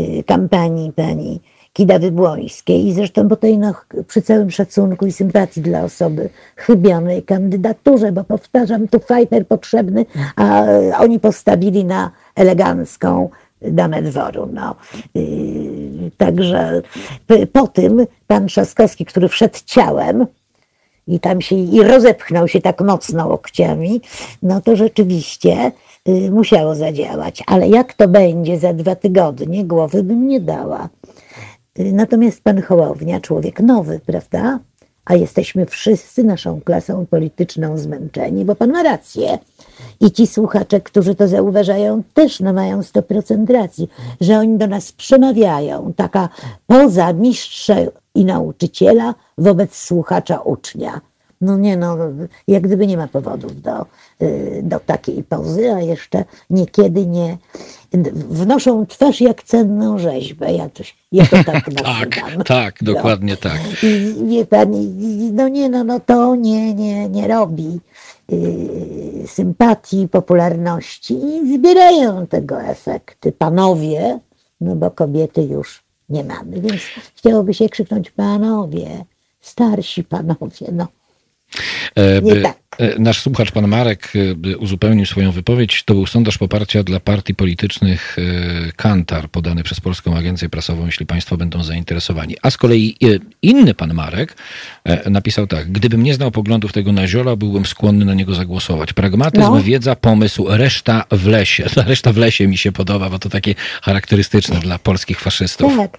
y, 0.00 0.24
kampanii 0.26 0.92
pani 0.92 1.40
Kidawy 1.78 2.12
Błońskiej 2.12 2.86
i 2.86 2.92
zresztą 2.92 3.28
po 3.28 3.36
tej, 3.36 3.58
no, 3.58 3.74
przy 4.08 4.22
całym 4.22 4.50
szacunku 4.50 5.06
i 5.06 5.12
sympatii 5.12 5.60
dla 5.60 5.82
osoby 5.82 6.28
chybionej 6.56 7.22
kandydaturze, 7.22 8.12
bo 8.12 8.24
powtarzam, 8.24 8.88
tu 8.88 8.98
fajter 8.98 9.46
potrzebny, 9.46 10.06
a 10.36 10.66
y, 10.66 10.96
oni 10.96 11.20
postawili 11.20 11.84
na 11.84 12.10
elegancką 12.34 13.28
damę 13.62 14.02
dworu. 14.02 14.48
No. 14.52 14.74
Yy, 15.14 16.10
także 16.16 16.82
po 17.52 17.66
tym 17.66 18.06
pan 18.26 18.46
Trzaskowski, 18.46 19.04
który 19.04 19.28
wszedł 19.28 19.58
ciałem, 19.66 20.26
i 21.08 21.20
tam 21.20 21.40
się 21.40 21.56
i 21.56 21.82
rozepchnął 21.82 22.48
się 22.48 22.60
tak 22.60 22.80
mocno 22.80 23.28
łokciami, 23.28 24.00
no 24.42 24.60
to 24.60 24.76
rzeczywiście 24.76 25.72
y, 26.08 26.30
musiało 26.30 26.74
zadziałać. 26.74 27.42
Ale 27.46 27.68
jak 27.68 27.92
to 27.94 28.08
będzie 28.08 28.58
za 28.58 28.72
dwa 28.72 28.96
tygodnie, 28.96 29.64
głowy 29.64 30.02
bym 30.02 30.28
nie 30.28 30.40
dała. 30.40 30.88
Natomiast 31.78 32.42
pan 32.42 32.62
Hołownia, 32.62 33.20
człowiek 33.20 33.60
nowy, 33.60 34.00
prawda? 34.06 34.58
A 35.04 35.14
jesteśmy 35.14 35.66
wszyscy 35.66 36.24
naszą 36.24 36.60
klasą 36.60 37.06
polityczną 37.06 37.78
zmęczeni, 37.78 38.44
bo 38.44 38.54
pan 38.54 38.70
ma 38.70 38.82
rację. 38.82 39.38
I 40.00 40.10
ci 40.10 40.26
słuchacze, 40.26 40.80
którzy 40.80 41.14
to 41.14 41.28
zauważają, 41.28 42.02
też 42.14 42.40
no 42.40 42.52
mają 42.52 42.80
100% 42.80 43.52
racji, 43.52 43.88
że 44.20 44.38
oni 44.38 44.58
do 44.58 44.66
nas 44.66 44.92
przemawiają. 44.92 45.92
Taka 45.96 46.28
poza 46.66 47.12
mistrza 47.12 47.76
i 48.14 48.24
nauczyciela 48.24 49.14
wobec 49.38 49.74
słuchacza 49.74 50.40
ucznia. 50.40 51.00
No 51.40 51.58
nie 51.58 51.76
no, 51.76 51.96
jak 52.48 52.62
gdyby 52.62 52.86
nie 52.86 52.96
ma 52.96 53.08
powodów 53.08 53.62
do, 53.62 53.86
y, 54.22 54.60
do 54.62 54.80
takiej 54.80 55.24
pozy, 55.24 55.72
a 55.72 55.80
jeszcze 55.80 56.24
niekiedy 56.50 57.06
nie, 57.06 57.38
wnoszą 58.28 58.86
twarz 58.86 59.20
jak 59.20 59.42
cenną 59.42 59.98
rzeźbę. 59.98 60.52
Ja 60.52 60.68
to, 60.68 60.82
ja 61.12 61.26
to 61.26 61.44
tak 61.44 61.64
Tak, 61.84 62.16
nazywam. 62.16 62.44
tak, 62.44 62.82
No. 62.82 62.92
dokładnie 62.92 63.36
tak. 63.36 63.60
I 63.82 64.14
wie 64.28 64.46
pan, 64.46 64.68
no 65.32 65.48
nie, 65.48 65.68
no, 65.68 65.84
no 65.84 66.00
to 66.00 66.34
nie, 66.36 66.74
nie, 66.74 67.08
nie 67.08 67.28
robi 67.28 67.80
yy, 68.28 69.26
sympatii, 69.26 70.08
popularności 70.08 71.14
i 71.14 71.54
zbierają 71.58 72.26
tego 72.26 72.62
efekty 72.62 73.32
panowie, 73.32 74.18
no 74.60 74.76
bo 74.76 74.90
kobiety 74.90 75.42
już 75.42 75.82
nie 76.08 76.24
mamy, 76.24 76.60
więc 76.60 76.80
chciałoby 77.16 77.54
się 77.54 77.68
krzyknąć 77.68 78.10
panowie, 78.10 79.04
starsi 79.40 80.04
panowie, 80.04 80.66
no. 80.72 80.86
E, 81.94 82.22
Nie 82.22 82.40
tak. 82.40 82.56
e, 82.78 82.98
Nasz 82.98 83.20
słuchacz, 83.20 83.50
pan 83.52 83.68
Marek, 83.68 84.12
e, 84.52 84.56
uzupełnił 84.56 85.06
swoją 85.06 85.32
wypowiedź. 85.32 85.82
To 85.82 85.94
był 85.94 86.06
sondaż 86.06 86.38
poparcia 86.38 86.82
dla 86.82 87.00
partii 87.00 87.34
politycznych 87.34 88.16
Kantar, 88.76 89.28
podany 89.30 89.62
przez 89.62 89.80
Polską 89.80 90.16
Agencję 90.16 90.48
Prasową, 90.48 90.86
jeśli 90.86 91.06
państwo 91.06 91.36
będą 91.36 91.62
zainteresowani. 91.62 92.36
A 92.42 92.50
z 92.50 92.56
kolei 92.56 92.96
inny 93.42 93.74
pan 93.74 93.94
Marek 93.94 94.36
napisał 95.10 95.46
tak. 95.46 95.72
Gdybym 95.72 96.02
nie 96.02 96.14
znał 96.14 96.30
poglądów 96.30 96.72
tego 96.72 96.92
naziola, 96.92 97.36
byłbym 97.36 97.66
skłonny 97.66 98.04
na 98.04 98.14
niego 98.14 98.34
zagłosować. 98.34 98.92
Pragmatyzm, 98.92 99.42
No. 99.44 99.62
wiedza, 99.62 99.96
pomysł, 99.96 100.46
reszta 100.48 101.04
w 101.10 101.26
lesie. 101.26 101.64
Ta 101.74 101.82
reszta 101.92 102.12
w 102.12 102.16
lesie 102.16 102.48
mi 102.48 102.56
się 102.58 102.72
podoba, 102.72 103.10
bo 103.10 103.18
to 103.18 103.28
takie 103.28 103.54
charakterystyczne 103.82 104.60
dla 104.60 104.78
polskich 104.78 105.20
faszystów. 105.20 105.72
Tak, 105.76 105.98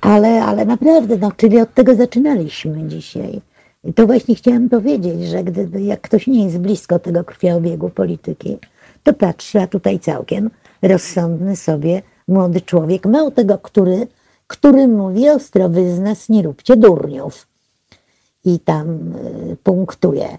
ale, 0.00 0.28
ale 0.44 0.64
naprawdę, 0.64 1.16
no, 1.18 1.32
czyli 1.36 1.60
od 1.60 1.74
tego 1.74 1.94
zaczynaliśmy 1.94 2.88
dzisiaj. 2.88 3.40
I 3.88 3.94
to 3.94 4.06
właśnie 4.06 4.34
chciałam 4.34 4.68
powiedzieć, 4.68 5.22
że 5.28 5.44
gdyby 5.44 5.82
jak 5.82 6.00
ktoś 6.00 6.26
nie 6.26 6.44
jest 6.44 6.58
blisko 6.58 6.98
tego 6.98 7.24
krwiobiegu 7.24 7.90
polityki, 7.90 8.58
to 9.02 9.12
patrzy, 9.12 9.60
a 9.60 9.66
tutaj 9.66 9.98
całkiem 10.00 10.50
rozsądny 10.82 11.56
sobie 11.56 12.02
młody 12.28 12.60
człowiek, 12.60 13.06
mało 13.06 13.30
tego, 13.30 13.58
który, 13.58 14.06
który 14.46 14.88
mówi 14.88 15.28
ostro 15.28 15.68
wyznas, 15.68 16.28
nie 16.28 16.42
róbcie 16.42 16.76
durniów. 16.76 17.46
I 18.44 18.60
tam 18.60 18.88
y, 19.52 19.56
punktuje 19.62 20.38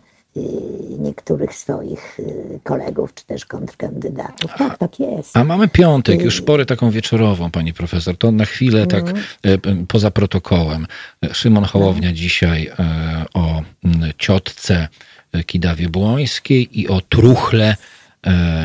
niektórych 0.99 1.55
swoich 1.55 2.19
y, 2.19 2.59
kolegów, 2.63 3.13
czy 3.13 3.25
też 3.25 3.45
kontrkandydatów. 3.45 4.51
Tak, 4.57 4.77
tak 4.77 4.99
jest. 4.99 5.37
A 5.37 5.43
mamy 5.43 5.67
piątek, 5.67 6.21
już 6.21 6.41
porę 6.41 6.65
taką 6.65 6.91
wieczorową, 6.91 7.51
pani 7.51 7.73
profesor. 7.73 8.17
To 8.17 8.31
na 8.31 8.45
chwilę 8.45 8.87
tak 8.87 9.05
p- 9.41 9.59
poza 9.87 10.11
protokołem. 10.11 10.87
Szymon 11.33 11.63
Hołownia 11.63 12.13
dzisiaj 12.13 12.67
e, 12.79 13.25
o 13.33 13.61
ciotce 14.17 14.87
e, 15.33 15.43
Kidawie 15.43 15.89
Błońskiej 15.89 16.79
i 16.79 16.87
o 16.87 17.01
truchle 17.01 17.75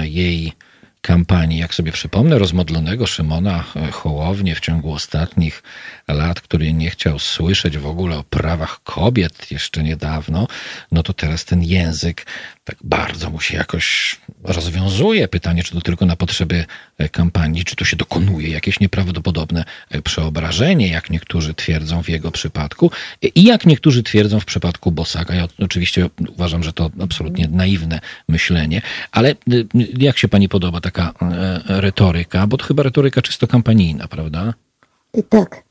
jej 0.03 0.53
kampanii. 1.01 1.59
Jak 1.59 1.74
sobie 1.74 1.93
przypomnę, 1.93 2.39
rozmodlonego 2.39 3.07
Szymona 3.07 3.65
Hołownię 3.93 4.55
w 4.55 4.61
ciągu 4.61 4.93
ostatnich 4.93 5.62
lat, 6.09 6.41
który 6.41 6.73
nie 6.73 6.91
chciał 6.91 7.19
słyszeć 7.19 7.79
w 7.79 7.87
ogóle 7.87 8.17
o 8.17 8.25
prawach 8.25 8.83
kobiet 8.83 9.51
jeszcze 9.51 9.83
niedawno, 9.83 10.47
no 10.93 11.03
to 11.03 11.13
teraz 11.13 11.45
ten 11.45 11.63
język 11.63 12.27
tak 12.65 12.77
bardzo 12.85 13.31
mu 13.31 13.41
się 13.41 13.57
jakoś 13.57 14.17
rozwiązuje. 14.43 15.29
Pytanie, 15.29 15.63
czy 15.63 15.73
to 15.73 15.81
tylko 15.81 16.07
na 16.07 16.17
potrzeby 16.17 16.65
e, 16.99 17.09
kampanii, 17.09 17.65
czy 17.65 17.77
tu 17.77 17.85
się 17.85 17.97
dokonuje 17.97 18.49
jakieś 18.49 18.81
nieprawdopodobne 18.81 19.65
e, 19.91 20.03
przeobrażenie, 20.03 20.89
jak 20.89 21.11
niektórzy 21.11 21.55
twierdzą 21.55 22.03
w 22.03 22.09
jego 22.09 22.31
przypadku 22.31 22.91
e, 23.23 23.27
i 23.27 23.45
jak 23.45 23.67
niektórzy 23.67 24.03
twierdzą 24.03 24.41
w 24.41 24.45
przypadku 24.45 24.93
Bosaka. 24.93 25.35
Ja 25.35 25.49
oczywiście 25.59 26.11
uważam, 26.29 26.63
że 26.63 26.73
to 26.73 26.91
absolutnie 27.01 27.49
naiwne 27.49 28.01
myślenie, 28.29 28.83
ale 29.13 29.31
y, 29.31 29.67
jak 29.99 30.19
się 30.19 30.29
pani 30.29 30.49
podoba 30.49 30.81
taka 30.81 31.13
retoryka, 31.67 32.47
bo 32.47 32.57
to 32.57 32.65
chyba 32.65 32.83
retoryka 32.83 33.23
czysto 33.23 33.47
kampanijna, 33.47 34.09
prawda? 34.09 34.55
Tak, 35.29 35.65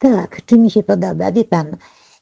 tak, 0.00 0.44
czy 0.46 0.58
mi 0.58 0.70
się 0.70 0.82
podoba? 0.82 1.32
Wie 1.32 1.44
pan, 1.44 1.76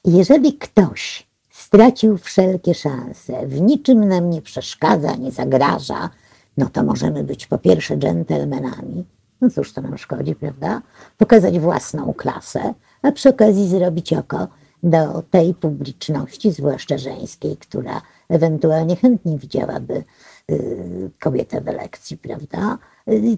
jeżeli 0.05 0.53
ktoś 0.53 1.29
stracił 1.51 2.19
wszelkie 2.19 2.75
szanse, 2.75 3.47
w 3.47 3.61
niczym 3.61 4.09
nam 4.09 4.31
nie 4.31 4.43
przeszkadza, 4.43 5.17
nie 5.17 5.31
zagraża, 5.31 6.11
no 6.57 6.67
to 6.67 6.83
możemy 6.83 7.25
być 7.25 7.47
po 7.47 7.59
pierwsze 7.59 7.97
dżentelmenami, 7.97 9.05
no 9.41 9.51
cóż 9.51 9.73
to 9.73 9.81
nam 9.81 9.99
szkodzi, 9.99 10.35
prawda? 10.35 10.83
Pokazać 11.19 11.59
własną 11.59 12.15
klasę, 12.15 12.75
a 13.03 13.13
przy 13.13 13.29
okazji 13.29 13.69
zrobić 13.69 14.13
oko 14.13 14.49
do 14.83 15.23
tej 15.31 15.55
publiczności, 15.55 16.53
zwłaszcza 16.53 16.99
żeńskiej, 16.99 17.57
która 17.57 18.03
ewentualnie 18.29 18.97
chętnie 18.97 19.39
widziałaby 19.39 20.05
y, 20.51 21.11
kobietę 21.21 21.61
w 21.61 21.69
elekcji, 21.69 22.17
prawda? 22.17 22.79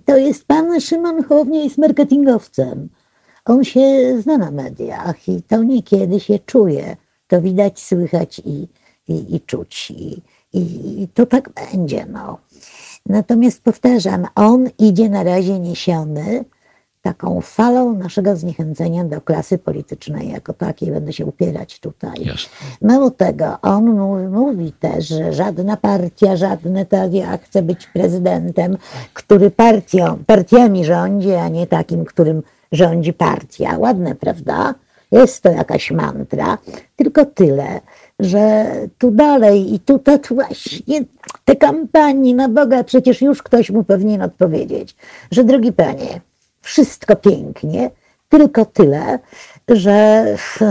To 0.05 0.17
jest 0.17 0.47
pan 0.47 0.81
Szymon 0.81 1.25
Hołownia 1.25 1.63
jest 1.63 1.79
marketingowcem. 1.79 2.89
On 3.45 3.65
się 3.65 4.15
zna 4.23 4.39
na 4.39 4.51
mediach 4.51 5.29
i 5.29 5.43
to 5.43 5.63
niekiedy 5.63 6.21
się 6.21 6.39
czuje. 6.39 6.97
To 7.27 7.43
widać, 7.43 7.81
słychać 7.81 8.39
i, 8.45 8.69
i, 9.09 9.35
i 9.35 9.41
czuć. 9.41 9.91
I, 9.91 10.23
i, 10.53 11.03
I 11.03 11.09
to 11.09 11.27
tak 11.27 11.51
będzie. 11.53 12.07
No. 12.07 12.39
Natomiast 13.07 13.63
powtarzam, 13.63 14.27
on 14.35 14.69
idzie 14.79 15.09
na 15.09 15.23
razie 15.23 15.59
niesiony 15.59 16.45
taką 17.03 17.41
falą 17.41 17.95
naszego 17.95 18.37
zniechęcenia 18.37 19.05
do 19.05 19.21
klasy 19.21 19.59
politycznej 19.59 20.29
jako 20.29 20.53
takiej. 20.53 20.91
Będę 20.91 21.13
się 21.13 21.27
upierać 21.27 21.81
tutaj. 21.81 22.25
Jasne. 22.25 22.51
Mało 22.83 23.11
tego, 23.11 23.61
on 23.63 23.85
mówi, 23.85 24.27
mówi 24.27 24.73
też, 24.73 25.09
że 25.09 25.33
żadna 25.33 25.77
partia, 25.77 26.37
żadne 26.37 26.87
tak, 26.87 27.13
ja 27.13 27.39
chcę 27.39 27.63
być 27.63 27.87
prezydentem, 27.87 28.79
który 29.15 29.51
partią, 29.51 30.25
partiami 30.27 30.85
rządzi, 30.85 31.33
a 31.33 31.49
nie 31.49 31.67
takim, 31.67 32.05
którym 32.05 32.43
rządzi 32.73 33.13
partia. 33.13 33.79
Ładne, 33.79 34.15
prawda? 34.15 34.75
Jest 35.13 35.43
to 35.43 35.51
jakaś 35.51 35.91
mantra, 35.91 36.59
tylko 36.97 37.25
tyle, 37.25 37.81
że 38.21 38.73
tu 38.99 39.11
dalej 39.11 39.75
i 39.75 39.81
tu 39.81 39.99
to 39.99 40.19
właśnie 40.31 41.05
te 41.45 41.57
kampanii 41.57 42.35
na 42.35 42.49
Boga, 42.49 42.85
przecież 42.85 43.23
już 43.23 43.43
ktoś 43.43 43.71
mu 43.71 43.85
powinien 43.85 44.23
odpowiedzieć, 44.23 44.97
że 45.31 45.45
drogi 45.45 45.73
panie, 45.73 46.21
wszystko 46.61 47.17
pięknie, 47.17 47.91
tylko 48.29 48.65
tyle, 48.65 49.19
że 49.69 50.25
w, 50.37 50.63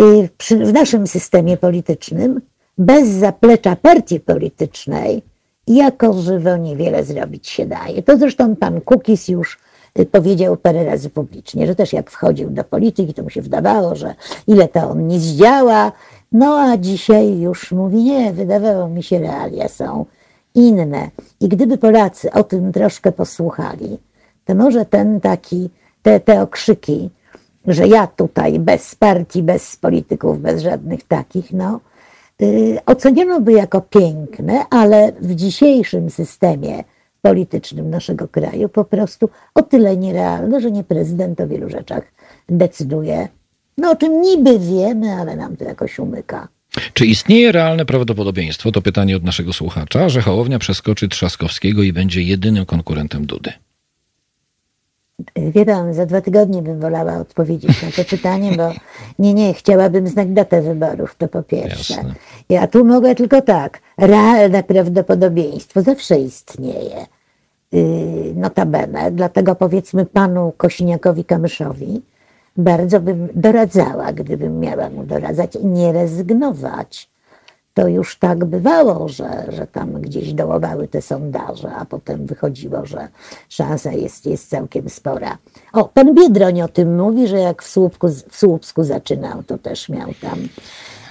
y, 0.00 0.64
w 0.64 0.72
naszym 0.72 1.06
systemie 1.06 1.56
politycznym 1.56 2.40
bez 2.78 3.08
zaplecza 3.08 3.76
partii 3.76 4.20
politycznej 4.20 5.22
jako 5.66 6.12
żywo 6.12 6.56
niewiele 6.56 7.04
zrobić 7.04 7.48
się 7.48 7.66
daje. 7.66 8.02
To 8.02 8.18
zresztą 8.18 8.56
pan 8.56 8.80
Kukis 8.80 9.28
już 9.28 9.58
powiedział 10.10 10.56
parę 10.56 10.84
razy 10.84 11.10
publicznie, 11.10 11.66
że 11.66 11.74
też 11.74 11.92
jak 11.92 12.10
wchodził 12.10 12.50
do 12.50 12.64
polityki, 12.64 13.14
to 13.14 13.22
mu 13.22 13.30
się 13.30 13.42
wydawało, 13.42 13.94
że 13.94 14.14
ile 14.46 14.68
to 14.68 14.90
on 14.90 15.06
nie 15.06 15.20
zdziała. 15.20 15.92
No 16.32 16.60
a 16.60 16.76
dzisiaj 16.76 17.40
już 17.40 17.72
mówi, 17.72 18.02
nie, 18.02 18.32
wydawało 18.32 18.88
mi 18.88 19.02
się, 19.02 19.18
realia 19.18 19.68
są 19.68 20.06
inne. 20.54 21.10
I 21.40 21.48
gdyby 21.48 21.78
Polacy 21.78 22.32
o 22.32 22.44
tym 22.44 22.72
troszkę 22.72 23.12
posłuchali, 23.12 23.98
to 24.44 24.54
może 24.54 24.84
ten 24.84 25.20
taki, 25.20 25.70
te, 26.02 26.20
te 26.20 26.42
okrzyki, 26.42 27.10
że 27.66 27.88
ja 27.88 28.06
tutaj 28.06 28.58
bez 28.58 28.94
partii, 28.94 29.42
bez 29.42 29.76
polityków, 29.76 30.40
bez 30.40 30.62
żadnych 30.62 31.02
takich, 31.02 31.52
no, 31.52 31.80
y, 32.42 32.78
oceniono 32.86 33.40
by 33.40 33.52
jako 33.52 33.80
piękne, 33.80 34.64
ale 34.70 35.12
w 35.20 35.34
dzisiejszym 35.34 36.10
systemie 36.10 36.84
politycznym 37.22 37.90
naszego 37.90 38.28
kraju 38.28 38.68
po 38.68 38.84
prostu 38.84 39.28
o 39.54 39.62
tyle 39.62 39.96
nierealne, 39.96 40.60
że 40.60 40.70
nie 40.70 40.84
prezydent 40.84 41.40
o 41.40 41.48
wielu 41.48 41.70
rzeczach 41.70 42.12
decyduje. 42.48 43.28
No 43.78 43.90
o 43.90 43.96
czym 43.96 44.20
niby 44.20 44.58
wiemy, 44.58 45.12
ale 45.12 45.36
nam 45.36 45.56
to 45.56 45.64
jakoś 45.64 45.98
umyka. 45.98 46.48
Czy 46.94 47.06
istnieje 47.06 47.52
realne 47.52 47.86
prawdopodobieństwo, 47.86 48.72
to 48.72 48.82
pytanie 48.82 49.16
od 49.16 49.24
naszego 49.24 49.52
słuchacza, 49.52 50.08
że 50.08 50.20
Hołownia 50.22 50.58
przeskoczy 50.58 51.08
Trzaskowskiego 51.08 51.82
i 51.82 51.92
będzie 51.92 52.22
jedynym 52.22 52.66
konkurentem 52.66 53.26
Dudy? 53.26 53.52
Wie 55.36 55.66
pan, 55.66 55.94
za 55.94 56.06
dwa 56.06 56.20
tygodnie 56.20 56.62
bym 56.62 56.80
wolała 56.80 57.16
odpowiedzieć 57.16 57.82
na 57.82 57.90
to 57.90 58.10
pytanie, 58.10 58.52
bo 58.56 58.70
nie, 59.18 59.34
nie, 59.34 59.54
chciałabym 59.54 60.08
znać 60.08 60.28
datę 60.28 60.62
wyborów, 60.62 61.14
to 61.18 61.28
po 61.28 61.42
pierwsze. 61.42 61.94
Jasne. 61.94 62.14
Ja 62.48 62.66
tu 62.66 62.84
mogę 62.84 63.14
tylko 63.14 63.42
tak, 63.42 63.80
realne 63.98 64.62
prawdopodobieństwo 64.62 65.82
zawsze 65.82 66.18
istnieje. 66.18 67.06
Yy, 67.72 68.34
Notabene, 68.34 69.10
dlatego 69.10 69.54
powiedzmy 69.54 70.06
panu 70.06 70.52
Kosiniakowi-Kamyszowi 70.58 72.00
bardzo 72.56 73.00
bym 73.00 73.28
doradzała, 73.34 74.12
gdybym 74.12 74.60
miała 74.60 74.90
mu 74.90 75.04
doradzać, 75.04 75.58
nie 75.64 75.92
rezygnować. 75.92 77.11
To 77.74 77.88
już 77.88 78.18
tak 78.18 78.44
bywało, 78.44 79.08
że, 79.08 79.46
że 79.48 79.66
tam 79.66 79.92
gdzieś 79.92 80.32
dołowały 80.32 80.88
te 80.88 81.02
sondaże, 81.02 81.72
a 81.72 81.84
potem 81.84 82.26
wychodziło, 82.26 82.86
że 82.86 83.08
szansa 83.48 83.92
jest, 83.92 84.26
jest 84.26 84.50
całkiem 84.50 84.88
spora. 84.88 85.38
O, 85.72 85.84
pan 85.84 86.14
Biedroń 86.14 86.62
o 86.62 86.68
tym 86.68 86.96
mówi, 86.96 87.28
że 87.28 87.38
jak 87.38 87.62
w 87.62 87.68
Słupsku, 87.68 88.08
w 88.28 88.36
Słupsku 88.36 88.84
zaczynał, 88.84 89.42
to 89.42 89.58
też 89.58 89.88
miał 89.88 90.08
tam 90.20 90.38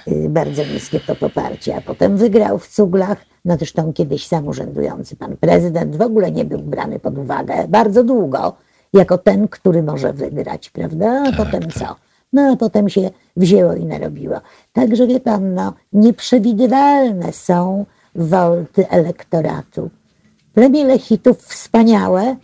y, 0.08 0.28
bardzo 0.28 0.64
niskie 0.64 1.00
to 1.00 1.16
poparcie, 1.16 1.76
a 1.76 1.80
potem 1.80 2.16
wygrał 2.16 2.58
w 2.58 2.68
cuglach. 2.68 3.18
No 3.44 3.56
zresztą 3.56 3.92
kiedyś 3.92 4.26
sam 4.26 4.48
urzędujący 4.48 5.16
pan 5.16 5.36
prezydent 5.36 5.96
w 5.96 6.02
ogóle 6.02 6.32
nie 6.32 6.44
był 6.44 6.58
brany 6.58 6.98
pod 6.98 7.18
uwagę 7.18 7.54
bardzo 7.68 8.04
długo 8.04 8.56
jako 8.92 9.18
ten, 9.18 9.48
który 9.48 9.82
może 9.82 10.12
wygrać, 10.12 10.70
prawda? 10.70 11.24
A 11.28 11.44
potem 11.44 11.70
co? 11.70 11.96
No 12.32 12.52
a 12.52 12.56
potem 12.56 12.88
się 12.88 13.10
wzięło 13.36 13.74
i 13.74 13.84
narobiło. 13.84 14.40
Także 14.72 15.06
wie 15.06 15.20
pan, 15.20 15.54
no, 15.54 15.72
nieprzewidywalne 15.92 17.32
są 17.32 17.86
wolty 18.14 18.88
elektoratu. 18.88 19.90
Premie 20.54 20.84
Lechitów 20.84 21.38
wspaniałe, 21.38 22.36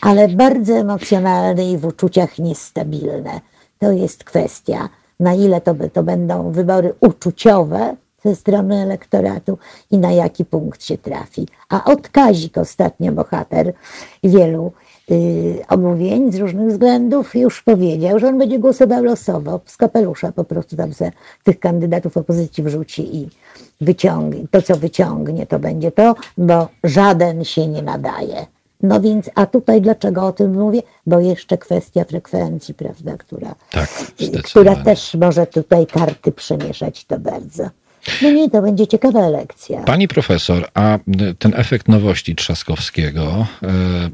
ale 0.00 0.28
bardzo 0.28 0.74
emocjonalne 0.74 1.70
i 1.72 1.78
w 1.78 1.86
uczuciach 1.86 2.38
niestabilne. 2.38 3.40
To 3.78 3.92
jest 3.92 4.24
kwestia, 4.24 4.88
na 5.20 5.34
ile 5.34 5.60
to, 5.60 5.74
to 5.92 6.02
będą 6.02 6.52
wybory 6.52 6.94
uczuciowe 7.00 7.96
ze 8.24 8.36
strony 8.36 8.82
elektoratu 8.82 9.58
i 9.90 9.98
na 9.98 10.12
jaki 10.12 10.44
punkt 10.44 10.84
się 10.84 10.98
trafi. 10.98 11.48
A 11.68 11.84
odkazik 11.84 12.58
ostatnio 12.58 13.12
bohater 13.12 13.72
wielu 14.24 14.72
omówień 15.68 16.32
z 16.32 16.36
różnych 16.36 16.68
względów 16.68 17.34
już 17.34 17.62
powiedział, 17.62 18.18
że 18.18 18.28
on 18.28 18.38
będzie 18.38 18.58
głosował 18.58 19.04
losowo, 19.04 19.60
z 19.66 19.76
kapelusza 19.76 20.32
po 20.32 20.44
prostu 20.44 20.76
tam 20.76 20.94
se 20.94 21.10
tych 21.44 21.60
kandydatów 21.60 22.16
opozycji 22.16 22.62
wrzuci 22.64 23.16
i 23.16 23.28
wyciągnie, 23.80 24.44
to 24.50 24.62
co 24.62 24.76
wyciągnie 24.76 25.46
to 25.46 25.58
będzie 25.58 25.92
to, 25.92 26.14
bo 26.38 26.68
żaden 26.84 27.44
się 27.44 27.66
nie 27.66 27.82
nadaje. 27.82 28.46
No 28.82 29.00
więc, 29.00 29.30
a 29.34 29.46
tutaj 29.46 29.80
dlaczego 29.80 30.26
o 30.26 30.32
tym 30.32 30.52
mówię? 30.54 30.82
Bo 31.06 31.20
jeszcze 31.20 31.58
kwestia 31.58 32.04
frekwencji, 32.04 32.74
prawda, 32.74 33.16
która, 33.16 33.54
Tak, 33.72 33.88
która 33.88 34.28
zdecydowanie. 34.28 34.84
też 34.84 35.14
może 35.14 35.46
tutaj 35.46 35.86
karty 35.86 36.32
przemieszać 36.32 37.04
to 37.04 37.18
bardzo. 37.18 37.64
No 38.22 38.30
nie, 38.30 38.50
to 38.50 38.62
będzie 38.62 38.86
ciekawa 38.86 39.20
elekcja. 39.20 39.82
Pani 39.82 40.08
profesor, 40.08 40.68
a 40.74 40.98
ten 41.38 41.52
efekt 41.56 41.88
nowości 41.88 42.34
Trzaskowskiego, 42.34 43.46
y, 43.62 43.66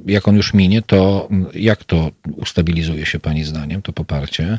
jak 0.06 0.28
on 0.28 0.36
już 0.36 0.54
minie, 0.54 0.82
to 0.82 1.28
jak 1.54 1.84
to 1.84 2.10
ustabilizuje 2.36 3.06
się 3.06 3.18
Pani 3.18 3.44
zdaniem, 3.44 3.82
to 3.82 3.92
poparcie? 3.92 4.58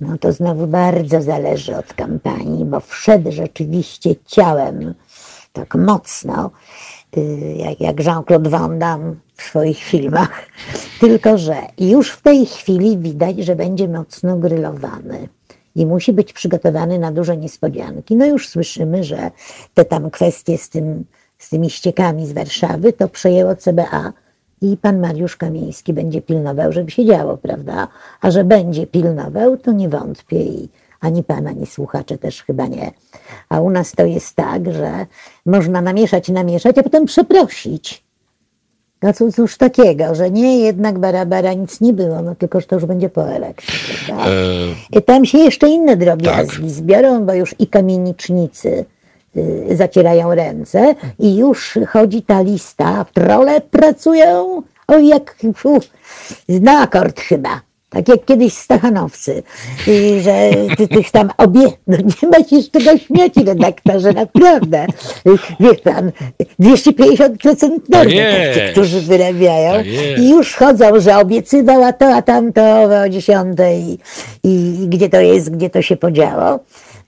No 0.00 0.18
to 0.18 0.32
znowu 0.32 0.66
bardzo 0.66 1.22
zależy 1.22 1.76
od 1.76 1.94
kampanii, 1.94 2.64
bo 2.64 2.80
wszedł 2.80 3.32
rzeczywiście 3.32 4.14
ciałem 4.26 4.94
tak 5.52 5.74
mocno, 5.74 6.50
y, 7.16 7.54
jak, 7.56 7.80
jak 7.80 8.04
Jean-Claude 8.04 8.50
Van 8.50 8.78
Damme 8.78 9.14
w 9.34 9.42
swoich 9.42 9.78
filmach. 9.78 10.46
Tylko, 11.00 11.38
że 11.38 11.56
już 11.78 12.10
w 12.10 12.22
tej 12.22 12.46
chwili 12.46 12.98
widać, 12.98 13.38
że 13.38 13.56
będzie 13.56 13.88
mocno 13.88 14.36
grylowany 14.36 15.28
i 15.74 15.86
musi 15.86 16.12
być 16.12 16.32
przygotowany 16.32 16.98
na 16.98 17.12
duże 17.12 17.36
niespodzianki. 17.36 18.16
No 18.16 18.26
już 18.26 18.48
słyszymy, 18.48 19.04
że 19.04 19.30
te 19.74 19.84
tam 19.84 20.10
kwestie 20.10 20.58
z, 20.58 20.68
tym, 20.68 21.04
z 21.38 21.48
tymi 21.48 21.70
ściekami 21.70 22.26
z 22.26 22.32
Warszawy 22.32 22.92
to 22.92 23.08
przejęło 23.08 23.56
CBA 23.56 24.12
i 24.62 24.76
pan 24.76 25.00
Mariusz 25.00 25.36
Kamiński 25.36 25.92
będzie 25.92 26.22
pilnował, 26.22 26.72
żeby 26.72 26.90
się 26.90 27.04
działo, 27.04 27.36
prawda? 27.36 27.88
A 28.20 28.30
że 28.30 28.44
będzie 28.44 28.86
pilnował, 28.86 29.56
to 29.56 29.72
nie 29.72 29.88
wątpię 29.88 30.42
i 30.42 30.68
ani 31.00 31.24
pan, 31.24 31.46
ani 31.46 31.66
słuchacze 31.66 32.18
też 32.18 32.42
chyba 32.42 32.66
nie. 32.66 32.92
A 33.48 33.60
u 33.60 33.70
nas 33.70 33.92
to 33.92 34.04
jest 34.04 34.36
tak, 34.36 34.72
że 34.72 35.06
można 35.46 35.80
namieszać, 35.80 36.28
namieszać, 36.28 36.78
a 36.78 36.82
potem 36.82 37.04
przeprosić. 37.04 38.09
No 39.02 39.12
cóż, 39.12 39.34
cóż 39.34 39.56
takiego, 39.56 40.14
że 40.14 40.30
nie, 40.30 40.58
jednak 40.58 40.98
barabara 40.98 41.52
nic 41.52 41.80
nie 41.80 41.92
było, 41.92 42.22
no 42.22 42.34
tylko, 42.34 42.60
że 42.60 42.66
to 42.66 42.74
już 42.76 42.84
będzie 42.84 43.08
po 43.08 43.28
elekcji, 43.28 43.74
prawda? 44.06 44.26
E, 44.26 44.98
I 44.98 45.02
tam 45.02 45.24
się 45.24 45.38
jeszcze 45.38 45.68
inne 45.68 45.96
drobiazgi 45.96 46.56
Tak. 46.62 46.70
zbiorą, 46.70 47.24
bo 47.26 47.34
już 47.34 47.54
i 47.58 47.66
kamienicznicy 47.66 48.84
y, 49.36 49.76
zacierają 49.76 50.34
ręce 50.34 50.94
i 51.18 51.36
już 51.36 51.78
chodzi 51.88 52.22
ta 52.22 52.40
lista. 52.40 53.06
Trole 53.14 53.60
pracują, 53.60 54.62
oj 54.88 55.06
jak 55.08 55.36
fu, 55.56 55.78
na 56.48 56.80
akord 56.80 57.20
chyba. 57.20 57.60
Tak 57.90 58.08
jak 58.08 58.24
kiedyś 58.24 58.52
Stachanowcy, 58.52 59.42
I 59.86 60.20
że 60.20 60.50
ty, 60.76 60.88
tych 60.88 61.10
tam 61.10 61.30
obie... 61.36 61.60
No 61.86 61.96
nie 61.96 62.28
ma 62.28 62.48
się 62.48 62.62
z 62.62 62.70
czego 62.70 62.98
śmiać, 62.98 63.32
redaktorze, 63.46 64.12
naprawdę. 64.12 64.86
Wie 65.60 65.74
pan, 65.74 66.12
250% 66.60 67.68
normy, 67.88 68.14
jest. 68.14 68.58
tacy, 68.58 68.72
którzy 68.72 69.00
wyrabiają. 69.00 69.72
Tak. 69.72 69.86
I 70.18 70.30
już 70.30 70.54
chodzą, 70.54 71.00
że 71.00 71.16
obiecywał, 71.16 71.84
a 71.84 71.92
to, 71.92 72.14
a 72.14 72.22
tamto 72.22 72.82
o 73.04 73.08
dziesiątej 73.08 73.98
i, 74.44 74.82
i 74.82 74.88
gdzie 74.88 75.08
to 75.08 75.20
jest, 75.20 75.50
gdzie 75.50 75.70
to 75.70 75.82
się 75.82 75.96
podziało. 75.96 76.58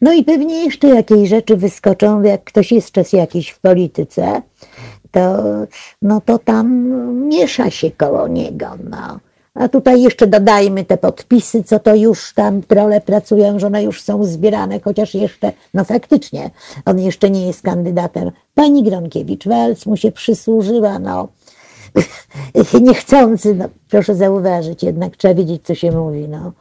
No 0.01 0.13
i 0.13 0.25
pewnie 0.25 0.65
jeszcze 0.65 0.89
jakieś 0.89 1.29
rzeczy 1.29 1.57
wyskoczą, 1.57 2.23
jak 2.23 2.45
ktoś 2.45 2.73
jest 2.73 2.93
czas 2.93 3.13
jakiś 3.13 3.51
w 3.51 3.61
polityce, 3.61 4.43
to, 5.11 5.43
no 6.03 6.21
to 6.21 6.39
tam 6.39 6.89
miesza 7.29 7.71
się 7.71 7.91
koło 7.91 8.29
niego, 8.29 8.67
no. 8.91 9.19
A 9.55 9.69
tutaj 9.69 10.03
jeszcze 10.03 10.27
dodajmy 10.27 10.85
te 10.85 10.97
podpisy, 10.99 11.65
co 11.65 11.79
to 11.79 11.95
już 11.95 12.35
tam 12.35 12.63
trole 12.63 13.01
pracują, 13.01 13.59
że 13.59 13.67
one 13.67 13.83
już 13.83 14.03
są 14.03 14.25
zbierane, 14.25 14.81
chociaż 14.81 15.15
jeszcze, 15.15 15.53
no 15.75 15.85
faktycznie, 15.85 16.51
on 16.85 16.99
jeszcze 16.99 17.31
nie 17.31 17.47
jest 17.47 17.63
kandydatem. 17.63 18.31
Pani 18.55 18.85
Gronkiewicz-Walc 18.85 19.87
mu 19.87 19.97
się 19.97 20.13
przysłużyła, 20.13 20.99
no 20.99 21.29
niechcący, 22.81 23.55
no, 23.55 23.69
proszę 23.91 24.15
zauważyć, 24.15 24.83
jednak 24.83 25.17
trzeba 25.17 25.35
wiedzieć, 25.35 25.63
co 25.65 25.75
się 25.75 25.93
mówi, 25.93 26.29
no. 26.29 26.53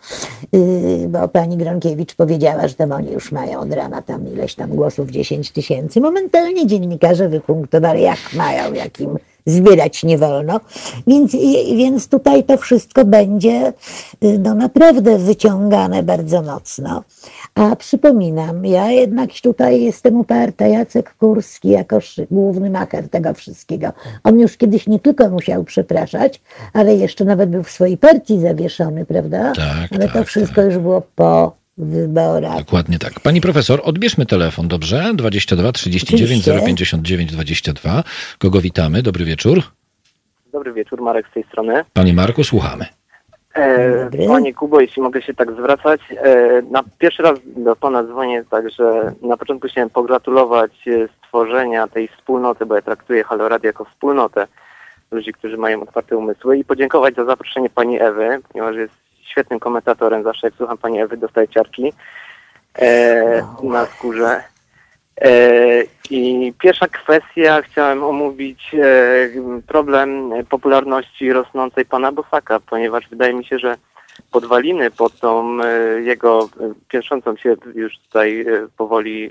Yy, 0.54 1.08
bo 1.08 1.28
pani 1.28 1.58
Gronkiewicz 1.58 2.16
powiedziała, 2.16 2.68
że 2.68 2.76
tam 2.76 2.92
oni 2.92 3.12
już 3.12 3.32
mają 3.32 3.60
od 3.60 3.74
rana 3.74 4.02
tam 4.02 4.28
ileś 4.34 4.56
tam 4.56 4.70
głosów, 4.70 5.10
10 5.10 5.52
tysięcy. 5.52 6.02
Momentalnie 6.02 6.68
dziennikarze 6.68 7.30
wypunktowali, 7.30 8.02
jak 8.02 8.20
mają, 8.34 8.74
jakim 8.74 9.18
zbierać 9.46 10.04
nie 10.04 10.18
wolno. 10.18 10.60
Więc, 11.08 11.32
więc 11.76 12.08
tutaj 12.08 12.44
to 12.44 12.58
wszystko 12.58 13.06
będzie 13.06 13.74
yy, 14.22 14.40
no, 14.40 14.56
naprawdę 14.56 15.18
wyciągane 15.18 16.04
bardzo 16.04 16.42
mocno. 16.42 17.04
A 17.56 17.76
przypominam, 17.76 18.66
ja 18.66 18.92
jednak 18.92 19.30
tutaj 19.44 19.82
jestem 19.82 20.20
uparta, 20.20 20.68
Jacek 20.68 21.16
Kurski 21.16 21.70
jako 21.70 22.00
główny 22.32 22.70
macher 22.70 23.10
tego 23.10 23.34
wszystkiego. 23.34 23.88
On 24.24 24.40
już 24.40 24.58
kiedyś 24.58 24.88
nie 24.88 25.00
tylko 25.00 25.30
musiał 25.30 25.64
przepraszać, 25.64 26.42
ale 26.74 26.96
jeszcze 26.96 27.26
nawet 27.26 27.50
był 27.50 27.64
w 27.64 27.72
swojej 27.72 27.98
partii 27.98 28.40
zawieszony, 28.40 29.06
prawda? 29.06 29.54
Tak, 29.56 29.92
ale 29.92 30.06
tak, 30.06 30.14
to 30.14 30.24
wszystko 30.24 30.62
już 30.62 30.78
było 30.78 31.02
po 31.16 31.61
wyborach. 31.78 32.58
Dokładnie 32.58 33.00
tak. 33.00 33.20
Pani 33.20 33.42
profesor, 33.42 33.82
odbierzmy 33.84 34.26
telefon, 34.26 34.68
dobrze? 34.68 35.12
22 35.16 35.72
39 35.72 36.24
Oczywiście. 36.24 36.66
059 36.66 37.32
22. 37.32 38.04
Kogo 38.40 38.62
witamy? 38.62 39.02
Dobry 39.02 39.26
wieczór. 39.26 39.64
Dobry 40.54 40.74
wieczór, 40.74 41.02
Marek 41.02 41.28
z 41.32 41.34
tej 41.34 41.44
strony. 41.44 41.86
Panie 41.94 42.14
Marku, 42.14 42.44
słuchamy. 42.44 42.86
E, 43.54 44.04
Dobry. 44.04 44.28
Panie 44.28 44.54
Kubo, 44.54 44.82
jeśli 44.82 45.02
mogę 45.02 45.22
się 45.22 45.34
tak 45.34 45.52
zwracać, 45.52 46.02
e, 46.12 46.62
na 46.62 46.84
pierwszy 46.98 47.24
raz 47.24 47.40
do 47.46 47.76
Pana 47.76 48.04
dzwonię, 48.04 48.44
także 48.50 49.14
na 49.22 49.38
początku 49.38 49.68
chciałem 49.68 49.90
pogratulować 49.90 50.72
e, 50.88 51.08
stworzenia 51.18 51.88
tej 51.88 52.08
wspólnoty, 52.08 52.66
bo 52.66 52.76
ja 52.76 52.82
traktuję 52.82 53.24
Halo 53.24 53.50
Radio 53.50 53.68
jako 53.68 53.86
wspólnotę 53.86 54.48
ludzi, 55.12 55.34
którzy 55.34 55.58
mają 55.58 55.82
otwarte 55.82 56.18
umysły 56.18 56.58
i 56.58 56.66
podziękować 56.66 57.16
za 57.16 57.26
zaproszenie 57.26 57.70
Pani 57.70 58.02
Ewy, 58.02 58.40
ponieważ 58.52 58.76
jest 58.76 59.01
świetnym 59.32 59.60
komentatorem, 59.60 60.24
zawsze 60.24 60.48
jak 60.48 60.54
słucham 60.54 60.78
Pani 60.78 61.02
Ewy 61.02 61.18
dostaję 61.18 61.48
ciarki 61.48 61.94
e, 62.80 63.44
na 63.64 63.86
skórze. 63.86 64.44
E, 65.22 65.32
I 66.10 66.54
pierwsza 66.60 66.88
kwestia, 66.88 67.62
chciałem 67.62 68.04
omówić 68.04 68.72
e, 68.74 69.62
problem 69.68 70.32
popularności 70.50 71.34
rosnącej 71.34 71.86
pana 71.86 72.12
Bosaka, 72.12 72.60
ponieważ 72.60 73.10
wydaje 73.10 73.34
mi 73.34 73.46
się, 73.46 73.60
że 73.60 73.78
podwaliny 74.32 74.92
pod 74.92 75.20
tą 75.20 75.64
e, 75.64 76.02
jego 76.02 76.50
e, 76.60 76.74
piętrzącą 76.88 77.36
się 77.36 77.56
już 77.76 78.00
tutaj 78.00 78.42
e, 78.42 78.68
powoli 78.78 79.30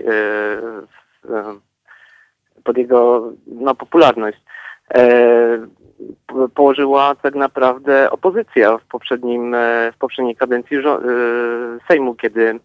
pod 2.65 2.79
jego 2.79 3.33
no, 3.47 3.75
popularność 3.75 4.39
położyła 6.55 7.15
tak 7.15 7.35
naprawdę 7.35 8.11
opozycja 8.11 8.79
w 8.79 8.85
poprzednim 8.85 9.55
e, 9.55 9.93
w 9.93 9.99
poprzedniej 9.99 10.37
kadencji 10.37 10.77
e, 10.77 10.83
Sejmu, 11.89 12.15
kiedy 12.15 12.61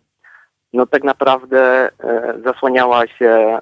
no 0.74 0.86
tak 0.86 1.04
naprawdę 1.04 1.90
e, 2.04 2.34
zasłaniała 2.46 3.08
się 3.08 3.60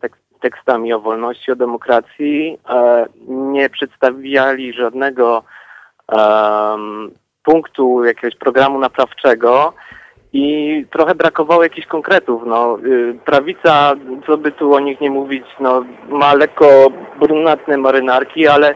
tek, 0.00 0.16
tekstami 0.40 0.92
o 0.92 1.00
wolności, 1.00 1.52
o 1.52 1.56
demokracji. 1.56 2.58
Nie 3.28 3.70
przedstawiali 3.70 4.72
żadnego 4.72 5.42
punktu 7.42 8.04
jakiegoś 8.04 8.36
programu 8.36 8.78
naprawczego 8.78 9.72
i 10.32 10.86
trochę 10.90 11.14
brakowało 11.14 11.62
jakichś 11.62 11.86
konkretów. 11.86 12.42
No, 12.46 12.78
y, 12.84 13.18
prawica, 13.24 13.94
co 14.26 14.38
by 14.38 14.52
tu 14.52 14.74
o 14.74 14.80
nich 14.80 15.00
nie 15.00 15.10
mówić, 15.10 15.44
no, 15.60 15.84
ma 16.08 16.34
lekko 16.34 16.88
brunatne 17.20 17.76
marynarki, 17.76 18.48
ale 18.48 18.74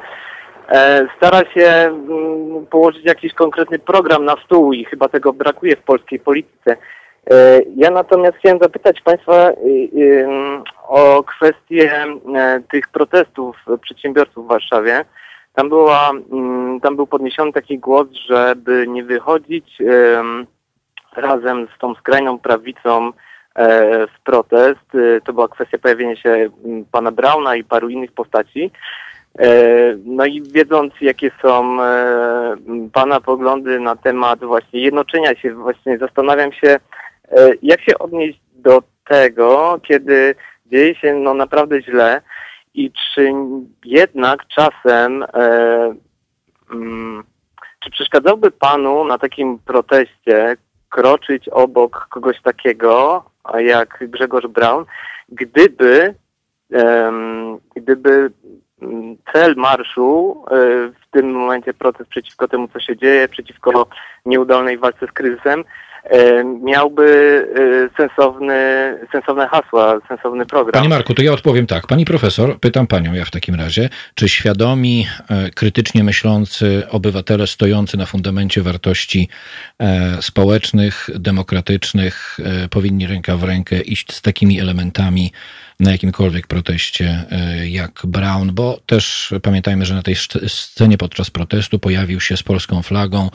e, 0.69 1.07
stara 1.17 1.41
się 1.55 1.69
mm, 1.69 2.67
położyć 2.67 3.05
jakiś 3.05 3.35
konkretny 3.35 3.79
program 3.79 4.25
na 4.25 4.37
stół 4.45 4.73
i 4.73 4.85
chyba 4.85 5.09
tego 5.09 5.33
brakuje 5.33 5.77
w 5.77 5.83
polskiej 5.83 6.21
polityce. 6.21 6.77
E, 7.31 7.61
Ja 7.77 7.91
natomiast 7.91 8.37
chciałem 8.37 8.59
zapytać 8.59 9.01
Państwa 9.01 9.51
y, 9.51 9.55
y, 9.99 10.27
o 10.89 11.25
kwestię 11.25 12.05
e, 12.35 12.61
tych 12.71 12.89
protestów 12.89 13.57
przedsiębiorców 13.81 14.45
w 14.45 14.49
Warszawie. 14.49 15.05
Tam, 15.55 15.69
była, 15.69 16.11
mm, 16.33 16.81
tam 16.81 16.97
był 16.97 17.07
podniesiony 17.07 17.53
taki 17.53 17.79
głos, 17.79 18.09
żeby 18.29 18.87
nie 18.89 19.05
wychodzić 19.05 19.79
razem 21.16 21.69
z 21.77 21.78
tą 21.78 21.95
skrajną 21.95 22.39
prawicą 22.39 23.09
e, 23.09 23.12
w 24.07 24.20
protest. 24.24 24.95
E, 24.95 25.20
To 25.20 25.32
była 25.32 25.49
kwestia 25.49 25.78
pojawienia 25.78 26.16
się 26.16 26.31
mm, 26.31 26.85
pana 26.93 27.12
Brauna 27.12 27.57
i 27.57 27.65
paru 27.65 27.89
innych 27.89 28.12
postaci. 28.12 28.70
E, 29.39 29.49
No 30.05 30.27
i 30.27 30.43
wiedząc, 30.43 30.93
jakie 31.01 31.31
są 31.43 31.77
pana 32.93 33.20
poglądy 33.20 33.81
na 33.81 33.97
temat 33.97 34.45
właśnie 34.45 34.81
jednoczenia 34.81 35.35
się, 35.35 35.55
właśnie 35.55 35.99
zastanawiam 35.99 36.53
się, 36.53 36.77
jak 37.62 37.81
się 37.81 37.99
odnieść 37.99 38.41
do 38.55 38.82
tego, 39.09 39.81
kiedy 39.89 40.35
dzieje 40.66 40.95
się 40.95 41.15
no 41.15 41.35
naprawdę 41.35 41.82
źle 41.82 42.23
i 42.74 42.93
czy 42.93 43.32
jednak 43.85 44.47
czasem 44.49 45.24
czy 47.85 47.91
przeszkadzałby 47.91 48.51
panu 48.51 49.05
na 49.05 49.19
takim 49.19 49.59
proteście 49.59 50.57
kroczyć 50.95 51.49
obok 51.49 52.07
kogoś 52.11 52.43
takiego 52.43 53.25
jak 53.59 53.99
Grzegorz 54.01 54.47
Braun, 54.47 54.85
gdyby 55.29 56.15
gdyby 57.77 58.31
cel 59.33 59.55
marszu 59.57 60.45
e, 60.47 60.55
w 60.89 61.11
tym 61.11 61.33
momencie 61.33 61.75
protest 61.75 62.11
przeciwko 62.11 62.49
temu, 62.49 62.69
co 62.69 62.81
się 62.81 62.97
dzieje, 62.97 63.29
przeciwko 63.29 63.87
nieudolnej 64.27 64.79
walce 64.79 65.07
z 65.07 65.12
kryzysem, 65.12 65.65
miałby 66.63 67.09
e, 67.95 67.97
sensowny, 67.97 68.55
sensowne 69.13 69.49
hasła, 69.49 70.01
sensowny 70.09 70.47
program. 70.47 70.73
Panie 70.73 70.89
Marku, 70.89 71.15
to 71.15 71.23
ja 71.23 71.33
odpowiem 71.33 71.67
tak. 71.67 71.87
Pani 71.87 72.05
profesor, 72.05 72.61
pytam 72.61 72.87
panią 72.87 73.13
ja 73.13 73.25
w 73.25 73.31
takim 73.31 73.55
razie, 73.55 73.89
czy 74.15 74.29
świadomi, 74.29 75.07
e, 75.31 75.51
krytycznie 75.51 76.05
myślący 76.05 76.83
obywatele 76.91 77.47
stojący 77.47 77.97
na 77.97 78.07
fundamencie 78.07 78.63
wartości 78.63 79.29
e, 79.79 80.23
społecznych, 80.23 81.11
demokratycznych 81.15 82.39
e, 82.65 82.69
powinni 82.69 83.07
ręka 83.07 83.37
w 83.37 83.45
rękę 83.45 83.81
iść 83.81 84.13
z 84.13 84.23
takimi 84.23 84.61
elementami 84.61 85.33
na 85.81 85.93
jakimkolwiek 85.93 86.47
proteście 86.47 87.25
e, 87.31 87.69
jak 87.69 88.03
Brown, 88.05 88.55
bo 88.55 88.81
też 88.87 89.35
pamiętajmy, 89.43 89.85
że 89.85 89.95
na 89.95 90.03
tej 90.03 90.17
scenie 90.47 90.99
podczas 90.99 91.31
protestu 91.31 91.79
pojawił 91.79 92.21
się 92.21 92.37
z 92.37 92.43
polską 92.43 92.83
flagą 92.83 93.31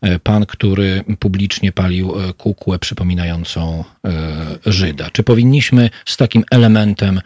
e, 0.00 0.18
pan, 0.18 0.46
który 0.46 1.04
publicznie 1.18 1.72
palił 1.72 2.20
e, 2.20 2.32
kukłę 2.32 2.78
przypominającą 2.78 3.84
Żyda. 4.66 5.10
Czy 5.10 5.22
powinniśmy 5.22 5.90
z 6.04 6.16
takim 6.16 6.44
elementem 6.50 7.20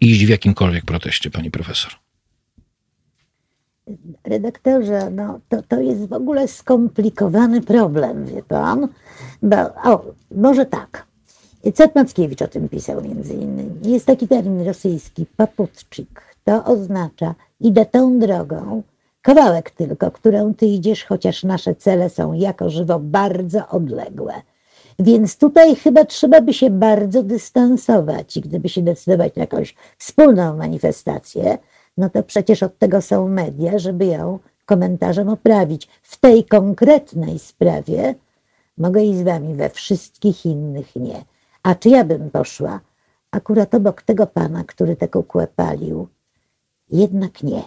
iść 0.00 0.24
w 0.24 0.28
jakimkolwiek 0.28 0.84
proteście, 0.84 1.30
pani 1.30 1.50
profesor? 1.50 1.92
Redaktorze, 4.24 5.10
no 5.10 5.40
to, 5.48 5.62
to 5.62 5.80
jest 5.80 6.08
w 6.08 6.12
ogóle 6.12 6.48
skomplikowany 6.48 7.62
problem, 7.62 8.26
wie 8.26 8.42
pan. 8.42 8.88
Bo, 9.42 9.56
o, 9.84 10.04
może 10.30 10.66
tak. 10.66 11.06
Cet 11.72 11.94
Mackiewicz 11.94 12.42
o 12.42 12.48
tym 12.48 12.68
pisał 12.68 13.02
między 13.02 13.34
innymi. 13.34 13.92
Jest 13.92 14.06
taki 14.06 14.28
termin 14.28 14.66
rosyjski, 14.66 15.26
paputczyk. 15.36 16.36
To 16.44 16.64
oznacza, 16.64 17.34
idę 17.60 17.86
tą 17.86 18.18
drogą, 18.18 18.82
kawałek 19.22 19.70
tylko, 19.70 20.10
którą 20.10 20.54
ty 20.54 20.66
idziesz, 20.66 21.04
chociaż 21.04 21.42
nasze 21.44 21.74
cele 21.74 22.10
są 22.10 22.32
jako 22.32 22.70
żywo 22.70 22.98
bardzo 22.98 23.68
odległe. 23.68 24.34
Więc 24.98 25.38
tutaj 25.38 25.76
chyba 25.76 26.04
trzeba 26.04 26.40
by 26.40 26.52
się 26.52 26.70
bardzo 26.70 27.22
dystansować 27.22 28.36
i 28.36 28.40
gdyby 28.40 28.68
się 28.68 28.82
decydować 28.82 29.36
na 29.36 29.40
jakąś 29.40 29.74
wspólną 29.98 30.56
manifestację, 30.56 31.58
no 31.96 32.10
to 32.10 32.22
przecież 32.22 32.62
od 32.62 32.78
tego 32.78 33.02
są 33.02 33.28
media, 33.28 33.78
żeby 33.78 34.06
ją 34.06 34.38
komentarzem 34.66 35.28
oprawić. 35.28 35.88
W 36.02 36.20
tej 36.20 36.44
konkretnej 36.44 37.38
sprawie 37.38 38.14
mogę 38.78 39.04
iść 39.04 39.18
z 39.18 39.22
wami, 39.22 39.54
we 39.54 39.70
wszystkich 39.70 40.46
innych 40.46 40.96
nie. 40.96 41.24
A 41.64 41.74
czy 41.74 41.88
ja 41.88 42.04
bym 42.04 42.30
poszła 42.30 42.80
akurat 43.30 43.74
obok 43.74 44.02
tego 44.02 44.26
pana, 44.26 44.64
który 44.66 44.96
tę 44.96 45.08
kukłę 45.08 45.46
palił? 45.56 46.08
Jednak 46.90 47.42
nie. 47.42 47.62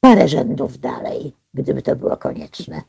Parę 0.00 0.28
rzędów 0.28 0.78
dalej, 0.78 1.32
gdyby 1.54 1.82
to 1.82 1.96
było 1.96 2.16
konieczne. 2.16 2.82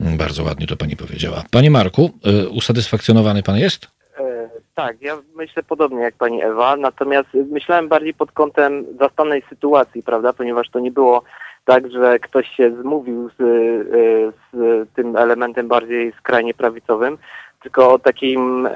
Bardzo 0.00 0.44
ładnie 0.44 0.66
to 0.66 0.76
pani 0.76 0.96
powiedziała. 0.96 1.44
Panie 1.50 1.70
Marku, 1.70 2.10
e, 2.24 2.48
usatysfakcjonowany 2.48 3.42
pan 3.42 3.56
jest? 3.56 3.86
E, 4.18 4.48
Tak, 4.74 5.02
ja 5.02 5.18
myślę 5.36 5.62
podobnie 5.62 6.00
jak 6.00 6.14
pani 6.14 6.42
Ewa, 6.42 6.76
natomiast 6.76 7.28
myślałem 7.50 7.88
bardziej 7.88 8.14
pod 8.14 8.32
kątem 8.32 8.84
zastanej 9.00 9.42
sytuacji, 9.48 10.02
prawda, 10.02 10.32
ponieważ 10.32 10.70
to 10.70 10.80
nie 10.80 10.90
było 10.90 11.22
tak, 11.64 11.90
że 11.90 12.18
ktoś 12.18 12.48
się 12.56 12.76
zmówił 12.82 13.30
z, 13.30 13.40
e, 13.40 14.32
z 14.52 14.88
tym 14.94 15.16
elementem 15.16 15.68
bardziej 15.68 16.12
skrajnie 16.18 16.54
prawicowym, 16.54 17.18
tylko 17.66 17.92
o 17.92 17.98
takim 17.98 18.66
e, 18.66 18.70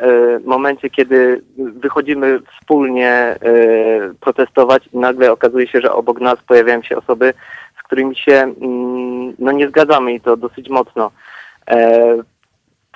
momencie, 0.44 0.90
kiedy 0.90 1.42
wychodzimy 1.56 2.40
wspólnie 2.40 3.10
e, 3.10 3.38
protestować 4.20 4.88
i 4.92 4.98
nagle 4.98 5.32
okazuje 5.32 5.66
się, 5.66 5.80
że 5.80 5.92
obok 5.92 6.20
nas 6.20 6.36
pojawiają 6.46 6.82
się 6.82 6.96
osoby, 6.96 7.34
z 7.80 7.82
którymi 7.82 8.16
się 8.16 8.32
mm, 8.32 9.34
no, 9.38 9.52
nie 9.52 9.68
zgadzamy 9.68 10.14
i 10.14 10.20
to 10.20 10.36
dosyć 10.36 10.68
mocno. 10.68 11.10
E, 11.70 12.16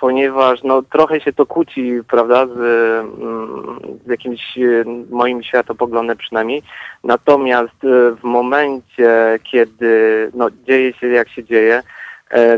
ponieważ 0.00 0.62
no, 0.62 0.82
trochę 0.82 1.20
się 1.20 1.32
to 1.32 1.46
kłóci, 1.46 2.00
prawda, 2.08 2.46
z, 2.46 2.58
mm, 3.00 3.80
z 4.06 4.08
jakimś 4.08 4.58
moim 5.10 5.42
światopoglądem 5.42 6.16
przynajmniej. 6.16 6.62
Natomiast 7.04 7.78
w 8.20 8.24
momencie, 8.24 9.38
kiedy 9.52 10.30
no, 10.34 10.48
dzieje 10.50 10.92
się 10.92 11.08
jak 11.08 11.28
się 11.28 11.44
dzieje, 11.44 11.82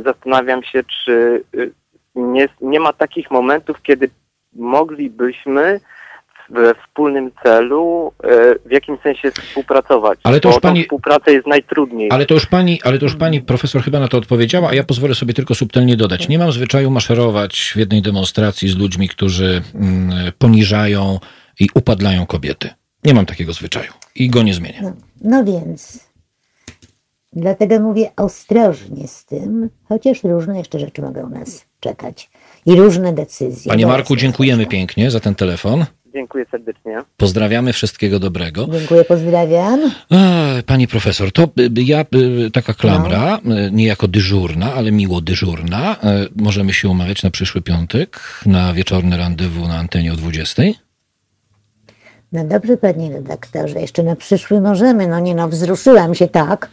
zastanawiam 0.05 0.63
się, 0.63 0.83
czy 0.85 1.45
e, 1.59 1.86
nie, 2.17 2.49
nie 2.61 2.81
ma 2.81 2.93
takich 2.93 3.31
momentów, 3.31 3.83
kiedy 3.83 4.11
moglibyśmy 4.53 5.81
we 6.51 6.75
wspólnym 6.75 7.31
celu 7.43 8.13
e, 8.25 8.29
w 8.69 8.71
jakimś 8.71 9.01
sensie 9.01 9.31
współpracować. 9.31 10.19
Ale 10.23 10.41
to 10.41 10.49
już 10.49 10.61
pani- 10.61 10.81
tą 10.81 10.85
współpracę 10.85 11.33
jest 11.33 11.47
najtrudniej. 11.47 12.11
Ale 12.11 12.27
to 12.27 12.35
już 12.35 12.47
pani, 12.47 12.81
ale 12.85 12.99
to 12.99 13.05
już 13.05 13.17
pani 13.17 13.41
profesor 13.41 13.83
chyba 13.83 14.01
na 14.01 14.09
to 14.09 14.19
odpowiedziała, 14.19 14.69
a 14.69 14.75
ja 14.75 14.85
pozwolę 14.85 15.15
sobie 15.15 15.35
tylko 15.35 15.55
subtelnie 15.55 15.97
dodać. 15.97 16.29
Nie 16.29 16.39
mam 16.39 16.53
zwyczaju 16.53 16.91
maszerować 16.91 17.73
w 17.75 17.79
jednej 17.79 18.03
demonstracji 18.03 18.69
z 18.69 18.77
ludźmi, 18.77 19.09
którzy 19.09 19.63
mm, 19.75 20.33
poniżają 20.39 21.19
i 21.61 21.69
upadlają 21.75 22.27
kobiety. 22.27 22.71
Nie 23.05 23.15
mam 23.15 23.27
takiego 23.27 23.53
zwyczaju 23.53 23.93
i 24.15 24.31
go 24.31 24.43
nie 24.43 24.55
zmienię. 24.55 24.81
No, 24.83 24.93
no 25.21 25.45
więc, 25.45 26.11
dlatego 27.33 27.81
mówię 27.81 28.11
ostrożnie 28.17 29.09
z 29.09 29.25
tym, 29.25 29.71
chociaż 29.89 30.25
różne 30.25 30.59
jeszcze 30.59 30.79
rzeczy 30.79 31.03
mogą 31.03 31.29
nas 31.29 31.66
czekać 31.87 32.31
i 32.67 32.75
różne 32.75 33.13
decyzje. 33.13 33.71
Panie 33.71 33.87
Marku, 33.87 34.17
dziękujemy 34.17 34.67
pięknie 34.67 35.11
za 35.11 35.21
ten 35.21 35.35
telefon. 35.35 35.85
Dziękuję 36.15 36.47
serdecznie. 36.51 36.99
Pozdrawiamy, 37.17 37.73
wszystkiego 37.73 38.19
dobrego. 38.19 38.67
Dziękuję, 38.73 39.05
pozdrawiam. 39.05 39.81
Pani 40.67 40.89
profesor, 40.89 41.33
to 41.33 41.49
ja, 41.75 42.05
taka 42.53 42.75
klamra, 42.75 43.39
y, 43.39 43.71
nie 43.73 43.87
jako 43.87 44.09
dyżurna, 44.09 44.75
ale 44.75 44.93
miło 44.93 45.21
dyżurna. 45.21 45.97
Y, 45.97 46.43
Możemy 46.43 46.73
się 46.73 46.89
umawiać 46.89 47.23
na 47.23 47.31
przyszły 47.31 47.63
piątek, 47.63 48.21
na 48.47 48.73
wieczorne 48.73 49.17
randewu 49.17 49.69
na 49.69 49.75
antenie 49.79 50.13
o 50.13 50.17
20. 50.17 50.63
No 52.33 52.45
dobrze, 52.45 52.77
panie 52.77 53.13
redaktorze, 53.13 53.81
jeszcze 53.81 54.03
na 54.03 54.17
przyszły 54.17 54.61
możemy. 54.61 55.09
No 55.09 55.21
nie 55.21 55.35
no, 55.35 55.49
wzruszyłam 55.49 56.15
się 56.15 56.29
tak. 56.29 56.71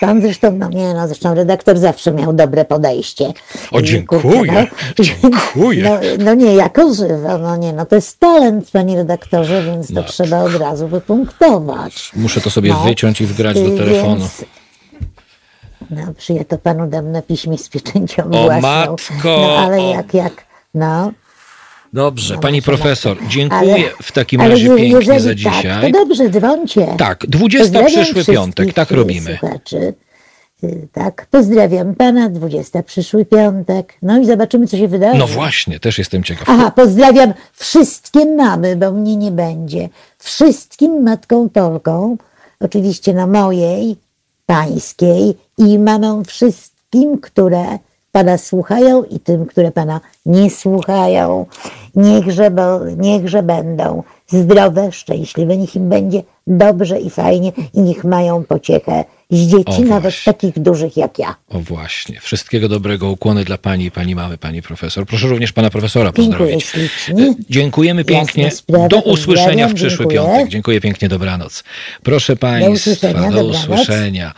Pan 0.00 0.22
zresztą, 0.22 0.52
no 0.52 0.68
nie 0.68 0.94
no, 0.94 1.06
zresztą 1.06 1.34
redaktor 1.34 1.78
zawsze 1.78 2.12
miał 2.12 2.32
dobre 2.32 2.64
podejście. 2.64 3.32
O, 3.72 3.82
dziękuję, 3.82 4.22
kurczę, 4.22 4.66
no, 4.98 5.04
dziękuję. 5.04 5.82
No, 5.84 6.24
no 6.24 6.34
nie, 6.34 6.54
jako 6.54 6.94
żywo, 6.94 7.38
no 7.38 7.56
nie, 7.56 7.72
no 7.72 7.86
to 7.86 7.94
jest 7.96 8.20
talent, 8.20 8.70
panie 8.70 8.96
redaktorze, 8.96 9.62
więc 9.62 9.88
to 9.88 9.94
No. 9.94 10.02
trzeba 10.02 10.42
od 10.42 10.54
razu 10.54 10.88
wypunktować. 10.88 12.10
Muszę 12.16 12.40
to 12.40 12.50
sobie 12.50 12.70
No, 12.70 12.84
wyciąć 12.84 13.20
i 13.20 13.26
wgrać 13.26 13.56
do 13.62 13.76
telefonu. 13.76 14.16
Więc, 14.16 14.44
no, 16.28 16.34
ja 16.36 16.44
to 16.44 16.58
panu 16.58 16.86
dam 16.86 17.12
na 17.12 17.22
piśmie 17.22 17.58
z 17.58 17.68
pieczęcią 17.68 18.22
O, 18.24 18.28
własną. 18.44 18.60
matko, 18.60 19.24
No, 19.24 19.58
ale 19.58 19.82
jak, 19.82 20.14
jak, 20.14 20.32
no. 20.74 21.12
Dobrze, 21.92 22.34
No, 22.34 22.40
pani 22.40 22.62
profesor, 22.62 23.16
dziękuję 23.28 23.74
ale- 23.74 23.90
w 24.02 24.12
takim 24.12 24.40
ale 24.40 24.50
razie 24.50 24.76
pięknie 24.76 25.20
za 25.20 25.28
Tak, 25.28 25.36
dzisiaj. 25.36 25.92
to 25.92 25.98
dobrze, 25.98 26.30
dzwoncie. 26.30 26.86
Tak, 26.98 27.26
20 27.28 27.64
Pozdrawiam 27.64 28.04
przyszły 28.04 28.24
piątek, 28.34 28.72
tak 28.74 28.90
robimy. 28.90 29.38
Słuchaczy. 29.40 29.94
Y, 30.64 30.88
Tak, 30.92 31.26
pozdrawiam 31.30 31.94
pana, 31.94 32.28
20 32.30 32.82
przyszły 32.82 33.24
piątek. 33.24 33.94
No 34.02 34.18
i 34.20 34.26
zobaczymy, 34.26 34.66
co 34.66 34.76
się 34.76 34.88
wydarzy. 34.88 35.18
No 35.18 35.26
właśnie, 35.26 35.80
też 35.80 35.98
jestem 35.98 36.22
ciekaw. 36.22 36.50
Aha, 36.50 36.70
pozdrawiam 36.70 37.34
wszystkie 37.52 38.26
mamy, 38.26 38.76
bo 38.76 38.92
mnie 38.92 39.16
nie 39.16 39.30
będzie. 39.30 39.88
Wszystkim 40.18 41.02
matką 41.02 41.48
Polką, 41.48 42.16
oczywiście 42.60 43.14
na 43.14 43.26
mojej, 43.26 43.96
pańskiej 44.46 45.34
i 45.58 45.78
mamą 45.78 46.24
wszystkim, 46.24 47.18
które 47.20 47.64
Pana 48.16 48.38
słuchają 48.38 49.02
i 49.02 49.20
tym, 49.20 49.46
które 49.46 49.72
Pana 49.72 50.00
nie 50.26 50.50
słuchają. 50.50 51.46
Niechże, 51.94 52.50
bo, 52.50 52.78
niechże 52.96 53.42
będą 53.42 54.02
zdrowe, 54.28 54.92
szczęśliwe, 54.92 55.56
niech 55.56 55.76
im 55.76 55.88
będzie 55.88 56.22
dobrze 56.46 57.00
i 57.00 57.10
fajnie 57.10 57.52
i 57.74 57.80
niech 57.80 58.04
mają 58.04 58.44
pociechę 58.44 59.04
z 59.30 59.38
dzieci, 59.38 59.64
O, 59.66 59.80
nawet 59.80 60.02
właśnie. 60.02 60.32
takich 60.32 60.58
dużych 60.58 60.96
jak 60.96 61.18
ja. 61.18 61.34
O 61.48 61.58
właśnie. 61.60 62.20
Wszystkiego 62.20 62.68
dobrego. 62.68 63.10
Ukłony 63.10 63.44
dla 63.44 63.58
pani 63.58 63.84
i 63.84 63.90
pani 63.90 64.14
mamy, 64.14 64.38
pani 64.38 64.62
profesor. 64.62 65.06
Proszę 65.06 65.26
również 65.28 65.52
pana 65.52 65.70
profesora 65.70 66.12
Dziękuję 66.16 66.38
pozdrowić. 66.38 66.64
ślicznie. 66.64 67.24
E, 67.24 67.34
Dziękujemy 67.50 68.04
pięknie. 68.04 68.50
Sprawa, 68.50 68.88
Do 68.88 69.00
usłyszenia 69.00 69.68
w 69.68 69.74
przyszły 69.74 69.98
dziękuję. 70.06 70.18
piątek. 70.20 70.48
Dziękuję 70.48 70.80
pięknie, 70.80 71.08
dobranoc. 71.08 71.64
Proszę 72.02 72.36
państwa, 72.36 72.70
usłyszenia, 72.72 73.30
do 73.30 73.44
usłyszenia. 73.44 74.32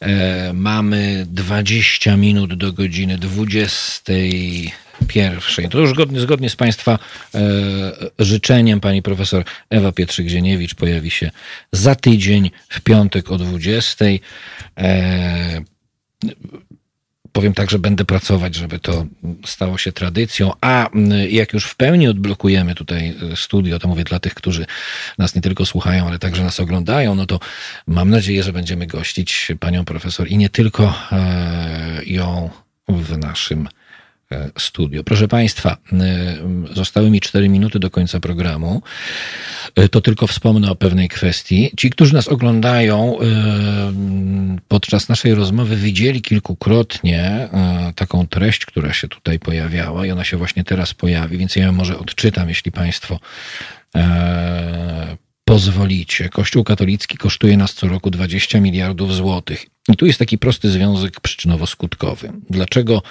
E, 0.00 0.52
mamy 0.52 1.26
20 1.30 2.16
minut 2.16 2.54
do 2.54 2.72
godziny 2.72 3.18
21. 5.02 5.70
To 5.70 5.78
już 5.78 5.90
zgodnie, 5.90 6.20
zgodnie 6.20 6.50
z 6.50 6.56
państwa 6.56 6.98
e, 7.34 7.38
życzeniem 8.18 8.80
pani 8.80 9.02
profesor 9.02 9.44
Ewa 9.70 9.92
Pietrzyk-Zieniewicz 9.92 10.74
pojawi 10.74 11.10
się 11.10 11.30
za 11.72 11.94
tydzień 11.94 12.50
w 12.68 12.80
piątek 12.80 13.30
o 13.30 13.38
20. 13.38 14.04
E, 14.78 15.62
powiem 17.32 17.54
tak, 17.54 17.70
że 17.70 17.78
będę 17.78 18.04
pracować, 18.04 18.54
żeby 18.54 18.78
to 18.78 19.06
stało 19.46 19.78
się 19.78 19.92
tradycją, 19.92 20.52
a 20.60 20.88
jak 21.28 21.52
już 21.52 21.64
w 21.64 21.76
pełni 21.76 22.08
odblokujemy 22.08 22.74
tutaj 22.74 23.14
y, 23.32 23.36
studio, 23.36 23.78
to 23.78 23.88
mówię 23.88 24.04
dla 24.04 24.20
tych, 24.20 24.34
którzy 24.34 24.66
nas 25.18 25.34
nie 25.34 25.42
tylko 25.42 25.66
słuchają, 25.66 26.08
ale 26.08 26.18
także 26.18 26.44
nas 26.44 26.60
oglądają, 26.60 27.14
no 27.14 27.26
to 27.26 27.40
mam 27.86 28.10
nadzieję, 28.10 28.42
że 28.42 28.52
będziemy 28.52 28.86
gościć 28.86 29.52
panią 29.60 29.84
profesor 29.84 30.28
i 30.28 30.36
nie 30.36 30.48
tylko 30.48 30.94
e, 31.12 32.00
ją 32.06 32.50
w 32.88 33.18
naszym 33.18 33.66
e, 33.66 33.81
studio. 34.58 35.04
Proszę 35.04 35.28
Państwa, 35.28 35.76
y, 36.72 36.74
zostały 36.74 37.10
mi 37.10 37.20
4 37.20 37.48
minuty 37.48 37.78
do 37.78 37.90
końca 37.90 38.20
programu. 38.20 38.82
Y, 39.78 39.88
To 39.88 40.00
tylko 40.00 40.26
wspomnę 40.26 40.70
o 40.70 40.74
pewnej 40.74 41.08
kwestii. 41.08 41.70
Ci, 41.76 41.90
którzy 41.90 42.14
nas 42.14 42.28
oglądają, 42.28 43.18
podczas 44.68 45.08
naszej 45.08 45.34
rozmowy 45.34 45.76
widzieli 45.76 46.22
kilkukrotnie 46.22 47.48
taką 47.96 48.26
treść, 48.26 48.66
która 48.66 48.92
się 48.92 49.08
tutaj 49.08 49.38
pojawiała 49.38 50.06
i 50.06 50.10
ona 50.10 50.24
się 50.24 50.36
właśnie 50.36 50.64
teraz 50.64 50.94
pojawi, 50.94 51.38
więc 51.38 51.56
ja 51.56 51.64
ją 51.64 51.72
może 51.72 51.98
odczytam, 51.98 52.48
jeśli 52.48 52.72
Państwo 52.72 53.20
e, 53.96 55.16
pozwolicie. 55.44 56.28
Kościół 56.28 56.64
katolicki 56.64 57.16
kosztuje 57.18 57.56
nas 57.56 57.74
co 57.74 57.88
roku 57.88 58.10
20 58.10 58.60
miliardów 58.60 59.14
złotych. 59.14 59.66
I 59.88 59.96
tu 59.96 60.06
jest 60.06 60.18
taki 60.18 60.38
prosty 60.38 60.70
związek 60.70 61.20
przyczynowo-skutkowy. 61.20 62.32
Dlaczego 62.50 63.02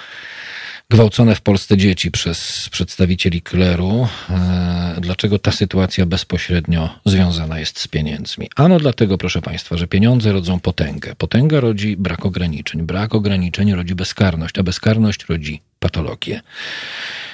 gwałcone 0.90 1.34
w 1.34 1.40
Polsce 1.40 1.76
dzieci 1.76 2.10
przez 2.10 2.68
przedstawicieli 2.70 3.42
kleru, 3.42 4.08
e, 4.30 4.96
dlaczego 5.00 5.38
ta 5.38 5.52
sytuacja 5.52 6.06
bezpośrednio 6.06 6.98
związana 7.04 7.58
jest 7.58 7.80
z 7.80 7.88
pieniędzmi? 7.88 8.50
Ano 8.56 8.78
dlatego, 8.78 9.18
proszę 9.18 9.42
Państwa, 9.42 9.76
że 9.76 9.86
pieniądze 9.86 10.32
rodzą 10.32 10.60
potęgę. 10.60 11.14
Potęga 11.14 11.60
rodzi 11.60 11.96
brak 11.96 12.26
ograniczeń. 12.26 12.82
Brak 12.82 13.14
ograniczeń 13.14 13.74
rodzi 13.74 13.94
bezkarność, 13.94 14.58
a 14.58 14.62
bezkarność 14.62 15.24
rodzi 15.28 15.60
patologię. 15.78 16.40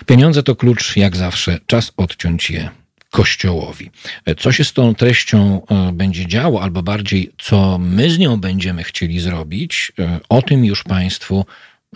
Pieniądze 0.06 0.42
to 0.42 0.56
klucz, 0.56 0.96
jak 0.96 1.16
zawsze, 1.16 1.58
czas 1.66 1.92
odciąć 1.96 2.50
je 2.50 2.70
Kościołowi. 3.10 3.90
Co 4.38 4.52
się 4.52 4.64
z 4.64 4.72
tą 4.72 4.94
treścią 4.94 5.62
e, 5.70 5.92
będzie 5.92 6.26
działo, 6.26 6.62
albo 6.62 6.82
bardziej, 6.82 7.32
co 7.38 7.78
my 7.78 8.10
z 8.10 8.18
nią 8.18 8.36
będziemy 8.36 8.84
chcieli 8.84 9.20
zrobić, 9.20 9.92
e, 9.98 10.20
o 10.28 10.42
tym 10.42 10.64
już 10.64 10.84
Państwu 10.84 11.46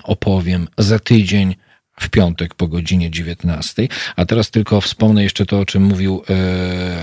opowiem 0.03 0.69
za 0.79 0.99
tydzień 0.99 1.55
w 2.01 2.09
piątek 2.09 2.55
po 2.55 2.69
godzinie 2.69 3.11
19. 3.11 3.89
A 4.17 4.25
teraz 4.25 4.51
tylko 4.51 4.81
wspomnę 4.81 5.23
jeszcze 5.23 5.47
to, 5.47 5.59
o 5.59 5.65
czym 5.65 5.83
mówił 5.83 6.23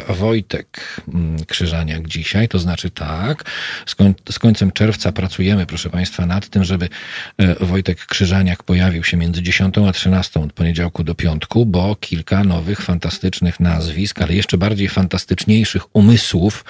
e, 0.09 0.13
Wojtek 0.13 1.01
mm, 1.13 1.45
Krzyżaniak 1.45 2.07
dzisiaj. 2.07 2.47
To 2.47 2.59
znaczy 2.59 2.89
tak, 2.89 3.43
z, 3.85 3.95
koń, 3.95 4.13
z 4.31 4.39
końcem 4.39 4.71
czerwca 4.71 5.11
pracujemy, 5.11 5.65
proszę 5.65 5.89
Państwa, 5.89 6.25
nad 6.25 6.49
tym, 6.49 6.63
żeby 6.63 6.89
e, 7.37 7.65
Wojtek 7.65 8.05
Krzyżaniak 8.05 8.63
pojawił 8.63 9.03
się 9.03 9.17
między 9.17 9.43
10 9.43 9.77
a 9.77 9.91
13 9.91 10.39
od 10.39 10.53
poniedziałku 10.53 11.03
do 11.03 11.15
piątku, 11.15 11.65
bo 11.65 11.95
kilka 11.95 12.43
nowych, 12.43 12.81
fantastycznych 12.81 13.59
nazwisk, 13.59 14.21
ale 14.21 14.33
jeszcze 14.33 14.57
bardziej 14.57 14.89
fantastyczniejszych 14.89 15.95
umysłów 15.95 16.65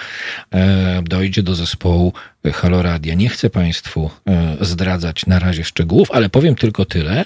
e, 0.52 1.02
dojdzie 1.02 1.42
do 1.42 1.54
zespołu 1.54 2.12
Halo 2.44 2.82
Radia. 2.82 3.14
Nie 3.14 3.28
chcę 3.28 3.50
Państwu 3.50 4.10
e, 4.26 4.56
zdradzać 4.60 5.26
na 5.26 5.38
razie 5.38 5.64
szczegółów, 5.64 6.10
ale 6.10 6.28
powiem 6.28 6.54
tylko 6.54 6.84
tyle, 6.84 7.24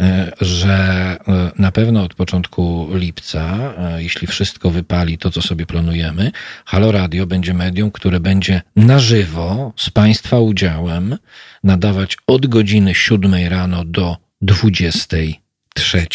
e, 0.00 0.32
że 0.40 0.74
e, 1.28 1.50
na 1.58 1.72
pewno 1.72 2.02
od 2.02 2.14
początku 2.14 2.88
lipca, 2.92 3.74
jeśli 3.96 4.26
wszystko 4.26 4.70
wypali 4.70 5.18
to, 5.18 5.30
co 5.30 5.42
sobie 5.42 5.66
planujemy, 5.66 6.32
Halo 6.64 6.92
Radio 6.92 7.26
będzie 7.26 7.54
medium, 7.54 7.90
które 7.90 8.20
będzie 8.20 8.62
na 8.76 8.98
żywo 8.98 9.72
z 9.76 9.90
Państwa 9.90 10.40
udziałem 10.40 11.16
nadawać 11.64 12.16
od 12.26 12.46
godziny 12.46 12.94
7 12.94 13.34
rano 13.48 13.84
do 13.84 14.16
23. 14.42 16.06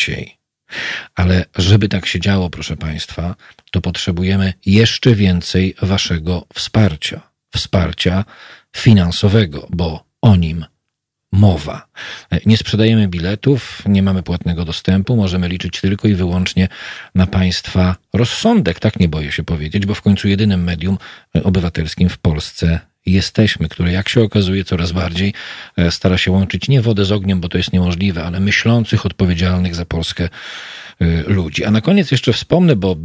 Ale 1.15 1.45
żeby 1.57 1.89
tak 1.89 2.05
się 2.05 2.19
działo, 2.19 2.49
proszę 2.49 2.77
Państwa, 2.77 3.35
to 3.71 3.81
potrzebujemy 3.81 4.53
jeszcze 4.65 5.15
więcej 5.15 5.75
Waszego 5.81 6.45
wsparcia. 6.53 7.30
Wsparcia 7.51 8.25
finansowego, 8.75 9.67
bo 9.69 10.05
o 10.21 10.35
nim 10.35 10.65
mowa. 11.31 11.87
Nie 12.45 12.57
sprzedajemy 12.57 13.07
biletów, 13.07 13.83
nie 13.85 14.03
mamy 14.03 14.23
płatnego 14.23 14.65
dostępu, 14.65 15.15
możemy 15.15 15.47
liczyć 15.47 15.81
tylko 15.81 16.07
i 16.07 16.15
wyłącznie 16.15 16.67
na 17.15 17.27
Państwa 17.27 17.95
rozsądek, 18.13 18.79
tak 18.79 18.99
nie 18.99 19.09
boję 19.09 19.31
się 19.31 19.43
powiedzieć, 19.43 19.85
bo 19.85 19.95
w 19.95 20.01
końcu 20.01 20.27
jedynym 20.27 20.63
medium 20.63 20.97
obywatelskim 21.43 22.09
w 22.09 22.17
Polsce 22.17 22.79
jesteśmy, 23.05 23.69
które 23.69 23.91
jak 23.91 24.09
się 24.09 24.21
okazuje 24.21 24.63
coraz 24.63 24.91
bardziej 24.91 25.33
e, 25.77 25.91
stara 25.91 26.17
się 26.17 26.31
łączyć 26.31 26.67
nie 26.69 26.81
wodę 26.81 27.05
z 27.05 27.11
ogniem, 27.11 27.39
bo 27.41 27.49
to 27.49 27.57
jest 27.57 27.73
niemożliwe, 27.73 28.23
ale 28.23 28.39
myślących, 28.39 29.05
odpowiedzialnych 29.05 29.75
za 29.75 29.85
Polskę 29.85 30.29
e, 30.99 31.21
ludzi. 31.23 31.65
A 31.65 31.71
na 31.71 31.81
koniec 31.81 32.11
jeszcze 32.11 32.33
wspomnę, 32.33 32.75
bo 32.75 32.95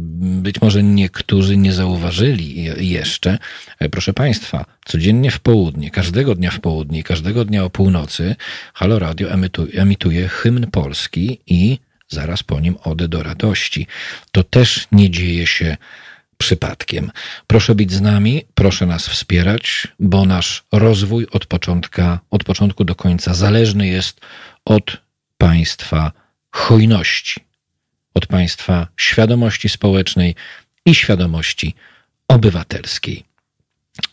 być 0.41 0.61
może 0.61 0.83
niektórzy 0.83 1.57
nie 1.57 1.73
zauważyli 1.73 2.63
je- 2.63 2.75
jeszcze, 2.79 3.37
e, 3.79 3.89
proszę 3.89 4.13
Państwa, 4.13 4.65
codziennie 4.85 5.31
w 5.31 5.39
południe, 5.39 5.91
każdego 5.91 6.35
dnia 6.35 6.51
w 6.51 6.59
południe, 6.59 7.03
każdego 7.03 7.45
dnia 7.45 7.63
o 7.63 7.69
północy 7.69 8.35
Halo 8.73 8.99
Radio 8.99 9.31
emituje, 9.31 9.81
emituje 9.81 10.27
hymn 10.27 10.71
polski 10.71 11.39
i 11.47 11.79
zaraz 12.09 12.43
po 12.43 12.59
nim 12.59 12.75
Ode 12.83 13.07
do 13.07 13.23
radości. 13.23 13.87
To 14.31 14.43
też 14.43 14.87
nie 14.91 15.09
dzieje 15.09 15.47
się 15.47 15.77
przypadkiem. 16.37 17.11
Proszę 17.47 17.75
być 17.75 17.91
z 17.93 18.01
nami, 18.01 18.43
proszę 18.55 18.85
nas 18.85 19.07
wspierać, 19.07 19.87
bo 19.99 20.25
nasz 20.25 20.63
rozwój 20.71 21.27
od, 21.31 21.45
początka, 21.45 22.19
od 22.31 22.43
początku 22.43 22.83
do 22.83 22.95
końca 22.95 23.33
zależny 23.33 23.87
jest 23.87 24.21
od 24.65 24.97
Państwa 25.37 26.11
hojności, 26.51 27.39
od 28.13 28.25
Państwa 28.25 28.87
świadomości 28.97 29.69
społecznej 29.69 30.35
i 30.85 30.95
świadomości 30.95 31.75
obywatelskiej. 32.27 33.23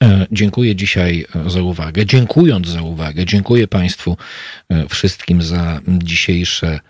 E, 0.03 0.27
Dziękuję 0.33 0.77
dzisiaj 0.77 1.27
e, 1.47 1.51
za 1.51 1.63
uwagę. 1.63 2.07
Dziękując 2.07 2.69
za 2.69 2.83
uwagę, 2.83 3.27
dziękuję 3.27 3.69
Państwu 3.69 4.17
e, 4.69 4.89
wszystkim 4.89 5.43
za 5.43 5.81
dzisiejsze 5.89 6.81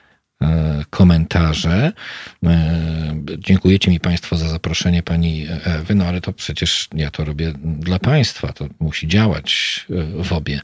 komentarze. 0.90 1.93
E, 2.44 2.94
Dziękujecie 3.39 3.90
mi 3.90 4.01
Państwo 4.01 4.36
za 4.36 4.48
zaproszenie 4.48 5.02
Pani 5.02 5.47
Ewy, 5.65 5.94
no 5.94 6.05
ale 6.05 6.20
to 6.20 6.32
przecież 6.32 6.89
ja 6.94 7.11
to 7.11 7.24
robię 7.24 7.52
dla 7.65 7.98
Państwa. 7.98 8.52
To 8.52 8.69
musi 8.81 9.09
działać 9.09 9.81
e, 9.90 10.24
w 10.24 10.32
obie 10.32 10.61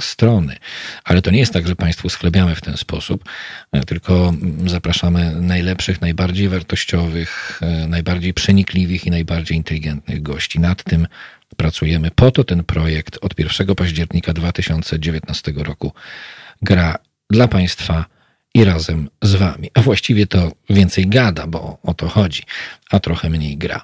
strony. 0.00 0.56
Ale 1.04 1.22
to 1.22 1.30
nie 1.30 1.38
jest 1.38 1.52
tak, 1.52 1.68
że 1.68 1.76
Państwu 1.76 2.08
schlebiamy 2.08 2.54
w 2.54 2.60
ten 2.60 2.76
sposób, 2.76 3.24
e, 3.72 3.80
tylko 3.80 4.34
zapraszamy 4.66 5.40
najlepszych, 5.40 6.00
najbardziej 6.00 6.48
wartościowych, 6.48 7.60
e, 7.62 7.88
najbardziej 7.88 8.34
przenikliwych 8.34 9.06
i 9.06 9.10
najbardziej 9.10 9.56
inteligentnych 9.56 10.22
gości. 10.22 10.60
Nad 10.60 10.82
tym 10.82 11.06
pracujemy. 11.56 12.10
Po 12.10 12.30
to 12.30 12.44
ten 12.44 12.64
projekt 12.64 13.18
od 13.20 13.38
1 13.38 13.74
października 13.74 14.32
2019 14.32 15.52
roku 15.56 15.92
gra 16.62 16.96
dla 17.30 17.48
Państwa 17.48 18.13
i 18.54 18.64
razem 18.64 19.08
z 19.22 19.34
Wami. 19.34 19.70
A 19.74 19.82
właściwie 19.82 20.26
to 20.26 20.52
więcej 20.70 21.06
gada, 21.06 21.46
bo 21.46 21.78
o 21.82 21.94
to 21.94 22.08
chodzi, 22.08 22.42
a 22.90 23.00
trochę 23.00 23.30
mniej 23.30 23.56
gra. 23.56 23.82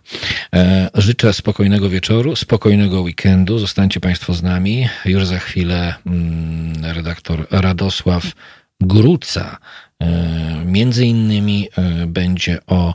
E, 0.55 0.91
życzę 0.95 1.33
spokojnego 1.33 1.91
wieczoru, 1.91 2.37
spokojnego 2.37 3.01
weekendu. 3.01 3.59
Zostańcie 3.59 4.01
Państwo 4.01 4.35
z 4.35 4.43
nami. 4.43 4.89
Już 5.05 5.27
za 5.27 5.39
chwilę 5.39 5.95
mm, 6.07 6.85
redaktor 6.85 7.47
Radosław 7.51 8.33
Gruca 8.81 9.59
e, 10.01 10.09
między 10.65 11.07
innymi 11.07 11.69
e, 11.77 12.07
będzie 12.07 12.59
o 12.67 12.95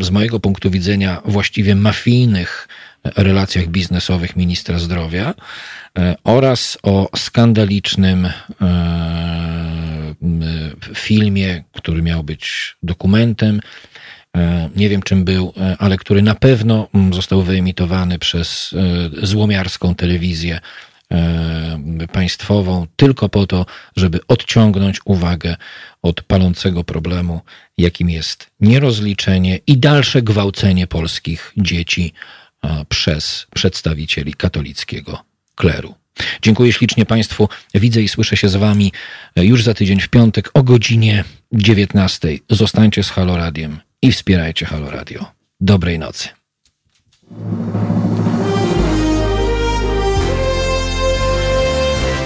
z 0.00 0.10
mojego 0.10 0.40
punktu 0.40 0.70
widzenia 0.70 1.22
właściwie 1.24 1.74
mafijnych 1.74 2.68
relacjach 3.16 3.66
biznesowych 3.66 4.36
ministra 4.36 4.78
zdrowia 4.78 5.34
oraz 6.24 6.78
o 6.82 7.08
skandalicznym 7.16 8.28
filmie, 10.94 11.64
który 11.72 12.02
miał 12.02 12.24
być 12.24 12.76
dokumentem. 12.82 13.60
E, 14.36 14.70
nie 14.76 14.88
wiem 14.88 15.02
czym 15.02 15.24
był, 15.24 15.52
e, 15.56 15.76
ale 15.78 15.96
który 15.96 16.22
na 16.22 16.34
pewno 16.34 16.88
został 17.12 17.42
wyemitowany 17.42 18.18
przez 18.18 18.74
złomiarską 19.22 19.94
telewizję 19.94 20.60
państwową, 22.12 22.86
tylko 22.96 23.28
po 23.28 23.46
to, 23.46 23.66
żeby 23.96 24.20
odciągnąć 24.28 25.00
uwagę 25.04 25.56
od 26.02 26.22
palącego 26.22 26.84
problemu, 26.84 27.40
jakim 27.78 28.10
jest 28.10 28.50
nierozliczenie 28.60 29.58
i 29.66 29.78
dalsze 29.78 30.22
gwałcenie 30.22 30.86
polskich 30.86 31.52
dzieci 31.56 32.12
przez 32.88 33.46
przedstawicieli 33.54 34.34
katolickiego 34.34 35.24
kleru. 35.54 35.94
Dziękuję 36.42 36.72
ślicznie 36.72 37.06
Państwu. 37.06 37.48
Widzę 37.74 38.02
i 38.02 38.08
słyszę 38.08 38.36
się 38.36 38.48
z 38.48 38.56
Wami 38.56 38.92
już 39.36 39.64
za 39.64 39.74
tydzień 39.74 40.00
w 40.00 40.08
piątek 40.08 40.50
o 40.54 40.62
godzinie 40.62 41.24
19. 41.52 42.28
Zostańcie 42.50 43.02
z 43.02 43.10
Halo 43.10 43.36
Radiem 43.36 43.80
i 44.02 44.12
wspierajcie 44.12 44.66
Halo 44.66 44.90
Radio. 44.90 45.26
Dobrej 45.60 45.98
nocy. 45.98 46.28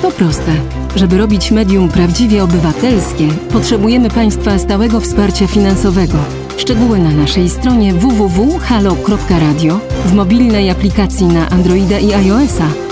To 0.02 0.10
proste. 0.10 0.52
Żeby 0.96 1.18
robić 1.18 1.50
medium 1.50 1.88
prawdziwie 1.88 2.44
obywatelskie, 2.44 3.28
potrzebujemy 3.52 4.10
Państwa 4.10 4.58
stałego 4.58 5.00
wsparcia 5.00 5.46
finansowego. 5.46 6.24
Szczegóły 6.56 6.98
na 6.98 7.10
naszej 7.10 7.50
stronie 7.50 7.94
www.halo.radio, 7.94 9.80
w 10.04 10.12
mobilnej 10.12 10.70
aplikacji 10.70 11.26
na 11.26 11.48
Androida 11.48 11.98
i 11.98 12.12
iOS-a 12.12 12.91